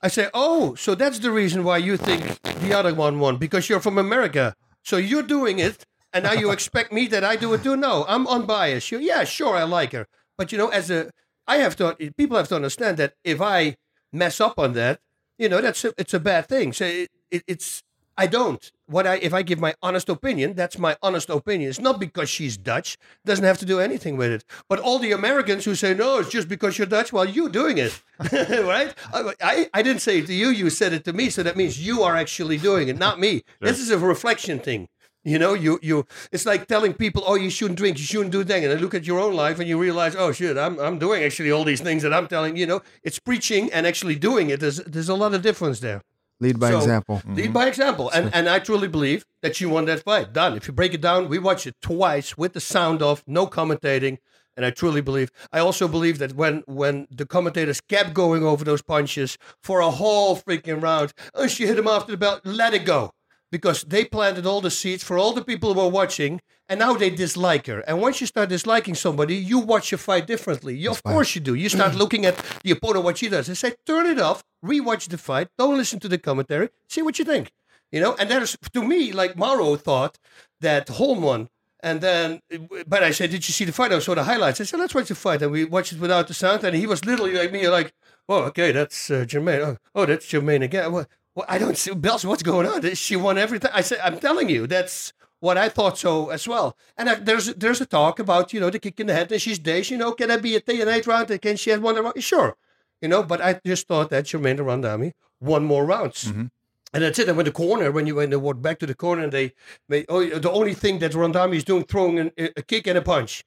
I 0.00 0.08
say, 0.08 0.28
oh, 0.34 0.74
so 0.74 0.96
that's 0.96 1.20
the 1.20 1.30
reason 1.30 1.62
why 1.62 1.76
you 1.76 1.96
think 1.96 2.42
the 2.42 2.74
other 2.74 2.92
one 2.92 3.20
won 3.20 3.36
because 3.36 3.68
you're 3.68 3.80
from 3.80 3.98
America. 3.98 4.56
So 4.82 4.96
you're 4.96 5.22
doing 5.22 5.60
it, 5.60 5.86
and 6.12 6.24
now 6.24 6.32
you 6.32 6.50
expect 6.56 6.92
me 6.92 7.06
that 7.08 7.22
I 7.22 7.36
do 7.36 7.54
it 7.54 7.62
too? 7.62 7.76
No, 7.76 8.04
I'm 8.08 8.26
unbiased. 8.26 8.90
You, 8.90 8.98
yeah, 8.98 9.22
sure, 9.22 9.54
I 9.54 9.62
like 9.62 9.92
her, 9.92 10.08
but 10.36 10.50
you 10.50 10.58
know, 10.58 10.68
as 10.68 10.90
a, 10.90 11.10
I 11.46 11.56
have 11.58 11.76
to, 11.76 11.96
people 12.16 12.36
have 12.36 12.48
to 12.48 12.56
understand 12.56 12.96
that 12.98 13.14
if 13.24 13.40
I 13.40 13.76
mess 14.12 14.40
up 14.40 14.58
on 14.58 14.72
that, 14.74 15.00
you 15.38 15.48
know, 15.48 15.60
that's 15.60 15.84
a, 15.84 15.92
it's 15.98 16.14
a 16.14 16.20
bad 16.20 16.48
thing. 16.48 16.72
So 16.72 16.84
it, 16.84 17.10
it, 17.30 17.42
it's, 17.46 17.82
I 18.16 18.26
don't. 18.26 18.70
What 18.86 19.06
I, 19.06 19.16
if 19.16 19.32
I 19.32 19.42
give 19.42 19.58
my 19.58 19.74
honest 19.82 20.08
opinion, 20.10 20.52
that's 20.54 20.78
my 20.78 20.96
honest 21.02 21.30
opinion. 21.30 21.70
It's 21.70 21.80
not 21.80 21.98
because 21.98 22.28
she's 22.28 22.58
Dutch. 22.58 22.98
Doesn't 23.24 23.44
have 23.44 23.58
to 23.58 23.64
do 23.64 23.80
anything 23.80 24.18
with 24.18 24.30
it. 24.30 24.44
But 24.68 24.80
all 24.80 24.98
the 24.98 25.12
Americans 25.12 25.64
who 25.64 25.74
say 25.74 25.94
no, 25.94 26.18
it's 26.18 26.28
just 26.28 26.46
because 26.46 26.76
you're 26.76 26.86
Dutch. 26.86 27.12
Well, 27.12 27.24
you're 27.24 27.48
doing 27.48 27.78
it, 27.78 28.02
right? 28.20 28.94
I, 29.12 29.32
I, 29.40 29.70
I 29.72 29.82
didn't 29.82 30.02
say 30.02 30.18
it 30.18 30.26
to 30.26 30.34
you. 30.34 30.50
You 30.50 30.68
said 30.68 30.92
it 30.92 31.04
to 31.06 31.12
me. 31.14 31.30
So 31.30 31.42
that 31.42 31.56
means 31.56 31.84
you 31.84 32.02
are 32.02 32.14
actually 32.14 32.58
doing 32.58 32.88
it, 32.88 32.98
not 32.98 33.18
me. 33.18 33.44
This 33.60 33.80
is 33.80 33.90
a 33.90 33.98
reflection 33.98 34.58
thing. 34.58 34.88
You 35.24 35.38
know, 35.38 35.54
you 35.54 35.78
you. 35.82 36.04
It's 36.32 36.46
like 36.46 36.66
telling 36.66 36.94
people, 36.94 37.22
"Oh, 37.26 37.36
you 37.36 37.48
shouldn't 37.50 37.78
drink, 37.78 37.98
you 37.98 38.04
shouldn't 38.04 38.32
do 38.32 38.42
that," 38.42 38.62
and 38.62 38.72
then 38.72 38.78
look 38.80 38.94
at 38.94 39.06
your 39.06 39.20
own 39.20 39.34
life 39.34 39.60
and 39.60 39.68
you 39.68 39.78
realize, 39.78 40.16
"Oh 40.16 40.32
shit, 40.32 40.58
I'm 40.58 40.78
I'm 40.80 40.98
doing 40.98 41.22
actually 41.22 41.52
all 41.52 41.64
these 41.64 41.80
things 41.80 42.02
that 42.02 42.12
I'm 42.12 42.26
telling." 42.26 42.56
You 42.56 42.66
know, 42.66 42.82
it's 43.04 43.20
preaching 43.20 43.72
and 43.72 43.86
actually 43.86 44.16
doing 44.16 44.50
it. 44.50 44.58
There's 44.60 44.78
there's 44.78 45.08
a 45.08 45.14
lot 45.14 45.32
of 45.32 45.42
difference 45.42 45.78
there. 45.80 46.02
Lead 46.40 46.58
by 46.58 46.70
So- 46.70 46.78
example. 46.78 47.22
Lead 47.24 47.44
mm-hmm. 47.44 47.52
by 47.52 47.66
example. 47.68 48.10
And 48.10 48.34
and 48.34 48.48
I 48.48 48.58
truly 48.58 48.88
believe 48.88 49.24
that 49.42 49.60
you 49.60 49.70
won 49.70 49.84
that 49.84 50.02
fight. 50.02 50.32
Done. 50.32 50.56
If 50.56 50.66
you 50.66 50.72
break 50.74 50.92
it 50.92 51.00
down, 51.00 51.28
we 51.28 51.38
watched 51.38 51.68
it 51.68 51.76
twice 51.80 52.36
with 52.36 52.52
the 52.52 52.60
sound 52.60 53.00
off, 53.00 53.22
no 53.26 53.46
commentating. 53.46 54.18
And 54.56 54.66
I 54.66 54.70
truly 54.70 55.00
believe. 55.00 55.30
I 55.52 55.60
also 55.60 55.86
believe 55.86 56.18
that 56.18 56.34
when 56.34 56.64
when 56.66 57.06
the 57.10 57.26
commentators 57.26 57.80
kept 57.80 58.12
going 58.12 58.42
over 58.42 58.64
those 58.64 58.82
punches 58.82 59.38
for 59.62 59.78
a 59.80 59.90
whole 59.90 60.36
freaking 60.36 60.82
round, 60.82 61.14
oh, 61.32 61.46
she 61.46 61.66
hit 61.66 61.78
him 61.78 61.86
after 61.86 62.10
the 62.10 62.18
belt. 62.18 62.40
Let 62.44 62.74
it 62.74 62.84
go, 62.84 63.12
because 63.52 63.84
they 63.84 64.04
planted 64.04 64.46
all 64.46 64.62
the 64.62 64.70
seeds 64.70 65.04
for 65.04 65.18
all 65.18 65.34
the 65.34 65.44
people 65.44 65.72
who 65.72 65.80
were 65.80 65.88
watching, 65.88 66.40
and 66.68 66.80
now 66.80 66.94
they 66.94 67.10
dislike 67.10 67.66
her. 67.66 67.80
And 67.80 68.00
once 68.00 68.20
you 68.20 68.26
start 68.26 68.48
disliking 68.48 68.94
somebody, 68.94 69.36
you 69.36 69.58
watch 69.58 69.92
a 69.92 69.98
fight 69.98 70.26
differently. 70.26 70.74
You, 70.74 70.90
of 70.90 71.02
course 71.04 71.34
you 71.34 71.42
do. 71.42 71.54
You 71.54 71.68
start 71.68 71.94
looking 71.94 72.24
at 72.24 72.36
the 72.64 72.70
opponent, 72.70 73.04
what 73.04 73.18
she 73.18 73.28
does, 73.28 73.48
and 73.48 73.56
say, 73.56 73.74
turn 73.86 74.06
it 74.06 74.18
off, 74.18 74.42
rewatch 74.64 75.08
the 75.08 75.18
fight, 75.18 75.48
don't 75.58 75.76
listen 75.76 76.00
to 76.00 76.08
the 76.08 76.18
commentary, 76.18 76.70
see 76.88 77.02
what 77.02 77.18
you 77.18 77.26
think. 77.26 77.52
You 77.92 78.00
know, 78.00 78.16
and 78.18 78.30
that 78.30 78.40
is 78.40 78.56
to 78.72 78.82
me 78.82 79.12
like 79.12 79.36
Mauro 79.36 79.76
thought 79.76 80.18
that 80.62 80.88
Holm 80.88 81.20
won, 81.20 81.50
and 81.80 82.00
then 82.00 82.40
but 82.86 83.02
I 83.02 83.10
said, 83.10 83.30
did 83.30 83.46
you 83.46 83.52
see 83.52 83.66
the 83.66 83.72
fight? 83.72 83.92
I 83.92 83.98
saw 83.98 84.14
the 84.14 84.24
highlights. 84.24 84.62
I 84.62 84.64
said, 84.64 84.80
let's 84.80 84.94
watch 84.94 85.08
the 85.08 85.14
fight, 85.14 85.42
and 85.42 85.52
we 85.52 85.66
watched 85.66 85.92
it 85.92 86.00
without 86.00 86.26
the 86.26 86.32
sound, 86.32 86.64
and 86.64 86.74
he 86.74 86.86
was 86.86 87.04
literally 87.04 87.34
like 87.34 87.52
me, 87.52 87.68
like, 87.68 87.92
oh, 88.30 88.44
okay, 88.44 88.72
that's 88.72 89.10
uh, 89.10 89.26
Germaine. 89.26 89.60
Oh, 89.60 89.76
oh, 89.94 90.06
that's 90.06 90.26
Germaine 90.26 90.62
again. 90.62 90.90
Well, 90.90 91.06
well, 91.34 91.46
I 91.48 91.58
don't 91.58 91.78
see 91.78 91.94
Bells. 91.94 92.24
What's 92.24 92.42
going 92.42 92.66
on? 92.66 92.94
She 92.94 93.16
won 93.16 93.38
everything. 93.38 93.70
I 93.72 93.80
said, 93.80 94.00
I'm 94.02 94.18
telling 94.18 94.48
you, 94.48 94.66
that's 94.66 95.12
what 95.40 95.58
I 95.58 95.68
thought 95.68 95.98
so 95.98 96.30
as 96.30 96.46
well. 96.46 96.76
And 96.96 97.10
I, 97.10 97.14
there's 97.16 97.46
there's 97.54 97.80
a 97.80 97.86
talk 97.86 98.18
about 98.18 98.52
you 98.52 98.60
know 98.60 98.70
the 98.70 98.78
kick 98.78 99.00
in 99.00 99.06
the 99.08 99.14
head, 99.14 99.32
and 99.32 99.40
she's 99.40 99.58
days. 99.58 99.90
You 99.90 99.98
know, 99.98 100.12
can 100.12 100.30
I 100.30 100.36
be 100.36 100.54
a 100.56 100.60
day 100.60 100.80
and 100.80 100.90
eight 100.90 101.06
round? 101.06 101.30
And 101.30 101.42
can 101.42 101.56
she 101.56 101.70
have 101.70 101.82
one 101.82 101.96
round? 101.96 102.22
Sure. 102.22 102.56
You 103.00 103.08
know, 103.08 103.22
but 103.22 103.40
I 103.40 103.60
just 103.66 103.88
thought 103.88 104.10
that 104.10 104.26
Germaine 104.26 104.58
Randamie 104.58 105.12
one 105.40 105.64
more 105.64 105.84
rounds. 105.84 106.26
Mm-hmm. 106.26 106.46
And 106.94 107.02
that's 107.02 107.18
it. 107.18 107.26
And 107.28 107.36
when 107.36 107.46
the 107.46 107.52
corner, 107.52 107.90
when 107.90 108.06
you 108.06 108.14
when 108.16 108.30
they 108.30 108.36
walk 108.36 108.60
back 108.60 108.78
to 108.80 108.86
the 108.86 108.94
corner, 108.94 109.24
and 109.24 109.32
they, 109.32 109.52
they 109.88 110.04
oh, 110.08 110.24
the 110.24 110.50
only 110.50 110.74
thing 110.74 111.00
that 111.00 111.12
Randamie 111.12 111.56
is 111.56 111.64
doing, 111.64 111.84
throwing 111.84 112.18
an, 112.18 112.30
a 112.36 112.62
kick 112.62 112.86
and 112.86 112.98
a 112.98 113.02
punch. 113.02 113.44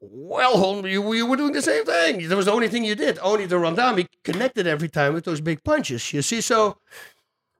Well, 0.00 0.58
Holm, 0.58 0.86
you, 0.86 1.12
you 1.14 1.26
were 1.26 1.36
doing 1.36 1.52
the 1.52 1.62
same 1.62 1.84
thing. 1.84 2.28
That 2.28 2.36
was 2.36 2.44
the 2.44 2.52
only 2.52 2.68
thing 2.68 2.84
you 2.84 2.94
did. 2.94 3.18
Only 3.20 3.46
the 3.46 3.56
Randamie 3.56 4.06
connected 4.22 4.66
every 4.66 4.88
time 4.88 5.14
with 5.14 5.24
those 5.24 5.40
big 5.40 5.64
punches. 5.64 6.12
You 6.12 6.20
see, 6.20 6.40
so 6.40 6.78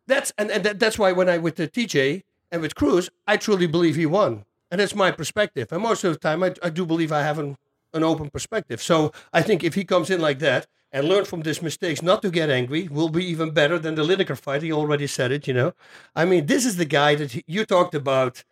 that's 0.07 0.33
and, 0.39 0.51
and 0.51 0.65
that, 0.65 0.79
that's 0.79 0.99
why 0.99 1.13
when 1.13 1.29
I 1.29 1.39
with 1.39 1.57
the 1.57 1.69
TJ 1.69 2.23
and 2.51 2.63
with 2.63 2.75
Cruz, 2.75 3.11
I 3.27 3.37
truly 3.37 3.67
believe 3.67 3.97
he 3.97 4.07
won, 4.07 4.45
and 4.71 4.81
that's 4.81 4.95
my 4.95 5.11
perspective. 5.11 5.73
And 5.73 5.83
most 5.83 6.05
of 6.05 6.13
the 6.13 6.19
time, 6.19 6.43
I, 6.43 6.55
I 6.63 6.71
do 6.71 6.87
believe 6.87 7.13
I 7.13 7.23
have 7.23 7.39
an 7.39 7.57
an 7.95 8.03
open 8.03 8.29
perspective. 8.29 8.83
So 8.83 9.13
I 9.33 9.41
think 9.41 9.65
if 9.65 9.75
he 9.75 9.85
comes 9.85 10.11
in 10.11 10.21
like 10.21 10.41
that 10.41 10.67
and 10.93 11.09
learn 11.09 11.25
from 11.25 11.43
his 11.43 11.63
mistakes, 11.63 12.03
not 12.03 12.23
to 12.23 12.31
get 12.31 12.51
angry, 12.51 12.89
will 12.89 13.09
be 13.09 13.25
even 13.25 13.53
better 13.53 13.79
than 13.79 13.95
the 13.95 14.03
Lineker 14.03 14.37
fight. 14.39 14.63
He 14.63 14.73
already 14.73 15.07
said 15.07 15.33
it, 15.33 15.47
you 15.49 15.55
know. 15.55 15.73
I 16.15 16.25
mean, 16.25 16.47
this 16.47 16.67
is 16.67 16.77
the 16.77 16.85
guy 16.85 17.15
that 17.15 17.33
he, 17.33 17.45
you 17.47 17.65
talked 17.65 17.95
about 17.95 18.45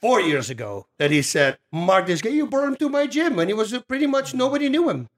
four 0.00 0.20
years 0.20 0.50
ago 0.50 0.86
that 0.98 1.10
he 1.10 1.22
said, 1.22 1.58
Mark, 1.72 2.06
this 2.06 2.22
guy, 2.22 2.30
you 2.30 2.46
brought 2.46 2.68
him 2.68 2.76
to 2.76 2.88
my 2.88 3.06
gym. 3.06 3.38
And 3.38 3.48
he 3.48 3.54
was 3.54 3.76
pretty 3.88 4.06
much 4.06 4.34
nobody 4.34 4.68
knew 4.68 4.88
him. 4.88 5.08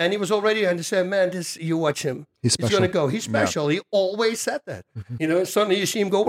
And 0.00 0.12
he 0.14 0.16
was 0.18 0.32
already, 0.32 0.64
and 0.64 0.78
they 0.78 0.82
said, 0.82 1.06
man, 1.06 1.30
this, 1.30 1.58
you 1.58 1.76
watch 1.76 2.02
him. 2.02 2.26
He's 2.42 2.56
going 2.56 2.82
to 2.82 2.88
go. 2.88 3.06
He's 3.08 3.24
special. 3.24 3.68
He 3.68 3.80
always 3.90 4.40
said 4.40 4.62
that. 4.66 4.84
Mm-hmm. 4.98 5.16
You 5.20 5.28
know, 5.28 5.44
suddenly 5.44 5.78
you 5.78 5.84
see 5.86 6.00
him 6.00 6.08
go, 6.08 6.24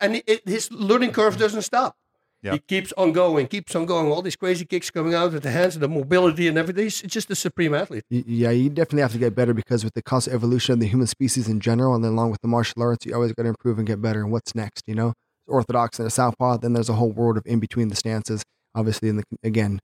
and 0.00 0.16
it, 0.16 0.24
it- 0.26 0.48
his 0.48 0.70
learning 0.70 1.10
curve 1.12 1.36
doesn't 1.36 1.62
stop. 1.62 1.96
Yeah. 2.42 2.52
He 2.52 2.58
keeps 2.60 2.92
on 2.96 3.12
going, 3.12 3.48
keeps 3.48 3.74
on 3.74 3.84
going. 3.84 4.10
All 4.12 4.22
these 4.22 4.36
crazy 4.36 4.64
kicks 4.64 4.90
coming 4.90 5.12
out 5.12 5.32
with 5.32 5.42
the 5.42 5.50
hands 5.50 5.74
and 5.74 5.82
the 5.82 5.88
mobility 5.88 6.48
and 6.48 6.56
everything. 6.56 6.84
He's 6.84 7.02
just 7.02 7.28
a 7.30 7.34
supreme 7.34 7.74
athlete. 7.74 8.04
Yeah, 8.08 8.50
you 8.50 8.70
definitely 8.70 9.02
have 9.02 9.12
to 9.12 9.18
get 9.18 9.34
better 9.34 9.52
because 9.52 9.84
with 9.84 9.92
the 9.94 10.00
constant 10.02 10.34
evolution 10.36 10.72
of 10.72 10.80
the 10.80 10.86
human 10.86 11.06
species 11.06 11.48
in 11.48 11.60
general, 11.60 11.94
and 11.94 12.02
then 12.02 12.12
along 12.12 12.30
with 12.30 12.40
the 12.40 12.48
martial 12.48 12.80
arts, 12.80 13.04
you 13.04 13.12
always 13.14 13.32
got 13.32 13.42
to 13.42 13.48
improve 13.50 13.76
and 13.76 13.86
get 13.86 14.00
better. 14.00 14.20
And 14.22 14.30
what's 14.32 14.54
next? 14.54 14.84
You 14.86 14.94
know, 14.94 15.12
orthodox 15.48 15.98
and 15.98 16.06
a 16.08 16.10
southpaw. 16.10 16.56
Then 16.58 16.72
there's 16.72 16.88
a 16.88 16.94
whole 16.94 17.10
world 17.10 17.36
of 17.36 17.44
in 17.44 17.58
between 17.60 17.88
the 17.88 17.96
stances. 17.96 18.42
Obviously, 18.74 19.10
the 19.10 19.24
again, 19.42 19.80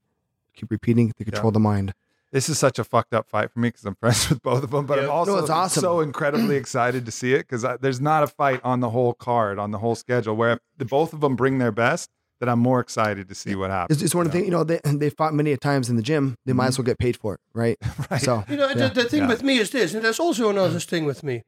keep 0.55 0.71
repeating 0.71 1.11
to 1.17 1.25
control 1.25 1.51
the 1.51 1.59
mind. 1.59 1.93
This 2.31 2.49
is 2.49 2.59
such 2.59 2.77
a 2.77 2.83
fucked 2.83 3.13
up 3.13 3.29
fight 3.29 3.51
for 3.51 3.59
me 3.59 3.69
because 3.69 3.85
I'm 3.85 3.95
friends 3.95 4.29
with 4.29 4.41
both 4.41 4.63
of 4.63 4.71
them, 4.71 4.85
but 4.85 4.99
I'm 4.99 5.09
also 5.09 5.35
No, 5.35 5.39
it's 5.39 5.49
awesome. 5.49 5.81
so 5.81 6.01
incredibly 6.01 6.55
excited 6.63 7.05
to 7.05 7.11
see 7.11 7.33
it 7.33 7.47
because 7.47 7.65
there's 7.81 8.01
not 8.01 8.23
a 8.23 8.27
fight 8.27 8.59
on 8.63 8.81
the 8.81 8.89
whole 8.89 9.13
card, 9.13 9.59
on 9.59 9.71
the 9.71 9.77
whole 9.77 9.95
schedule, 9.95 10.35
where 10.35 10.51
if 10.53 10.59
the 10.77 10.85
both 10.85 11.13
of 11.13 11.21
them 11.21 11.35
bring 11.35 11.57
their 11.59 11.71
best, 11.71 12.09
that 12.39 12.47
I'm 12.49 12.59
more 12.59 12.79
excited 12.79 13.29
to 13.29 13.35
see 13.35 13.55
what 13.55 13.71
happens. 13.71 13.97
It's, 13.97 14.05
it's 14.07 14.15
one 14.15 14.25
of 14.27 14.31
the 14.31 14.37
things, 14.37 14.45
you 14.45 14.51
know, 14.51 14.63
they, 14.63 14.79
they 14.83 15.09
fought 15.09 15.33
many 15.33 15.51
a 15.53 15.57
times 15.57 15.89
in 15.89 15.95
the 15.95 16.03
gym. 16.03 16.35
They 16.45 16.53
might 16.53 16.67
as 16.67 16.77
well 16.77 16.85
get 16.85 16.99
paid 16.99 17.17
for 17.17 17.33
it, 17.35 17.39
right? 17.53 17.77
Right. 18.11 18.21
So, 18.21 18.43
You 18.47 18.57
know, 18.57 18.67
yeah. 18.69 18.89
the, 18.89 19.03
the 19.03 19.09
thing 19.09 19.21
Yeah. 19.23 19.27
with 19.29 19.41
me 19.43 19.57
is 19.57 19.69
this, 19.71 19.93
and 19.93 20.03
there's 20.03 20.19
also 20.19 20.49
another 20.49 20.79
thing 20.79 21.05
with 21.05 21.23
me. 21.23 21.43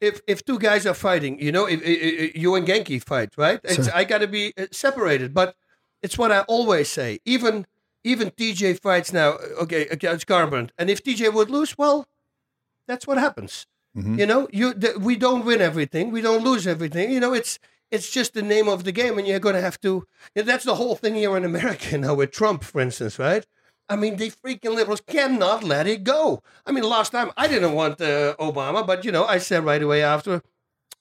If 0.00 0.20
if 0.28 0.44
two 0.44 0.58
guys 0.60 0.86
are 0.86 0.94
fighting, 0.94 1.40
you 1.40 1.50
know, 1.52 1.66
if, 1.66 1.82
if, 1.82 2.34
if 2.36 2.36
you 2.36 2.54
and 2.54 2.66
Genki 2.66 3.02
fight, 3.02 3.30
right? 3.36 3.60
It's, 3.64 3.74
Sure. 3.86 3.94
I 3.94 4.04
got 4.04 4.18
to 4.18 4.28
be 4.28 4.52
uh, 4.56 4.66
separated, 4.70 5.34
but 5.34 5.56
it's 6.02 6.16
what 6.16 6.30
I 6.30 6.40
always 6.42 6.88
say. 6.88 7.18
Even 7.24 7.66
even 8.04 8.30
TJ 8.30 8.74
fights 8.74 9.12
now, 9.12 9.32
okay, 9.62 9.86
against 9.88 10.26
Garbrandt, 10.26 10.70
and 10.78 10.88
if 10.90 11.02
TJ 11.02 11.32
would 11.32 11.50
lose, 11.50 11.76
well, 11.76 12.06
that's 12.86 13.06
what 13.06 13.18
happens. 13.18 13.66
Mhm. 13.96 14.18
You 14.18 14.26
know, 14.26 14.48
you 14.52 14.74
th- 14.74 14.96
we 14.96 15.16
don't 15.16 15.44
win 15.44 15.60
everything, 15.60 16.10
we 16.10 16.20
don't 16.20 16.44
lose 16.44 16.66
everything. 16.66 17.10
You 17.10 17.20
know, 17.20 17.32
it's 17.34 17.58
it's 17.90 18.10
just 18.10 18.34
the 18.34 18.42
name 18.42 18.68
of 18.68 18.84
the 18.84 18.92
game, 18.92 19.18
and 19.18 19.26
you're 19.26 19.40
going 19.40 19.54
to 19.54 19.60
have 19.62 19.80
to. 19.80 20.06
You 20.34 20.42
know, 20.42 20.42
that's 20.42 20.64
the 20.64 20.74
whole 20.76 20.94
thing 20.96 21.14
here 21.14 21.36
in 21.36 21.44
America 21.44 21.96
now 22.04 22.14
with 22.14 22.30
Trump, 22.32 22.62
for 22.64 22.80
instance, 22.80 23.18
right? 23.18 23.46
I 23.88 23.96
mean, 23.96 24.16
the 24.16 24.30
freaking 24.30 24.74
liberals 24.74 25.00
cannot 25.00 25.64
let 25.64 25.86
it 25.86 26.04
go. 26.04 26.42
I 26.66 26.72
mean, 26.72 26.84
last 26.84 27.12
time 27.12 27.30
I 27.38 27.48
didn't 27.48 27.72
want 27.72 28.00
uh, 28.02 28.34
Obama, 28.38 28.86
but 28.86 29.04
you 29.04 29.12
know, 29.12 29.24
I 29.24 29.38
said 29.38 29.64
right 29.64 29.82
away 29.82 30.02
after 30.02 30.42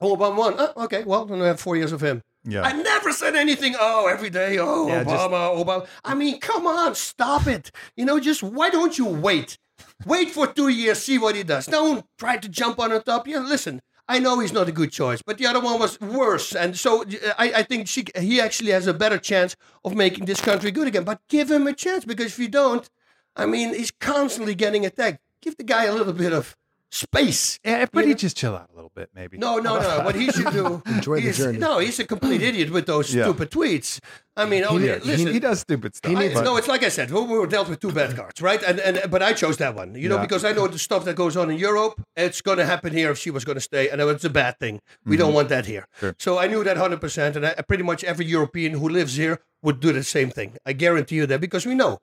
Obama 0.02 0.38
won. 0.38 0.56
Oh, 0.58 0.84
okay, 0.86 1.04
well, 1.04 1.26
then 1.26 1.42
I 1.42 1.48
have 1.48 1.60
four 1.60 1.76
years 1.76 1.92
of 1.92 2.02
him. 2.02 2.24
Yeah. 2.48 2.62
I 2.62 2.72
never 2.74 3.12
said 3.12 3.36
anything. 3.36 3.76
Oh, 3.78 4.08
every 4.08 4.30
day. 4.30 4.58
Oh, 4.60 4.88
Yeah, 4.88 5.04
just- 5.04 5.16
Obama, 5.16 5.64
Obama. 5.64 5.88
I 6.06 6.16
mean, 6.16 6.40
come 6.40 6.66
on, 6.66 6.96
stop 6.96 7.46
it. 7.48 7.72
You 7.98 8.06
know, 8.06 8.20
just 8.20 8.42
why 8.42 8.70
don't 8.70 8.98
you 8.98 9.06
wait? 9.06 9.58
Wait 10.06 10.30
for 10.32 10.48
two 10.48 10.70
years, 10.70 11.00
see 11.04 11.18
what 11.18 11.36
he 11.36 11.44
does. 11.44 11.66
Don't 11.68 12.06
try 12.18 12.38
to 12.38 12.50
jump 12.50 12.80
on 12.80 12.90
the 12.92 13.00
top. 13.00 13.28
Yeah, 13.28 13.40
listen. 13.40 13.82
I 14.10 14.20
know 14.20 14.40
he's 14.40 14.54
not 14.54 14.70
a 14.70 14.72
good 14.72 14.92
choice, 14.94 15.22
but 15.22 15.38
the 15.38 15.46
other 15.46 15.60
one 15.60 15.80
was 15.80 16.00
worse, 16.00 16.56
and 16.56 16.78
so 16.78 17.02
uh, 17.04 17.34
I, 17.38 17.52
I 17.58 17.64
think 17.64 17.90
she, 17.90 18.06
he 18.18 18.40
actually 18.40 18.72
has 18.72 18.88
a 18.88 18.94
better 18.94 19.18
chance 19.18 19.58
of 19.84 19.96
making 19.96 20.24
this 20.26 20.40
country 20.40 20.72
good 20.72 20.88
again. 20.88 21.04
But 21.04 21.20
give 21.28 21.52
him 21.52 21.68
a 21.68 21.74
chance 21.74 22.06
because 22.06 22.28
if 22.28 22.40
you 22.40 22.48
don't, 22.48 22.90
I 23.36 23.46
mean, 23.46 23.74
he's 23.74 23.92
constantly 23.92 24.56
getting 24.56 24.86
attacked. 24.86 25.20
Give 25.42 25.58
the 25.58 25.66
guy 25.66 25.84
a 25.86 25.94
little 25.94 26.14
bit 26.14 26.32
of 26.32 26.56
space. 26.92 27.60
yeah, 27.64 27.86
but 27.92 28.02
you 28.02 28.08
he 28.08 28.14
know? 28.14 28.18
just 28.18 28.38
chill 28.38 28.56
out 28.56 28.70
a 28.72 28.76
little 28.76 28.92
bit, 28.96 29.10
maybe. 29.14 29.38
No, 29.38 29.58
no, 29.58 29.80
no. 29.80 30.02
What 30.06 30.16
he 30.16 30.32
should 30.32 30.52
do? 30.52 30.82
Enjoy 30.88 31.20
the 31.22 31.32
journey. 31.32 31.58
No, 31.58 31.80
he's 31.80 32.00
a 32.00 32.06
complete 32.06 32.42
idiot 32.50 32.72
with 32.72 32.86
those 32.86 33.14
Yeah. 33.14 33.24
stupid 33.26 33.52
tweets. 33.52 34.00
I 34.36 34.46
mean, 34.46 34.64
oh, 34.68 34.78
Yeah, 34.78 35.00
listen. 35.04 35.28
he, 35.28 35.34
he 35.34 35.40
does 35.40 35.60
stupid 35.62 35.96
stuff. 35.96 36.16
I, 36.16 36.28
no, 36.44 36.58
it's 36.58 36.68
like 36.68 36.84
I 36.84 36.90
said. 36.90 37.12
We 37.12 37.22
were 37.24 37.48
dealt 37.48 37.70
with 37.70 37.80
two 37.80 37.92
bad 37.92 38.16
cards, 38.16 38.42
right? 38.42 38.62
And 38.64 38.80
and 38.80 39.10
but 39.10 39.22
I 39.24 39.34
chose 39.34 39.58
that 39.58 39.74
one, 39.76 39.96
you 39.96 40.08
know, 40.10 40.20
because 40.20 40.46
I 40.46 40.52
know 40.54 40.68
the 40.68 40.78
stuff 40.80 41.06
that 41.06 41.16
goes 41.16 41.36
on 41.36 41.50
in 41.50 41.58
Europe. 41.58 42.00
It's 42.16 42.42
going 42.42 42.60
to 42.60 42.66
happen 42.66 42.94
here 42.94 43.10
if 43.12 43.18
she 43.18 43.32
was 43.32 43.44
going 43.46 43.56
to 43.56 43.62
stay, 43.62 43.90
and 43.90 44.00
it's 44.02 44.24
a 44.26 44.30
bad 44.30 44.60
thing. 44.60 44.76
We 45.06 45.16
Mm-hmm. 45.16 45.20
don't 45.26 45.34
want 45.34 45.50
that 45.50 45.66
here. 45.66 45.88
Sure. 46.00 46.16
So 46.20 46.38
I 46.38 46.48
knew 46.48 46.64
that 46.64 46.78
hundred 46.78 47.02
percent, 47.02 47.36
and 47.36 47.46
I, 47.48 47.54
pretty 47.68 47.84
much 47.84 48.04
every 48.04 48.26
European 48.28 48.74
who 48.74 48.88
lives 48.88 49.16
here 49.16 49.40
would 49.64 49.80
do 49.80 49.92
the 49.92 50.04
same 50.04 50.30
thing. 50.30 50.56
I 50.66 50.74
guarantee 50.74 51.16
you 51.16 51.26
that 51.26 51.42
because 51.42 51.66
we 51.66 51.74
know. 51.74 52.00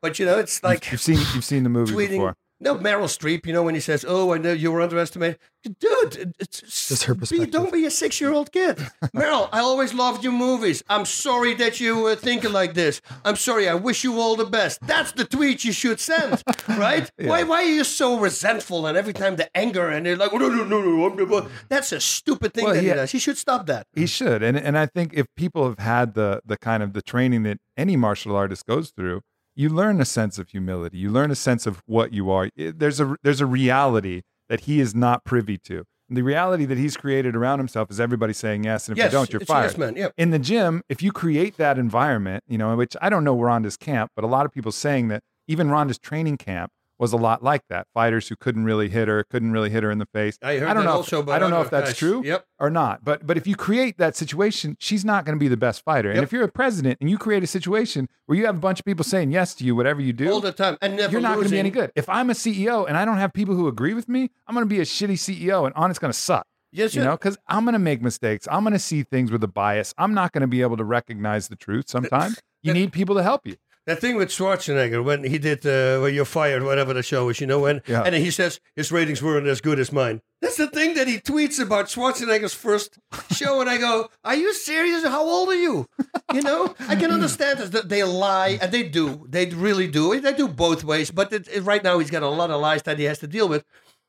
But 0.00 0.18
you 0.18 0.26
know, 0.26 0.38
it's 0.38 0.62
like 0.62 0.90
you've 0.92 1.00
seen 1.00 1.18
you've 1.34 1.44
seen 1.44 1.64
the 1.64 1.68
movie 1.68 1.92
tweeting. 1.92 2.10
before. 2.10 2.36
No, 2.62 2.76
Meryl 2.76 3.08
Streep, 3.08 3.44
you 3.44 3.52
know, 3.52 3.64
when 3.64 3.74
he 3.74 3.80
says, 3.80 4.04
Oh, 4.06 4.32
I 4.32 4.38
know 4.38 4.52
you 4.52 4.70
were 4.70 4.80
underestimated. 4.80 5.38
Dude, 5.80 6.34
it's 6.40 6.60
Just 6.88 7.04
her 7.04 7.14
be, 7.14 7.20
perspective. 7.20 7.50
don't 7.50 7.72
be 7.72 7.84
a 7.86 7.90
six 7.90 8.20
year 8.20 8.32
old 8.32 8.52
kid. 8.52 8.76
Meryl, 9.16 9.48
I 9.52 9.60
always 9.60 9.92
loved 9.94 10.22
your 10.24 10.32
movies. 10.32 10.82
I'm 10.88 11.04
sorry 11.04 11.54
that 11.54 11.80
you 11.80 12.00
were 12.00 12.14
thinking 12.16 12.52
like 12.52 12.74
this. 12.74 13.00
I'm 13.24 13.36
sorry. 13.36 13.68
I 13.68 13.74
wish 13.74 14.04
you 14.04 14.20
all 14.20 14.36
the 14.36 14.44
best. 14.44 14.78
That's 14.82 15.10
the 15.12 15.24
tweet 15.24 15.64
you 15.64 15.72
should 15.72 15.98
send, 16.00 16.42
right? 16.68 17.10
Why, 17.18 17.42
why 17.42 17.62
are 17.62 17.74
you 17.78 17.84
so 17.84 18.18
resentful 18.18 18.86
and 18.86 18.96
every 18.96 19.12
time 19.12 19.36
the 19.36 19.54
anger 19.56 19.88
and 19.88 20.06
they're 20.06 20.16
like, 20.16 20.32
oh, 20.32 20.38
no, 20.38 20.48
no, 20.48 20.64
no, 20.64 20.80
no. 20.80 21.06
I'm 21.06 21.50
That's 21.68 21.90
a 21.92 22.00
stupid 22.00 22.54
thing 22.54 22.64
Well, 22.64 22.74
that 22.74 22.82
yeah. 22.84 22.90
he 22.92 22.96
does. 22.96 23.12
He 23.12 23.18
should 23.18 23.38
stop 23.38 23.66
that. 23.66 23.86
He 23.94 24.06
should, 24.06 24.42
and 24.42 24.56
and 24.56 24.78
I 24.78 24.86
think 24.86 25.12
if 25.14 25.26
people 25.36 25.68
have 25.68 25.78
had 25.78 26.14
the 26.14 26.40
the 26.44 26.56
kind 26.56 26.82
of 26.82 26.92
the 26.92 27.02
training 27.02 27.42
that 27.44 27.58
any 27.76 27.96
martial 27.96 28.36
artist 28.36 28.66
goes 28.66 28.90
through, 28.90 29.22
you 29.54 29.68
learn 29.68 30.00
a 30.00 30.04
sense 30.04 30.38
of 30.38 30.48
humility. 30.50 30.98
You 30.98 31.10
learn 31.10 31.30
a 31.30 31.34
sense 31.34 31.66
of 31.66 31.82
what 31.86 32.12
you 32.12 32.30
are. 32.30 32.48
There's 32.56 33.00
a 33.00 33.16
there's 33.22 33.40
a 33.40 33.46
reality 33.46 34.22
that 34.48 34.60
he 34.60 34.80
is 34.80 34.94
not 34.94 35.24
privy 35.24 35.58
to. 35.58 35.84
And 36.08 36.16
the 36.16 36.22
reality 36.22 36.64
that 36.66 36.76
he's 36.76 36.96
created 36.96 37.34
around 37.34 37.58
himself 37.58 37.90
is 37.90 37.98
everybody 38.00 38.32
saying 38.34 38.64
yes, 38.64 38.88
and 38.88 38.96
if 38.96 39.02
Yes, 39.02 39.12
you 39.12 39.18
don't, 39.18 39.32
you're 39.32 39.40
fired. 39.40 39.74
yes. 39.78 39.92
Yeah. 39.96 40.08
in 40.18 40.30
the 40.30 40.38
gym, 40.38 40.82
if 40.88 41.02
you 41.02 41.10
create 41.12 41.56
that 41.56 41.78
environment, 41.78 42.44
you 42.46 42.58
know, 42.58 42.76
which 42.76 42.96
I 43.00 43.08
don't 43.08 43.24
know 43.24 43.38
Ronda's 43.40 43.76
camp, 43.78 44.10
but 44.14 44.24
a 44.24 44.26
lot 44.26 44.44
of 44.44 44.52
people 44.52 44.72
saying 44.72 45.08
that 45.08 45.22
even 45.48 45.70
Ronda's 45.70 45.98
training 45.98 46.36
camp 46.36 46.70
was 47.02 47.12
a 47.12 47.16
lot 47.16 47.42
like 47.42 47.62
that. 47.68 47.88
Fighters 47.92 48.28
who 48.28 48.36
couldn't 48.36 48.64
really 48.64 48.88
hit 48.88 49.08
her, 49.08 49.24
couldn't 49.24 49.50
really 49.50 49.70
hit 49.70 49.82
her 49.82 49.90
in 49.90 49.98
the 49.98 50.06
face. 50.06 50.38
I 50.40 50.56
heard 50.58 50.72
don't 50.72 50.84
know. 50.84 50.92
also 50.92 51.20
if, 51.20 51.28
I 51.28 51.40
don't 51.40 51.50
know 51.50 51.60
if 51.60 51.68
that's 51.68 51.98
true 51.98 52.22
Yep. 52.24 52.46
or 52.60 52.70
not. 52.70 53.04
But 53.04 53.26
but 53.26 53.36
if 53.36 53.44
you 53.46 53.56
create 53.56 53.98
that 53.98 54.14
situation, 54.16 54.76
she's 54.78 55.04
not 55.04 55.24
going 55.24 55.36
to 55.36 55.40
be 55.40 55.48
the 55.48 55.56
best 55.56 55.84
fighter. 55.84 56.12
And 56.12 56.20
if 56.22 56.32
you're 56.32 56.44
a 56.44 56.48
president 56.48 56.98
and 57.00 57.10
you 57.10 57.18
create 57.18 57.42
a 57.42 57.46
situation 57.48 58.08
where 58.26 58.38
you 58.38 58.46
have 58.46 58.56
a 58.56 58.60
bunch 58.60 58.78
of 58.78 58.84
people 58.86 59.04
saying 59.04 59.32
yes 59.32 59.52
to 59.56 59.64
you, 59.64 59.74
whatever 59.74 60.00
you 60.00 60.12
do, 60.12 60.30
All 60.30 60.40
the 60.40 60.52
time. 60.52 60.78
And 60.80 60.96
never 60.96 61.10
you're 61.12 61.20
not 61.20 61.34
going 61.34 61.46
to 61.46 61.50
be 61.50 61.58
any 61.58 61.70
good. 61.70 61.90
If 61.96 62.08
I'm 62.08 62.30
a 62.30 62.34
CEO 62.34 62.86
and 62.86 62.96
I 62.96 63.04
don't 63.04 63.18
have 63.18 63.32
people 63.32 63.56
who 63.56 63.66
agree 63.66 63.94
with 63.94 64.08
me, 64.08 64.30
I'm 64.46 64.54
going 64.54 64.64
to 64.66 64.72
be 64.72 64.80
a 64.80 64.84
shitty 64.84 65.14
CEO, 65.14 65.66
and 65.66 65.74
Onnit's 65.74 65.98
going 65.98 66.12
to 66.12 66.18
suck. 66.18 66.46
Yes, 66.74 66.94
You 66.94 67.02
know, 67.04 67.12
because 67.12 67.36
I'm 67.48 67.64
going 67.64 67.74
to 67.74 67.78
make 67.78 68.00
mistakes. 68.00 68.48
I'm 68.50 68.62
going 68.62 68.72
to 68.72 68.78
see 68.78 69.02
things 69.02 69.30
with 69.30 69.42
a 69.44 69.48
bias. 69.48 69.92
I'm 69.98 70.14
not 70.14 70.32
going 70.32 70.40
to 70.40 70.46
be 70.46 70.62
able 70.62 70.78
to 70.78 70.84
recognize 70.84 71.48
the 71.48 71.56
truth 71.56 71.86
sometimes. 71.88 72.38
You 72.64 72.72
need 72.72 72.92
people 72.92 73.16
to 73.16 73.24
help 73.24 73.44
you. 73.44 73.56
That 73.86 74.00
thing 74.00 74.14
with 74.16 74.28
Schwarzenegger 74.28 75.02
when 75.02 75.24
he 75.24 75.38
did 75.38 75.66
uh, 75.66 76.00
"When 76.00 76.14
You're 76.14 76.24
Fired," 76.24 76.62
whatever 76.62 76.92
the 76.94 77.02
show 77.02 77.28
is, 77.30 77.40
you 77.40 77.48
know, 77.48 77.58
when 77.60 77.82
Yeah. 77.86 78.02
and 78.04 78.14
then 78.14 78.22
he 78.22 78.30
says 78.30 78.60
his 78.76 78.92
ratings 78.92 79.20
weren't 79.22 79.48
as 79.48 79.60
good 79.60 79.80
as 79.80 79.90
mine. 79.92 80.20
That's 80.40 80.56
the 80.56 80.68
thing 80.68 80.94
that 80.94 81.08
he 81.08 81.18
tweets 81.18 81.58
about 81.60 81.86
Schwarzenegger's 81.86 82.54
first 82.54 82.98
show, 83.32 83.60
and 83.60 83.68
I 83.68 83.78
go, 83.78 84.08
"Are 84.24 84.36
you 84.36 84.54
serious? 84.54 85.02
How 85.04 85.24
old 85.24 85.48
are 85.48 85.56
you?" 85.66 85.88
You 86.32 86.42
know, 86.42 86.74
I 86.88 86.94
can 86.96 87.10
understand 87.10 87.58
that 87.58 87.88
they 87.88 88.04
lie, 88.04 88.58
and 88.62 88.70
they 88.70 88.84
do, 88.88 89.26
they 89.28 89.46
really 89.46 89.88
do. 89.88 90.18
They 90.20 90.32
do 90.32 90.46
both 90.48 90.84
ways, 90.84 91.10
but 91.10 91.32
it, 91.32 91.48
it- 91.48 91.62
right 91.64 91.82
now 91.82 91.98
he's 91.98 92.10
got 92.10 92.22
a 92.22 92.28
lot 92.28 92.50
of 92.50 92.60
lies 92.60 92.82
that 92.84 92.98
he 92.98 93.04
has 93.04 93.18
to 93.18 93.26
deal 93.26 93.48
with. 93.48 93.64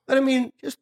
But 0.07 0.17
I 0.17 0.21
mean, 0.21 0.51
just 0.61 0.77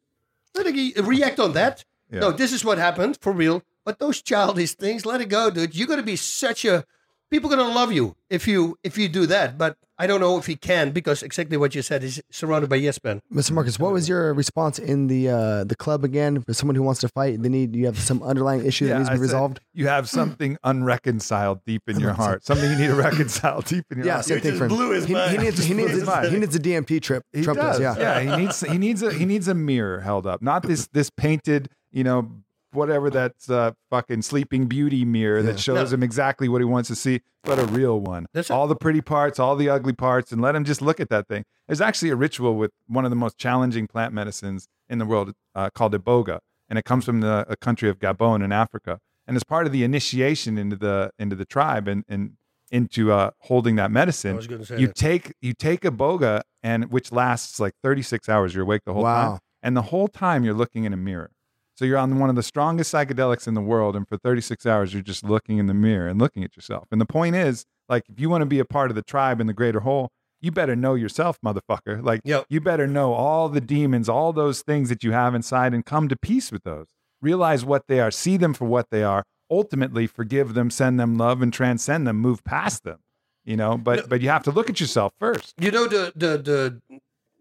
let 0.54 0.66
it 0.66 1.04
react 1.04 1.40
on 1.40 1.52
that. 1.54 1.84
Yeah. 2.10 2.20
No, 2.20 2.30
this 2.32 2.52
is 2.52 2.62
what 2.62 2.76
happened 2.78 3.16
for 3.22 3.32
real. 3.32 3.62
But 3.86 3.98
those 3.98 4.20
childish 4.20 4.72
things, 4.74 5.06
let 5.06 5.20
it 5.22 5.30
go, 5.30 5.50
dude. 5.50 5.74
You're 5.74 5.88
gonna 5.88 6.02
be 6.02 6.16
such 6.16 6.64
a 6.66 6.84
people 7.32 7.52
are 7.52 7.56
gonna 7.56 7.74
love 7.74 7.90
you 7.90 8.14
if 8.30 8.46
you 8.46 8.76
if 8.84 8.96
you 8.96 9.08
do 9.08 9.26
that. 9.26 9.58
But 9.58 9.76
I 9.98 10.06
don't 10.06 10.20
know 10.20 10.36
if 10.38 10.46
he 10.46 10.56
can 10.56 10.90
because 10.90 11.22
exactly 11.22 11.56
what 11.56 11.74
you 11.74 11.82
said 11.82 12.02
is 12.04 12.20
surrounded 12.30 12.68
by 12.70 12.76
yes 12.76 12.98
men. 13.04 13.20
Mr. 13.32 13.52
Marcus, 13.52 13.78
what 13.78 13.92
was 13.92 14.08
your 14.08 14.34
response 14.34 14.78
in 14.78 15.06
the 15.06 15.28
uh, 15.28 15.64
the 15.64 15.76
club 15.76 16.04
again 16.04 16.40
for 16.42 16.52
someone 16.54 16.74
who 16.76 16.82
wants 16.82 17.00
to 17.00 17.08
fight? 17.08 17.42
They 17.42 17.48
need 17.48 17.74
you 17.74 17.86
have 17.86 17.98
some 17.98 18.22
underlying 18.22 18.64
issue 18.66 18.86
that 18.88 18.98
needs 18.98 19.08
to 19.08 19.14
be 19.14 19.20
resolved. 19.20 19.60
You 19.72 19.88
have 19.88 20.08
something 20.08 20.56
unreconciled 20.64 21.64
deep 21.64 21.82
in 21.88 21.98
your 22.00 22.12
heart. 22.12 22.44
Something 22.44 22.70
you 22.70 22.78
need 22.78 22.88
to 22.88 22.94
reconcile 23.08 23.60
deep 23.62 23.84
in 23.90 23.98
your 23.98 24.06
Yeah, 24.06 24.12
heart. 24.14 24.24
same 24.26 24.40
thing 24.40 24.50
just 24.52 24.58
for 24.58 24.64
him. 24.66 24.70
blew 24.70 24.90
his 24.90 25.04
he, 25.06 25.14
he 25.14 25.38
needs 25.38 25.64
he 25.64 25.74
needs 25.74 25.92
his 25.92 26.08
he 26.30 26.38
needs 26.38 26.54
a 26.56 26.60
DMT 26.60 27.00
trip. 27.02 27.22
He 27.32 27.42
Trump 27.42 27.58
does. 27.60 27.78
does, 27.78 27.98
yeah. 27.98 28.20
he 28.20 28.36
needs 28.42 28.60
he 28.60 28.78
needs 28.78 29.02
a 29.02 29.12
he 29.12 29.24
needs 29.24 29.48
a 29.48 29.54
mirror 29.54 30.00
held 30.00 30.26
up, 30.26 30.42
not 30.42 30.62
this 30.62 30.88
this 30.92 31.10
painted, 31.10 31.68
you 31.92 32.04
know, 32.04 32.30
whatever 32.72 33.10
that's 33.10 33.48
uh, 33.50 33.72
fucking 33.90 34.22
Sleeping 34.22 34.66
Beauty 34.66 35.04
mirror 35.04 35.38
Yeah. 35.40 35.52
that 35.52 35.60
shows 35.60 35.90
No. 35.90 35.96
him 35.96 36.02
exactly 36.02 36.48
what 36.48 36.60
he 36.60 36.64
wants 36.64 36.88
to 36.88 36.94
see, 36.96 37.20
but 37.44 37.58
a 37.58 37.66
real 37.66 38.00
one. 38.00 38.26
That's 38.34 38.50
all 38.50 38.66
the 38.66 38.76
pretty 38.76 39.00
parts, 39.00 39.38
all 39.38 39.56
the 39.56 39.68
ugly 39.68 39.92
parts, 39.92 40.32
and 40.32 40.40
let 40.42 40.54
him 40.54 40.64
just 40.64 40.82
look 40.82 41.00
at 41.00 41.08
that 41.10 41.28
thing. 41.28 41.44
There's 41.66 41.80
actually 41.80 42.10
a 42.10 42.16
ritual 42.16 42.56
with 42.56 42.70
one 42.86 43.04
of 43.04 43.10
the 43.10 43.16
most 43.16 43.38
challenging 43.38 43.86
plant 43.86 44.12
medicines 44.12 44.68
in 44.88 44.98
the 44.98 45.06
world 45.06 45.32
uh, 45.54 45.70
called 45.70 45.92
iboga, 45.94 46.40
and 46.68 46.78
it 46.78 46.84
comes 46.84 47.04
from 47.04 47.20
the 47.20 47.44
a 47.48 47.56
country 47.56 47.88
of 47.88 47.98
Gabon 47.98 48.42
in 48.44 48.52
Africa, 48.52 48.98
and 49.26 49.36
as 49.36 49.44
part 49.44 49.66
of 49.66 49.72
the 49.72 49.84
initiation 49.84 50.58
into 50.58 50.76
the 50.76 51.10
into 51.18 51.36
the 51.36 51.44
tribe 51.44 51.86
and 51.88 52.04
and 52.08 52.32
into 52.70 53.12
uh, 53.12 53.30
holding 53.40 53.76
that 53.76 53.90
medicine, 53.90 54.34
was 54.36 54.46
gonna 54.46 54.64
say 54.64 54.80
you 54.80 54.86
that. 54.86 54.96
take 54.96 55.34
you 55.42 55.52
take 55.52 55.82
iboga 55.82 56.40
and 56.62 56.90
which 56.90 57.12
lasts 57.12 57.60
like 57.60 57.74
36 57.82 58.28
hours 58.30 58.54
you're 58.54 58.62
awake 58.64 58.80
the 58.86 58.94
whole 58.94 59.02
Wow. 59.02 59.30
time 59.32 59.38
and 59.62 59.76
the 59.76 59.82
whole 59.82 60.08
time 60.08 60.42
you're 60.42 60.54
looking 60.54 60.84
in 60.84 60.92
a 60.94 60.96
mirror 60.96 61.30
so 61.74 61.84
you're 61.84 61.98
on 61.98 62.18
one 62.18 62.28
of 62.30 62.36
the 62.36 62.42
strongest 62.42 62.92
psychedelics 62.92 63.46
in 63.48 63.54
the 63.54 63.60
world 63.60 63.96
and 63.96 64.06
for 64.08 64.16
36 64.16 64.66
hours 64.66 64.92
you're 64.92 65.02
just 65.02 65.24
looking 65.24 65.58
in 65.58 65.66
the 65.66 65.74
mirror 65.74 66.06
and 66.08 66.18
looking 66.20 66.44
at 66.44 66.54
yourself 66.56 66.86
and 66.90 67.00
the 67.00 67.06
point 67.06 67.34
is 67.36 67.64
like 67.88 68.04
if 68.08 68.18
you 68.20 68.28
want 68.30 68.42
to 68.42 68.46
be 68.46 68.58
a 68.58 68.64
part 68.64 68.90
of 68.90 68.94
the 68.94 69.02
tribe 69.02 69.40
and 69.40 69.48
the 69.48 69.54
greater 69.54 69.80
whole 69.80 70.10
you 70.40 70.50
better 70.50 70.74
know 70.76 70.94
yourself 70.94 71.38
motherfucker 71.44 72.04
like 72.04 72.20
Yep. 72.24 72.46
you 72.48 72.60
better 72.60 72.86
know 72.86 73.12
all 73.12 73.48
the 73.48 73.60
demons 73.60 74.08
all 74.08 74.32
those 74.32 74.62
things 74.62 74.88
that 74.88 75.02
you 75.04 75.12
have 75.12 75.34
inside 75.34 75.72
and 75.74 75.84
come 75.86 76.08
to 76.08 76.16
peace 76.16 76.50
with 76.52 76.62
those 76.64 76.88
realize 77.20 77.64
what 77.64 77.86
they 77.88 78.00
are 78.00 78.10
see 78.10 78.36
them 78.36 78.52
for 78.54 78.64
what 78.64 78.86
they 78.90 79.02
are 79.02 79.24
ultimately 79.50 80.06
forgive 80.06 80.54
them 80.54 80.70
send 80.70 80.98
them 80.98 81.16
love 81.16 81.42
and 81.42 81.52
transcend 81.52 82.06
them 82.06 82.16
move 82.16 82.42
past 82.44 82.82
them 82.84 82.98
you 83.44 83.56
know 83.56 83.76
but 83.78 84.00
No. 84.00 84.06
but 84.08 84.20
you 84.20 84.28
have 84.30 84.42
to 84.44 84.50
look 84.50 84.68
at 84.70 84.80
yourself 84.80 85.12
first 85.18 85.54
You 85.60 85.70
know 85.70 85.86
the 85.86 86.12
the 86.16 86.38
the 86.38 86.80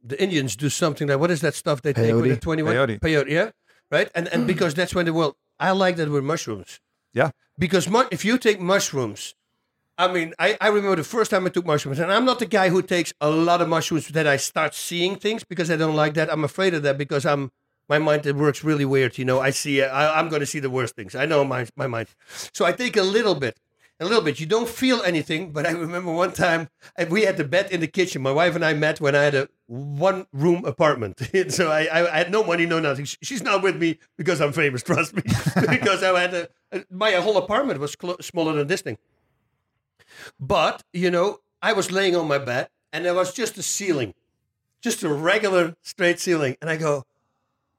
the 0.04 0.22
Indians 0.22 0.56
do 0.56 0.68
something 0.70 1.08
like 1.08 1.20
what 1.20 1.30
is 1.32 1.42
that 1.42 1.54
stuff 1.54 1.82
they 1.84 1.94
take 1.94 2.14
with 2.16 2.24
the 2.24 2.36
Peyote. 2.38 3.00
Peyote. 3.00 3.30
yeah, 3.30 3.52
right? 3.92 4.10
And 4.16 4.28
and 4.30 4.48
because 4.52 4.74
that's 4.74 4.96
when 4.96 5.06
the 5.06 5.14
world. 5.14 5.36
I 5.60 5.72
like 5.72 5.96
that 5.98 6.10
with 6.10 6.24
mushrooms. 6.24 6.80
Yeah. 7.14 7.32
Because 7.60 7.88
mu- 7.88 8.08
if 8.12 8.26
you 8.26 8.39
take 8.39 8.60
mushrooms, 8.60 9.36
I 9.98 10.12
mean, 10.12 10.34
I, 10.39 10.58
I 10.60 10.70
remember 10.70 10.96
the 10.96 11.04
first 11.04 11.30
time 11.30 11.46
I 11.46 11.50
took 11.50 11.66
mushrooms, 11.66 12.00
and 12.00 12.12
I'm 12.12 12.26
not 12.26 12.39
the 12.39 12.48
guy 12.48 12.70
who 12.70 12.82
takes 12.82 13.14
a 13.22 13.30
lot 13.30 13.62
of 13.62 13.68
mushrooms 13.70 14.08
that 14.08 14.26
I 14.26 14.38
start 14.38 14.74
seeing 14.74 15.16
things 15.18 15.44
because 15.44 15.70
I 15.70 15.76
don't 15.76 15.96
like 15.96 16.16
that. 16.16 16.32
I'm 16.32 16.44
afraid 16.44 16.74
of 16.74 16.82
that 16.84 16.98
because 16.98 17.26
I'm 17.26 17.52
my 17.88 18.00
mind 18.00 18.26
it 18.26 18.36
works 18.36 18.64
really 18.64 18.86
weird. 18.86 19.18
You 19.18 19.26
know, 19.26 19.39
I 19.39 19.52
see 19.52 19.84
I, 19.84 20.20
I'm 20.20 20.30
going 20.30 20.39
to 20.39 20.46
see 20.46 20.60
the 20.60 20.70
worst 20.70 20.96
things. 20.96 21.14
I 21.14 21.26
know 21.26 21.44
my 21.44 21.68
my 21.76 21.88
mind, 21.88 22.08
so 22.54 22.66
I 22.66 22.72
take 22.72 22.98
a 22.98 23.04
little 23.04 23.36
bit. 23.36 23.60
A 24.02 24.06
little 24.06 24.24
bit. 24.24 24.39
You 24.39 24.47
don't 24.47 24.68
feel 24.68 25.04
anything, 25.04 25.52
but 25.52 25.68
I 25.68 25.72
remember 25.72 26.12
one 26.12 26.32
time 26.32 26.70
we 27.10 27.22
had 27.22 27.38
the 27.38 27.43
bed 27.43 27.72
in 27.72 27.82
the 27.82 27.88
kitchen. 27.88 28.24
My 28.24 28.32
wife 28.32 28.56
and 28.56 28.66
I 28.66 28.74
met 28.74 28.99
when 28.99 29.16
I 29.16 29.22
had 29.22 29.36
a 29.36 29.47
one 29.68 30.26
room 30.34 30.66
apartment. 30.66 31.22
so 31.49 31.70
I, 31.70 31.84
I, 31.84 32.12
I 32.12 32.18
had 32.18 32.32
no 32.32 32.43
money, 32.43 32.66
no 32.66 32.80
nothing. 32.80 33.06
She's 33.06 33.43
not 33.43 33.62
with 33.62 33.78
me 33.78 33.99
because 34.18 34.41
I'm 34.41 34.54
famous, 34.54 34.82
trust 34.91 35.16
me. 35.16 35.22
because 35.70 36.02
I 36.02 36.20
had 36.20 36.34
a, 36.34 36.84
my 36.89 37.12
whole 37.12 37.38
apartment 37.38 37.80
was 37.80 37.95
smaller 38.22 38.54
than 38.54 38.66
this 38.66 38.82
thing. 38.82 38.97
But, 40.39 40.82
you 40.91 41.12
know, 41.12 41.41
I 41.62 41.74
was 41.74 41.91
laying 41.91 42.16
on 42.16 42.28
my 42.28 42.39
bed 42.39 42.70
and 42.91 43.06
there 43.06 43.14
was 43.14 43.36
just 43.36 43.56
a 43.60 43.64
ceiling, 43.64 44.16
just 44.82 45.04
a 45.04 45.10
regular 45.10 45.76
straight 45.84 46.20
ceiling. 46.20 46.58
And 46.60 46.72
I 46.72 46.78
go, 46.78 47.06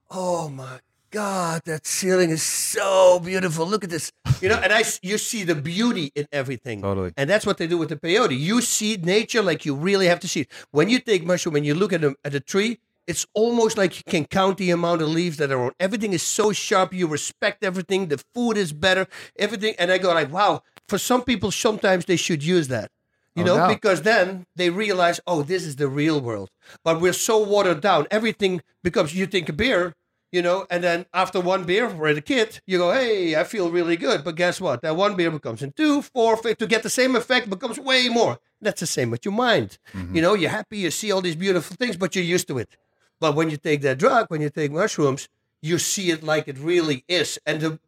oh 0.09 0.47
my 0.47 0.79
God, 1.13 1.61
that 1.65 1.85
ceiling 1.85 2.31
is 2.31 2.41
so 2.41 3.19
beautiful. 3.23 3.67
Look 3.67 3.83
at 3.83 3.91
this. 3.91 4.11
You 4.41 4.49
know, 4.49 4.55
and 4.55 4.73
I, 4.73 4.83
you 5.03 5.19
see 5.19 5.43
the 5.43 5.53
beauty 5.53 6.11
in 6.15 6.25
everything. 6.31 6.81
Totally. 6.81 7.13
And 7.15 7.29
that's 7.29 7.45
what 7.45 7.59
they 7.59 7.67
do 7.67 7.77
with 7.77 7.89
the 7.89 7.95
peyote. 7.97 8.35
You 8.37 8.61
see 8.61 8.97
nature 8.97 9.43
like 9.43 9.63
you 9.63 9.75
really 9.75 10.07
have 10.07 10.19
to 10.21 10.27
see 10.27 10.41
it. 10.41 10.47
When 10.71 10.89
you 10.89 10.99
take 10.99 11.23
mushroom 11.23 11.55
and 11.55 11.65
you 11.67 11.75
look 11.75 11.93
at 11.93 12.03
a, 12.03 12.15
at 12.25 12.33
a 12.33 12.39
tree, 12.39 12.79
it's 13.05 13.27
almost 13.35 13.77
like 13.77 13.95
you 13.97 14.03
can 14.09 14.25
count 14.25 14.57
the 14.57 14.71
amount 14.71 15.03
of 15.03 15.09
leaves 15.09 15.37
that 15.37 15.51
are 15.51 15.63
on. 15.65 15.71
Everything 15.79 16.13
is 16.13 16.23
so 16.23 16.51
sharp. 16.51 16.93
You 16.93 17.05
respect 17.05 17.63
everything. 17.63 18.07
The 18.07 18.23
food 18.33 18.57
is 18.57 18.73
better. 18.73 19.05
Everything. 19.37 19.75
And 19.77 19.91
I 19.91 19.99
go 19.99 20.11
like, 20.15 20.31
wow. 20.33 20.63
For 20.87 20.97
some 20.97 21.21
people, 21.21 21.51
sometimes 21.51 22.05
they 22.05 22.15
should 22.15 22.43
use 22.43 22.69
that. 22.69 22.89
You 23.35 23.43
No 23.43 23.53
know, 23.53 23.57
doubt. 23.61 23.69
because 23.69 24.01
then 24.01 24.45
they 24.55 24.71
realize, 24.71 25.19
oh, 25.27 25.43
this 25.43 25.63
is 25.63 25.75
the 25.75 25.87
real 25.87 26.19
world. 26.21 26.49
But 26.83 26.99
we're 27.01 27.13
so 27.13 27.37
watered 27.43 27.81
down. 27.81 28.07
Everything 28.09 28.61
becomes. 28.83 29.13
You 29.15 29.25
think 29.27 29.47
a 29.49 29.53
beer, 29.53 29.93
you 30.33 30.41
know, 30.41 30.65
and 30.69 30.83
then 30.83 31.05
after 31.13 31.39
one 31.39 31.63
beer 31.63 31.89
for 31.89 32.13
the 32.13 32.21
kid, 32.21 32.59
you 32.65 32.79
go, 32.79 32.91
hey, 32.91 33.35
I 33.35 33.43
feel 33.45 33.69
really 33.69 33.95
good. 33.95 34.23
But 34.25 34.35
guess 34.35 34.59
what? 34.59 34.81
That 34.81 34.95
one 34.97 35.15
beer 35.15 35.31
becomes 35.31 35.61
in 35.61 35.71
two, 35.71 36.01
four, 36.01 36.35
five, 36.35 36.57
to 36.57 36.67
get 36.67 36.81
the 36.83 36.89
same 36.89 37.15
effect 37.15 37.49
becomes 37.49 37.79
way 37.79 38.09
more. 38.09 38.39
That's 38.59 38.81
the 38.81 38.87
same 38.87 39.09
with 39.11 39.23
your 39.25 39.33
mind. 39.33 39.77
Mm-hmm. 39.93 40.15
You 40.15 40.21
know, 40.23 40.33
you're 40.33 40.49
happy, 40.49 40.79
you 40.79 40.91
see 40.91 41.11
all 41.11 41.21
these 41.21 41.35
beautiful 41.35 41.75
things, 41.77 41.95
but 41.95 42.15
you're 42.15 42.25
used 42.25 42.47
to 42.49 42.57
it. 42.57 42.75
But 43.19 43.35
when 43.35 43.49
you 43.51 43.57
take 43.57 43.81
that 43.83 43.99
drug, 43.99 44.25
when 44.29 44.41
you 44.41 44.49
take 44.49 44.71
mushrooms, 44.71 45.29
you 45.61 45.77
see 45.77 46.09
it 46.09 46.23
like 46.23 46.47
it 46.47 46.57
really 46.57 47.05
is. 47.07 47.39
And 47.45 47.61
the 47.61 47.79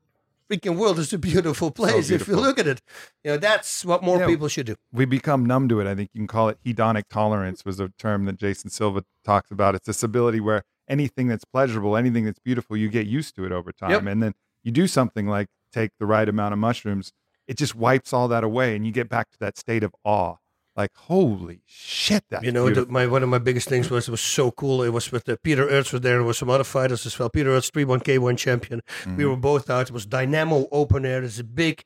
freaking 0.49 0.77
world 0.77 0.99
is 0.99 1.11
a 1.13 1.17
beautiful 1.17 1.71
place 1.71 2.11
if 2.11 2.27
you 2.27 2.35
look 2.35 2.59
at 2.59 2.67
it. 2.67 2.79
You 3.23 3.31
know, 3.31 3.37
that's 3.37 3.83
what 3.83 4.03
more 4.03 4.19
Yeah. 4.19 4.27
people 4.27 4.47
should 4.47 4.67
do. 4.67 4.75
we 4.93 5.05
become 5.05 5.45
numb 5.45 5.67
to 5.69 5.79
it. 5.81 5.87
I 5.87 5.95
think 5.95 6.11
you 6.13 6.19
can 6.19 6.27
call 6.27 6.49
it 6.49 6.59
hedonic 6.63 7.05
tolerance 7.09 7.65
was 7.65 7.79
a 7.79 7.89
term 7.97 8.25
that 8.25 8.37
Jason 8.37 8.69
Silva 8.69 9.03
talks 9.25 9.49
about. 9.49 9.73
It's 9.75 9.87
this 9.87 10.03
ability 10.03 10.39
where 10.39 10.63
anything 10.87 11.27
that's 11.27 11.45
pleasurable, 11.45 11.95
anything 11.95 12.25
that's 12.25 12.39
beautiful, 12.39 12.77
you 12.77 12.89
get 12.89 13.07
used 13.07 13.35
to 13.35 13.45
it 13.45 13.51
over 13.51 13.71
time. 13.71 13.91
Yep. 13.91 14.05
And 14.07 14.23
then 14.23 14.33
you 14.63 14.71
do 14.71 14.87
something 14.87 15.27
like 15.27 15.47
take 15.71 15.91
the 15.99 16.05
right 16.05 16.27
amount 16.27 16.53
of 16.53 16.59
mushrooms, 16.59 17.11
it 17.47 17.57
just 17.57 17.75
wipes 17.75 18.13
all 18.13 18.27
that 18.29 18.43
away 18.43 18.75
and 18.75 18.85
you 18.85 18.91
get 18.91 19.09
back 19.09 19.29
to 19.31 19.39
that 19.39 19.57
state 19.57 19.83
of 19.83 19.93
awe. 20.03 20.35
Like, 20.75 20.91
holy 20.93 21.61
shit, 21.65 22.25
That 22.29 22.43
You 22.43 22.51
know, 22.51 22.69
the, 22.69 22.85
my 22.87 23.07
one 23.07 23.23
of 23.23 23.29
my 23.29 23.37
biggest 23.37 23.69
things 23.69 23.89
was 23.89 24.09
it 24.09 24.11
was 24.11 24.19
so 24.19 24.51
cool. 24.51 24.83
It 24.83 24.89
was 24.89 25.09
with 25.09 25.29
uh, 25.29 25.37
Peter 25.41 25.65
Aerts 25.65 25.93
was 25.93 26.01
there. 26.01 26.17
There 26.17 26.23
was 26.23 26.37
some 26.37 26.49
other 26.49 26.65
fighters 26.65 27.05
as 27.05 27.17
well. 27.17 27.29
Peter 27.29 27.51
Aerts, 27.51 27.71
three 27.71 27.85
one 27.85 28.01
K 28.01 28.17
one 28.17 28.35
champion. 28.35 28.81
Mm-hmm. 29.03 29.15
We 29.15 29.25
were 29.25 29.37
both 29.37 29.69
out. 29.69 29.89
It 29.89 29.93
was 29.93 30.05
Dynamo 30.05 30.67
Open 30.73 31.05
Air. 31.05 31.21
There's 31.21 31.39
a 31.39 31.45
big 31.45 31.85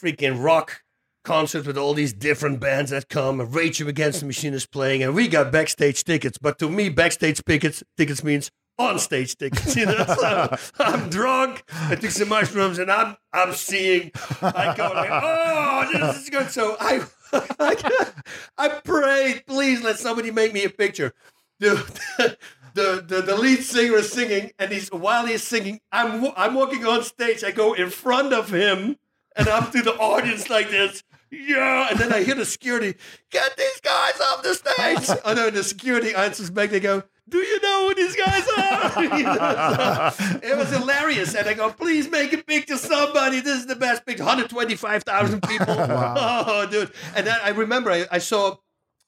freaking 0.00 0.42
rock 0.42 0.82
concert 1.24 1.66
with 1.66 1.76
all 1.76 1.94
these 1.94 2.12
different 2.12 2.60
bands 2.60 2.90
that 2.90 3.08
come. 3.08 3.40
And 3.40 3.54
Rage 3.54 3.80
Against 3.80 4.20
the 4.20 4.26
Machine 4.26 4.54
is 4.54 4.66
playing, 4.66 5.02
and 5.02 5.14
we 5.14 5.28
got 5.28 5.52
backstage 5.52 6.04
tickets. 6.04 6.38
But 6.38 6.58
to 6.58 6.68
me, 6.68 6.88
backstage 6.88 7.42
tickets 7.44 7.82
tickets 7.96 8.24
means 8.24 8.50
on 8.78 8.98
stage 8.98 9.36
tickets. 9.36 9.76
You 9.76 9.86
know, 9.86 10.04
so 10.18 10.56
I'm 10.78 11.10
drunk. 11.10 11.62
I 11.72 11.94
took 11.94 12.10
some 12.10 12.28
mushrooms, 12.28 12.78
and 12.78 12.90
I'm 12.90 13.16
I'm 13.32 13.52
seeing. 13.52 14.10
I 14.42 14.74
go 14.76 14.88
like, 14.94 15.10
oh, 15.12 15.88
this 15.92 16.22
is 16.22 16.30
good. 16.30 16.50
So 16.50 16.76
I. 16.80 17.04
I 17.60 18.10
I 18.58 18.68
prayed, 18.68 19.46
please 19.46 19.84
let 19.84 20.00
somebody 20.00 20.32
make 20.32 20.52
me 20.52 20.64
a 20.64 20.68
picture. 20.68 21.12
The, 21.60 21.76
the, 22.74 23.04
the, 23.06 23.22
the 23.22 23.36
lead 23.36 23.62
singer 23.62 23.96
is 23.96 24.10
singing, 24.10 24.50
and 24.58 24.72
he's 24.72 24.88
while 24.88 25.26
he's 25.26 25.44
singing, 25.44 25.80
I'm 25.92 26.32
I'm 26.36 26.54
walking 26.54 26.84
on 26.86 27.04
stage. 27.04 27.44
I 27.44 27.52
go 27.52 27.74
in 27.74 27.90
front 27.90 28.32
of 28.32 28.52
him, 28.52 28.96
and 29.36 29.48
I'm 29.48 29.70
to 29.70 29.82
the 29.82 29.94
audience 29.94 30.50
like 30.50 30.70
this. 30.70 31.04
Yeah, 31.30 31.88
and 31.90 31.98
then 31.98 32.12
I 32.12 32.22
hear 32.24 32.34
the 32.34 32.44
security, 32.44 32.96
get 33.30 33.56
these 33.56 33.80
guys 33.80 34.20
off 34.20 34.42
the 34.42 34.54
stage. 34.54 35.18
and 35.24 35.38
then 35.38 35.54
the 35.54 35.62
security 35.62 36.12
answers 36.14 36.50
back. 36.50 36.70
They 36.70 36.80
go, 36.80 37.04
do 37.28 37.38
you 37.38 37.60
know 37.60 37.88
who 37.88 37.94
these 37.94 38.16
guys 38.16 38.46
are? 38.58 39.04
You 39.18 39.22
know, 39.22 40.10
so 40.12 40.40
it 40.42 40.56
was 40.56 40.70
hilarious. 40.70 41.34
And 41.34 41.48
I 41.48 41.54
go, 41.54 41.70
please 41.70 42.10
make 42.10 42.32
a 42.32 42.38
picture, 42.38 42.76
somebody. 42.76 43.40
This 43.40 43.58
is 43.60 43.66
the 43.66 43.76
best 43.76 44.04
picture. 44.04 44.24
125,000 44.24 45.42
people. 45.42 45.66
Oh, 45.78 46.66
dude. 46.68 46.90
And 47.14 47.26
then 47.26 47.38
I 47.42 47.50
remember 47.50 47.90
I, 47.90 48.06
I 48.10 48.18
saw, 48.18 48.56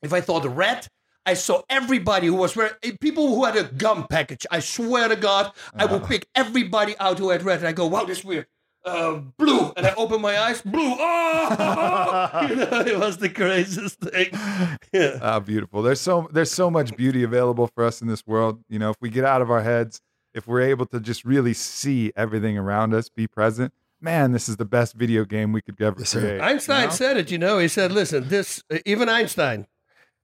if 0.02 0.12
I 0.12 0.20
thought 0.20 0.44
red, 0.44 0.86
I 1.26 1.34
saw 1.34 1.62
everybody 1.68 2.28
who 2.28 2.34
was 2.34 2.54
wearing, 2.54 2.74
eh, 2.82 2.92
people 3.00 3.34
who 3.34 3.44
had 3.44 3.56
a 3.56 3.64
gum 3.64 4.06
package. 4.08 4.46
I 4.50 4.60
swear 4.60 5.08
to 5.08 5.16
God, 5.16 5.52
I 5.74 5.86
will 5.86 6.00
pick 6.00 6.26
everybody 6.34 6.96
out 6.98 7.18
who 7.18 7.30
had 7.30 7.42
red. 7.42 7.58
And 7.58 7.68
I 7.68 7.72
go, 7.72 7.86
wow, 7.86 8.04
this 8.04 8.18
is 8.18 8.24
weird. 8.24 8.46
Uh, 8.84 9.20
blue. 9.38 9.72
And 9.76 9.86
I 9.86 9.94
open 9.94 10.20
my 10.20 10.36
eyes, 10.38 10.60
blue. 10.62 10.96
Oh, 10.98 12.46
you 12.50 12.56
know, 12.56 12.80
it 12.80 12.98
was 12.98 13.18
the 13.18 13.28
craziest 13.28 14.00
thing. 14.00 14.30
Yeah. 14.92 15.18
Ah, 15.22 15.40
beautiful. 15.40 15.80
There's 15.82 16.00
so 16.00 16.28
there's 16.32 16.50
so 16.50 16.70
much 16.70 16.94
beauty 16.96 17.22
available 17.22 17.66
for 17.68 17.84
us 17.84 18.02
in 18.02 18.08
this 18.08 18.26
world. 18.26 18.62
You 18.68 18.78
know, 18.78 18.90
if 18.90 18.96
we 19.00 19.08
get 19.08 19.24
out 19.24 19.40
of 19.40 19.50
our 19.50 19.62
heads, 19.62 20.00
if 20.34 20.46
we're 20.46 20.60
able 20.62 20.84
to 20.86 21.00
just 21.00 21.24
really 21.24 21.54
see 21.54 22.12
everything 22.14 22.58
around 22.58 22.92
us, 22.92 23.08
be 23.08 23.26
present, 23.26 23.72
man, 24.02 24.32
this 24.32 24.48
is 24.50 24.56
the 24.58 24.66
best 24.66 24.94
video 24.94 25.24
game 25.24 25.52
we 25.52 25.62
could 25.62 25.80
ever 25.80 25.96
Yes, 26.00 26.12
create. 26.12 26.40
Einstein 26.42 26.80
you 26.82 26.86
know? 26.88 26.92
said 26.92 27.16
it. 27.16 27.30
You 27.30 27.38
know, 27.38 27.58
he 27.58 27.68
said, 27.68 27.90
"Listen, 27.92 28.28
this 28.28 28.62
even 28.84 29.08
Einstein." 29.08 29.66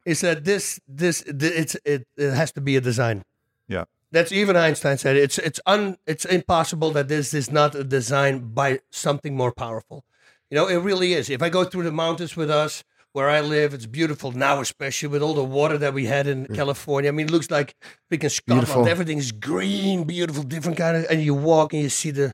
He 0.05 0.15
said, 0.15 0.45
"This, 0.45 0.81
this, 0.87 1.23
th- 1.23 1.53
it's 1.55 1.77
it, 1.85 2.07
it 2.17 2.33
has 2.33 2.53
to 2.53 2.61
be 2.61 2.77
a 2.77 2.81
design." 2.83 3.23
Yeah. 3.69 3.85
That's 4.11 4.33
even 4.33 4.57
Einstein 4.57 4.97
said 4.97 5.17
it's 5.17 5.39
it's 5.39 5.61
un 5.67 5.99
it's 6.07 6.25
impossible 6.25 6.91
that 6.93 7.09
this 7.09 7.35
is 7.35 7.51
not 7.51 7.75
a 7.75 7.85
design 7.85 8.55
by 8.55 8.81
something 8.91 9.37
more 9.37 9.53
powerful. 9.53 10.05
You 10.51 10.57
know, 10.57 10.67
it 10.67 10.77
really 10.77 11.13
is. 11.13 11.29
If 11.29 11.43
I 11.43 11.51
go 11.51 11.65
through 11.65 11.83
the 11.83 11.93
mountains 11.93 12.35
with 12.35 12.51
us 12.51 12.85
where 13.13 13.29
I 13.29 13.41
live, 13.41 13.75
it's 13.75 13.85
beautiful 13.85 14.33
now, 14.33 14.61
especially 14.61 15.09
with 15.09 15.23
all 15.23 15.35
the 15.35 15.45
water 15.45 15.77
that 15.77 15.93
we 15.93 16.07
had 16.07 16.27
in 16.27 16.47
mm. 16.47 16.55
California. 16.55 17.09
I 17.09 17.13
mean, 17.13 17.27
it 17.27 17.33
looks 17.33 17.51
like 17.51 17.75
freaking 18.11 18.31
Scotland. 18.31 18.67
Beautiful. 18.67 18.89
Everything's 18.89 19.31
green, 19.31 20.05
beautiful, 20.05 20.43
different 20.43 20.79
kind 20.79 20.97
of. 20.97 21.07
And 21.11 21.23
you 21.23 21.35
walk 21.35 21.75
and 21.75 21.83
you 21.83 21.91
see 21.91 22.11
the. 22.11 22.33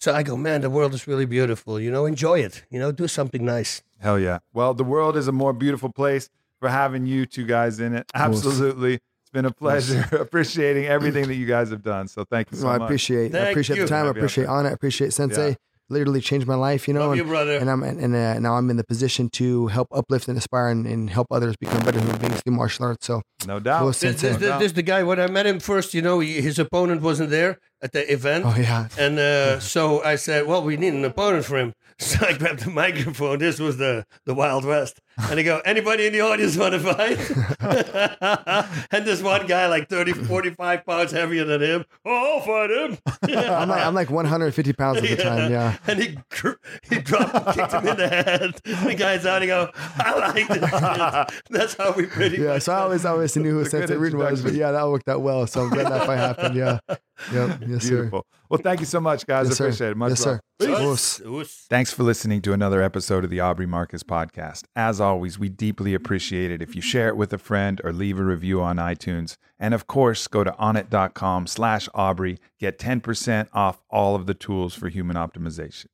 So 0.00 0.12
I 0.12 0.24
go, 0.24 0.36
man, 0.36 0.62
the 0.62 0.70
world 0.70 0.94
is 0.94 1.06
really 1.06 1.26
beautiful. 1.26 1.78
You 1.78 1.92
know, 1.92 2.06
enjoy 2.06 2.40
it. 2.40 2.64
You 2.70 2.80
know, 2.80 2.90
do 2.90 3.06
something 3.06 3.44
nice. 3.44 3.82
Hell 4.00 4.18
yeah. 4.18 4.40
Well, 4.52 4.74
the 4.74 4.82
world 4.82 5.16
is 5.16 5.28
a 5.28 5.32
more 5.32 5.52
beautiful 5.52 5.92
place 5.92 6.28
for 6.58 6.68
having 6.68 7.06
you 7.06 7.26
two 7.26 7.46
guys 7.46 7.78
in 7.78 7.94
it. 7.94 8.10
Absolutely. 8.12 8.98
It's 9.32 9.38
been 9.38 9.44
a 9.46 9.50
pleasure 9.64 10.06
appreciating 10.20 10.86
everything 10.86 11.26
that 11.28 11.36
you 11.36 11.46
guys 11.46 11.70
have 11.70 11.82
done. 11.82 12.06
So 12.08 12.24
thank 12.24 12.50
you 12.52 12.58
so 12.58 12.64
No, 12.66 12.70
I 12.72 12.78
much. 12.78 12.86
appreciate 12.86 13.34
I 13.34 13.38
Thank 13.38 13.50
appreciate 13.52 13.76
you. 13.76 13.82
the 13.84 13.88
time. 13.88 14.06
I 14.06 14.10
appreciate 14.10 14.46
out 14.46 14.58
Anna. 14.60 14.68
I 14.68 14.72
appreciate 14.72 15.12
Sensei. 15.12 15.48
Yeah. 15.50 15.54
Literally 15.88 16.20
changed 16.22 16.46
my 16.46 16.54
life, 16.54 16.88
you 16.88 16.94
know. 16.94 17.00
Love 17.00 17.10
and, 17.12 17.18
you, 17.18 17.24
brother. 17.24 17.56
and 17.58 17.68
I'm 17.68 17.82
and, 17.82 18.00
and 18.00 18.14
uh, 18.14 18.38
now 18.38 18.54
I'm 18.54 18.70
in 18.70 18.76
the 18.78 18.84
position 18.84 19.28
to 19.30 19.66
help 19.66 19.88
uplift 19.92 20.26
and 20.28 20.36
inspire 20.38 20.68
and, 20.68 20.86
and 20.86 21.10
help 21.10 21.26
others 21.30 21.54
become 21.56 21.84
better 21.84 21.98
human 22.00 22.16
beings 22.18 22.40
through 22.40 22.54
martial 22.54 22.86
arts. 22.86 23.04
So 23.06 23.20
no 23.46 23.58
doubt. 23.60 23.80
Well, 23.82 23.88
This, 23.88 23.98
Sensei. 23.98 24.28
this, 24.28 24.36
this, 24.38 24.58
this 24.58 24.72
the 24.72 24.82
guy. 24.82 25.02
When 25.02 25.20
I 25.20 25.26
met 25.26 25.44
him 25.46 25.60
first, 25.60 25.92
you 25.92 26.00
know, 26.00 26.20
he, 26.20 26.40
his 26.40 26.58
opponent 26.58 27.02
wasn't 27.02 27.28
there 27.28 27.58
at 27.82 27.92
the 27.92 28.10
event, 28.10 28.44
oh 28.46 28.54
yeah, 28.56 28.88
and 28.98 29.18
uh, 29.18 29.60
so 29.60 30.02
I 30.02 30.14
said, 30.16 30.46
"Well, 30.46 30.62
we 30.62 30.76
need 30.78 30.94
an 30.94 31.04
opponent 31.04 31.44
for 31.44 31.58
him." 31.58 31.72
So 31.98 32.26
I 32.26 32.32
grabbed 32.32 32.60
the 32.60 32.70
microphone. 32.70 33.38
This 33.38 33.60
was 33.60 33.76
the 33.76 34.06
the 34.24 34.34
Wild 34.34 34.64
West, 34.64 34.98
and 35.18 35.38
I 35.38 35.42
go, 35.42 35.60
"Anybody 35.64 36.06
in 36.06 36.12
the 36.12 36.20
audience 36.20 36.56
want 36.56 36.72
to 36.74 36.80
fight?" 36.80 37.18
and 38.90 39.04
this 39.04 39.22
one 39.22 39.46
guy, 39.46 39.66
like 39.66 39.88
30, 39.88 40.12
45 40.12 40.86
pounds 40.86 41.12
heavier 41.12 41.44
than 41.44 41.62
him, 41.62 41.84
oh, 42.04 42.34
I'll 42.34 42.40
fight 42.40 42.70
him. 42.70 42.98
I'm 43.38 43.68
like 43.68 43.86
I'm 43.86 43.94
like 43.94 44.10
150 44.10 44.72
pounds 44.72 44.98
at 44.98 45.04
the 45.04 45.16
time. 45.16 45.50
Yeah. 45.50 45.76
And 45.86 46.02
he 46.02 46.18
he 46.88 47.00
dropped, 47.00 47.54
kicked 47.56 47.72
him 47.72 47.88
in 47.88 47.96
the 47.96 48.08
head. 48.08 48.54
The 48.64 48.94
guy's 48.94 49.26
out. 49.26 49.42
He 49.42 49.48
go, 49.48 49.70
"I 49.74 50.18
like 50.18 50.48
this." 50.48 51.40
That's 51.50 51.74
how 51.74 51.92
we 51.92 52.06
pretty 52.06 52.38
Yeah, 52.38 52.58
so 52.58 52.72
I 52.72 52.78
always 52.80 53.04
always 53.04 53.36
knew 53.36 53.52
who 53.52 53.60
It's 53.60 53.74
a 53.74 53.80
good 53.80 53.88
Sensei 53.88 54.10
Rutten 54.10 54.18
was, 54.18 54.42
but 54.42 54.54
yeah, 54.54 54.72
that 54.72 54.88
worked 54.88 55.08
out 55.08 55.22
well. 55.22 55.46
So 55.46 55.62
I'm 55.62 55.70
glad 55.70 55.92
that 55.92 56.06
fight 56.06 56.18
happened. 56.18 56.54
Yeah, 56.54 56.78
yep, 57.32 57.62
yes, 57.66 57.84
sir. 57.84 58.10
Beautiful. 58.52 58.68
Well, 58.68 58.72
thank 58.72 58.80
you 58.80 58.86
so 58.86 59.00
much, 59.00 59.26
guys. 59.26 59.48
Yes, 59.48 59.56
sir. 59.56 59.64
appreciate 59.64 59.90
it. 59.90 59.96
Much 59.96 60.10
yes, 60.10 60.26
love. 60.26 60.40
sir. 60.60 60.72
Us. 60.74 61.20
Us. 61.20 61.26
Us. 61.26 61.66
Thanks 61.70 61.92
for 61.92 62.02
listening 62.02 62.42
to 62.42 62.52
another 62.52 62.82
episode 62.82 63.24
of 63.24 63.30
the 63.30 63.40
Aubrey 63.40 63.66
Marcus 63.66 64.02
podcast. 64.02 64.64
As 64.76 65.00
always, 65.00 65.38
we 65.38 65.48
deeply 65.48 65.94
appreciate 65.94 66.50
it 66.50 66.60
if 66.60 66.76
you 66.76 66.82
share 66.82 67.08
it 67.08 67.16
with 67.16 67.32
a 67.32 67.38
friend 67.38 67.80
or 67.82 67.92
leave 67.92 68.18
a 68.18 68.24
review 68.24 68.60
on 68.60 68.76
iTunes. 68.76 69.36
And 69.58 69.72
of 69.74 69.86
course, 69.86 70.28
go 70.28 70.44
to 70.44 70.52
onnit.com 70.52 71.46
slash 71.46 71.88
Aubrey. 71.94 72.38
Get 72.58 72.78
10% 72.78 73.48
off 73.52 73.82
all 73.90 74.14
of 74.14 74.26
the 74.26 74.34
tools 74.34 74.74
for 74.74 74.88
human 74.88 75.16
optimization. 75.16 75.86